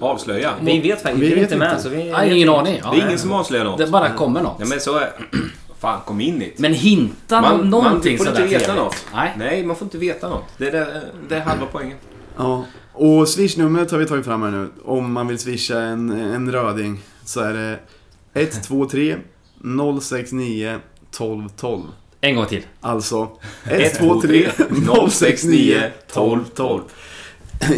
Avslöja. 0.00 0.54
Vi 0.60 0.80
vet 0.80 1.02
faktiskt 1.02 1.22
Vi 1.22 1.26
vi 1.26 1.32
är 1.32 1.36
vet 1.36 1.42
inte 1.42 1.56
med. 1.56 1.80
Så 1.80 1.88
vi, 1.88 2.12
Nej, 2.12 2.36
ingen 2.36 2.48
aning. 2.48 2.80
Ja, 2.84 2.90
Det 2.90 3.00
är 3.00 3.06
ingen 3.06 3.18
som 3.18 3.32
avslöjar 3.32 3.64
något. 3.64 3.78
Det 3.78 3.86
bara 3.86 4.10
kommer 4.10 4.42
något. 4.42 4.56
Ja, 4.58 4.66
men 4.66 4.80
så 4.80 4.96
är 4.98 5.10
Fan, 5.78 6.00
kom 6.06 6.20
in 6.20 6.40
hit. 6.40 6.58
Men 6.58 6.74
hinta 6.74 7.40
Man- 7.40 7.56
man, 7.58 7.70
någonting 7.70 8.16
man 8.16 8.26
får 8.26 8.28
inte 8.28 8.42
veta 8.42 8.58
trevligt. 8.64 8.76
något. 8.84 8.96
Nej. 9.14 9.34
Nej, 9.38 9.64
man 9.66 9.76
får 9.76 9.86
inte 9.86 9.98
veta 9.98 10.28
något. 10.28 10.44
Det 10.58 10.68
är, 10.68 10.72
det, 10.72 11.02
det 11.28 11.36
är 11.36 11.40
halva 11.40 11.66
poängen. 11.72 11.96
Ja. 12.36 12.64
Och 12.92 13.28
swishnumret 13.28 13.90
har 13.90 13.98
vi 13.98 14.06
tagit 14.06 14.24
fram 14.24 14.42
här 14.42 14.50
nu. 14.50 14.68
Om 14.84 15.12
man 15.12 15.26
vill 15.28 15.38
swisha 15.38 15.78
en, 15.78 16.10
en 16.10 16.52
röding 16.52 17.00
så 17.24 17.40
är 17.40 17.52
det 17.52 17.78
123 18.32 19.16
069 20.02 20.78
12 21.10 21.48
12. 21.56 21.82
En 22.24 22.36
gång 22.36 22.46
till. 22.46 22.62
Alltså 22.80 23.28
123 23.64 24.50
069 25.10 25.82
12 26.12 26.44
12. 26.54 26.82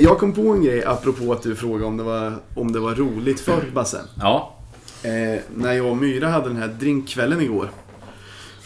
Jag 0.00 0.18
kom 0.18 0.32
på 0.32 0.40
en 0.40 0.62
grej 0.62 0.84
apropå 0.84 1.32
att 1.32 1.42
du 1.42 1.54
frågade 1.56 1.84
om 1.84 1.96
det 1.96 2.02
var, 2.02 2.34
om 2.54 2.72
det 2.72 2.80
var 2.80 2.94
roligt 2.94 3.40
förr, 3.40 3.70
Basse. 3.74 4.00
Ja. 4.20 4.54
Eh, 5.02 5.40
när 5.54 5.72
jag 5.72 5.86
och 5.86 5.96
Myra 5.96 6.28
hade 6.28 6.48
den 6.48 6.56
här 6.56 6.68
drinkkvällen 6.68 7.40
igår. 7.40 7.70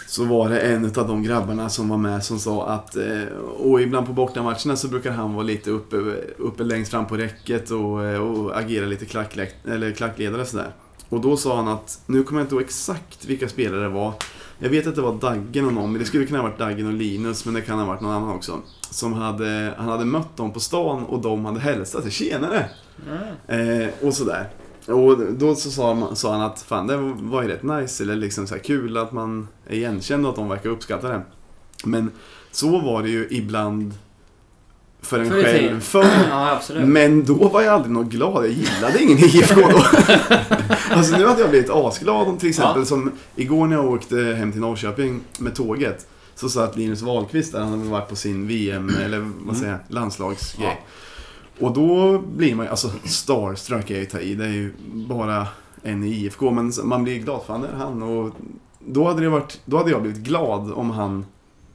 Så 0.07 0.25
var 0.25 0.49
det 0.49 0.61
en 0.61 0.85
av 0.85 1.09
de 1.09 1.23
grabbarna 1.23 1.69
som 1.69 1.89
var 1.89 1.99
med 1.99 2.25
som 2.25 2.39
sa 2.39 2.69
att, 2.69 2.97
eh, 2.97 3.23
och 3.59 3.81
ibland 3.81 4.07
på 4.07 4.13
bortamatcherna 4.13 4.77
så 4.77 4.89
brukar 4.89 5.11
han 5.11 5.35
vara 5.35 5.45
lite 5.45 5.71
uppe, 5.71 5.97
uppe 6.39 6.63
längst 6.63 6.91
fram 6.91 7.07
på 7.07 7.17
räcket 7.17 7.71
och, 7.71 8.05
eh, 8.05 8.21
och 8.21 8.59
agera 8.59 8.87
lite 8.87 9.05
klacklek, 9.05 9.55
eller 9.69 9.93
klackledare 9.93 10.45
sådär. 10.45 10.73
Och 11.09 11.21
då 11.21 11.37
sa 11.37 11.57
han 11.57 11.69
att, 11.69 12.01
nu 12.07 12.23
kommer 12.23 12.41
jag 12.41 12.45
inte 12.45 12.55
ihåg 12.55 12.65
exakt 12.65 13.25
vilka 13.25 13.49
spelare 13.49 13.83
det 13.83 13.89
var. 13.89 14.13
Jag 14.63 14.71
vet 14.71 14.87
att 14.87 14.95
det 14.95 15.03
var 15.03 15.15
Daggen 15.15 15.67
och 15.67 15.73
någon, 15.73 15.93
men 15.93 16.01
det 16.01 16.07
skulle 16.07 16.27
kunna 16.27 16.39
ha 16.39 16.49
varit 16.49 16.59
Daggen 16.59 16.87
och 16.87 16.93
Linus, 16.93 17.45
men 17.45 17.55
det 17.55 17.61
kan 17.61 17.79
ha 17.79 17.87
varit 17.87 18.01
någon 18.01 18.13
annan 18.13 18.31
också. 18.31 18.59
Som 18.91 19.13
hade, 19.13 19.75
han 19.79 19.89
hade 19.89 20.05
mött 20.05 20.37
dem 20.37 20.53
på 20.53 20.61
stan 20.61 21.05
och 21.05 21.21
de 21.21 21.45
hade 21.45 21.61
hälsat 21.61 22.03
sig, 22.03 22.13
tjenare! 22.13 22.69
Eh, 23.47 23.89
och 24.07 24.15
sådär. 24.15 24.49
Och 24.87 25.19
då 25.33 25.55
så 25.55 25.71
sa, 25.71 25.95
man, 25.95 26.17
sa 26.17 26.33
han 26.33 26.41
att 26.41 26.61
fan 26.61 26.87
det 26.87 26.97
var 26.97 27.43
ju 27.43 27.49
rätt 27.49 27.63
nice, 27.63 28.03
eller 28.03 28.17
liksom 28.17 28.47
så 28.47 28.55
här 28.55 28.63
kul 28.63 28.97
att 28.97 29.13
man 29.13 29.49
är 29.67 29.75
igenkänd 29.75 30.27
och 30.27 30.31
att 30.31 30.37
de 30.37 30.49
verkar 30.49 30.71
uppskatta 30.71 31.09
det. 31.09 31.23
Men 31.85 32.11
så 32.51 32.79
var 32.79 33.03
det 33.03 33.09
ju 33.09 33.29
ibland 33.31 33.95
för 35.03 35.19
en 35.19 35.31
Förr 35.31 35.39
i 35.39 35.43
själv 35.45 35.81
förr. 35.81 36.07
Ja. 36.31 36.61
Men 36.85 37.25
då 37.25 37.49
var 37.49 37.63
jag 37.63 37.75
aldrig 37.75 37.93
något 37.93 38.07
glad. 38.07 38.45
Jag 38.45 38.53
gillade 38.53 39.03
ingen 39.03 39.19
IFK 39.25 39.61
då. 39.61 39.85
alltså 40.91 41.17
nu 41.17 41.27
hade 41.27 41.41
jag 41.41 41.51
blivit 41.51 41.71
asglad 41.71 42.29
om 42.29 42.39
till 42.39 42.49
exempel 42.49 42.87
som 42.87 43.13
igår 43.37 43.67
när 43.67 43.77
jag 43.77 43.93
åkte 43.93 44.17
hem 44.17 44.53
till 44.53 44.61
Norrköping 44.61 45.21
med 45.39 45.55
tåget. 45.55 46.07
Så 46.35 46.49
satt 46.49 46.77
Linus 46.77 47.03
Wahlqvist 47.03 47.53
där, 47.53 47.61
han 47.61 47.71
hade 47.71 47.91
varit 47.91 48.09
på 48.09 48.17
sin 48.17 48.47
VM, 48.47 48.89
eller 49.05 49.31
vad 49.39 49.57
säger 49.57 49.73
jag, 49.73 49.81
landslagsgrej. 49.89 50.81
Och 51.61 51.73
då 51.73 52.19
blir 52.19 52.55
man 52.55 52.67
ju, 52.67 52.71
alltså 52.71 52.91
starstruck 53.05 53.91
är 53.91 53.99
ju 53.99 54.07
ta 54.07 54.21
i, 54.21 54.35
det 54.35 54.45
är 54.45 54.49
ju 54.49 54.73
bara 54.93 55.47
en 55.83 56.05
i 56.05 56.09
IFK. 56.09 56.51
Men 56.51 56.73
man 56.83 57.05
blir 57.05 57.19
glad, 57.19 57.41
fan 57.47 57.61
det 57.61 57.69
är 57.69 57.77
han. 57.77 58.03
Och 58.03 58.35
då 58.79 59.09
hade, 59.09 59.21
det 59.21 59.29
varit, 59.29 59.61
då 59.65 59.77
hade 59.77 59.91
jag 59.91 60.03
blivit 60.03 60.21
glad 60.21 60.73
om 60.73 60.91
han 60.91 61.25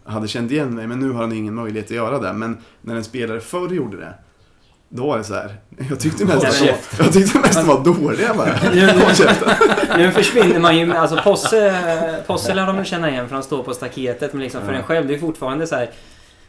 hade 0.06 0.28
känt 0.28 0.52
igen 0.52 0.76
mig, 0.76 0.88
men 0.88 1.00
nu 1.00 1.12
har 1.12 1.22
han 1.22 1.32
ingen 1.32 1.56
möjlighet 1.56 1.86
att 1.86 1.96
göra 1.96 2.20
det. 2.20 2.34
Men 2.34 2.58
när 2.82 2.96
en 2.96 3.04
spelare 3.04 3.40
förr 3.40 3.70
gjorde 3.70 3.98
det, 3.98 4.14
då 4.90 5.08
var 5.08 5.18
det 5.18 5.24
så 5.24 5.34
här. 5.34 5.56
Jag 5.90 6.00
tyckte 6.00 6.26
mest, 6.26 6.46
att, 6.46 7.00
jag 7.00 7.14
tyckte 7.14 7.40
mest 7.40 7.58
att 7.58 7.66
de 7.66 7.68
var 7.68 7.84
dåliga 7.84 8.34
bara. 8.34 8.60
Käften. 9.16 9.50
Nu 9.98 10.12
försvinner 10.12 10.60
man 10.60 10.78
ju 10.78 10.86
med, 10.86 11.02
alltså 11.02 11.20
Posse, 11.24 12.24
Posse 12.28 12.54
lär 12.54 12.68
de 12.68 12.86
känna 12.86 13.10
igen 13.10 13.28
för 13.28 13.36
han 13.36 13.44
står 13.44 13.64
på 13.64 13.74
staketet 13.74 14.34
men 14.34 14.42
liksom 14.42 14.62
för 14.66 14.74
en 14.74 14.84
själv, 14.84 15.08
det 15.08 15.16
är 15.16 15.20
fortfarande 15.20 15.68
så 15.68 15.76
här 15.76 15.90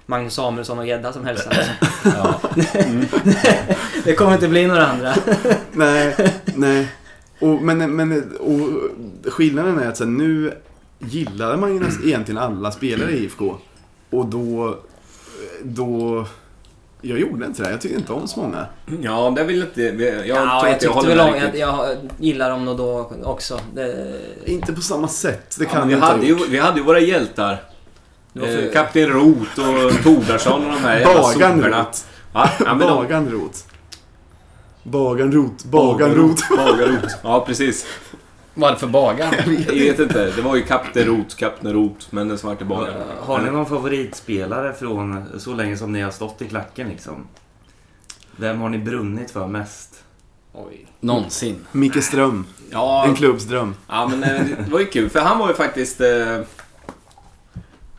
Magnus 0.07 0.35
Samuelsson 0.35 0.79
och 0.79 0.87
Gedda 0.87 1.13
som 1.13 1.25
hälsar. 1.25 1.65
Ja. 2.05 2.41
Det 4.05 4.15
kommer 4.15 4.35
inte 4.35 4.49
bli 4.49 4.67
några 4.67 4.87
andra. 4.87 5.15
Nej, 5.73 6.17
nej. 6.55 6.89
Och, 7.41 7.63
men, 7.63 7.97
men 7.97 8.37
och 8.41 9.33
skillnaden 9.33 9.79
är 9.79 9.89
att 9.89 9.97
så 9.97 10.05
här, 10.05 10.11
nu 10.11 10.53
gillade 11.08 11.57
man 11.57 11.74
ju 11.74 11.80
nästan 11.80 12.04
egentligen 12.08 12.38
alla 12.38 12.70
spelare 12.72 13.11
i 13.12 13.24
IFK. 13.24 13.57
Och 14.11 14.26
då, 14.26 14.78
då... 15.62 16.24
Jag 17.03 17.18
gjorde 17.20 17.46
inte 17.46 17.62
det. 17.62 17.70
Jag 17.70 17.80
tyckte 17.80 17.99
inte 17.99 18.12
om 18.12 18.28
så 18.28 18.41
många. 18.41 18.66
Ja, 19.03 19.33
det 19.37 19.45
vill 19.45 19.61
inte... 19.62 19.83
Jag 19.83 20.00
Jag, 20.03 20.16
tror 20.26 20.26
ja, 20.37 20.57
inte 20.58 20.66
jag 20.66 20.72
jag 20.72 20.80
tyckte 20.80 20.95
håller 20.95 21.08
väl 21.08 21.16
med 21.33 21.50
om, 21.54 21.58
jag, 21.58 21.78
jag 21.88 21.96
gillar 22.18 22.50
dem 22.50 22.64
nog 22.64 22.76
då 22.76 23.11
också. 23.24 23.61
Det, 23.74 24.12
Inte 24.45 24.72
på 24.72 24.80
samma 24.80 25.08
sätt. 25.08 25.57
Det 25.58 25.64
Ja, 25.64 25.70
kan 25.70 25.78
men 25.80 25.88
vi, 25.88 25.95
jag 25.95 25.99
inte 25.99 26.07
ha 26.07 26.12
hade 26.12 26.26
ju, 26.26 26.33
gjort. 26.33 26.49
vi 26.49 26.58
hade 26.58 26.78
ju 26.78 26.84
våra 26.84 27.00
hjältar. 27.00 27.62
Eh, 28.34 28.72
Kapten 28.72 29.07
Roth 29.08 29.61
och 29.61 30.03
Tordarsson 30.04 30.66
och 30.66 30.72
de 30.72 30.78
här 30.78 30.99
jävla 30.99 31.14
Bagan 31.22 31.57
soporna. 31.57 31.87
Va? 32.33 32.50
Ja, 32.64 32.74
Bagan 32.74 33.30
Roth. 33.30 33.58
Bagan 34.83 35.33
Roth. 35.33 35.66
Bagan 35.66 36.14
Roth. 36.14 36.57
Bagan 36.57 36.88
Roth. 36.88 37.14
Ja, 37.22 37.45
precis. 37.46 37.87
Vad 38.58 38.68
är 38.70 38.74
det 38.74 38.80
för 38.80 38.87
bagaren? 38.87 39.34
Jag 39.66 39.74
vet 39.74 39.99
inte. 39.99 40.30
Det 40.37 40.42
var 40.42 40.57
ju 40.57 40.62
Kapten 40.62 41.04
Roth, 41.07 41.37
Kapten 41.37 41.72
Roth, 41.72 42.07
men 42.11 42.28
den 42.28 42.38
svarte 42.38 42.64
bagaren. 42.64 43.03
Har 43.20 43.41
ni 43.42 43.50
någon 43.50 43.66
favoritspelare 43.66 44.72
från 44.72 45.24
så 45.41 45.54
länge 45.54 45.76
som 45.76 45.92
ni 45.92 46.00
har 46.00 46.11
stått 46.11 46.42
i 46.42 46.49
klacken 46.49 46.88
liksom? 46.88 47.26
Vem 48.37 48.61
har 48.61 48.68
ni 48.68 48.78
brunnit 48.78 49.30
för 49.30 49.46
mest? 49.46 50.03
Oj. 50.53 50.87
Någonsin. 51.00 51.57
Micke 51.72 52.03
Ström. 52.04 52.45
Ja, 52.70 53.04
En 53.08 53.14
klubbsdröm. 53.14 53.74
ja 53.88 54.08
men 54.08 54.24
eh, 54.24 54.42
det 54.64 54.70
var 54.70 54.80
ju 54.80 54.87
kul. 54.87 55.11
För 55.11 55.20
han 55.20 55.38
var 55.38 55.49
ju 55.49 55.54
faktiskt... 55.54 56.00
Eh, 56.00 56.38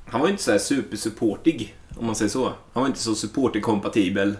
han 0.09 0.21
var 0.21 0.27
ju 0.27 0.31
inte 0.31 0.43
så 0.43 0.51
här 0.51 0.57
supersupportig, 0.59 1.75
om 1.97 2.05
man 2.05 2.15
säger 2.15 2.29
så. 2.29 2.45
Han 2.73 2.81
var 2.83 2.87
inte 2.87 2.99
så 2.99 3.15
supporterkompatibel. 3.15 4.35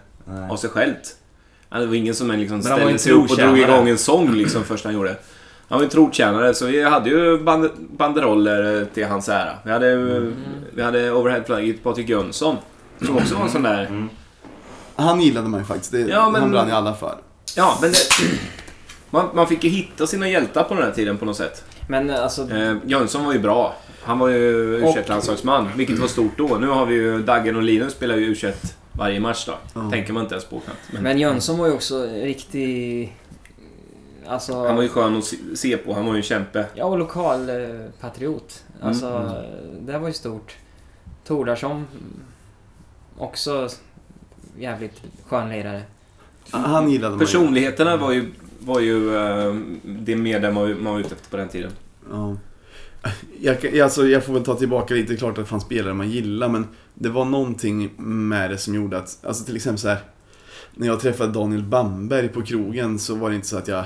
Av 0.49 0.57
sig 0.57 0.69
självt. 0.69 1.15
Ja, 1.69 1.79
Det 1.79 1.85
var 1.85 1.95
ingen 1.95 2.15
som 2.15 2.31
liksom 2.31 2.61
ställde 2.63 2.99
sig 2.99 3.11
upp 3.11 3.31
och 3.31 3.37
drog 3.37 3.59
igång 3.59 3.89
en 3.89 3.97
sång 3.97 4.31
liksom 4.33 4.63
först 4.63 4.85
han 4.85 4.93
gjorde. 4.93 5.15
Han 5.69 5.77
var 5.77 5.83
ju 5.83 5.89
trotjänare 5.89 6.53
så 6.53 6.65
vi 6.65 6.83
hade 6.83 7.09
ju 7.09 7.37
band 7.39 7.69
banderoller 7.97 8.87
till 8.93 9.05
hans 9.07 9.29
ära. 9.29 9.51
Vi 9.65 9.71
hade, 9.71 9.95
vi 10.73 10.83
hade 10.83 11.11
overheadflagget 11.11 11.83
Patrik 11.83 12.09
Jönsson. 12.09 12.55
Som 13.05 13.17
också 13.17 13.35
var 13.35 13.43
en 13.43 13.51
sån 13.51 13.63
där... 13.63 13.85
Mm. 13.85 14.09
Han 14.95 15.21
gillade 15.21 15.47
man 15.47 15.59
ju 15.59 15.65
faktiskt. 15.65 15.91
Det, 15.91 15.99
Ja, 15.99 16.29
men- 16.29 16.41
Han 16.41 16.51
brann 16.51 16.67
ju 16.67 16.73
alla 16.73 16.93
för. 16.93 17.15
Ja, 17.57 17.77
men 17.81 17.91
det, 17.91 17.97
man, 19.09 19.29
man 19.33 19.47
fick 19.47 19.63
ju 19.63 19.69
hitta 19.69 20.07
sina 20.07 20.29
hjältar 20.29 20.63
på 20.63 20.73
den 20.73 20.83
här 20.83 20.91
tiden 20.91 21.17
på 21.17 21.25
något 21.25 21.37
sätt. 21.37 21.63
Men 21.89 22.09
alltså, 22.09 22.49
Eh, 22.51 22.75
Jönsson 22.85 23.25
var 23.25 23.33
ju 23.33 23.39
bra. 23.39 23.75
Han 24.03 24.19
var 24.19 24.27
ju 24.27 24.37
u 24.37 24.93
landslagsman 25.07 25.69
vilket 25.75 25.99
var 25.99 26.07
stort 26.07 26.37
då. 26.37 26.47
Nu 26.61 26.67
har 26.67 26.85
vi 26.85 26.95
ju 26.95 27.21
Daggen 27.21 27.55
och 27.55 27.63
Linus 27.63 27.93
spelar 27.93 28.15
ju 28.15 28.25
u 28.25 28.35
varje 28.91 29.19
match 29.19 29.45
då. 29.45 29.53
Ja. 29.73 29.89
Tänker 29.91 30.13
man 30.13 30.23
inte 30.23 30.35
ens 30.35 30.45
på 30.45 30.59
knappt. 30.59 30.79
Men 30.91 31.03
men 31.03 31.19
Jönsson 31.19 31.57
var 31.57 31.67
ju 31.67 31.73
också 31.73 32.03
riktig... 32.03 33.13
Alltså... 34.27 34.65
han 34.67 34.75
var 34.75 34.83
ju 34.83 34.89
skön 34.89 35.17
att 35.17 35.33
se- 35.59 35.77
på. 35.77 35.93
Han 35.93 36.05
var 36.05 36.13
ju 36.13 36.17
en 36.17 36.23
kämpe. 36.23 36.65
Ja, 36.75 36.85
och 36.85 36.97
lokal 36.97 37.49
eh, 37.49 37.55
patriot. 38.01 38.63
Alltså, 38.81 39.07
Mm, 39.07 39.85
det 39.85 39.99
var 39.99 40.07
ju 40.07 40.13
stort. 40.13 40.55
Tordarsson, 41.25 41.85
också 43.17 43.69
jävligt 44.59 45.01
skön 45.27 45.49
lirare. 45.49 45.81
Han 46.51 46.89
gillade 46.91 47.09
man 47.15 47.19
ju. 47.19 47.25
Personligheterna 47.25 47.97
var 47.97 48.11
ju, 48.11 48.31
var 48.59 48.79
ju 48.79 49.15
eh, 49.17 49.55
det 49.83 50.15
medlem 50.15 50.53
man 50.53 50.63
var- 50.63 50.75
man 50.75 50.93
var 50.93 50.99
ute 50.99 51.15
efter 51.15 51.29
på 51.29 51.37
den 51.37 51.47
tiden. 51.49 51.71
Ja. 52.11 52.35
Jag, 53.41 53.79
alltså, 53.79 54.07
jag 54.07 54.23
får 54.23 54.33
väl 54.33 54.43
ta 54.43 54.55
tillbaka 54.55 54.93
lite, 54.93 55.15
klart 55.15 55.29
att 55.29 55.35
det 55.35 55.45
fanns 55.45 55.63
spelare 55.63 55.93
man 55.93 56.09
gillar 56.09 56.49
men 56.49 56.67
det 56.93 57.09
var 57.09 57.25
någonting 57.25 57.91
med 57.97 58.49
det 58.49 58.57
som 58.57 58.75
gjorde 58.75 58.97
att, 58.97 59.17
alltså 59.25 59.43
till 59.45 59.55
exempel 59.55 59.79
så 59.79 59.87
här. 59.87 59.97
När 60.75 60.87
jag 60.87 60.99
träffade 60.99 61.31
Daniel 61.33 61.63
Bamberg 61.63 62.27
på 62.27 62.41
krogen 62.41 62.99
så 62.99 63.15
var 63.15 63.29
det 63.29 63.35
inte 63.35 63.47
så 63.47 63.57
att 63.57 63.67
jag... 63.67 63.83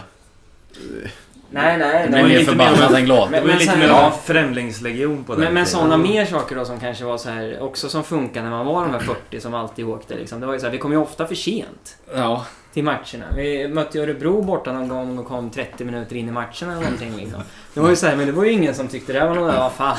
Nej, 1.53 1.77
nej, 1.77 2.07
Men 2.09 2.27
mer 2.27 2.39
förbannad 2.43 2.93
än 2.95 3.05
glad. 3.05 3.27
Det 3.27 3.31
Men- 3.31 3.47
var 3.47 3.55
lite 3.59 3.77
mer 3.77 3.89
av 3.89 4.11
främlingslegion 4.11 5.23
på 5.23 5.31
den 5.35 5.43
Men, 5.43 5.53
men 5.53 5.65
sådana 5.65 5.97
mer 5.97 6.25
saker 6.25 6.55
då 6.55 6.65
som 6.65 6.79
kanske 6.79 7.03
var 7.03 7.17
så 7.17 7.29
här, 7.29 7.61
också 7.61 7.89
som 7.89 8.03
funkar 8.03 8.43
när 8.43 8.49
man 8.49 8.65
var 8.65 8.81
de 8.85 8.91
här 8.91 8.99
40 8.99 9.39
som 9.39 9.53
alltid 9.53 9.85
åkte 9.85 10.15
liksom. 10.15 10.39
Det 10.39 10.45
var 10.45 10.53
ju 10.53 10.59
så 10.59 10.65
här, 10.65 10.71
vi 10.71 10.77
kom 10.77 10.91
ju 10.91 10.97
ofta 10.97 11.27
för 11.27 11.35
sent 11.35 11.97
Ja. 12.15 12.45
till 12.73 12.83
matcherna. 12.83 13.25
Vi 13.35 13.67
mötte 13.67 13.99
Örebro 13.99 14.41
borta 14.41 14.71
någon 14.73 14.87
gång 14.87 15.19
och 15.19 15.25
kom 15.27 15.49
30 15.49 15.83
minuter 15.85 16.15
in 16.15 16.27
i 16.27 16.31
matchen 16.31 16.69
eller 16.69 16.81
någonting 16.81 17.15
liksom. 17.17 17.41
Det 17.73 17.79
var 17.79 17.89
ju 17.89 17.95
så 17.95 18.07
här, 18.07 18.15
men 18.15 18.25
det 18.25 18.31
var 18.31 18.43
ju 18.43 18.51
ingen 18.51 18.73
som 18.73 18.87
tyckte 18.87 19.13
det 19.13 19.19
här 19.19 19.27
var 19.27 19.35
något, 19.35 19.53
ja 19.55 19.69
fan. 19.77 19.97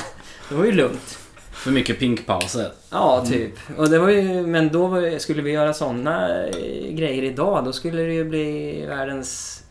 Det 0.49 0.55
var 0.55 0.65
ju 0.65 0.73
lugnt. 0.73 1.19
För 1.53 1.71
mycket 1.71 1.99
pinkpauser. 1.99 2.73
Ja, 2.91 3.25
typ. 3.29 3.53
Och 3.77 3.89
det 3.91 3.99
var 3.99 4.09
ju, 4.09 4.47
men 4.47 4.69
då 4.69 4.87
var, 4.87 5.19
skulle 5.19 5.43
vi 5.43 5.51
göra 5.51 5.75
såna 5.75 6.45
eh, 6.47 6.93
grejer 6.95 7.23
idag, 7.23 7.65
då 7.65 7.73
skulle 7.73 8.03
det 8.03 8.13
ju 8.13 8.25
bli 8.25 8.85
världens, 8.89 9.62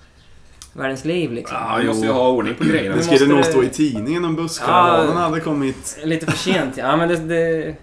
världens 0.73 1.05
liv 1.05 1.31
liksom. 1.31 1.57
Ja, 1.57 1.77
vi 1.81 1.87
måste 1.87 2.05
ju 2.05 2.11
ha 2.11 2.29
ordning 2.29 2.55
på 2.55 2.63
grejerna. 2.63 2.95
Det 2.95 3.03
skulle 3.03 3.33
nog 3.35 3.45
stå 3.45 3.63
i 3.63 3.69
tidningen 3.69 4.25
om 4.25 4.35
busskaravanen 4.35 5.17
hade 5.17 5.39
kommit. 5.39 5.97
Lite 6.03 6.25
för 6.25 6.37
sent, 6.37 6.77
ja. 6.77 6.97
men 6.97 7.09
det, 7.09 7.15
det... 7.17 7.75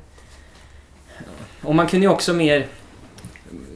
Och 1.62 1.74
man 1.74 1.86
kunde 1.86 2.06
ju 2.06 2.12
också 2.12 2.32
mer... 2.32 2.66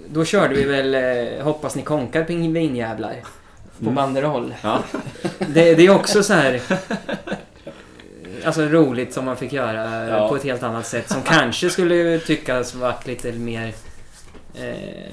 Då 0.09 0.25
körde 0.25 0.55
vi 0.55 0.65
väl 0.65 0.95
eh, 0.95 1.45
Hoppas 1.45 1.75
ni 1.77 1.83
konkar 1.83 2.25
pingvinjävlar. 2.25 3.15
På 3.79 3.83
Mm. 3.85 3.95
banderoll. 3.95 4.55
Ja. 4.63 4.83
Det, 5.39 5.75
det 5.75 5.87
är 5.87 5.91
också 5.91 6.23
så 6.23 6.33
här... 6.35 6.61
Alltså 8.45 8.63
roligt 8.63 9.13
som 9.13 9.25
man 9.25 9.37
fick 9.37 9.53
göra 9.53 10.09
Ja. 10.09 10.29
på 10.29 10.37
ett 10.37 10.45
helt 10.45 10.63
annat 10.63 10.87
sätt. 10.87 11.09
Som 11.11 11.23
kanske 11.23 11.71
skulle 11.71 12.19
tyckas 12.19 12.75
varit 12.75 13.07
lite 13.07 13.33
mer... 13.33 13.73
Eh, 14.55 15.13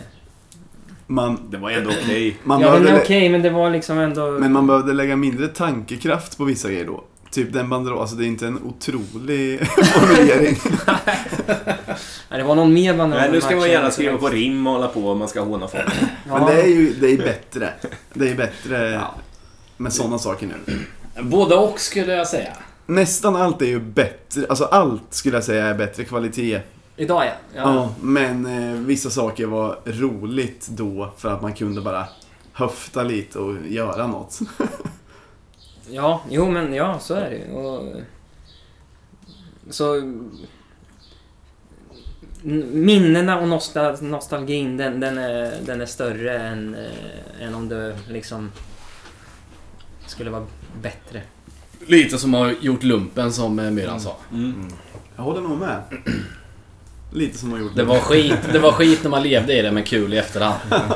Man, 1.11 1.39
Det 1.49 1.57
var 1.57 1.71
ändå 1.71 1.89
okej. 1.89 2.37
man, 2.43 2.61
ja 2.61 2.71
men 2.71 2.81
behövde, 2.83 3.01
okej, 3.03 3.29
men 3.29 3.41
det 3.41 3.49
var 3.49 3.69
liksom 3.69 3.99
ändå... 3.99 4.31
men 4.31 4.51
man 4.53 4.67
behövde 4.67 4.93
lägga 4.93 5.15
mindre 5.15 5.47
tankekraft 5.47 6.37
på 6.37 6.43
vissa 6.43 6.67
grejer 6.69 6.85
då. 6.85 7.03
Typ 7.31 7.53
den 7.53 7.69
banderoll, 7.69 7.99
alltså 8.01 8.15
det 8.15 8.25
är 8.25 8.27
inte 8.27 8.47
en 8.47 8.59
otrolig 8.63 9.67
formulering. 9.67 10.55
Ja, 12.29 12.37
det 12.37 12.43
var 12.43 12.55
någon 12.55 12.73
mer 12.73 12.93
banderoll. 12.97 13.21
Nej, 13.23 13.31
nu 13.31 13.41
ska 13.41 13.55
man 13.55 13.69
gärna 13.69 13.91
skriva 13.91 14.17
på 14.17 14.29
rim 14.29 14.67
och 14.67 14.73
hålla 14.73 14.87
på 14.87 15.09
om 15.11 15.19
man 15.19 15.27
ska 15.27 15.41
håna 15.41 15.67
folk. 15.67 15.83
Men 16.27 16.45
det 16.45 16.61
är 16.61 16.67
ju 16.67 16.93
det 16.93 17.07
är 17.11 17.17
bättre. 17.17 17.73
Det 18.13 18.29
är 18.29 18.35
bättre 18.35 18.89
Ja. 18.91 19.15
med 19.77 19.93
sådana 19.93 20.19
saker 20.19 20.47
nu. 20.47 20.79
Både 21.23 21.55
och 21.55 21.79
skulle 21.79 22.13
jag 22.13 22.27
säga. 22.27 22.51
Nästan 22.85 23.35
allt 23.35 23.61
är 23.61 23.65
ju 23.65 23.79
bättre, 23.79 24.45
alltså 24.49 24.63
allt 24.63 25.03
skulle 25.09 25.37
jag 25.37 25.43
säga 25.43 25.65
är 25.65 25.73
bättre 25.75 26.03
kvalitet. 26.03 26.59
Idag 26.99 27.25
ja. 27.25 27.31
Ja. 27.55 27.61
ja. 27.75 27.95
men 28.01 28.45
eh, 28.45 28.79
vissa 28.79 29.09
saker 29.09 29.45
var 29.45 29.79
roligt 29.85 30.67
då 30.67 31.13
för 31.17 31.33
att 31.33 31.41
man 31.41 31.53
kunde 31.53 31.81
bara 31.81 32.07
höfta 32.53 33.03
lite 33.03 33.39
och 33.39 33.67
göra 33.67 34.07
något. 34.07 34.39
Ja, 35.91 36.21
jo 36.29 36.51
men 36.51 36.73
ja, 36.73 36.99
så 36.99 37.13
är 37.13 37.29
det 37.29 37.35
ju. 37.35 37.53
Och, 37.53 38.01
så... 39.69 40.01
Minnena 42.71 43.39
och 43.39 43.47
nostal 43.47 44.01
nostalgin, 44.01 44.77
den, 44.77 44.99
den, 44.99 45.17
är, 45.17 45.61
den 45.65 45.81
är 45.81 45.85
större 45.85 46.39
än, 46.39 46.75
eh, 46.75 47.47
än 47.47 47.55
om 47.55 47.69
det 47.69 47.97
liksom 48.09 48.51
skulle 50.05 50.29
vara 50.29 50.45
bättre. 50.81 51.21
Lite 51.85 52.17
som 52.17 52.33
har 52.33 52.55
gjort 52.61 52.83
lumpen 52.83 53.33
som 53.33 53.59
eh, 53.59 53.71
Myran 53.71 53.99
sa. 53.99 54.15
Jag 55.15 55.23
håller 55.23 55.41
nog 55.41 55.57
med. 55.59 55.83
Lite 57.11 57.37
som 57.37 57.51
har 57.51 57.59
gjort 57.59 57.75
Det 57.75 57.83
var 57.83 57.99
skit, 57.99 58.37
det 58.53 58.59
var 58.59 58.71
skit 58.71 58.99
när 59.03 59.09
man 59.09 59.23
levde 59.23 59.53
i 59.59 59.61
det 59.61 59.71
men 59.71 59.83
kul 59.83 60.13
i 60.13 60.17
efterhand. 60.17 60.59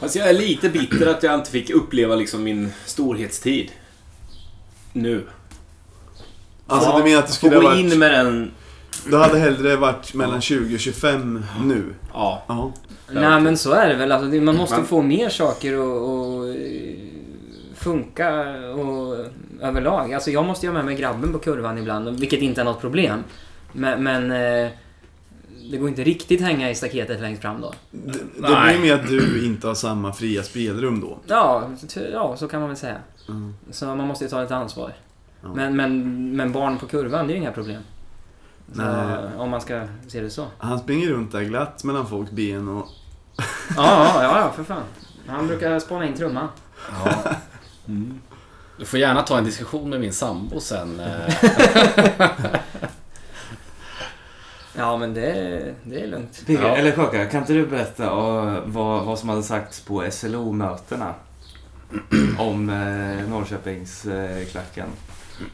Alltså 0.00 0.18
jag 0.18 0.28
är 0.28 0.34
lite 0.34 0.68
bitter 0.68 1.06
att 1.06 1.22
jag 1.22 1.34
inte 1.34 1.50
fick 1.50 1.70
uppleva 1.70 2.14
liksom 2.14 2.42
min 2.44 2.72
storhetstid. 2.84 3.70
Nu. 4.92 5.26
Alltså 6.66 6.96
du 6.98 7.04
menar 7.04 7.18
att 7.18 7.26
det 7.26 7.32
Få 7.32 7.36
skulle 7.36 7.56
ha 7.56 7.62
varit... 7.62 7.78
in 7.78 7.98
med 7.98 8.10
den... 8.10 8.50
Du 9.10 9.16
hade 9.16 9.38
hellre 9.38 9.76
varit 9.76 10.14
mellan 10.14 10.40
20 10.40 10.74
och 10.74 10.80
25 10.80 11.44
nu? 11.64 11.94
Ja. 12.12 12.44
Ja. 12.48 12.72
Nej 13.10 13.40
men 13.40 13.56
så 13.56 13.72
är 13.72 13.88
det 13.88 13.94
väl. 13.94 14.12
Alltså, 14.12 14.40
man 14.40 14.56
måste 14.56 14.76
Men- 14.76 14.86
få 14.86 15.02
mer 15.02 15.28
saker 15.28 15.72
att 15.74 16.56
funka 17.78 18.30
och, 18.74 19.16
överlag. 19.60 20.14
Alltså 20.14 20.30
jag 20.30 20.44
måste 20.44 20.66
ju 20.66 20.70
ha 20.72 20.74
med 20.74 20.84
mig 20.84 20.94
grabben 20.96 21.32
på 21.32 21.38
kurvan 21.38 21.78
ibland, 21.78 22.20
vilket 22.20 22.40
inte 22.40 22.60
är 22.60 22.64
något 22.64 22.80
problem. 22.80 23.24
Men, 23.72 24.02
men 24.02 24.30
eh, 24.30 24.70
det 25.70 25.76
går 25.76 25.88
inte 25.88 26.04
riktigt 26.04 26.40
hänga 26.40 26.70
i 26.70 26.74
staketet 26.74 27.20
längst 27.20 27.42
fram 27.42 27.60
då. 27.60 27.72
Det, 27.90 28.12
det 28.12 28.40
blir 28.40 28.80
med 28.80 28.94
att 28.94 29.08
du 29.08 29.46
inte 29.46 29.66
har 29.66 29.74
samma 29.74 30.12
fria 30.12 30.42
spelrum 30.42 31.00
då. 31.00 31.18
Ja, 31.26 31.70
ja 32.12 32.36
så 32.36 32.48
kan 32.48 32.60
man 32.60 32.68
väl 32.68 32.78
säga. 32.78 32.96
Mm. 33.28 33.54
Så 33.70 33.86
man 33.86 34.06
måste 34.06 34.24
ju 34.24 34.30
ta 34.30 34.42
lite 34.42 34.56
ansvar. 34.56 34.92
Ja. 35.42 35.54
Men, 35.54 35.76
men, 35.76 36.36
men 36.36 36.52
barn 36.52 36.78
på 36.78 36.86
kurvan, 36.86 37.26
det 37.26 37.32
är 37.32 37.34
ju 37.34 37.40
inga 37.40 37.52
problem. 37.52 37.82
Så, 38.74 38.82
om 39.38 39.50
man 39.50 39.60
ska 39.60 39.86
se 40.08 40.20
det 40.20 40.30
så. 40.30 40.46
Han 40.58 40.78
springer 40.78 41.08
runt 41.08 41.32
där 41.32 41.42
glatt 41.42 41.84
mellan 41.84 42.06
folks 42.06 42.30
ben 42.30 42.68
och... 42.68 42.86
Ja, 43.76 44.22
ja, 44.22 44.40
ja, 44.40 44.52
för 44.56 44.64
fan. 44.64 44.82
Han 45.26 45.46
brukar 45.46 45.78
spana 45.78 46.06
in 46.06 46.14
trumman. 46.14 46.48
Ja. 47.04 47.32
Du 48.78 48.84
får 48.84 48.98
gärna 48.98 49.22
ta 49.22 49.38
en 49.38 49.44
diskussion 49.44 49.90
med 49.90 50.00
min 50.00 50.12
sambo 50.12 50.60
sen. 50.60 51.00
eh. 54.76 54.82
Ja, 54.82 54.96
men 54.96 55.14
det, 55.14 55.62
det 55.82 56.00
är 56.00 56.06
lugnt. 56.06 56.46
Pigga, 56.46 56.62
Ja. 56.62 56.76
Eller 56.76 56.92
Sjöka, 56.92 57.26
kan 57.26 57.40
inte 57.40 57.52
du 57.52 57.66
berätta 57.66 58.04
eh, 58.04 58.58
vad, 58.64 59.04
vad 59.04 59.18
som 59.18 59.28
hade 59.28 59.42
sagts 59.42 59.80
på 59.80 60.04
SLO-mötena? 60.10 61.14
Om 62.38 62.70
eh, 62.70 63.30
Norrköpingsklacken. 63.30 64.88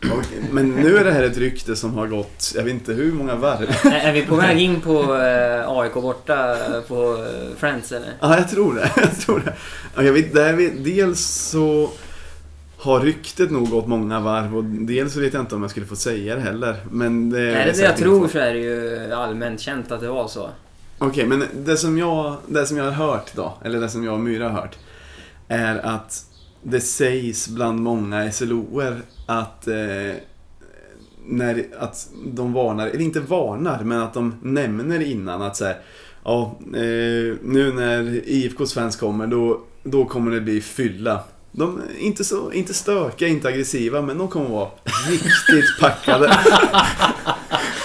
Okej, 0.12 0.42
Men 0.50 0.70
nu 0.70 0.96
är 0.96 1.04
det 1.04 1.12
här 1.12 1.22
ett 1.22 1.36
rykte 1.36 1.76
som 1.76 1.94
har 1.94 2.06
gått, 2.06 2.52
jag 2.56 2.62
vet 2.64 2.72
inte 2.72 2.92
hur 2.92 3.12
många 3.12 3.34
varv. 3.34 3.70
Är 3.84 4.08
är 4.08 4.12
vi 4.12 4.26
på 4.26 4.36
väg 4.36 4.58
in 4.58 4.80
på 4.80 5.16
eh, 5.16 5.68
AIK 5.70 5.94
borta 5.94 6.56
på 6.88 7.12
eh, 7.12 7.56
Friends 7.56 7.92
eller? 7.92 8.12
Ja, 8.20 8.36
jag 8.36 8.50
tror 8.50 8.74
det. 8.74 8.90
Jag 8.96 9.20
tror 9.20 9.38
det. 9.44 9.54
Ja, 9.96 10.02
Jag 10.02 10.12
vet, 10.12 10.34
där 10.34 10.52
vet, 10.52 10.84
dels 10.84 11.20
så 11.20 11.90
har 12.82 13.00
ryktet 13.00 13.50
nog 13.50 13.70
gått 13.70 13.86
många 13.86 14.20
varv 14.20 14.56
och 14.56 14.64
dels 14.64 15.12
så 15.12 15.20
vet 15.20 15.32
jag 15.32 15.42
inte 15.42 15.54
om 15.54 15.62
jag 15.62 15.70
skulle 15.70 15.86
få 15.86 15.96
säga 15.96 16.34
det 16.34 16.40
heller. 16.40 16.76
Men 16.90 17.30
det 17.30 17.40
Är 17.40 17.66
det 17.66 17.72
det 17.72 17.82
jag 17.82 17.96
tror 17.96 18.28
så 18.28 18.38
är 18.38 18.54
det 18.54 18.60
ju 18.60 19.12
allmänt 19.12 19.60
känt 19.60 19.92
att 19.92 20.00
det 20.00 20.08
var 20.08 20.28
så. 20.28 20.50
Okej, 20.98 21.26
men 21.26 21.44
det 21.64 21.76
som, 21.76 21.98
jag, 21.98 22.36
det 22.46 22.66
som 22.66 22.76
jag 22.76 22.84
har 22.84 23.06
hört 23.06 23.34
då, 23.34 23.58
eller 23.64 23.80
det 23.80 23.88
som 23.88 24.04
jag 24.04 24.14
och 24.14 24.20
Myra 24.20 24.48
har 24.48 24.60
hört, 24.60 24.78
är 25.48 25.86
att 25.86 26.24
det 26.62 26.80
sägs 26.80 27.48
bland 27.48 27.80
många 27.80 28.32
SLOer 28.32 29.02
att, 29.26 29.68
eh, 29.68 30.14
när, 31.26 31.66
att 31.78 32.08
de 32.26 32.52
varnar, 32.52 32.86
eller 32.86 33.00
inte 33.00 33.20
varnar, 33.20 33.84
men 33.84 34.00
att 34.00 34.14
de 34.14 34.34
nämner 34.42 35.02
innan 35.02 35.42
att 35.42 35.56
så 35.56 35.64
här, 35.64 35.76
ja, 36.24 36.58
eh, 36.62 37.36
nu 37.42 37.72
när 37.74 38.20
IFKs 38.28 38.74
fans 38.74 38.96
kommer 38.96 39.26
då, 39.26 39.60
då 39.82 40.04
kommer 40.04 40.30
det 40.30 40.40
bli 40.40 40.60
fylla. 40.60 41.24
De 41.52 41.78
är 41.78 41.98
inte, 41.98 42.24
så, 42.24 42.52
inte 42.52 42.74
stökiga, 42.74 43.28
inte 43.28 43.48
aggressiva, 43.48 44.02
men 44.02 44.18
de 44.18 44.28
kommer 44.28 44.48
vara 44.48 44.68
riktigt 45.08 45.80
packade. 45.80 46.36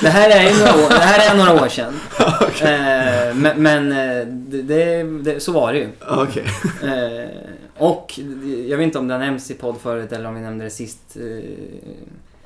Det 0.01 0.09
här 0.09 0.29
är 0.29 0.59
några 0.59 0.85
år, 0.85 0.89
det 0.89 0.95
här 0.95 1.31
är 1.33 1.37
några 1.37 1.63
år 1.63 1.67
sedan. 1.67 1.99
Eh, 2.61 3.35
men 3.35 3.63
men 3.63 3.91
eh, 3.91 4.27
det, 4.27 4.61
det, 4.61 5.03
det, 5.03 5.39
så 5.39 5.51
var 5.51 5.73
det 5.73 5.79
ju. 5.79 5.89
Okej. 6.07 6.45
Eh, 6.83 7.29
och 7.77 8.19
jag 8.67 8.77
vet 8.77 8.83
inte 8.83 8.99
om 8.99 9.07
det 9.07 9.13
har 9.13 9.19
nämnts 9.19 9.51
i 9.51 9.53
podd 9.53 9.77
förut 9.81 10.11
eller 10.11 10.29
om 10.29 10.35
vi 10.35 10.41
nämnde 10.41 10.63
det 10.63 10.69
sist. 10.69 11.17
Eh, 11.17 11.49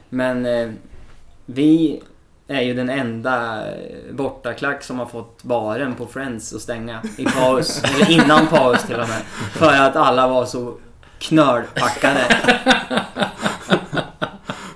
men 0.09 0.45
eh, 0.45 0.69
vi 1.45 2.01
är 2.47 2.61
ju 2.61 2.73
den 2.73 2.89
enda 2.89 3.65
eh, 3.67 4.13
bortaklack 4.13 4.83
som 4.83 4.99
har 4.99 5.05
fått 5.05 5.43
baren 5.43 5.95
på 5.95 6.05
Friends 6.05 6.53
att 6.53 6.61
stänga 6.61 7.01
i 7.17 7.25
paus. 7.25 7.83
eller 7.83 8.11
innan 8.11 8.47
paus 8.47 8.83
till 8.83 8.99
och 8.99 9.09
med. 9.09 9.21
För 9.53 9.73
att 9.73 9.95
alla 9.95 10.27
var 10.27 10.45
så 10.45 10.77
knölpackade. 11.21 12.25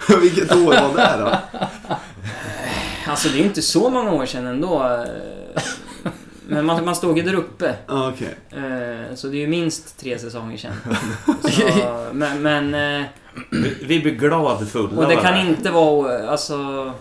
Vilket 0.22 0.52
år 0.56 0.66
var 0.66 0.96
det 0.96 1.18
då? 1.20 1.38
Alltså 3.08 3.30
det 3.30 3.40
är 3.40 3.44
inte 3.44 3.62
så 3.62 3.90
många 3.90 4.12
år 4.12 4.26
sedan 4.26 4.48
ändå. 4.48 5.06
Men 6.48 6.66
man, 6.66 6.86
man 6.86 6.96
stod 6.96 7.18
ju 7.18 7.24
där 7.24 7.34
uppe. 7.34 7.76
Ja, 7.88 8.10
Okej. 8.14 8.36
eh, 8.52 9.16
Så 9.16 9.28
det 9.28 9.38
är 9.38 9.40
ju 9.40 9.48
minst 9.48 10.00
tre 10.00 10.20
säsonger 10.20 10.58
sedan. 10.58 10.74
Så, 11.52 12.10
men, 12.12 12.42
men 12.42 12.74
eh, 13.00 13.06
Vi, 13.52 13.78
vi 13.82 14.00
blir 14.00 14.12
gladfulla 14.16 15.02
Och 15.02 15.08
det 15.10 15.16
kan 15.16 15.38
inte 15.38 15.72
vara, 15.72 16.30
alltså... 16.30 16.92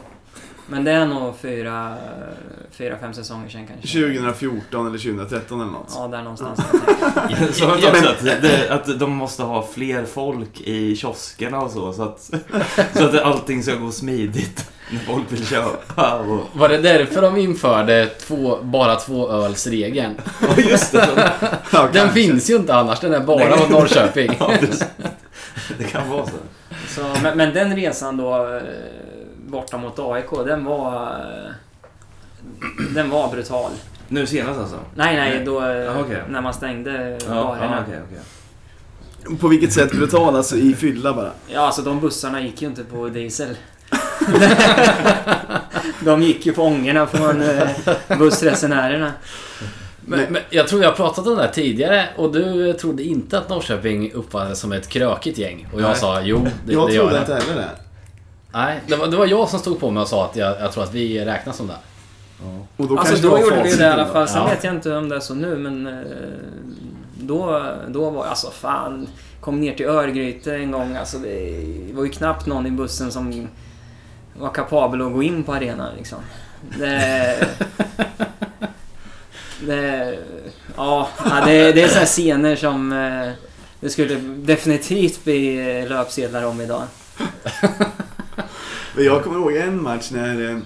Men 0.67 0.85
det 0.85 0.91
är 0.93 1.07
nog 1.07 1.35
fyra, 1.41 1.95
fyra 2.71 2.97
fem 3.01 3.15
säsonger 3.15 3.49
sedan 3.49 3.67
kanske. 3.67 3.89
2014 4.01 4.87
eller 4.87 4.99
2013 4.99 5.61
eller 5.61 5.73
något. 5.73 5.93
Ja, 5.95 6.09
där 6.09 6.23
någonstans. 6.23 6.61
Så 7.53 7.65
Ja, 7.65 7.77
men- 7.83 7.91
också 7.91 8.09
att, 8.11 8.43
det, 8.43 8.69
att 8.71 8.99
de 8.99 9.11
måste 9.11 9.43
ha 9.43 9.67
fler 9.75 10.05
folk 10.05 10.61
i 10.61 10.97
kioskerna 10.97 11.61
och 11.61 11.71
så. 11.71 11.93
Så 11.93 12.03
att, 12.03 12.31
så 12.97 13.05
att 13.05 13.23
allting 13.23 13.63
ska 13.63 13.75
gå 13.75 13.91
smidigt 13.91 14.71
när 14.91 14.99
folk 15.01 15.33
vill 15.33 15.47
köpa. 15.47 16.15
Och, 16.15 16.41
Var 16.53 16.69
det 16.69 16.79
därför 16.79 17.23
de 17.23 17.37
införde 17.37 18.07
två, 18.07 18.59
bara 18.63 18.97
två 18.97 19.29
ölsregeln? 19.31 20.15
och 20.53 20.59
just 20.61 20.93
det. 20.93 21.33
Ja, 21.73 21.89
Den 21.93 22.11
finns 22.11 22.51
ju 22.51 22.57
inte 22.57 22.75
annars, 22.75 23.01
den 23.01 23.15
är 23.15 23.21
bara 23.21 23.49
Nej. 23.49 23.59
mot 23.59 23.69
Norrköping. 23.71 24.31
Ja, 24.39 24.51
det 25.79 25.85
kan 25.85 26.11
vara 26.11 26.27
så. 26.27 26.33
Så, 26.89 27.07
men, 27.23 27.37
men 27.37 27.55
den 27.55 27.77
resan 27.77 28.17
då, 28.17 28.35
eh, 28.57 28.63
borta 29.47 29.79
mot 29.79 29.99
AIK, 29.99 30.31
den 30.47 30.65
var... 30.65 31.17
Den 32.95 33.11
var 33.11 33.29
brutal. 33.31 33.71
Nu 34.09 34.27
senast 34.27 34.61
alltså? 34.61 34.77
Nej, 34.95 35.17
nej, 35.17 35.31
Nej. 35.37 35.45
då 35.45 35.55
Ja, 35.63 36.01
okej. 36.01 36.23
när 36.29 36.41
man 36.41 36.55
stängde 36.55 37.19
Ja, 37.29 37.35
barerna. 37.35 37.77
ja, 37.77 37.83
okej, 37.89 38.01
okej. 38.09 39.39
På 39.39 39.49
vilket 39.49 39.73
sätt 39.73 39.93
brutal? 39.93 40.37
Alltså 40.37 40.57
i 40.57 40.75
fylla 40.75 41.13
bara? 41.13 41.31
Ja, 41.47 41.61
alltså 41.61 41.83
de 41.83 42.01
bussarna 42.01 42.41
gick 42.41 42.63
ju 42.63 42.69
inte 42.69 42.85
på 42.85 43.09
diesel. 43.09 43.57
de 46.01 46.23
gick 46.23 46.47
ju 46.47 46.53
på 46.53 46.63
ångorna 46.63 47.07
från 47.07 47.43
eh, 47.43 47.69
bussresenärerna. 48.19 49.13
Men, 50.07 50.21
men 50.33 50.43
jag 50.51 50.69
tror 50.69 50.83
jag 50.83 50.89
har 50.89 50.97
pratat 50.97 51.27
om 51.27 51.37
det 51.37 51.43
här 51.43 51.51
tidigare 51.53 52.09
och 52.17 52.33
du 52.33 52.73
trodde 52.73 53.03
inte 53.03 53.39
att 53.39 53.49
Norrköping 53.49 54.13
uppfattades 54.13 54.61
som 54.61 54.73
ett 54.73 54.89
krökigt 54.89 55.39
gäng. 55.39 55.67
Och 55.73 55.81
jag 55.81 55.89
Nej. 55.89 55.97
sa 55.97 56.21
jo, 56.23 56.47
det, 56.67 56.73
jag 56.73 56.89
det 56.89 56.95
gör 56.95 57.01
trodde 57.03 57.15
det. 57.15 57.21
inte 57.21 57.35
heller 57.35 57.55
det. 57.63 57.69
Nej, 58.55 58.81
det 58.87 58.97
var, 58.97 59.07
det 59.07 59.17
var 59.17 59.27
jag 59.27 59.49
som 59.49 59.59
stod 59.59 59.81
på 59.81 59.91
mig 59.91 60.01
och 60.01 60.09
sa 60.09 60.25
att 60.25 60.37
jag, 60.37 60.61
jag 60.61 60.73
tror 60.73 60.85
att 60.85 60.93
vi 60.95 61.25
räknas 61.25 61.57
som 61.57 61.67
det. 61.67 61.77
Och 62.77 62.89
då 62.89 62.99
Alltså 62.99 63.29
då 63.29 63.41
gjorde 63.41 63.63
vi 63.63 63.75
det 63.77 63.85
i 63.85 63.87
alla 63.87 64.07
fall. 64.07 64.29
Sen 64.29 64.43
Ja. 64.43 64.49
vet 64.49 64.65
jag 64.65 64.75
inte 64.75 64.97
om 64.97 65.09
det 65.09 65.17
är 65.17 65.21
så 65.21 65.35
nu 65.35 65.57
men... 65.57 65.87
eh, 65.87 65.93
Då, 67.21 67.63
då 67.89 68.11
var 68.11 68.25
alltså 68.27 68.51
fan... 68.51 69.09
Kom 69.41 69.61
ner 69.61 69.75
till 69.75 69.87
Örgryte 69.87 70.55
en 70.55 70.71
gång. 70.71 70.97
Alltså 70.97 71.19
det 71.19 71.65
var 71.93 72.05
ju 72.05 72.11
knappt 72.11 72.47
någon 72.47 72.67
i 72.67 72.71
bussen 72.71 73.13
som 73.13 73.49
var 74.39 74.51
kapabel 74.51 75.03
att 75.03 75.13
gå 75.13 75.23
in 75.23 75.45
på 75.45 75.53
arenan 75.55 75.91
liksom. 75.97 76.19
Det... 76.79 77.49
det 79.67 80.19
ja, 80.77 81.09
ja, 81.25 81.45
det, 81.47 81.73
det 81.73 81.83
är 81.83 81.89
sådana 81.89 82.07
scener 82.07 82.57
som... 82.57 82.93
eh, 82.93 83.31
Det 83.81 83.91
skulle 83.91 84.15
definitivt 84.37 85.25
bli 85.25 85.87
löpsedlar 85.89 86.45
om 86.45 86.61
idag. 86.61 86.83
Men 88.95 89.05
jag 89.05 89.25
kommer 89.25 89.37
ihåg 89.39 89.53
en 89.57 89.83
match 89.83 90.11
när... 90.13 90.51
eh, 90.51 90.59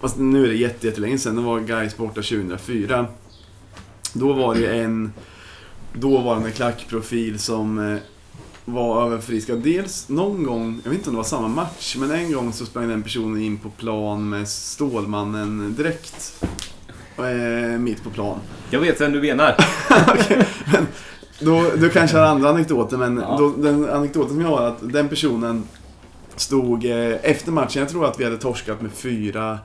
Fast 0.00 0.16
nu 0.16 0.44
är 0.44 0.48
det 0.48 0.54
jätte, 0.54 0.86
jättelänge 0.86 1.18
sedan. 1.18 1.36
Det 1.36 1.42
var 1.42 1.60
Gais 1.60 1.96
borta 1.96 2.14
2004. 2.14 3.06
Då 4.12 4.32
var 4.32 4.54
det 4.54 4.66
en 4.80 5.12
dåvarande 5.94 6.50
klackprofil 6.50 7.38
som 7.38 7.78
eh, 7.92 7.98
var 8.64 9.06
överförfriskad. 9.06 9.58
Dels 9.58 10.08
någon 10.08 10.42
gång, 10.44 10.80
jag 10.84 10.90
vet 10.90 10.98
inte 10.98 11.10
om 11.10 11.14
det 11.14 11.18
var 11.18 11.24
samma 11.24 11.48
match, 11.48 11.96
men 11.98 12.10
en 12.10 12.32
gång 12.32 12.52
så 12.52 12.66
sprang 12.66 12.88
den 12.88 13.02
personen 13.02 13.42
in 13.42 13.58
på 13.58 13.70
plan 13.70 14.28
med 14.28 14.48
Stålmannen 14.48 15.74
direkt. 15.76 16.44
Eh, 17.18 17.78
mitt 17.78 18.04
på 18.04 18.10
plan. 18.10 18.38
Jag 18.70 18.80
vet 18.80 19.00
vem 19.00 19.12
du 19.12 19.20
menar. 19.20 19.56
Okej, 20.08 20.46
men 20.72 20.86
då, 21.40 21.70
du 21.76 21.88
kanske 21.90 22.16
har 22.16 22.24
andra 22.26 22.48
anekdoter, 22.50 22.96
men 22.96 23.16
Ja. 23.16 23.36
då, 23.38 23.48
den 23.50 23.90
anekdoten 23.90 24.28
som 24.30 24.40
jag 24.40 24.48
har 24.48 24.62
är 24.62 24.68
att 24.68 24.92
den 24.92 25.08
personen 25.08 25.62
stod 26.36 26.84
eh, 26.84 27.16
efter 27.22 27.52
matchen, 27.52 27.80
jag 27.80 27.88
tror 27.88 28.06
att 28.06 28.20
vi 28.20 28.24
hade 28.24 28.38
torskat 28.38 28.80
med 28.82 28.90
4-1 28.90 29.58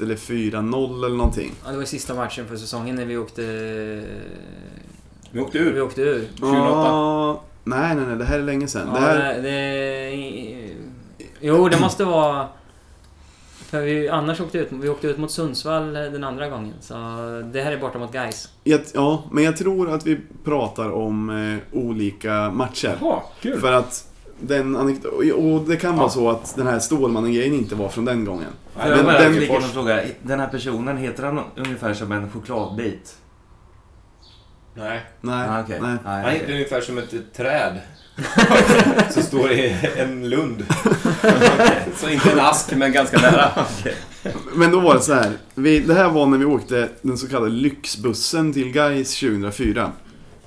eller 0.00 0.16
4-0 0.16 1.04
eller 1.06 1.16
någonting. 1.16 1.52
Ja, 1.64 1.68
det 1.70 1.74
var 1.76 1.82
ju 1.82 1.86
sista 1.86 2.14
matchen 2.14 2.46
för 2.48 2.56
säsongen 2.56 2.96
när 2.96 3.04
vi 3.04 3.16
åkte... 3.16 3.42
Vi 5.30 5.40
åkte 5.40 5.58
Vi 5.58 5.64
ur. 5.64 5.82
åkte 5.82 6.00
ur. 6.02 6.28
2008. 6.38 6.64
Ja, 6.88 7.42
nej, 7.64 7.94
nej, 7.96 8.06
nej, 8.06 8.16
det 8.16 8.24
här 8.24 8.38
är 8.38 8.42
länge 8.42 8.68
sedan. 8.68 8.88
Ja, 8.94 9.00
det 9.00 9.06
här, 9.06 9.42
det. 9.42 10.74
Jo, 11.40 11.68
det 11.68 11.80
måste 11.80 12.04
vara... 12.04 12.48
För 13.70 13.80
vi 13.80 14.08
annars 14.08 14.40
åkte 14.40 14.58
ut, 14.58 14.68
vi 14.70 14.88
åkte 14.88 15.06
ut 15.06 15.18
mot 15.18 15.30
Sundsvall 15.30 15.92
den 15.92 16.24
andra 16.24 16.48
gången. 16.48 16.74
Så 16.80 16.94
det 17.52 17.62
här 17.62 17.72
är 17.72 17.78
borta 17.78 17.98
mot 17.98 18.14
jag, 18.64 18.80
ja, 18.94 19.24
men 19.32 19.44
jag 19.44 19.56
tror 19.56 19.90
att 19.90 20.06
vi 20.06 20.20
pratar 20.44 20.90
om 20.90 21.30
eh, 21.30 21.78
olika 21.78 22.50
matcher. 22.50 22.98
Jaha, 23.00 23.20
kul. 23.40 23.60
För 23.60 23.72
att 23.72 24.07
den 24.40 24.76
och 24.76 25.60
det 25.68 25.76
kan 25.76 25.96
vara 25.96 26.06
Ja. 26.06 26.10
så 26.10 26.30
att 26.30 26.56
den 26.56 26.66
här 26.66 26.78
Stålmannen-grejen 26.78 27.54
inte 27.54 27.74
var 27.74 27.88
från 27.88 28.04
den 28.04 28.24
gången. 28.24 28.48
Får 28.74 28.80
Men 28.88 28.90
jag 28.96 29.04
bara 29.04 29.18
den- 29.18 29.42
in 29.42 29.50
och 29.56 29.62
fråga, 29.62 30.00
den 30.22 30.40
här 30.40 30.46
personen, 30.48 30.96
heter 30.96 31.22
han 31.22 31.40
ungefär 31.56 31.94
som 31.94 32.12
en 32.12 32.30
chokladbit? 32.30 33.14
Nej. 34.74 35.00
Nej, 35.20 35.48
Ah, 35.48 35.60
okej. 35.60 35.78
nej. 35.82 35.90
Nej, 36.04 36.22
Han 36.22 36.24
är 36.32 36.36
okej. 36.44 36.52
ungefär 36.54 36.80
som 36.80 36.98
ett 36.98 37.14
träd. 37.36 37.80
som 39.10 39.22
står 39.22 39.52
i 39.52 39.76
en 39.96 40.28
lund. 40.30 40.64
Så 41.96 42.08
inte 42.08 42.30
en 42.32 42.40
ask, 42.40 42.76
men 42.76 42.92
ganska 42.92 43.18
nära. 43.20 43.50
Men 44.54 44.70
då 44.70 44.80
var 44.80 44.94
det 44.94 45.00
så 45.00 45.14
här. 45.14 45.32
Vi, 45.54 45.80
det 45.80 45.94
här 45.94 46.08
var 46.08 46.26
när 46.26 46.38
vi 46.38 46.44
åkte 46.44 46.88
den 47.02 47.18
så 47.18 47.28
kallade 47.28 47.50
lyxbussen 47.50 48.52
till 48.52 48.72
Gais 48.72 49.20
2004. 49.20 49.92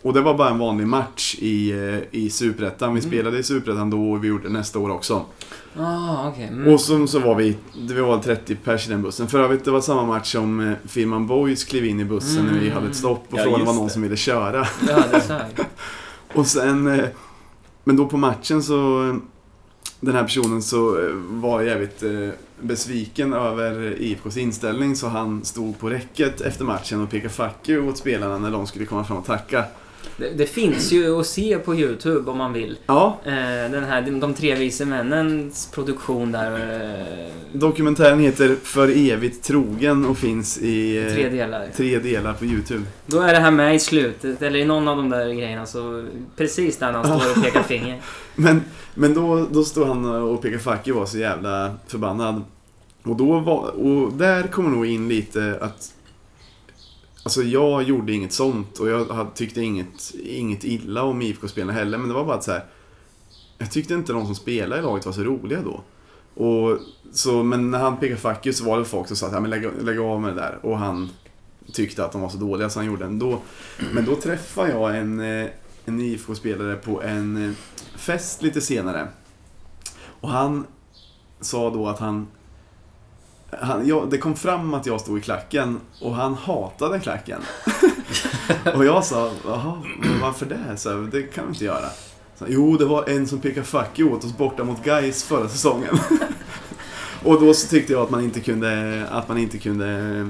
Och 0.02 0.14
det 0.14 0.22
var 0.22 0.34
bara 0.38 0.50
en 0.50 0.60
vanlig 0.60 0.88
match 0.88 1.36
i, 1.40 1.72
eh, 1.72 2.00
i 2.22 2.30
Superettan. 2.30 2.96
Vi 2.96 3.02
spelade 3.02 3.38
i 3.40 3.44
Superettan 3.44 3.90
då 3.90 4.12
och 4.12 4.24
vi 4.24 4.28
gjorde 4.28 4.44
det 4.44 4.54
nästa 4.54 4.80
år 4.80 4.90
också. 4.90 5.26
Ah, 5.78 6.28
okej. 6.30 6.48
Mm. 6.48 6.74
Och 6.74 6.80
så, 6.82 7.08
så 7.08 7.20
var 7.20 7.36
vi, 7.36 7.58
vi 7.90 7.94
var 8.02 8.20
30 8.20 8.56
pers 8.56 8.88
i 8.88 8.90
den 8.92 9.02
bussen. 9.02 9.28
För 9.28 9.40
övrigt, 9.40 9.66
det 9.66 9.72
var 9.72 9.82
samma 9.82 10.06
match 10.06 10.32
som 10.32 10.60
eh, 10.60 10.74
firman 10.88 11.28
Boys 11.28 11.64
klev 11.64 11.86
in 11.86 12.00
i 12.00 12.06
bussen 12.06 12.46
när 12.46 12.54
vi 12.54 12.60
Mm. 12.60 12.74
hade 12.74 12.88
ett 12.88 12.96
stopp 12.96 13.26
och 13.30 13.40
Ja, 13.40 13.44
frågade 13.44 13.54
om 13.54 13.60
det 13.60 13.66
var 13.66 13.74
någon 13.74 13.90
som 13.90 14.02
ville 14.02 14.16
köra. 14.18 14.68
Ja, 14.88 15.04
det. 15.12 15.46
Och 16.34 16.48
sen... 16.48 16.88
eh, 16.88 17.06
Men 17.84 17.96
då 17.96 18.06
på 18.08 18.18
matchen 18.18 18.64
så... 18.64 18.76
Den 20.00 20.16
här 20.16 20.24
personen 20.24 20.62
så 20.64 21.10
var 21.30 21.62
jävligt 21.62 22.04
besviken 22.62 23.34
över 23.34 24.02
IFKs 24.02 24.38
inställning 24.38 24.96
så 24.96 25.08
han 25.08 25.46
stod 25.46 25.80
på 25.80 25.90
räcket 25.90 26.42
efter 26.42 26.66
matchen 26.66 27.02
och 27.04 27.10
pekade 27.10 27.34
fuck 27.34 27.70
you 27.70 27.90
åt 27.90 27.98
spelarna 27.98 28.38
när 28.38 28.52
de 28.52 28.68
skulle 28.68 28.86
komma 28.86 29.04
fram 29.04 29.18
och 29.18 29.26
tacka. 29.26 29.64
Det, 30.18 30.30
det 30.30 30.46
finns 30.46 30.92
ju 30.92 31.20
att 31.20 31.28
se 31.28 31.58
på 31.58 31.76
YouTube 31.76 32.32
om 32.32 32.38
man 32.38 32.54
vill. 32.54 32.78
Ja, 32.86 33.18
Eh, 33.26 33.72
den 33.72 33.84
här, 33.84 34.02
de, 34.02 34.20
de 34.20 34.34
tre 34.34 34.56
vise 34.56 34.86
männens 34.86 35.72
produktion 35.74 36.32
där. 36.32 36.52
Eh, 36.52 37.32
dokumentären 37.54 38.20
heter 38.20 38.56
För 38.64 39.12
evigt 39.12 39.44
trogen 39.44 40.06
och 40.06 40.18
finns 40.18 40.58
i 40.58 41.08
eh, 41.08 41.14
tre 41.14 41.30
delar. 41.30 41.68
tre 41.76 42.00
delar 42.00 42.34
på 42.34 42.46
YouTube. 42.46 42.84
Då 43.06 43.20
är 43.20 43.34
det 43.34 43.40
här 43.40 43.52
med 43.52 43.76
i 43.76 43.80
slutet, 43.80 44.42
eller 44.42 44.60
i 44.60 44.66
någon 44.66 44.88
av 44.88 44.98
de 44.98 45.10
där 45.10 45.34
grejerna. 45.34 45.66
Så 45.66 46.06
precis 46.38 46.78
där 46.78 46.92
han 46.92 47.06
står 47.06 47.32
och 47.38 47.44
pekar 47.44 47.64
finger. 47.64 48.02
Men, 48.36 48.62
men 48.94 49.14
då, 49.14 49.48
då 49.52 49.64
stod 49.64 49.88
han 49.88 50.06
och 50.06 50.42
pekade 50.42 50.60
fuck 50.60 50.88
you 50.88 50.96
och 50.96 51.00
var 51.00 51.08
så 51.08 51.18
jävla 51.18 51.76
förbannad. 51.88 52.42
Och, 53.04 53.16
då 53.16 53.40
var, 53.40 53.70
och 53.70 54.14
där 54.14 54.44
kommer 54.44 54.70
nog 54.70 54.86
in 54.86 55.10
lite 55.10 55.58
att 55.62 55.94
Alltså 57.24 57.44
jag 57.44 57.84
gjorde 57.84 58.14
inget 58.14 58.34
sånt 58.34 58.80
och 58.80 58.90
jag 58.90 59.32
tyckte 59.36 59.62
inget, 59.62 60.14
inget 60.24 60.64
illa 60.64 61.04
om 61.04 61.22
IFK-spelarna 61.22 61.74
heller 61.74 61.98
men 61.98 62.08
det 62.08 62.14
var 62.14 62.26
bara 62.26 62.38
att 62.38 62.44
så 62.44 62.52
här. 62.52 62.66
Jag 63.58 63.72
tyckte 63.72 63.94
inte 63.94 64.14
de 64.14 64.26
som 64.26 64.36
spelade 64.36 64.82
i 64.82 64.84
laget 64.84 65.06
var 65.06 65.14
så 65.14 65.24
roliga 65.24 65.62
då. 65.62 65.84
Och, 66.46 66.78
så, 67.12 67.44
men 67.44 67.72
när 67.72 67.80
han 67.80 67.98
pekade 67.98 68.20
fuck 68.20 68.46
you 68.46 68.54
så 68.54 68.66
var 68.66 68.80
det 68.80 68.86
folk 68.86 69.08
som 69.08 69.18
sa 69.18 69.28
att 69.28 69.34
ja, 69.34 69.40
men 69.40 69.50
lägg, 69.50 69.70
lägg 69.82 70.00
av 70.00 70.22
med 70.22 70.36
det 70.36 70.42
där. 70.42 70.60
Och 70.62 70.78
han 70.78 71.10
tyckte 71.74 72.06
att 72.06 72.12
de 72.12 72.22
var 72.22 72.30
så 72.30 72.38
dåliga 72.38 72.70
så 72.70 72.80
han 72.80 72.86
gjorde 72.86 73.00
det 73.00 73.06
ändå. 73.06 73.40
Men 73.94 74.06
då 74.06 74.16
träffade 74.16 74.70
jag 74.70 74.98
en, 74.98 75.20
eh, 75.20 75.50
en 75.86 76.02
IFK-spelare 76.02 76.76
på 76.76 77.02
en 77.02 77.50
eh, 77.50 77.52
fest 77.96 78.42
lite 78.42 78.62
senare. 78.62 79.08
Och 80.06 80.30
han 80.30 80.66
sa 81.40 81.70
då 81.70 81.88
att 81.88 82.00
han 82.00 82.28
han, 83.60 83.88
jag, 83.88 84.10
det 84.10 84.18
kom 84.18 84.36
fram 84.36 84.74
att 84.74 84.86
jag 84.86 85.02
stod 85.02 85.18
i 85.18 85.22
klacken 85.22 85.80
och 86.02 86.16
han 86.16 86.34
hatade 86.34 87.00
klacken. 87.00 87.42
och 88.76 88.86
jag 88.86 89.06
sa, 89.06 89.32
jaha, 89.46 89.82
varför 90.22 90.46
det? 90.46 90.78
Så, 90.78 90.90
här, 90.90 90.98
det 91.12 91.22
kan 91.22 91.44
vi 91.44 91.50
inte 91.50 91.66
göra. 91.66 91.86
Så, 92.36 92.46
jo, 92.48 92.78
det 92.78 92.86
var 92.86 93.10
en 93.10 93.28
som 93.28 93.40
pekade 93.40 93.66
fuck 93.66 94.00
you 94.00 94.12
åt 94.12 94.24
oss 94.24 94.38
borta 94.38 94.64
mot 94.64 94.84
Gais 94.84 95.24
förra 95.24 95.50
säsongen. 95.50 96.00
och 97.24 97.42
då 97.42 97.54
så 97.54 97.68
tyckte 97.68 97.94
jag 97.94 98.02
att 98.02 98.10
man 98.10 98.24
inte 98.24 98.40
kunde, 98.40 99.04
att 99.12 99.28
man 99.28 99.38
inte 99.38 99.58
kunde 99.58 100.30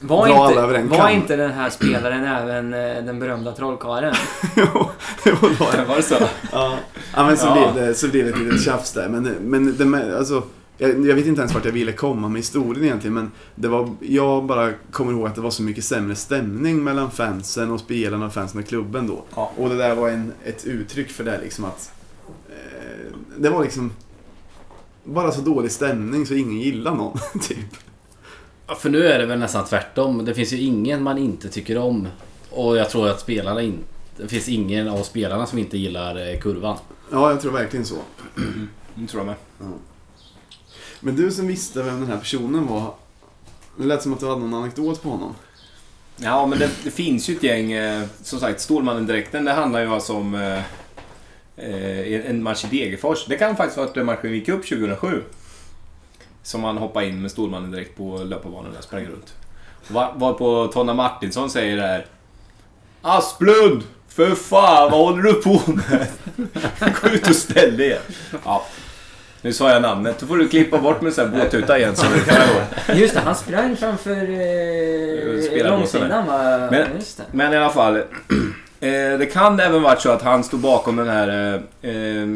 Var, 0.00 0.48
inte, 0.48 0.60
över 0.60 0.74
en 0.74 0.88
var 0.88 1.08
inte 1.08 1.36
den 1.36 1.52
här 1.52 1.70
spelaren 1.70 2.24
även 2.24 2.74
eh, 2.74 3.04
den 3.04 3.18
berömda 3.18 3.52
trollkarlen? 3.52 4.14
jo, 4.56 4.90
det 5.24 5.32
var 5.32 5.76
det. 5.76 5.84
Var 5.84 5.96
det 5.96 6.02
så? 6.02 6.16
Ja, 6.52 6.78
ja 7.16 7.26
men 7.26 7.36
så, 7.36 7.46
Ja. 7.46 7.72
Blev 7.72 7.86
det, 7.86 7.94
så 7.94 8.08
blev 8.08 8.24
det 8.24 8.30
ett 8.30 8.38
litet 8.38 8.62
tjafs 8.62 8.92
där. 8.92 9.08
Men, 9.08 9.22
men 9.22 9.76
det, 9.76 10.18
alltså, 10.18 10.42
jag, 10.80 11.06
jag 11.06 11.14
vet 11.14 11.26
inte 11.26 11.40
ens 11.40 11.54
vart 11.54 11.64
jag 11.64 11.72
ville 11.72 11.92
komma 11.92 12.28
med 12.28 12.38
historien 12.38 12.84
egentligen. 12.84 13.14
Men 13.14 13.30
det 13.54 13.68
var, 13.68 13.94
jag 14.00 14.44
bara 14.44 14.72
kommer 14.90 15.12
ihåg 15.12 15.26
att 15.26 15.34
det 15.34 15.40
var 15.40 15.50
så 15.50 15.62
mycket 15.62 15.84
sämre 15.84 16.14
stämning 16.16 16.84
mellan 16.84 17.10
fansen 17.10 17.70
och 17.70 17.80
spelarna 17.80 18.26
och 18.26 18.32
fansen 18.32 18.60
och 18.60 18.66
klubben 18.66 19.06
då. 19.06 19.24
Ja. 19.34 19.52
Och 19.56 19.68
det 19.68 19.76
där 19.76 19.94
var 19.94 20.08
en, 20.08 20.32
ett 20.44 20.64
uttryck 20.64 21.10
för 21.10 21.24
det 21.24 21.40
liksom 21.40 21.64
att... 21.64 21.92
Eh, 22.48 23.16
det 23.36 23.50
var 23.50 23.62
liksom... 23.62 23.92
Bara 25.04 25.32
så 25.32 25.40
dålig 25.40 25.72
stämning 25.72 26.26
så 26.26 26.34
ingen 26.34 26.60
gillar 26.60 26.94
någon, 26.94 27.18
typ. 27.42 27.76
Ja, 28.66 28.74
För 28.74 28.90
nu 28.90 29.06
är 29.06 29.18
det 29.18 29.26
väl 29.26 29.38
nästan 29.38 29.64
tvärtom. 29.64 30.24
Det 30.24 30.34
finns 30.34 30.52
ju 30.52 30.60
ingen 30.60 31.02
man 31.02 31.18
inte 31.18 31.48
tycker 31.48 31.78
om. 31.78 32.08
Och 32.50 32.76
jag 32.76 32.90
tror 32.90 33.08
att 33.08 33.20
spelarna 33.20 33.62
inte... 33.62 33.84
Det 34.16 34.28
finns 34.28 34.48
ingen 34.48 34.88
av 34.88 35.02
spelarna 35.02 35.46
som 35.46 35.58
inte 35.58 35.78
gillar 35.78 36.32
eh, 36.32 36.40
kurvan. 36.40 36.76
Ja, 37.10 37.30
jag 37.30 37.40
tror 37.40 37.52
verkligen 37.52 37.86
så. 37.86 37.96
Det 38.94 39.06
tror 39.06 39.20
jag 39.20 39.26
med. 39.26 39.36
Men 41.00 41.16
du 41.16 41.30
som 41.30 41.46
visste 41.46 41.82
vem 41.82 42.00
den 42.00 42.10
här 42.10 42.18
personen 42.18 42.66
var. 42.66 42.94
Det 43.76 43.84
lät 43.84 44.02
som 44.02 44.12
att 44.12 44.20
du 44.20 44.28
hade 44.28 44.40
någon 44.40 44.54
anekdot 44.54 45.02
på 45.02 45.08
honom. 45.08 45.34
Ja, 46.16 46.46
men 46.46 46.58
det, 46.58 46.70
det 46.84 46.90
finns 46.90 47.28
ju 47.28 47.36
ett 47.36 47.42
gäng. 47.42 47.72
Eh, 47.72 48.06
som 48.22 48.40
sagt, 48.40 48.60
Stålmannen-dräkten, 48.60 49.44
det 49.44 49.52
handlar 49.52 49.80
ju 49.80 49.94
alltså 49.94 50.14
om 50.14 50.34
eh, 50.34 50.58
eh 51.56 52.30
en 52.30 52.42
match 52.42 52.64
i 52.64 52.66
Degerfors. 52.76 53.26
Det 53.26 53.36
kan 53.36 53.56
faktiskt 53.56 53.76
ha 53.76 53.86
varit 53.86 54.06
matchen 54.06 54.30
vi 54.30 54.38
gick 54.38 54.48
upp 54.48 54.68
2007. 54.68 55.22
Som 56.42 56.64
han 56.64 56.78
hoppade 56.78 57.06
in 57.06 57.22
med 57.22 57.30
Stålmannen 57.30 57.70
direkt 57.70 57.96
på 57.96 58.16
löparbanan 58.16 58.76
och 58.76 58.84
sprang 58.84 59.06
runt. 59.06 59.34
Var, 59.88 60.12
var 60.16 60.32
på 60.32 60.66
Tonna 60.66 60.94
Martinsson 60.94 61.50
säger 61.50 61.76
det 61.76 61.86
här. 61.86 62.06
Asplund! 63.02 63.82
För 64.08 64.34
fan, 64.34 64.90
vad 64.90 65.00
håller 65.00 65.22
du 65.22 65.32
på 65.32 65.60
med? 65.66 66.06
Gå 67.02 67.08
ut 67.08 67.28
och 67.28 67.36
ställ 67.36 67.76
dig 67.76 67.86
igen. 67.86 68.02
Ja. 68.44 68.66
Nu 69.42 69.52
sa 69.52 69.70
jag 69.70 69.82
namnet. 69.82 70.18
Då 70.20 70.26
får 70.26 70.36
du 70.36 70.48
klippa 70.48 70.78
bort 70.78 71.00
med 71.00 71.12
sån 71.14 71.30
här 71.32 71.44
båttuta 71.44 71.78
igen. 71.78 71.96
Så 71.96 72.06
det 72.14 72.20
kan 72.20 72.36
gå. 72.86 72.94
Just 73.00 73.14
det, 73.14 73.20
han 73.20 73.34
sprang 73.34 73.76
framför 73.76 74.22
eh, 75.60 75.70
långsidan 75.70 76.26
va? 76.26 76.68
Men- 76.70 76.86
Just 76.96 77.16
det. 77.16 77.24
Men 77.32 77.52
i 77.52 77.56
alla 77.56 77.70
fall. 77.70 78.02
Eh, 78.82 79.18
det 79.18 79.26
kan 79.32 79.60
även 79.60 79.82
varit 79.82 80.00
så 80.00 80.10
att 80.10 80.22
han 80.22 80.44
stod 80.44 80.60
bakom 80.60 80.96
den 80.96 81.08
här... 81.08 81.28
Eh, 81.82 81.90
eh, 81.90 82.26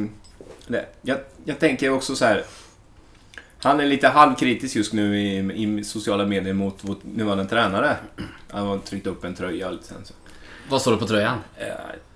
det. 0.67 0.87
Jag, 1.03 1.19
jag 1.45 1.59
tänker 1.59 1.91
också 1.93 2.17
så 2.17 2.25
här. 2.25 2.43
Han 3.63 3.81
är 3.81 3.87
lite 3.87 4.09
halvkritisk 4.09 4.77
just 4.77 4.93
nu 4.93 5.21
i, 5.21 5.37
i 5.39 5.85
sociala 5.85 6.27
medier 6.27 6.55
mot 6.55 6.79
vår 6.81 6.97
nuvarande 7.03 7.45
tränare. 7.45 7.97
Han 8.51 8.67
har 8.67 8.79
tryckt 8.79 9.07
upp 9.07 9.25
en 9.25 9.35
tröja 9.35 9.71
lite 9.71 9.85
sen. 9.85 9.97
Så. 10.05 10.15
Vad 10.69 10.81
står 10.81 10.93
det 10.93 10.99
på 10.99 11.07
tröjan? 11.07 11.39
Eh, 11.59 11.67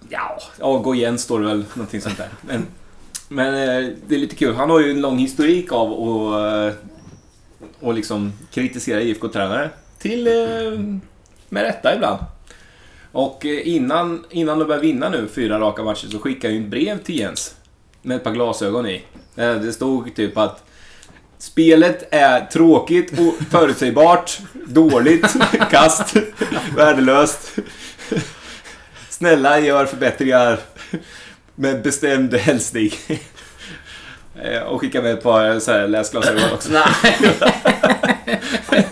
ja, 0.09 0.39
ja, 0.59 0.77
gå 0.79 0.95
igen 0.95 1.19
står 1.19 1.41
det 1.41 1.47
väl. 1.47 1.65
Någonting 1.75 2.01
sånt 2.01 2.17
där. 2.17 2.29
Men, 2.41 2.67
men 3.29 3.55
eh, 3.55 3.93
det 4.07 4.15
är 4.15 4.19
lite 4.19 4.37
kul. 4.37 4.55
Han 4.55 4.71
har 4.71 4.81
ju 4.81 4.91
en 4.91 5.01
lång 5.01 5.19
historik 5.19 5.73
av 5.73 5.93
att 5.93 6.75
eh, 6.75 6.79
och 7.81 7.95
liksom 7.95 8.33
kritisera 8.51 9.01
IFK-tränare. 9.01 9.71
Till... 9.99 10.27
Eh, 10.27 10.81
med 11.49 11.63
rätta 11.63 11.95
ibland. 11.95 12.19
Och 13.13 13.47
eh, 13.47 13.69
innan, 13.69 14.25
innan 14.31 14.59
de 14.59 14.69
börjar 14.69 14.83
vinna 14.83 15.09
nu, 15.09 15.29
fyra 15.35 15.61
raka 15.61 15.83
matcher, 15.83 16.07
så 16.07 16.19
skickade 16.19 16.55
jag 16.55 16.61
ju 16.61 16.65
ett 16.65 16.71
brev 16.71 17.03
till 17.03 17.19
Jens. 17.19 17.55
Med 18.03 18.17
ett 18.17 18.25
par 18.25 18.33
glasögon 18.33 18.87
i. 18.87 19.03
Eh, 19.37 19.55
det 19.55 19.73
stod 19.73 20.15
typ 20.15 20.39
att 20.39 20.65
Spelet 21.39 22.09
är 22.11 22.47
tråkigt 22.47 23.13
och 23.13 23.35
förutsägbart, 23.51 24.39
dåligt, 24.67 25.37
kast, 25.71 26.17
värdelöst. 26.77 27.59
Snälla 29.09 29.61
gör 29.61 29.87
förbättringar 29.87 30.61
med 31.59 31.83
bestämd 31.83 32.35
hälsning. 32.35 32.91
Eh, 34.43 34.63
Och 34.63 34.81
skicka 34.81 35.03
med 35.03 35.13
ett 35.13 35.23
par 35.23 35.59
så 35.61 35.73
här 35.73 35.89
läsglasögon 35.89 36.43
också. 36.55 36.71
Nej. 36.73 36.85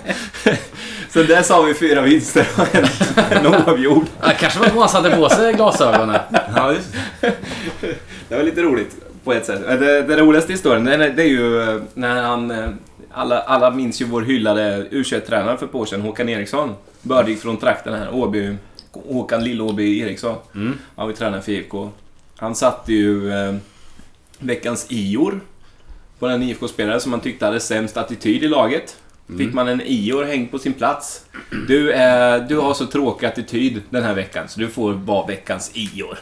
Så 1.10 1.22
dess 1.22 1.50
har 1.50 1.62
vi 1.62 1.74
fyra 1.74 2.00
vinster 2.02 2.46
och 2.58 2.74
en, 2.74 2.84
en 3.30 3.46
oavgjord. 3.46 4.04
Ja, 4.22 4.32
kanske 4.38 4.58
var 4.58 4.66
att 4.66 4.74
man 4.74 4.88
satte 4.88 5.10
på 5.10 5.28
sig 5.28 5.52
glasögonen. 5.52 6.20
Ja, 6.56 6.74
Det 8.28 8.36
var 8.36 8.42
lite 8.42 8.62
roligt 8.62 8.96
på 9.24 9.32
ett 9.32 9.46
sätt. 9.46 9.60
Men 9.66 9.80
Det, 9.80 10.02
det 10.02 10.16
roligaste 10.16 10.52
historien, 10.52 10.84
det 10.84 10.94
är, 10.94 10.98
det 11.10 11.22
är 11.22 11.26
ju 11.28 11.62
eh, 11.62 11.82
när 11.94 12.22
han... 12.22 12.50
eh, 12.50 12.68
Alla, 13.18 13.40
alla 13.40 13.70
minns 13.70 14.00
ju 14.00 14.04
vår 14.04 14.22
hyllade 14.22 14.86
u 14.90 15.04
tränare 15.04 15.56
för 15.56 15.66
ett 15.66 15.74
år 15.74 15.86
sedan, 15.86 16.00
Håkan 16.00 16.28
Eriksson. 16.28 16.74
Bördig 17.02 17.40
från 17.40 17.56
trakten 17.56 17.94
här, 17.94 18.14
Åby. 18.14 18.56
Håkan 19.08 19.44
Lill-Åby 19.44 20.00
Eriksson. 20.00 20.34
Mm. 20.54 20.78
Han 20.96 21.06
var 21.06 21.12
ju 21.12 21.16
tränare 21.16 21.40
för 21.42 21.52
IFK. 21.52 21.90
Han 22.36 22.54
satte 22.54 22.92
ju 22.92 23.32
eh, 23.32 23.54
veckans 24.38 24.86
Ior 24.88 25.40
på 26.18 26.26
den 26.26 26.42
IFK-spelare 26.42 27.00
som 27.00 27.10
man 27.10 27.20
tyckte 27.20 27.44
hade 27.44 27.60
sämst 27.60 27.96
attityd 27.96 28.42
i 28.42 28.48
laget. 28.48 28.96
Fick 29.38 29.54
man 29.54 29.68
en 29.68 29.80
Ior 29.84 30.24
hängd 30.24 30.50
på 30.50 30.58
sin 30.58 30.72
plats. 30.72 31.24
Du, 31.68 31.92
är, 31.92 32.40
du 32.40 32.58
har 32.58 32.74
så 32.74 32.86
tråkig 32.86 33.26
attityd 33.26 33.82
den 33.90 34.02
här 34.02 34.14
veckan 34.14 34.48
så 34.48 34.60
du 34.60 34.68
får 34.68 34.92
vara 34.92 35.26
veckans 35.26 35.70
Ior. 35.74 36.18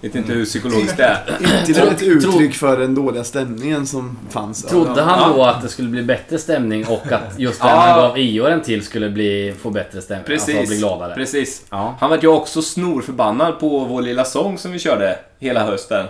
Vet 0.00 0.14
inte 0.14 0.32
hur 0.32 0.44
psykologiskt 0.44 0.96
det 0.96 1.04
är. 1.04 1.64
Till 1.66 1.78
ett 1.78 2.02
uttryck 2.02 2.54
för 2.54 2.76
den 2.76 2.94
dåliga 2.94 3.24
stämningen 3.24 3.86
som 3.86 4.18
fanns. 4.30 4.62
Trodde 4.62 5.02
han 5.02 5.36
då 5.36 5.44
att 5.44 5.62
det 5.62 5.68
skulle 5.68 5.88
bli 5.88 6.02
bättre 6.02 6.38
stämning 6.38 6.86
och 6.86 7.12
att 7.12 7.38
just 7.38 7.60
den 7.60 7.70
han 7.70 8.00
gav 8.00 8.18
Ioren 8.18 8.60
till 8.60 8.84
skulle 8.84 9.10
bli, 9.10 9.54
få 9.62 9.70
bättre 9.70 10.02
stämning? 10.02 10.26
Precis. 10.26 10.56
Alltså 10.56 10.70
bli 10.70 10.78
gladare? 10.78 11.14
Precis. 11.14 11.62
Ja. 11.70 11.96
Han 12.00 12.10
var 12.10 12.18
ju 12.22 12.28
också 12.28 12.62
snorförbannad 12.62 13.58
på 13.58 13.78
vår 13.78 14.02
lilla 14.02 14.24
sång 14.24 14.58
som 14.58 14.72
vi 14.72 14.78
körde 14.78 15.18
hela 15.38 15.64
hösten. 15.64 16.06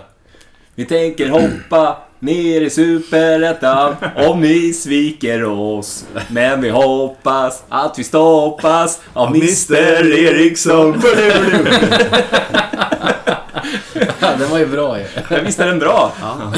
Vi 0.75 0.85
tänker 0.85 1.29
hoppa 1.29 1.97
ner 2.19 2.61
i 2.61 2.69
superettan 2.69 3.95
om 4.15 4.41
ni 4.41 4.73
sviker 4.73 5.43
oss. 5.43 6.05
Men 6.27 6.61
vi 6.61 6.69
hoppas 6.69 7.63
att 7.69 7.99
vi 7.99 8.03
stoppas 8.03 9.01
av 9.13 9.27
Mr 9.27 10.13
Eriksson. 10.13 11.01
den 14.19 14.49
var 14.51 14.57
ju 14.57 14.65
bra 14.65 14.99
ju. 14.99 15.05
Ja, 15.29 15.37
Visst 15.45 15.59
är 15.59 15.67
den 15.67 15.79
bra? 15.79 16.13
Ja. 16.21 16.53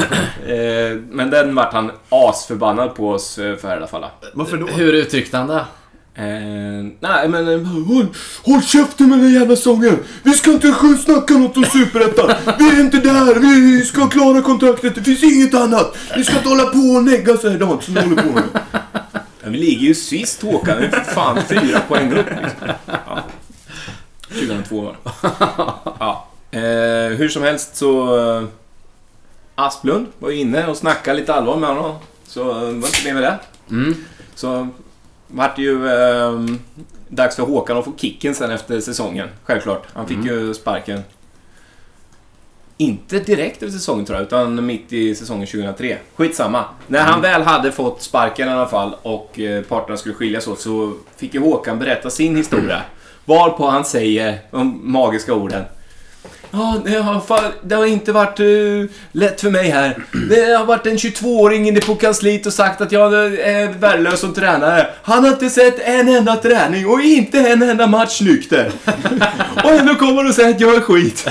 Eh, 0.52 0.96
Men 1.10 1.30
den 1.30 1.54
vart 1.54 1.72
han 1.72 1.90
asförbannad 2.08 2.94
på 2.94 3.10
oss 3.10 3.38
eh, 3.38 3.56
för 3.56 3.68
i 3.68 3.72
alla 3.76 3.86
fall. 3.86 4.04
Varför 4.34 4.56
då? 4.56 4.66
Hur 4.66 4.92
uttryckte 4.92 5.36
han 5.36 5.46
det? 5.46 5.64
Eh, 6.14 6.84
nej 7.00 7.28
men 7.28 7.48
eh, 7.48 7.60
håll, 7.66 8.06
håll 8.44 8.62
käften 8.62 9.08
med 9.10 9.18
den 9.18 9.32
jävla 9.32 9.56
sången! 9.56 9.98
Vi 10.22 10.32
ska 10.32 10.50
inte 10.50 10.74
snacka 11.04 11.34
något 11.34 11.56
om 11.56 11.64
Superettan! 11.64 12.30
Vi 12.58 12.68
är 12.76 12.80
inte 12.80 12.96
där! 12.98 13.34
Vi 13.40 13.84
ska 13.84 14.08
klara 14.08 14.42
kontraktet! 14.42 14.94
Det 14.94 15.02
finns 15.02 15.22
inget 15.22 15.54
annat! 15.54 15.96
Vi 16.16 16.24
ska 16.24 16.36
inte 16.36 16.48
hålla 16.48 16.64
på 16.64 16.78
och 16.78 17.04
negga 17.04 17.36
så 17.36 17.48
här 17.50 17.58
dant 17.58 17.82
som 17.84 17.94
vi 17.94 18.00
håller 18.00 18.22
på 18.22 18.28
med. 18.32 18.42
Vi 19.44 19.58
ligger 19.58 19.86
ju 19.86 19.94
sist 19.94 20.42
Håkan, 20.42 20.78
vi 20.80 20.86
är 20.86 20.90
för 20.90 21.00
fan 21.00 21.38
fyra 21.48 21.80
poäng 21.88 22.12
upp 22.12 22.26
liksom. 22.42 22.68
ja. 23.06 23.22
2002 24.28 24.80
var 24.82 24.96
ja. 25.98 26.28
Eh, 26.50 27.16
Hur 27.16 27.28
som 27.28 27.42
helst 27.42 27.76
så... 27.76 28.18
Eh, 28.18 28.44
Asplund 29.54 30.06
var 30.18 30.30
inne 30.30 30.66
och 30.66 30.76
snackade 30.76 31.20
lite 31.20 31.34
allvar 31.34 31.56
med 31.56 31.68
honom. 31.68 31.96
Så 32.26 32.50
eh, 32.50 32.56
var 32.56 32.88
inte 32.88 33.04
mer 33.04 33.14
med 33.14 33.22
det. 33.22 33.38
Mm. 33.70 33.94
Så 34.34 34.68
vart 35.26 35.56
det 35.56 35.62
ju 35.62 35.88
eh, 35.88 36.40
dags 37.08 37.36
för 37.36 37.42
Håkan 37.42 37.76
att 37.76 37.84
få 37.84 37.92
kicken 37.96 38.34
sen 38.34 38.50
efter 38.50 38.80
säsongen. 38.80 39.28
Självklart. 39.44 39.86
Han 39.92 40.06
fick 40.08 40.24
ju 40.24 40.54
sparken. 40.54 41.02
Inte 42.76 43.18
direkt 43.18 43.62
efter 43.62 43.78
säsongen 43.78 44.04
tror 44.04 44.18
jag, 44.18 44.26
utan 44.26 44.66
mitt 44.66 44.92
i 44.92 45.14
säsongen 45.14 45.46
2003. 45.46 45.98
Skitsamma. 46.16 46.64
När 46.86 47.00
han 47.00 47.20
väl 47.20 47.42
hade 47.42 47.72
fått 47.72 48.02
sparken 48.02 48.48
i 48.48 48.52
alla 48.52 48.68
fall 48.68 48.96
och 49.02 49.40
eh, 49.40 49.62
parterna 49.62 49.96
skulle 49.96 50.14
skiljas 50.14 50.46
åt 50.48 50.60
så 50.60 50.94
fick 51.16 51.34
ju 51.34 51.40
Håkan 51.40 51.78
berätta 51.78 52.10
sin 52.10 52.36
historia. 52.36 52.82
Varpå 53.24 53.66
han 53.66 53.84
säger 53.84 54.38
de 54.50 54.80
magiska 54.82 55.34
orden. 55.34 55.64
Ja, 56.50 56.80
det 56.84 56.96
har, 56.96 57.22
det 57.62 57.74
har 57.74 57.86
inte 57.86 58.12
varit 58.12 58.40
eh, 58.40 58.46
lätt 59.12 59.40
för 59.40 59.50
mig 59.50 59.70
här. 59.70 60.04
Det 60.30 60.54
har 60.54 60.64
varit 60.64 60.86
en 60.86 60.96
22-åring 60.96 61.68
inne 61.68 61.80
på 61.80 61.94
kansliet 61.94 62.46
och 62.46 62.52
sagt 62.52 62.80
att 62.80 62.92
jag 62.92 63.14
är 63.14 63.72
värdelös 63.72 64.20
som 64.20 64.34
tränare. 64.34 64.90
Han 65.02 65.24
har 65.24 65.30
inte 65.30 65.50
sett 65.50 65.80
en 65.80 66.08
enda 66.08 66.36
träning 66.36 66.86
och 66.86 67.00
inte 67.00 67.38
en 67.38 67.62
enda 67.62 67.86
match 67.86 68.20
nykter. 68.20 68.72
och 69.64 69.70
ändå 69.70 69.94
kommer 69.94 70.28
och 70.28 70.34
säger 70.34 70.50
att 70.50 70.60
jag 70.60 70.74
är 70.74 70.80
skit. 70.80 71.28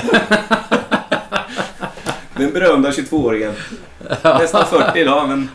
Den 2.36 2.52
berömda 2.52 2.90
22-åringen. 2.90 3.52
Nästan 4.22 4.66
40 4.66 4.98
idag, 4.98 5.28
men... 5.28 5.48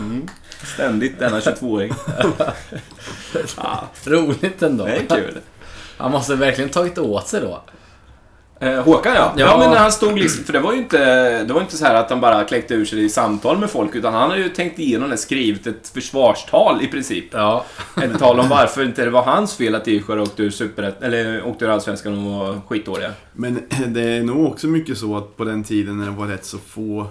Mm. 0.00 0.28
Ständigt 0.74 1.18
denna 1.18 1.40
22-åring. 1.40 1.92
ja, 3.56 3.88
Roligt 4.04 4.62
ändå. 4.62 4.84
det 4.84 4.92
är 4.92 5.06
kul. 5.06 5.38
Han 5.96 6.10
måste 6.10 6.34
verkligen 6.34 6.70
tagit 6.70 6.98
åt 6.98 7.28
sig 7.28 7.40
då. 7.40 7.62
Eh, 8.62 8.82
Håkan 8.82 9.14
ja. 9.14 9.34
ja. 9.36 9.46
Ja. 9.46 9.58
men 9.58 9.70
när 9.70 9.78
han 9.78 9.92
stod 9.92 10.18
liksom, 10.18 10.44
för 10.44 10.52
det 10.52 10.60
var 10.60 10.72
ju 10.72 10.78
inte, 10.78 11.44
det 11.44 11.52
var 11.52 11.60
inte 11.60 11.76
så 11.76 11.84
här 11.84 11.94
att 11.94 12.10
han 12.10 12.20
bara 12.20 12.44
kläckte 12.44 12.74
ur 12.74 12.84
sig 12.84 13.04
i 13.04 13.08
samtal 13.08 13.58
med 13.58 13.70
folk, 13.70 13.94
utan 13.94 14.14
han 14.14 14.30
har 14.30 14.36
ju 14.36 14.48
tänkt 14.48 14.78
igenom 14.78 15.10
det, 15.10 15.16
skrivit 15.16 15.66
ett 15.66 15.88
försvarstal 15.88 16.82
i 16.82 16.86
princip. 16.86 17.24
Ja. 17.30 17.64
Ett 18.02 18.18
tal 18.18 18.40
om 18.40 18.48
varför 18.48 18.84
inte 18.84 19.04
det 19.04 19.10
var 19.10 19.22
hans 19.22 19.56
fel 19.56 19.74
att 19.74 19.88
IFK 19.88 20.12
åkte 20.12 20.42
ur 20.42 20.50
superett, 20.50 21.02
eller 21.02 21.46
åkte 21.46 21.64
ur 21.64 21.68
Allsvenskan 21.68 22.26
och 22.26 22.32
var 22.32 22.60
skitdåliga. 22.68 23.12
Men 23.32 23.62
det 23.86 24.02
är 24.02 24.22
nog 24.22 24.46
också 24.46 24.66
mycket 24.66 24.98
så 24.98 25.16
att 25.16 25.36
på 25.36 25.44
den 25.44 25.64
tiden 25.64 25.98
när 25.98 26.04
det 26.06 26.12
var 26.12 26.26
rätt 26.26 26.44
så 26.44 26.58
få... 26.58 27.06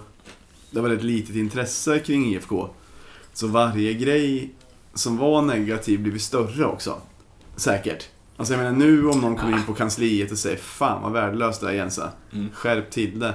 Det 0.71 0.81
var 0.81 0.89
rätt 0.89 1.03
litet 1.03 1.35
intresse 1.35 1.99
kring 1.99 2.33
IFK. 2.33 2.69
Så 3.33 3.47
varje 3.47 3.93
grej 3.93 4.53
som 4.93 5.17
var 5.17 5.41
negativ 5.41 5.99
blev 5.99 6.17
större 6.17 6.65
också. 6.65 6.97
Säkert. 7.55 8.07
Alltså 8.39 8.53
jag 8.53 8.57
menar 8.63 8.77
nu 8.77 9.07
om 9.07 9.19
någon 9.21 9.35
kommer 9.35 9.57
in 9.57 9.63
på 9.63 9.73
kansliet 9.73 10.31
och 10.31 10.37
säger 10.37 10.57
Fan 10.57 11.01
vad 11.01 11.11
värdelöst 11.11 11.61
det 11.61 11.67
är 11.67 11.71
Jensa. 11.73 12.09
Mm. 12.33 12.49
Skärp 12.53 12.91
till 12.91 13.19
det. 13.19 13.33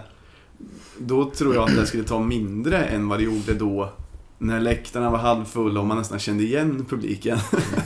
Då 0.99 1.31
tror 1.31 1.55
jag 1.55 1.69
att 1.71 1.77
det 1.77 1.87
skulle 1.87 2.05
ta 2.05 2.19
mindre 2.21 2.85
än 2.85 3.09
vad 3.09 3.19
det 3.19 3.25
gjorde 3.25 3.55
då. 3.55 3.93
När 4.39 4.61
läktarna 4.61 5.11
var 5.11 5.19
halvfulla 5.19 5.81
och 5.81 5.87
man 5.87 5.99
nästan 5.99 6.19
kände 6.19 6.43
igen 6.45 6.87
publiken. 6.91 7.39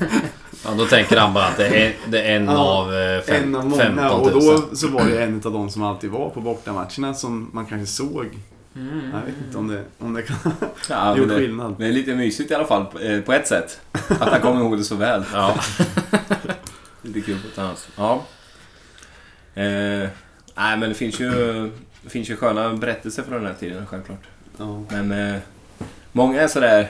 ja. 0.64 0.70
Då 0.78 0.84
tänker 0.84 1.16
han 1.16 1.34
bara 1.34 1.44
att 1.44 1.56
det 1.56 1.66
är, 1.86 1.94
det 2.08 2.22
är 2.22 2.36
en 2.36 2.44
Ja, 2.44 2.56
av 2.58 2.94
eh, 2.94 3.20
fem, 3.22 3.42
en 3.44 3.54
av 3.54 3.64
många. 3.68 3.82
15 3.82 4.20
Och 4.20 4.30
000. 4.32 4.40
då 4.70 4.76
så 4.76 4.88
var 4.88 5.04
det 5.04 5.22
en 5.22 5.34
av 5.44 5.52
de 5.52 5.70
som 5.70 5.82
alltid 5.82 6.10
var 6.10 6.30
på 6.30 6.40
bortamatcherna 6.40 7.14
som 7.14 7.50
man 7.52 7.66
kanske 7.66 7.86
såg. 7.86 8.26
Mm. 8.76 9.00
Jag 9.12 9.20
vet 9.20 9.34
inte 9.46 9.58
om 9.58 9.68
det, 9.68 9.84
om 9.98 10.14
det 10.14 10.22
kan 10.22 10.36
Ja, 10.88 11.16
gjort 11.16 11.28
det, 11.28 11.34
skillnad. 11.34 11.74
det 11.78 11.86
är 11.86 11.92
lite 11.92 12.14
mysigt 12.14 12.50
i 12.50 12.54
alla 12.54 12.66
fall, 12.66 12.84
på- 12.84 12.98
eh, 12.98 13.20
på 13.20 13.32
ett 13.32 13.46
sätt. 13.48 13.80
Att 13.92 14.28
han 14.28 14.40
kommer 14.40 14.60
ihåg 14.60 14.78
det 14.78 14.84
så 14.84 14.94
väl. 14.94 15.24
Ja. 15.32 15.54
Lite 17.02 17.20
kul 17.20 17.40
på 17.40 17.48
ett 17.48 17.58
annat 17.58 17.88
Ja. 17.96 18.24
Eh, 19.54 20.08
nej, 20.54 20.76
men 20.76 20.80
det 20.80 20.94
finns 20.94 21.20
ju, 21.20 21.30
det 22.02 22.10
finns 22.10 22.30
ju 22.30 22.36
sköna 22.36 22.72
berättelser 22.72 23.22
från 23.22 23.34
den 23.34 23.46
här 23.46 23.54
tiden, 23.54 23.86
självklart. 23.86 24.22
Ja. 24.56 24.82
Men 24.90 25.12
eh, 25.12 25.40
många 26.12 26.40
är 26.40 26.48
sådär 26.48 26.88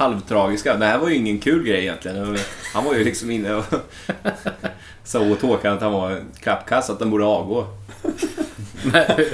halvtragiska. 0.00 0.76
Det 0.76 0.86
här 0.86 0.98
var 0.98 1.08
ju 1.08 1.14
ingen 1.16 1.38
kul 1.38 1.64
grej 1.64 1.80
egentligen. 1.80 2.36
Han 2.74 2.84
var 2.84 2.94
ju 2.94 3.04
liksom 3.04 3.30
inne 3.30 3.54
och 3.54 3.64
sa 5.04 5.20
åt 5.20 5.42
Håkan 5.42 5.74
att 5.74 5.80
han 5.82 5.92
var 5.92 6.10
en 6.10 6.24
klappkass, 6.40 6.90
att 6.90 6.98
den 6.98 7.10
borde 7.10 7.24
avgå. 7.24 7.66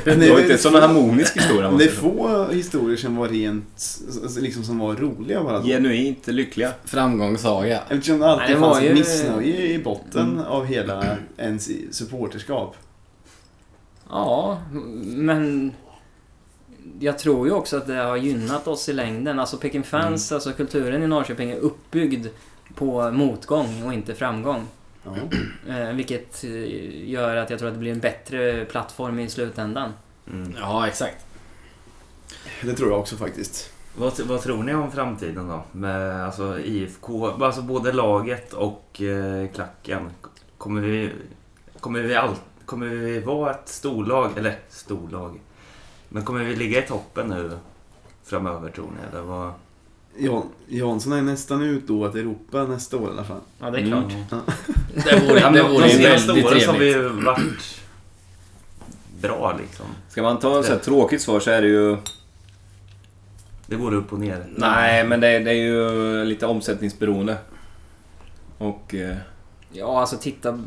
Det 0.04 0.30
var 0.30 0.40
inte 0.40 0.52
en 0.52 0.58
sån 0.58 0.74
harmonisk 0.74 1.36
historia. 1.36 1.70
Det 1.70 1.84
är 1.84 1.88
få 1.88 2.46
historier 2.52 2.96
som 2.96 3.16
var 3.16 3.28
rent, 3.28 3.98
liksom 4.38 4.64
som 4.64 4.78
var 4.78 4.94
roliga 4.94 5.42
bara 5.42 5.58
då. 5.58 5.64
Genuint 5.66 6.26
lyckliga. 6.26 6.72
Framgångssaga. 6.84 7.80
Eftersom 7.88 8.18
det 8.18 8.26
alltid 8.26 8.44
Nej, 8.46 8.54
det 8.54 8.60
var 8.60 8.72
fanns 8.74 8.84
ju- 8.84 8.94
missnöje 8.94 9.66
i 9.74 9.78
botten 9.78 10.40
av 10.48 10.64
hela 10.66 11.04
ens 11.38 11.70
supporterskap. 11.90 12.76
Ja, 14.10 14.58
men 15.04 15.72
jag 17.00 17.18
tror 17.18 17.46
ju 17.46 17.52
också 17.52 17.76
att 17.76 17.86
det 17.86 17.94
har 17.94 18.16
gynnat 18.16 18.68
oss 18.68 18.88
i 18.88 18.92
längden. 18.92 19.38
Alltså 19.38 19.56
Peking 19.56 19.82
Fans, 19.82 20.32
alltså 20.32 20.52
kulturen 20.52 21.02
i 21.02 21.06
Norrköping 21.06 21.50
är 21.50 21.58
uppbyggd 21.58 22.26
på 22.74 23.10
motgång 23.10 23.82
och 23.86 23.92
inte 23.92 24.14
framgång. 24.14 24.66
Ja. 25.04 25.10
Eh, 25.68 25.92
vilket 25.92 26.44
eh, 26.44 27.10
gör 27.10 27.36
att 27.36 27.50
jag 27.50 27.58
tror 27.58 27.68
att 27.68 27.74
det 27.74 27.80
blir 27.80 27.92
en 27.92 28.00
bättre 28.00 28.64
plattform 28.64 29.18
i 29.18 29.28
slutändan. 29.28 29.92
Mm. 30.32 30.54
Ja, 30.60 30.86
exakt. 30.88 31.26
Det 32.62 32.74
tror 32.74 32.90
jag 32.90 33.00
också 33.00 33.16
faktiskt. 33.16 33.72
Vad, 33.96 34.20
vad 34.20 34.42
tror 34.42 34.62
ni 34.62 34.74
om 34.74 34.92
framtiden 34.92 35.48
då? 35.48 35.62
Med 35.72 36.24
alltså 36.24 36.58
IFK, 36.58 37.26
alltså 37.26 37.62
både 37.62 37.92
laget 37.92 38.52
och 38.52 39.02
eh, 39.02 39.48
klacken. 39.48 40.10
Kommer 40.58 40.80
vi, 40.80 41.12
kommer, 41.80 42.00
vi 42.00 42.14
all, 42.14 42.34
kommer 42.64 42.86
vi 42.86 43.20
vara 43.20 43.50
ett 43.50 43.68
storlag, 43.68 44.30
eller 44.38 44.58
storlag? 44.68 45.40
Men 46.08 46.24
kommer 46.24 46.44
vi 46.44 46.56
ligga 46.56 46.84
i 46.84 46.86
toppen 46.88 47.26
nu 47.28 47.50
framöver 48.24 48.70
tror 48.70 48.84
ni? 48.86 49.08
Eller 49.12 49.22
vad? 49.22 49.52
Jan, 50.18 50.42
Jansson 50.68 51.12
är 51.12 51.22
nästan 51.22 51.62
ut 51.62 51.86
då 51.86 52.04
att 52.04 52.14
Europa 52.14 52.64
nästa 52.64 52.96
år 52.96 53.08
i 53.08 53.12
alla 53.12 53.24
fall. 53.24 53.40
Ja, 53.60 53.70
det 53.70 53.78
är 53.80 53.86
klart. 53.86 54.12
Mm. 54.12 54.24
Det 55.04 55.26
vore, 55.28 55.40
Ja, 55.40 55.50
det 55.50 55.62
men 55.62 55.72
vore 55.72 55.86
de 55.86 55.92
ju 55.92 55.98
senaste 55.98 56.26
väldigt 56.32 56.46
åren 56.46 56.66
har 56.66 56.72
vi 56.78 56.92
trevligt. 56.92 56.96
ju 56.96 57.24
varit 57.24 57.80
bra 59.20 59.56
liksom. 59.60 59.86
Ska 60.08 60.22
man 60.22 60.38
ta 60.38 60.62
så 60.62 60.72
här 60.72 60.78
tråkigt 60.78 61.22
svar 61.22 61.40
så 61.40 61.50
är 61.50 61.62
det 61.62 61.68
ju... 61.68 61.96
Det 63.66 63.76
går 63.76 63.94
upp 63.94 64.12
och 64.12 64.18
ner. 64.20 64.46
Nej, 64.56 65.04
men 65.04 65.20
det, 65.20 65.38
det 65.38 65.50
är 65.50 65.54
ju 65.54 66.24
lite 66.24 66.46
omsättningsberoende. 66.46 67.36
Och 68.58 68.94
eh, 68.94 69.16
Ja, 69.72 70.00
alltså 70.00 70.16
titta. 70.16 70.58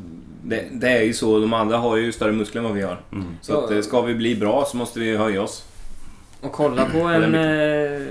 Det, 0.44 0.66
det 0.72 0.90
är 0.90 1.02
ju 1.04 1.14
så, 1.14 1.40
de 1.40 1.54
andra 1.54 1.78
har 1.78 1.96
ju 1.98 2.12
större 2.12 2.32
muskler 2.32 2.60
än 2.62 2.66
vad 2.68 2.76
vi 2.76 2.82
har. 2.82 3.00
Mm. 3.12 3.26
Så 3.42 3.64
att, 3.64 3.72
eh, 3.72 3.82
ska 3.82 4.02
vi 4.02 4.16
bli 4.16 4.36
bra 4.36 4.66
så 4.68 4.78
måste 4.78 5.00
vi 5.00 5.18
höja 5.18 5.42
oss. 5.42 5.66
Och 6.42 6.52
kolla 6.52 6.86
på 6.86 6.98
en... 7.00 7.36
Eh, 7.36 8.02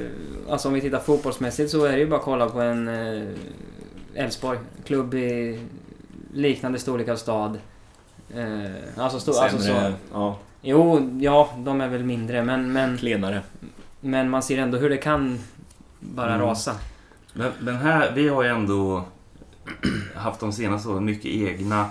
alltså 0.51 0.69
om 0.69 0.75
vi 0.75 0.81
tittar 0.81 0.99
fotbollsmässigt 1.01 1.71
så 1.71 1.85
är 1.85 1.93
det 1.93 1.99
ju 1.99 2.07
bara 2.07 2.19
att 2.19 2.25
kolla 2.25 2.49
på 2.49 2.61
en 2.61 2.89
eh, 2.89 3.23
Elfsborg. 4.15 4.59
klubb 4.87 5.15
i 5.15 5.61
liknande 6.33 6.79
storlek 6.79 7.09
av 7.09 7.17
stad. 7.17 7.59
Alltså, 8.97 9.21
stor, 9.21 9.43
alltså 9.43 9.59
så... 9.59 9.93
Ja, 10.13 10.39
Jo, 10.63 11.11
ja, 11.21 11.51
de 11.59 11.81
är 11.81 11.89
väl 11.89 12.05
mindre 12.05 12.43
men, 12.43 12.73
men, 12.73 12.99
klenare. 12.99 13.43
men 14.01 14.31
man 14.31 14.43
ser 14.43 14.59
ändå 14.59 14.79
hur 14.79 14.91
det 14.91 14.97
kan 14.97 15.39
bara 16.01 16.35
Mm. 16.35 16.47
rasa. 16.47 16.73
Men, 17.33 17.53
men 17.61 17.77
här, 17.77 18.13
vi 18.15 18.29
har 18.29 18.43
ju 18.43 18.49
ändå 18.49 19.05
haft 20.15 20.41
de 20.41 20.53
senaste 20.53 20.89
åren 20.89 21.05
mycket 21.05 21.31
egna 21.31 21.87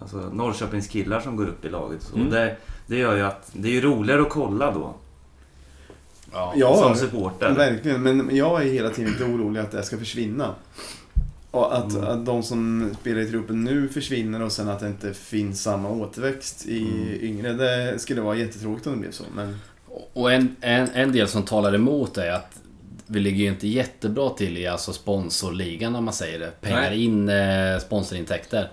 alltså 0.00 0.16
Norrköpingskillar 0.16 1.20
som 1.20 1.36
går 1.36 1.46
upp 1.46 1.64
i 1.64 1.68
laget. 1.68 2.02
Så 2.02 2.16
Mm. 2.16 2.30
det, 2.30 2.56
det 2.86 2.96
gör 2.98 3.16
ju 3.16 3.22
att 3.22 3.50
det 3.52 3.68
är 3.68 3.72
ju 3.72 3.80
roligare 3.80 4.22
att 4.22 4.30
kolla 4.30 4.70
då. 4.70 4.94
Ja. 6.32 6.52
Ja, 6.56 6.76
som 6.76 6.96
supporter. 6.96 7.50
verkligen. 7.54 8.02
Men 8.02 8.36
jag 8.36 8.62
är 8.62 8.66
hela 8.72 8.90
tiden 8.90 9.12
lite 9.12 9.24
orolig 9.24 9.60
att 9.60 9.70
det 9.70 9.82
ska 9.82 9.98
försvinna. 9.98 10.54
Och 11.50 11.76
att, 11.76 11.92
Mm. 11.92 12.04
att 12.04 12.26
de 12.26 12.42
som 12.42 12.90
spelar 13.00 13.20
i 13.20 13.30
truppen 13.30 13.64
nu 13.64 13.88
försvinner 13.88 14.42
och 14.42 14.52
sen 14.52 14.68
att 14.68 14.80
det 14.80 14.86
inte 14.86 15.14
finns 15.14 15.62
samma 15.62 15.88
återväxt 15.90 16.66
i 16.66 16.80
Mm. 16.88 17.08
yngre. 17.20 17.52
Det 17.52 17.98
skulle 17.98 18.20
vara 18.20 18.36
jättetråkigt 18.36 18.86
om 18.86 18.92
det 18.92 18.98
blev 18.98 19.10
så. 19.10 19.24
Men 19.34 19.58
Och 20.12 20.32
en, 20.32 20.56
en, 20.60 20.88
en 20.94 21.12
del 21.12 21.28
som 21.28 21.42
talar 21.42 21.74
emot 21.74 22.18
är 22.18 22.30
att 22.32 22.58
vi 23.06 23.20
ligger 23.20 23.44
ju 23.44 23.48
inte 23.50 23.68
jättebra 23.68 24.30
till 24.30 24.58
i 24.58 24.66
alltså 24.66 24.92
sponsorligan 24.92 25.94
om 25.96 26.04
man 26.04 26.14
säger 26.14 26.38
det. 26.38 26.50
Pengar 26.60 26.80
Nej. 26.90 27.04
in, 27.04 27.28
eh, 27.28 27.78
sponsorintäkter. 27.78 28.70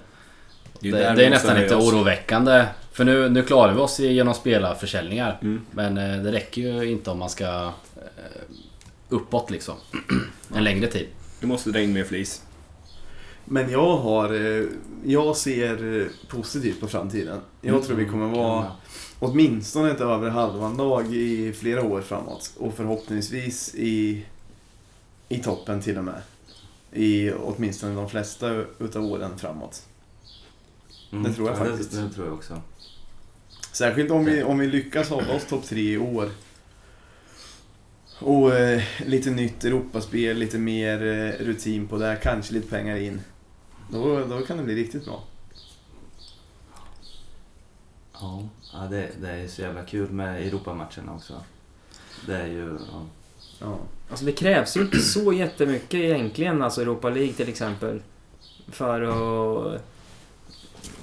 Det 0.91 0.97
är 0.97 1.01
Det, 1.01 1.07
där 1.07 1.15
det 1.15 1.25
är 1.25 1.29
nästan 1.29 1.59
lite 1.61 1.75
oroväckande. 1.75 2.65
För 2.91 3.03
nu, 3.05 3.29
nu 3.29 3.43
klarar 3.43 3.73
vi 3.73 3.79
oss 3.79 3.99
genom 3.99 4.33
spelarförsäljningar. 4.33 5.39
Mm. 5.41 5.61
Men 5.71 5.97
eh, 5.97 6.23
det 6.23 6.31
räcker 6.31 6.61
ju 6.61 6.91
inte 6.91 7.11
om 7.11 7.19
man 7.19 7.29
ska 7.29 7.45
eh, 7.95 8.41
uppåt 9.09 9.51
liksom. 9.51 9.75
En 10.55 10.63
längre 10.63 10.87
tid. 10.87 11.07
Du 11.39 11.47
måste 11.47 11.69
dra 11.69 11.79
in 11.79 11.93
mer 11.93 12.03
flis. 12.03 12.41
Men 13.45 13.71
jag 13.71 13.97
har... 13.97 14.33
eh, 14.59 14.65
Jag 15.05 15.37
ser 15.37 16.07
positivt 16.27 16.79
på 16.79 16.87
framtiden. 16.87 17.39
Jag 17.61 17.83
tror 17.83 17.95
vi 17.97 18.05
kommer 18.05 18.27
vara 18.37 18.71
åtminstone 19.19 19.91
ett 19.91 20.01
över 20.01 20.29
halvan 20.29 20.77
lag 20.77 21.13
i 21.15 21.53
flera 21.53 21.83
år 21.83 22.01
framåt. 22.01 22.51
Och 22.57 22.73
förhoppningsvis 22.73 23.75
i, 23.75 24.25
i 25.29 25.37
toppen 25.39 25.81
till 25.81 25.97
och 25.97 26.03
med. 26.03 26.21
I 26.93 27.31
åtminstone 27.31 27.95
de 27.95 28.09
flesta 28.09 28.63
utav 28.79 29.05
åren 29.05 29.37
framåt. 29.37 29.81
Det 31.21 31.33
tror 31.33 31.49
jag 31.49 31.59
Ja, 31.59 31.65
faktiskt. 31.65 31.91
Det, 31.91 32.01
det 32.01 32.09
tror 32.09 32.27
jag 32.27 32.35
också. 32.35 32.61
Särskilt 33.71 34.11
om 34.11 34.25
vi, 34.25 34.43
om 34.43 34.59
vi 34.59 34.67
lyckas 34.67 35.09
hålla 35.09 35.35
oss 35.35 35.45
topp 35.45 35.65
tre 35.65 35.93
i 35.93 35.97
år. 35.97 36.29
Och 38.19 38.55
eh, 38.55 38.83
lite 39.05 39.31
nytt 39.31 39.63
Europaspel, 39.63 40.37
lite 40.37 40.57
mer 40.57 41.03
eh, 41.03 41.45
rutin 41.45 41.87
på 41.87 41.97
det, 41.97 42.19
kanske 42.23 42.53
lite 42.53 42.67
pengar 42.67 42.95
in. 42.95 43.21
Då, 43.91 44.25
då 44.25 44.41
kan 44.41 44.57
det 44.57 44.63
bli 44.63 44.75
riktigt 44.75 45.05
bra. 45.05 45.23
Ja, 48.13 48.43
ja 48.73 48.79
det, 48.79 49.09
det 49.21 49.29
är 49.29 49.47
så 49.47 49.61
jävla 49.61 49.83
kul 49.83 50.09
med 50.09 50.47
Europamatcherna 50.47 51.13
också. 51.15 51.43
Det 52.25 52.35
är 52.37 52.47
ju... 52.47 52.77
Ja. 52.91 53.05
Ja. 53.59 53.77
Alltså 54.09 54.25
det 54.25 54.31
krävs 54.31 54.77
ju 54.77 54.81
inte 54.81 54.99
så 54.99 55.33
jättemycket 55.33 55.99
egentligen, 55.99 56.61
alltså 56.61 56.81
Europa 56.81 57.09
League 57.09 57.33
till 57.33 57.49
exempel. 57.49 58.01
För 58.67 59.01
att 59.01 59.81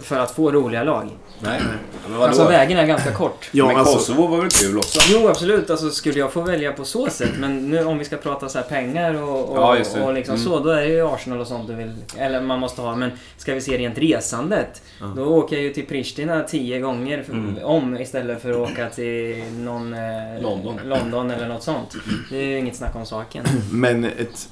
för 0.03 0.19
att 0.19 0.31
få 0.31 0.53
roliga 0.53 0.85
lag. 0.85 1.09
Nej. 1.43 1.61
Men 2.03 2.13
vadå? 2.13 2.25
Alltså 2.25 2.49
vägen 2.49 2.79
är 2.79 2.87
ganska 2.87 3.13
kort. 3.13 3.49
Ja, 3.53 3.67
men 3.67 3.77
alltså, 3.77 3.95
Kosovo 3.97 4.27
var 4.27 4.39
väl 4.39 4.51
kul 4.51 4.79
också? 4.79 5.01
Jo, 5.13 5.29
absolut. 5.29 5.71
Alltså, 5.71 5.91
skulle 5.91 6.19
jag 6.19 6.33
få 6.33 6.41
välja 6.41 6.73
på 6.73 6.85
så 6.85 7.11
sätt. 7.11 7.31
Men 7.39 7.71
nu 7.71 7.85
om 7.85 7.99
vi 7.99 8.05
ska 8.05 8.17
prata 8.17 8.49
så 8.49 8.59
här 8.59 8.65
pengar 8.65 9.23
och, 9.23 9.49
och, 9.49 9.57
Ja, 9.59 9.77
och 10.07 10.15
liksom 10.15 10.35
Mm. 10.35 10.47
så. 10.47 10.59
Då 10.61 10.71
är 10.71 10.81
det 10.81 10.89
ju 10.89 11.07
Arsenal 11.15 11.41
och 11.41 11.47
sånt 11.47 11.69
du 11.69 11.75
vill. 11.75 11.95
Eller 12.19 12.41
man 12.41 12.61
måste 12.61 12.81
ha. 12.81 12.97
Men 12.97 13.11
ska 13.37 13.55
vi 13.55 13.61
se 13.61 13.79
rent 13.79 13.99
resandet. 13.99 14.83
Ja. 15.01 15.13
Då 15.17 15.25
åker 15.25 15.57
jag 15.57 15.63
ju 15.63 15.73
till 15.73 15.87
Pristina 15.87 16.43
tio 16.43 16.81
gånger 16.81 17.23
för, 17.23 17.33
Mm. 17.33 17.59
om 17.65 17.99
istället 17.99 18.43
för 18.43 18.51
att 18.51 18.71
åka 18.71 18.91
till 18.91 19.43
någon... 19.59 19.95
Eh, 19.95 20.43
London. 20.43 20.77
London 20.85 21.31
eller 21.31 21.49
något 21.49 21.63
sånt. 21.63 21.97
Det 22.31 22.37
är 22.37 22.45
ju 22.47 22.59
inget 22.59 22.77
snack 22.77 22.97
om 22.97 23.07
saken. 23.07 23.45
Men 23.73 24.05
ett... 24.05 24.49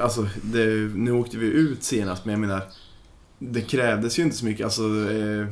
Alltså, 0.00 0.26
det, 0.42 0.64
nu 0.94 1.12
åkte 1.12 1.36
vi 1.36 1.46
ut 1.46 1.82
senast, 1.84 2.24
men 2.24 2.32
jag 2.32 2.40
menar... 2.40 2.62
Det 3.50 3.60
krävdes 3.60 4.18
ju 4.18 4.22
inte 4.22 4.36
så 4.36 4.44
mycket. 4.44 4.64
Alltså, 4.64 4.82
eh, 4.82 5.46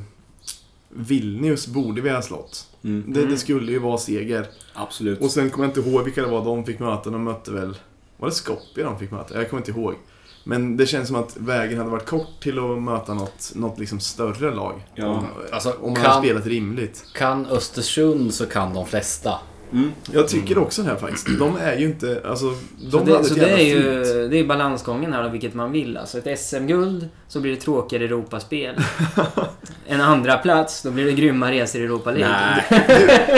Vilnius 0.89 1.67
borde 1.67 2.01
vi 2.01 2.11
ha 2.11 2.23
slått. 2.23 2.67
Mm. 2.85 3.05
Det, 3.13 3.21
Mm. 3.21 3.33
det 3.33 3.39
skulle 3.39 3.73
ju 3.73 3.79
vara 3.79 3.99
seger. 3.99 4.47
Absolut. 4.75 5.21
Och 5.21 5.31
sen 5.31 5.51
kommer 5.51 5.69
jag 5.69 5.77
inte 5.79 5.91
ihåg 5.91 6.05
vilka 6.05 6.23
det 6.23 6.29
var 6.31 6.45
de 6.45 6.65
fick 6.65 6.79
möta. 6.79 7.11
De 7.11 7.25
mötte 7.25 7.51
väl... 7.53 7.77
Var 8.17 8.29
det 8.29 8.35
Skopje 8.35 8.85
de 8.85 8.99
fick 8.99 9.11
möta? 9.11 9.35
Jag 9.39 9.51
kommer 9.51 9.61
inte 9.61 9.71
ihåg. 9.81 9.95
Men 10.45 10.77
det 10.77 10.87
känns 10.87 11.07
som 11.09 11.17
att 11.17 11.37
vägen 11.37 11.79
hade 11.79 11.91
varit 11.91 12.07
kort 12.07 12.41
till 12.43 12.59
att 12.59 12.83
möta 12.83 13.15
något, 13.15 13.53
något 13.55 13.79
liksom 13.79 14.01
större 14.01 14.55
lag. 14.55 14.87
Ja. 14.95 15.07
Om, 15.07 15.27
Alltså, 15.53 15.71
om 15.81 15.93
man 15.93 16.03
kan- 16.03 16.11
hade 16.11 16.27
spelat 16.27 16.47
rimligt. 16.47 17.05
Kan 17.15 17.47
Östersund 17.47 18.35
så 18.35 18.47
kan 18.47 18.75
de 18.75 18.87
flesta. 18.87 19.35
Mm. 19.73 19.93
Jag 20.13 20.29
tycker 20.29 20.59
också 20.59 20.83
det 20.83 20.89
här 20.89 20.97
faktiskt. 20.97 21.27
De 21.39 21.57
är 21.57 21.77
ju 21.77 21.87
inte... 21.87 22.23
Alltså, 22.25 22.55
de 22.79 22.91
Så, 22.91 23.05
det, 23.05 23.25
så 23.25 23.35
det 23.35 23.51
är 23.51 23.65
ju 23.65 24.29
det 24.29 24.39
är 24.39 24.45
balansgången 24.45 25.13
här 25.13 25.23
då, 25.23 25.29
vilket 25.29 25.55
man 25.55 25.73
vill. 25.73 25.97
Alltså 25.97 26.19
ett 26.19 26.41
SM-guld 26.41 27.09
så 27.29 27.41
blir 27.41 27.53
det 27.53 27.61
tråkigare 27.61 28.05
Europaspel. 28.05 28.75
en 29.87 30.01
andra 30.01 30.37
plats 30.37 30.83
då 30.83 30.91
blir 30.91 31.05
det 31.05 31.13
grymma 31.13 31.51
resor 31.51 31.81
i 31.81 31.85
Europa 31.85 32.11
League. 32.11 32.63
Nej. 32.71 32.87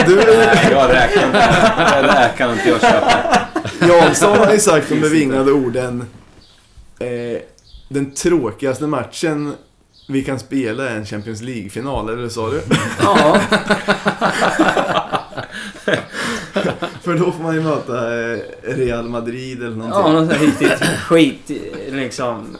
Du, 0.07 0.15
Nej, 0.15 0.67
jag 0.71 0.89
räknar 0.89 1.25
inte. 1.25 2.01
Det 2.01 2.07
där 2.07 2.29
kan 2.37 2.51
inte 2.51 2.69
jag 2.69 2.81
köpa. 2.81 3.41
Jansson 3.87 4.37
har 4.37 4.53
ju 4.53 4.59
sagt 4.59 4.89
de 4.89 4.99
bevingade 4.99 5.51
orden 5.51 6.05
eh, 6.99 7.41
Den 7.89 8.11
tråkigaste 8.11 8.87
matchen 8.87 9.53
vi 10.07 10.23
kan 10.23 10.39
spela 10.39 10.89
är 10.89 10.95
en 10.95 11.05
Champions 11.05 11.41
League-final, 11.41 12.09
eller 12.09 12.29
sa 12.29 12.49
du? 12.49 12.61
Ja, 13.01 13.39
För 17.01 17.13
då 17.17 17.31
får 17.31 17.43
man 17.43 17.55
ju 17.55 17.61
möta 17.61 18.21
eh, 18.33 18.39
Real 18.63 19.09
Madrid 19.09 19.63
eller 19.63 19.69
ja 19.69 19.75
någonting. 19.75 20.13
något 20.13 20.29
sånt 20.29 20.33
här 20.33 20.45
riktigt 20.45 20.87
skit 20.87 21.51
liksom. 21.91 22.57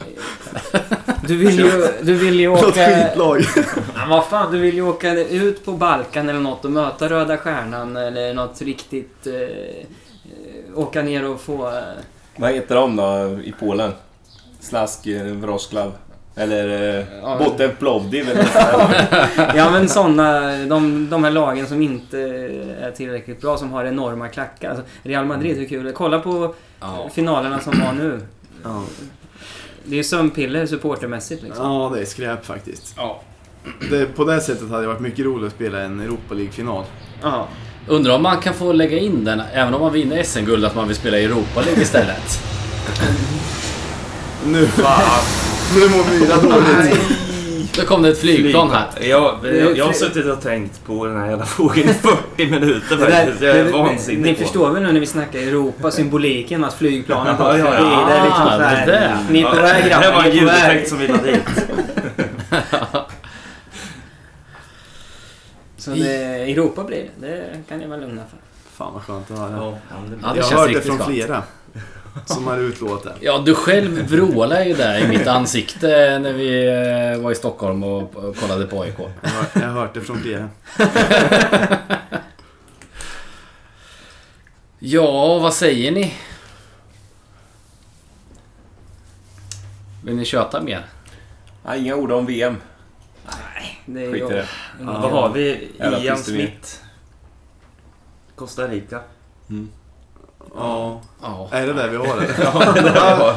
Du 1.28 1.36
vill 1.36 1.58
ju, 1.58 1.88
du 2.02 2.14
vill 2.14 2.40
ju 2.40 2.48
Något 2.50 2.64
åka... 2.64 2.86
skitlag. 2.86 3.40
Ja, 3.96 4.06
vad 4.08 4.24
fan, 4.26 4.52
du 4.52 4.58
vill 4.58 4.74
ju 4.74 4.82
åka 4.82 5.12
ut 5.12 5.64
på 5.64 5.72
Balkan 5.72 6.28
eller 6.28 6.40
något 6.40 6.64
och 6.64 6.70
möta 6.70 7.08
Röda 7.08 7.36
Stjärnan 7.36 7.96
eller 7.96 8.34
något 8.34 8.62
riktigt... 8.62 9.26
Eh, 9.26 9.86
åka 10.74 11.02
ner 11.02 11.24
och 11.24 11.40
få... 11.40 11.72
Vad 12.36 12.52
heter 12.52 12.74
de 12.74 12.96
då 12.96 13.38
i 13.44 13.54
Polen? 13.60 13.92
Slask 14.60 15.06
eh, 15.06 15.22
Wroclaw? 15.22 15.92
Eller 16.36 16.98
eh, 16.98 17.04
Ja. 17.22 17.38
Botev 17.38 17.76
Plovdiv 17.78 18.28
eller. 18.30 18.46
Ja 19.56 19.70
men 19.70 19.88
sådana, 19.88 20.40
de, 20.66 21.10
de 21.10 21.24
här 21.24 21.30
lagen 21.30 21.66
som 21.66 21.82
inte 21.82 22.18
är 22.80 22.90
tillräckligt 22.96 23.40
bra, 23.40 23.56
som 23.56 23.72
har 23.72 23.84
enorma 23.84 24.28
klackar. 24.28 24.70
Alltså, 24.70 24.84
Real 25.02 25.24
Madrid, 25.26 25.56
hur 25.56 25.66
kul? 25.68 25.92
Kolla 25.92 26.18
på 26.18 26.54
Ja. 26.80 27.10
finalerna 27.14 27.60
som 27.60 27.80
var 27.80 27.92
nu. 27.92 28.20
Ja. 28.64 28.82
Det 29.84 29.94
är 29.94 29.96
ju 29.96 30.04
sömnpiller 30.04 30.66
supportermässigt 30.66 31.42
liksom. 31.42 31.66
ja, 31.66 31.90
det 31.94 32.00
är 32.00 32.04
skräp 32.04 32.46
faktiskt. 32.46 32.94
Ja. 32.96 33.20
Det, 33.90 34.06
på 34.16 34.24
det 34.24 34.40
sättet 34.40 34.70
hade 34.70 34.82
det 34.82 34.86
varit 34.88 35.00
mycket 35.00 35.24
roligt 35.24 35.46
att 35.46 35.52
spela 35.54 35.80
en 35.80 36.00
Europa 36.00 36.34
League-final. 36.34 36.84
Ja. 37.22 37.48
Undrar 37.88 38.14
om 38.14 38.22
man 38.22 38.40
kan 38.40 38.54
få 38.54 38.72
lägga 38.72 38.98
in 38.98 39.24
den, 39.24 39.42
även 39.54 39.74
om 39.74 39.80
man 39.80 39.92
vinner 39.92 40.22
SM-guld, 40.22 40.64
att 40.64 40.74
man 40.74 40.88
vill 40.88 40.96
spela 40.96 41.18
i 41.18 41.24
Europa 41.24 41.60
League 41.60 41.82
istället. 41.82 42.40
Nu, 44.46 44.68
nu 45.74 45.88
mår 45.88 46.04
Myra 46.20 46.36
dåligt. 46.36 47.00
Då 47.76 47.82
kom 47.84 48.02
det 48.02 48.08
ett 48.08 48.20
flygplan 48.20 48.70
här. 48.70 48.86
Jag, 49.08 49.38
jag, 49.44 49.76
jag 49.76 49.84
har 49.86 49.92
suttit 49.92 50.26
och 50.26 50.40
tänkt 50.40 50.84
på 50.86 51.06
den 51.06 51.16
här 51.20 51.28
jävla 51.30 51.44
frågan 51.46 51.78
i 51.78 51.94
40 51.94 52.46
minuter 52.50 52.96
Det 52.96 53.04
där, 53.04 53.10
faktiskt. 53.24 53.42
Jag 53.42 53.56
är 53.56 53.64
det- 53.64 53.70
vansinnig 53.70 54.22
ni 54.22 54.34
på 54.34 54.40
förstår 54.42 54.70
väl 54.70 54.82
nu 54.82 54.92
när 54.92 55.00
vi 55.00 55.06
snackar 55.06 55.38
Europa, 55.38 55.90
symboliken 55.90 56.64
att 56.64 56.74
flygplanet 56.74 57.36
Ja, 57.38 57.48
åker 57.50 57.58
ja, 57.58 57.64
ja. 57.64 57.76
förbi. 57.76 57.90
Det 58.12 58.18
är 58.18 58.24
liksom 58.24 58.42
Ah, 58.46 58.52
så 58.52 58.58
det 58.58 58.64
här, 58.64 58.86
där. 58.86 59.16
Ni 59.30 59.40
är 59.42 59.50
på 59.50 59.56
väg 59.56 59.84
Det 59.84 59.90
var 59.96 60.02
grabbar, 60.02 60.24
en 60.24 60.36
ljudeffekt 60.36 60.88
som 60.88 60.98
ville 60.98 61.18
dit. 61.24 61.42
Så 65.76 65.90
det, 65.90 66.14
Europa 66.52 66.84
blir 66.84 67.10
det. 67.20 67.26
Det 67.26 67.44
kan 67.68 67.80
jag 67.80 67.88
vara 67.88 68.00
lugna 68.00 68.22
för. 68.30 68.38
Fan 68.76 68.92
vad 68.94 69.02
skönt 69.02 69.30
att 69.30 69.38
höra. 69.38 69.50
Ja, 69.56 69.70
det 70.10 70.16
Ja, 70.22 70.28
det 70.32 70.36
Jag 70.38 70.44
har 70.44 70.58
hört 70.58 70.72
det 70.72 70.80
från 70.80 70.98
skönt. 70.98 71.10
flera. 71.10 71.42
Som 72.26 72.46
har 72.46 72.58
utlovat 72.58 73.02
det. 73.02 73.14
Ja, 73.20 73.38
du 73.38 73.54
själv 73.54 74.08
vrålade 74.10 74.64
ju 74.64 74.74
där 74.74 75.04
i 75.04 75.08
mitt 75.08 75.26
ansikte 75.26 76.18
när 76.18 76.32
vi 76.32 76.66
eh, 77.16 77.22
var 77.22 77.32
i 77.32 77.34
Stockholm 77.34 77.84
och 77.84 78.36
kollade 78.36 78.66
på 78.66 78.82
AIK. 78.82 78.94
Jag 78.98 79.30
har, 79.30 79.46
jag 79.54 79.60
har 79.60 79.80
hört 79.80 79.94
det 79.94 80.00
från 80.00 80.18
flera. 80.22 80.48
Ja, 84.86 85.38
vad 85.38 85.54
säger 85.54 85.92
ni? 85.92 86.14
Vill 90.04 90.16
ni 90.16 90.24
köta 90.24 90.60
mer? 90.60 90.86
Nej, 91.64 91.80
inga 91.80 91.96
ord 91.96 92.12
om 92.12 92.26
VM. 92.26 92.56
Det 93.86 94.04
är 94.06 94.12
Skit 94.12 94.22
i 94.22 94.34
det. 94.34 94.46
Vad 94.80 95.10
har 95.10 95.28
vi? 95.32 95.70
Ian. 95.78 96.18
Smith. 96.18 96.68
Costa 98.34 98.68
Rica. 98.68 99.00
Ja. 100.56 101.00
Ja. 101.22 101.48
Är 101.52 101.66
det 101.66 101.72
där 101.72 101.88
vi 101.88 101.96
har 101.96 102.16
det? 102.20 102.42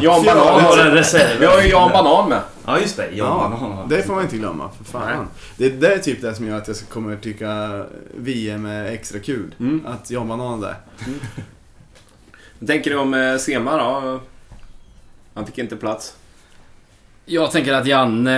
Jan 0.03 0.23
Fjol- 0.23 0.25
Banan. 0.35 0.61
har 0.63 0.77
en 0.77 0.91
reserv. 0.91 1.39
Vi 1.39 1.45
har 1.45 1.61
ju 1.61 1.69
Jan 1.69 1.91
Banan 1.91 2.29
med. 2.29 2.41
Ja, 2.65 2.79
just 2.79 2.97
det. 2.97 3.09
Ja, 3.13 3.57
Ja, 3.61 3.85
det 3.89 4.03
får 4.03 4.13
man 4.13 4.23
inte 4.23 4.37
glömma. 4.37 4.69
För 4.77 4.83
fan. 4.83 5.27
Det, 5.57 5.69
det 5.69 5.93
är 5.93 5.99
typ 5.99 6.21
det 6.21 6.35
som 6.35 6.47
gör 6.47 6.57
att 6.57 6.67
jag 6.67 6.77
kommer 6.89 7.15
tycka 7.15 7.83
VM 8.17 8.65
är 8.65 8.85
extra 8.85 9.19
kul. 9.19 9.55
Mm. 9.59 9.85
Att 9.87 10.11
Jan 10.11 10.27
Banan 10.27 10.63
är 10.63 10.67
där. 10.67 10.75
Vad 12.59 12.67
tänker 12.69 12.91
du 12.91 12.97
om 12.97 13.13
eh, 13.13 13.37
Sema 13.37 13.77
då? 13.77 14.19
Han 15.33 15.45
fick 15.45 15.57
inte 15.57 15.75
plats. 15.75 16.15
Jag 17.29 17.51
tänker 17.51 17.73
att 17.73 17.85
Janne 17.87 18.31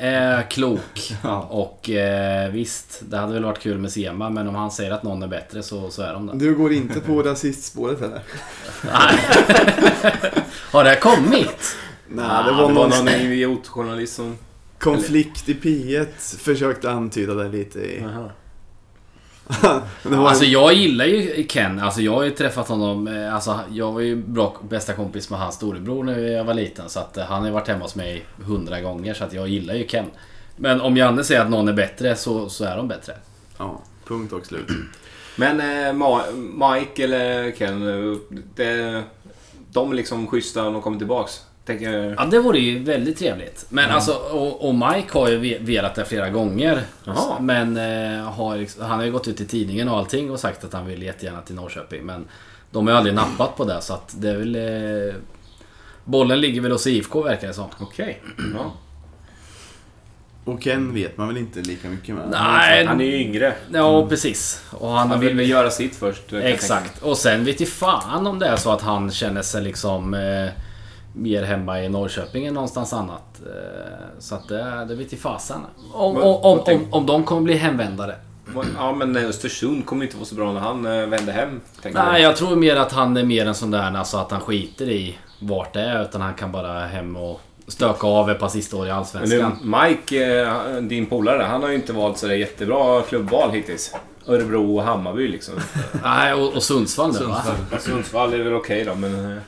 är 0.00 0.50
klok. 0.50 1.12
Ja. 1.22 1.40
Och 1.50 1.90
eh, 1.90 2.50
visst, 2.50 3.02
det 3.08 3.16
hade 3.16 3.32
väl 3.32 3.44
varit 3.44 3.58
kul 3.58 3.78
med 3.78 3.92
Sema, 3.92 4.30
men 4.30 4.48
om 4.48 4.54
han 4.54 4.70
säger 4.70 4.90
att 4.90 5.02
någon 5.02 5.22
är 5.22 5.26
bättre 5.26 5.62
så, 5.62 5.90
så 5.90 6.02
är 6.02 6.12
de 6.12 6.26
det. 6.26 6.32
Du 6.34 6.54
går 6.54 6.72
inte 6.72 7.00
på 7.00 7.22
rasistspåret 7.22 8.00
heller? 8.00 8.20
Nej. 8.84 9.18
Har 10.72 10.84
det 10.84 10.96
kommit? 10.96 11.76
Nej, 12.08 12.24
Ah, 12.28 12.42
det 12.42 12.52
var 12.52 12.68
någon 12.68 12.90
någon 12.90 13.08
idiotjournalist 13.08 14.14
som... 14.14 14.36
konflikt 14.78 15.48
i 15.48 15.54
P1 15.54 16.38
försökte 16.38 16.90
antyda 16.90 17.34
det 17.34 17.48
lite 17.48 17.78
i... 17.78 18.00
det 18.00 18.18
var 18.20 18.32
Alltså 20.14 20.44
jag 20.44 20.72
gillar 20.74 21.04
ju 21.04 21.44
Ken. 21.48 21.78
Alltså 21.80 22.00
jag 22.00 22.12
har 22.12 22.22
ju 22.22 22.30
träffat 22.30 22.68
honom. 22.68 23.08
eh, 23.08 23.34
Alltså 23.34 23.60
jag 23.72 23.92
var 23.92 24.00
ju 24.00 24.16
bra, 24.16 24.56
bästa 24.68 24.92
kompis 24.92 25.30
med 25.30 25.38
hans 25.40 25.54
storebror 25.54 26.04
när 26.04 26.18
jag 26.18 26.44
var 26.44 26.54
liten. 26.54 26.88
Så 26.88 27.00
att 27.00 27.16
eh, 27.16 27.24
han 27.24 27.44
har 27.44 27.50
varit 27.50 27.68
hemma 27.68 27.84
hos 27.84 27.94
mig 27.94 28.24
hundra 28.44 28.80
gånger. 28.80 29.14
Så 29.14 29.24
att 29.24 29.32
jag 29.32 29.48
gillar 29.48 29.74
ju 29.74 29.86
Ken. 29.86 30.06
Men 30.56 30.80
om 30.80 30.96
Janne 30.96 31.24
säger 31.24 31.40
att 31.40 31.50
någon 31.50 31.68
är 31.68 31.72
bättre 31.72 32.16
så, 32.16 32.48
så 32.48 32.64
är 32.64 32.76
de 32.76 32.88
bättre. 32.88 33.12
Ja, 33.58 33.80
punkt 34.06 34.32
och 34.32 34.46
slut. 34.46 34.66
Men 35.36 35.60
eh, 35.60 35.92
Ma- 36.04 36.32
Mike 36.74 37.04
eller 37.04 37.50
Ken, 37.50 37.88
eh, 38.12 38.16
det, 38.56 39.02
de 39.72 39.90
är 39.90 39.94
liksom 39.94 40.26
schyssta 40.26 40.62
när 40.62 40.70
de 40.70 40.82
kommer 40.82 40.98
tillbaks. 40.98 41.40
Tänker... 41.70 42.14
Ja 42.18 42.24
det 42.26 42.38
vore 42.38 42.58
ju 42.58 42.78
väldigt 42.84 43.18
trevligt. 43.18 43.66
Men 43.68 43.90
alltså 43.90 44.12
och, 44.12 44.68
och 44.68 44.74
Mike 44.74 45.18
har 45.18 45.28
ju 45.28 45.36
ve- 45.36 45.58
velat 45.60 45.94
det 45.94 46.04
flera 46.04 46.28
gånger. 46.30 46.82
Jaha. 47.04 47.40
Men 47.40 47.76
eh, 47.76 48.24
har, 48.24 48.82
han 48.82 48.98
har 48.98 49.04
ju 49.04 49.12
gått 49.12 49.28
ut 49.28 49.40
i 49.40 49.46
tidningen 49.46 49.88
och 49.88 49.98
allting 49.98 50.30
och 50.30 50.40
sagt 50.40 50.64
att 50.64 50.72
han 50.72 50.86
vill 50.86 51.02
jättegärna 51.02 51.40
till 51.40 51.54
Norrköping. 51.54 52.02
Men 52.02 52.24
de 52.70 52.86
har 52.86 52.92
ju 52.94 52.96
aldrig 52.98 53.14
nappat 53.14 53.56
på 53.56 53.64
det 53.64 53.80
så 53.80 53.94
att 53.94 54.14
det 54.18 54.30
är 54.30 54.36
väl... 54.36 54.56
Eh, 55.08 55.14
bollen 56.04 56.40
ligger 56.40 56.60
väl 56.60 56.72
hos 56.72 56.86
IFK 56.86 57.22
verkar 57.22 57.48
det 57.48 57.54
som. 57.54 57.68
Okej. 57.78 58.22
Ja. 58.54 58.72
Och 60.44 60.62
Ken 60.62 60.94
vet 60.94 61.16
man 61.16 61.28
väl 61.28 61.36
inte 61.36 61.60
lika 61.60 61.88
mycket 61.88 62.14
med? 62.14 62.24
Nej, 62.30 62.86
Han 62.86 63.00
är 63.00 63.04
ju 63.04 63.16
yngre. 63.16 63.54
Ja, 63.72 64.06
precis. 64.08 64.64
Och 64.70 64.88
han, 64.90 65.10
Han 65.10 65.20
vill 65.20 65.36
väl 65.36 65.50
göra 65.50 65.70
sitt 65.70 65.96
först. 65.96 66.32
Exakt. 66.32 67.02
Och 67.02 67.16
sen 67.16 67.44
vet 67.44 67.60
ju 67.60 67.66
fan 67.66 68.26
om 68.26 68.38
det 68.38 68.46
är 68.46 68.56
så 68.56 68.72
att 68.72 68.82
han 68.82 69.10
känner 69.10 69.42
sig 69.42 69.62
liksom 69.62 70.14
eh, 70.14 70.50
mer 71.12 71.42
hemma 71.42 71.82
i 71.82 71.88
Norrköping 71.88 72.46
än 72.46 72.54
någonstans 72.54 72.92
annat. 72.92 73.40
Eh, 73.46 74.06
så 74.18 74.34
att 74.34 74.48
det, 74.48 74.84
det 74.88 74.94
ju 75.12 75.18
fasen. 75.18 75.60
Om, 75.92 76.16
om, 76.16 76.22
om, 76.22 76.60
om, 76.66 76.86
om 76.90 77.06
de 77.06 77.24
kommer 77.24 77.42
bli 77.42 77.54
hemvändare. 77.54 78.14
Ja, 78.76 78.92
men 78.92 79.16
Östersund 79.16 79.86
kommer 79.86 80.04
inte 80.04 80.16
vara 80.16 80.26
så 80.26 80.34
bra 80.34 80.52
när 80.52 80.60
han 80.60 80.86
eh, 80.86 81.06
vänder 81.06 81.32
hem. 81.32 81.60
Nej, 81.82 81.92
jag. 81.94 82.20
jag 82.20 82.36
tror 82.36 82.56
mer 82.56 82.76
att 82.76 82.92
han 82.92 83.16
är 83.16 83.24
mer 83.24 83.46
en 83.46 83.54
sån 83.54 83.70
där 83.70 83.96
alltså 83.96 84.16
att 84.16 84.30
han 84.30 84.40
skiter 84.40 84.88
i 84.88 85.18
vart 85.38 85.74
det 85.74 85.80
är. 85.80 86.02
Utan 86.02 86.20
han 86.20 86.34
kan 86.34 86.52
bara 86.52 86.86
hem 86.86 87.16
och 87.16 87.40
stöka 87.66 88.06
av 88.06 88.30
ett 88.30 88.38
par 88.38 88.48
sista 88.48 88.76
år 88.76 88.86
i 88.86 88.88
Men 88.88 88.94
nu, 88.94 88.98
Allsvenskan. 88.98 89.58
Mike, 89.62 90.42
eh, 90.42 90.76
din 90.82 91.06
polare, 91.06 91.42
han 91.42 91.62
har 91.62 91.68
ju 91.68 91.74
inte 91.74 91.92
valt 91.92 92.18
sådär 92.18 92.34
jättebra 92.34 93.02
klubbval 93.02 93.50
hittills. 93.50 93.94
Örebro 94.26 94.76
och 94.76 94.82
Hammarby 94.82 95.28
liksom. 95.28 95.54
Nej, 96.04 96.34
och, 96.34 96.56
och 96.56 96.62
Sundsvall 96.62 97.12
nu 97.12 97.26
va? 97.26 97.42
Sundsvall 97.78 98.34
är 98.34 98.38
väl 98.38 98.54
okej 98.54 98.84
då, 98.84 98.94
men... 98.94 99.40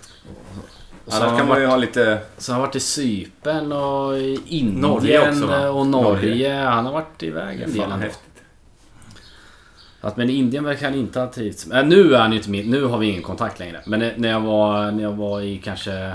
Och 1.06 1.12
Annars 1.12 1.28
han 1.28 1.38
kan 1.38 1.48
man 1.48 1.60
ju 1.60 1.66
ha 1.66 1.76
lite... 1.76 2.20
Så 2.38 2.52
har 2.52 2.54
han 2.54 2.66
varit 2.66 2.76
i 2.76 2.80
Cypern 2.80 3.72
och 3.72 4.18
i 4.18 4.40
Indien 4.46 4.80
Norge 4.80 5.28
också, 5.28 5.46
va? 5.46 5.70
och 5.70 5.86
Norge. 5.86 6.28
Norge. 6.28 6.54
Han 6.64 6.86
har 6.86 6.92
varit 6.92 7.22
iväg 7.22 7.60
en 7.62 7.72
del 7.72 7.82
ändå. 7.82 7.96
häftigt. 7.96 8.28
Att, 10.00 10.16
men 10.16 10.30
i 10.30 10.32
Indien 10.32 10.64
verkar 10.64 10.90
han 10.90 10.98
inte 10.98 11.20
ha 11.20 11.32
trivts. 11.32 11.66
Äh, 11.70 11.86
nu 11.86 12.14
är 12.14 12.18
han 12.18 12.30
ju 12.32 12.36
inte 12.38 12.50
med. 12.50 12.66
Nu 12.68 12.84
har 12.84 12.98
vi 12.98 13.06
ingen 13.06 13.22
kontakt 13.22 13.58
längre. 13.58 13.82
Men 13.86 14.12
när- 14.16 14.28
jag 14.30 14.40
var, 14.40 14.90
när 14.90 15.02
jag 15.02 15.12
var 15.12 15.40
i 15.40 15.58
kanske 15.58 16.14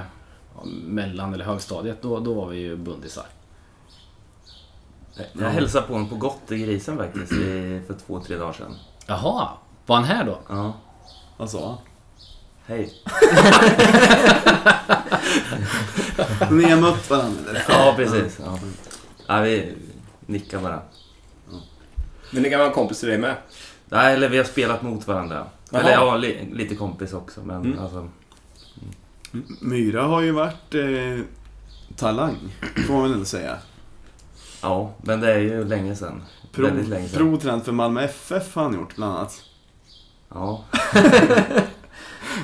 mellan 0.83 1.33
eller 1.33 1.45
högstadiet, 1.45 2.01
då, 2.01 2.19
då 2.19 2.33
var 2.33 2.47
vi 2.47 2.57
ju 2.57 2.75
bundisar. 2.75 3.25
Jag 5.33 5.49
hälsade 5.49 5.87
på 5.87 5.93
honom 5.93 6.09
på 6.09 6.15
Gott 6.15 6.51
i 6.51 6.57
grisen 6.57 6.97
faktiskt 6.97 7.31
i, 7.31 7.81
för 7.87 7.93
två, 8.07 8.19
tre 8.19 8.35
dagar 8.37 8.53
sedan. 8.53 8.75
Jaha, 9.07 9.47
var 9.85 9.95
han 9.95 10.05
här 10.05 10.25
då? 10.25 10.37
Ja. 10.49 10.73
Vad 11.37 11.49
sa 11.49 11.67
han? 11.67 11.77
Hej. 12.67 12.93
Ni 16.51 16.63
har 16.69 16.81
mött 16.81 17.09
varandra 17.09 17.49
eller? 17.49 17.63
Ja, 17.69 17.93
precis. 17.95 18.39
Ja. 18.45 18.59
Ja, 19.27 19.39
vi 19.41 19.73
nickar 20.25 20.59
bara. 20.59 20.81
Men 22.31 22.43
det 22.43 22.49
kan 22.49 22.59
vara 22.59 22.69
en 22.69 22.75
kompis 22.75 22.99
till 22.99 23.09
dig 23.09 23.17
med. 23.17 23.35
Nej, 23.85 24.13
eller 24.13 24.29
vi 24.29 24.37
har 24.37 24.43
spelat 24.45 24.81
mot 24.81 25.07
varandra. 25.07 25.45
Jaha. 25.71 25.81
Eller 25.81 25.91
ja, 25.91 26.15
li, 26.17 26.49
lite 26.53 26.75
kompis 26.75 27.13
också. 27.13 27.41
Men 27.43 27.55
Mm. 27.65 27.79
alltså... 27.79 28.09
Myra 29.61 30.03
har 30.03 30.21
ju 30.21 30.31
varit 30.31 30.75
eh, 30.75 31.19
talang, 31.95 32.35
får 32.87 32.93
man 32.93 33.03
väl 33.03 33.13
ändå 33.13 33.25
säga. 33.25 33.57
Ja, 34.61 34.93
men 35.01 35.21
det 35.21 35.33
är 35.33 35.37
ju 35.39 35.63
länge 35.65 35.95
sedan. 35.95 36.23
Pro, 36.51 36.65
Väldigt 36.65 36.87
länge 36.87 37.07
sedan. 37.09 37.17
Provtränat 37.17 37.65
för 37.65 37.71
Malmö 37.71 38.01
FF 38.03 38.55
har 38.55 38.63
han 38.63 38.73
gjort 38.73 38.95
bland 38.95 39.17
annat. 39.17 39.41
Ja. 40.33 40.63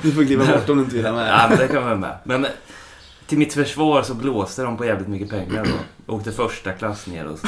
Du 0.02 0.12
får 0.12 0.24
kliva 0.24 0.44
bort 0.46 0.68
om 0.68 0.76
du 0.76 0.82
inte 0.84 0.96
vill 0.96 1.06
ha 1.06 1.12
med. 1.12 1.28
ja, 1.28 1.46
men 1.48 1.58
det 1.58 1.68
kan 1.68 1.84
vara 1.84 1.96
med. 1.96 2.16
Men 2.24 2.46
till 3.26 3.38
mitt 3.38 3.54
försvar 3.54 4.02
så 4.02 4.14
blåste 4.14 4.62
de 4.62 4.76
på 4.76 4.84
jävligt 4.84 5.08
mycket 5.08 5.30
pengar 5.30 5.64
då. 5.64 6.14
Åkte 6.14 6.32
första 6.32 6.72
klass 6.72 7.06
ner 7.06 7.26
och 7.26 7.38
så. 7.38 7.46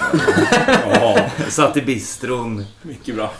Ja, 0.92 1.18
Satt 1.48 1.76
i 1.76 1.82
bistron. 1.82 2.64
mycket 2.82 3.14
bra. 3.14 3.32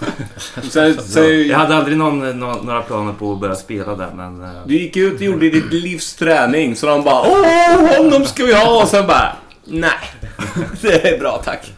Sen, 0.62 0.94
Så, 0.94 1.02
sen, 1.02 1.46
jag 1.48 1.58
hade 1.58 1.76
aldrig 1.76 1.96
någon, 1.98 2.40
nå- 2.40 2.60
några 2.62 2.82
planer 2.82 3.12
på 3.12 3.32
att 3.32 3.40
börja 3.40 3.54
spela 3.54 3.94
där, 3.94 4.10
men... 4.16 4.42
eh, 4.44 4.50
Du 4.66 4.74
gick 4.78 4.96
ut 4.96 5.14
och 5.14 5.22
gjorde 5.22 5.50
ditt 5.50 5.72
livs 5.72 6.14
träning, 6.14 6.76
så 6.76 6.86
de 6.86 7.04
bara 7.04 7.28
Åh, 7.30 7.96
honom 7.98 8.24
ska 8.24 8.44
vi 8.44 8.54
ha! 8.54 8.82
Och 8.82 8.88
sen 8.88 9.06
bara 9.06 9.36
Nej, 9.64 9.90
det 10.80 11.08
är 11.14 11.18
bra 11.18 11.42
tack. 11.44 11.72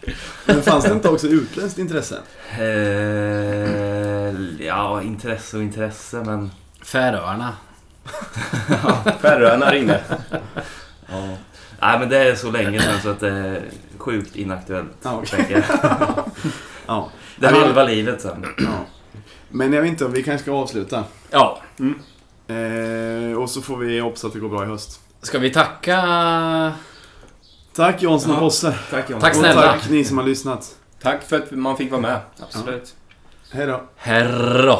Men 0.46 0.62
fanns 0.62 0.84
det 0.84 0.92
inte 0.92 1.08
också 1.08 1.26
utländskt 1.26 1.78
intresse? 1.78 2.18
Eh, 2.58 4.34
ja, 4.66 5.02
intresse 5.02 5.56
och 5.56 5.62
intresse, 5.62 6.16
men... 6.26 6.50
Färöarna. 6.92 7.52
Färöarna 9.20 9.70
ringde. 9.72 10.00
Ja. 11.10 11.28
Nej, 11.80 11.98
men 11.98 12.08
det 12.08 12.18
är 12.18 12.34
så 12.34 12.50
länge 12.50 12.80
sedan 12.80 13.00
så 13.02 13.08
att 13.10 13.20
det 13.20 13.28
är 13.30 13.62
sjukt 13.98 14.36
inaktuellt. 14.36 14.90
Ja, 15.02 15.22
jag. 15.48 15.62
Ja. 16.86 17.10
Det 17.36 17.46
är 17.46 17.52
halva 17.52 17.82
livet 17.84 18.20
sen. 18.20 18.46
ja. 18.58 18.66
Men 19.48 19.72
jag 19.72 19.82
vet 19.82 19.90
inte 19.90 20.04
vi 20.08 20.22
kanske 20.22 20.42
ska 20.42 20.52
avsluta. 20.52 21.04
Ja. 21.30 21.60
Eh, 22.48 23.38
och 23.38 23.50
så 23.50 23.62
får 23.62 23.76
vi 23.76 24.00
hoppas 24.00 24.24
att 24.24 24.32
det 24.32 24.38
går 24.38 24.48
bra 24.48 24.62
i 24.64 24.66
höst. 24.66 25.00
Ska 25.22 25.38
vi 25.38 25.50
tacka... 25.50 26.72
Tack 27.74 28.02
Jansson 28.02 28.30
och 28.30 28.36
Ja. 28.36 28.40
Bosse. 28.40 28.74
Tack. 28.90 29.06
Tack 29.20 29.30
Och 29.32 29.36
snälla. 29.36 29.62
tack 29.62 29.88
ni 29.90 30.04
som 30.04 30.18
har 30.18 30.24
lyssnat. 30.24 30.76
Tack 31.02 31.22
för 31.22 31.36
att 31.36 31.50
man 31.50 31.76
fick 31.76 31.90
vara 31.90 32.00
med. 32.00 32.20
Absolut. 32.40 32.94
Hej 33.50 33.66
då. 33.66 33.82
Herra. 33.96 34.78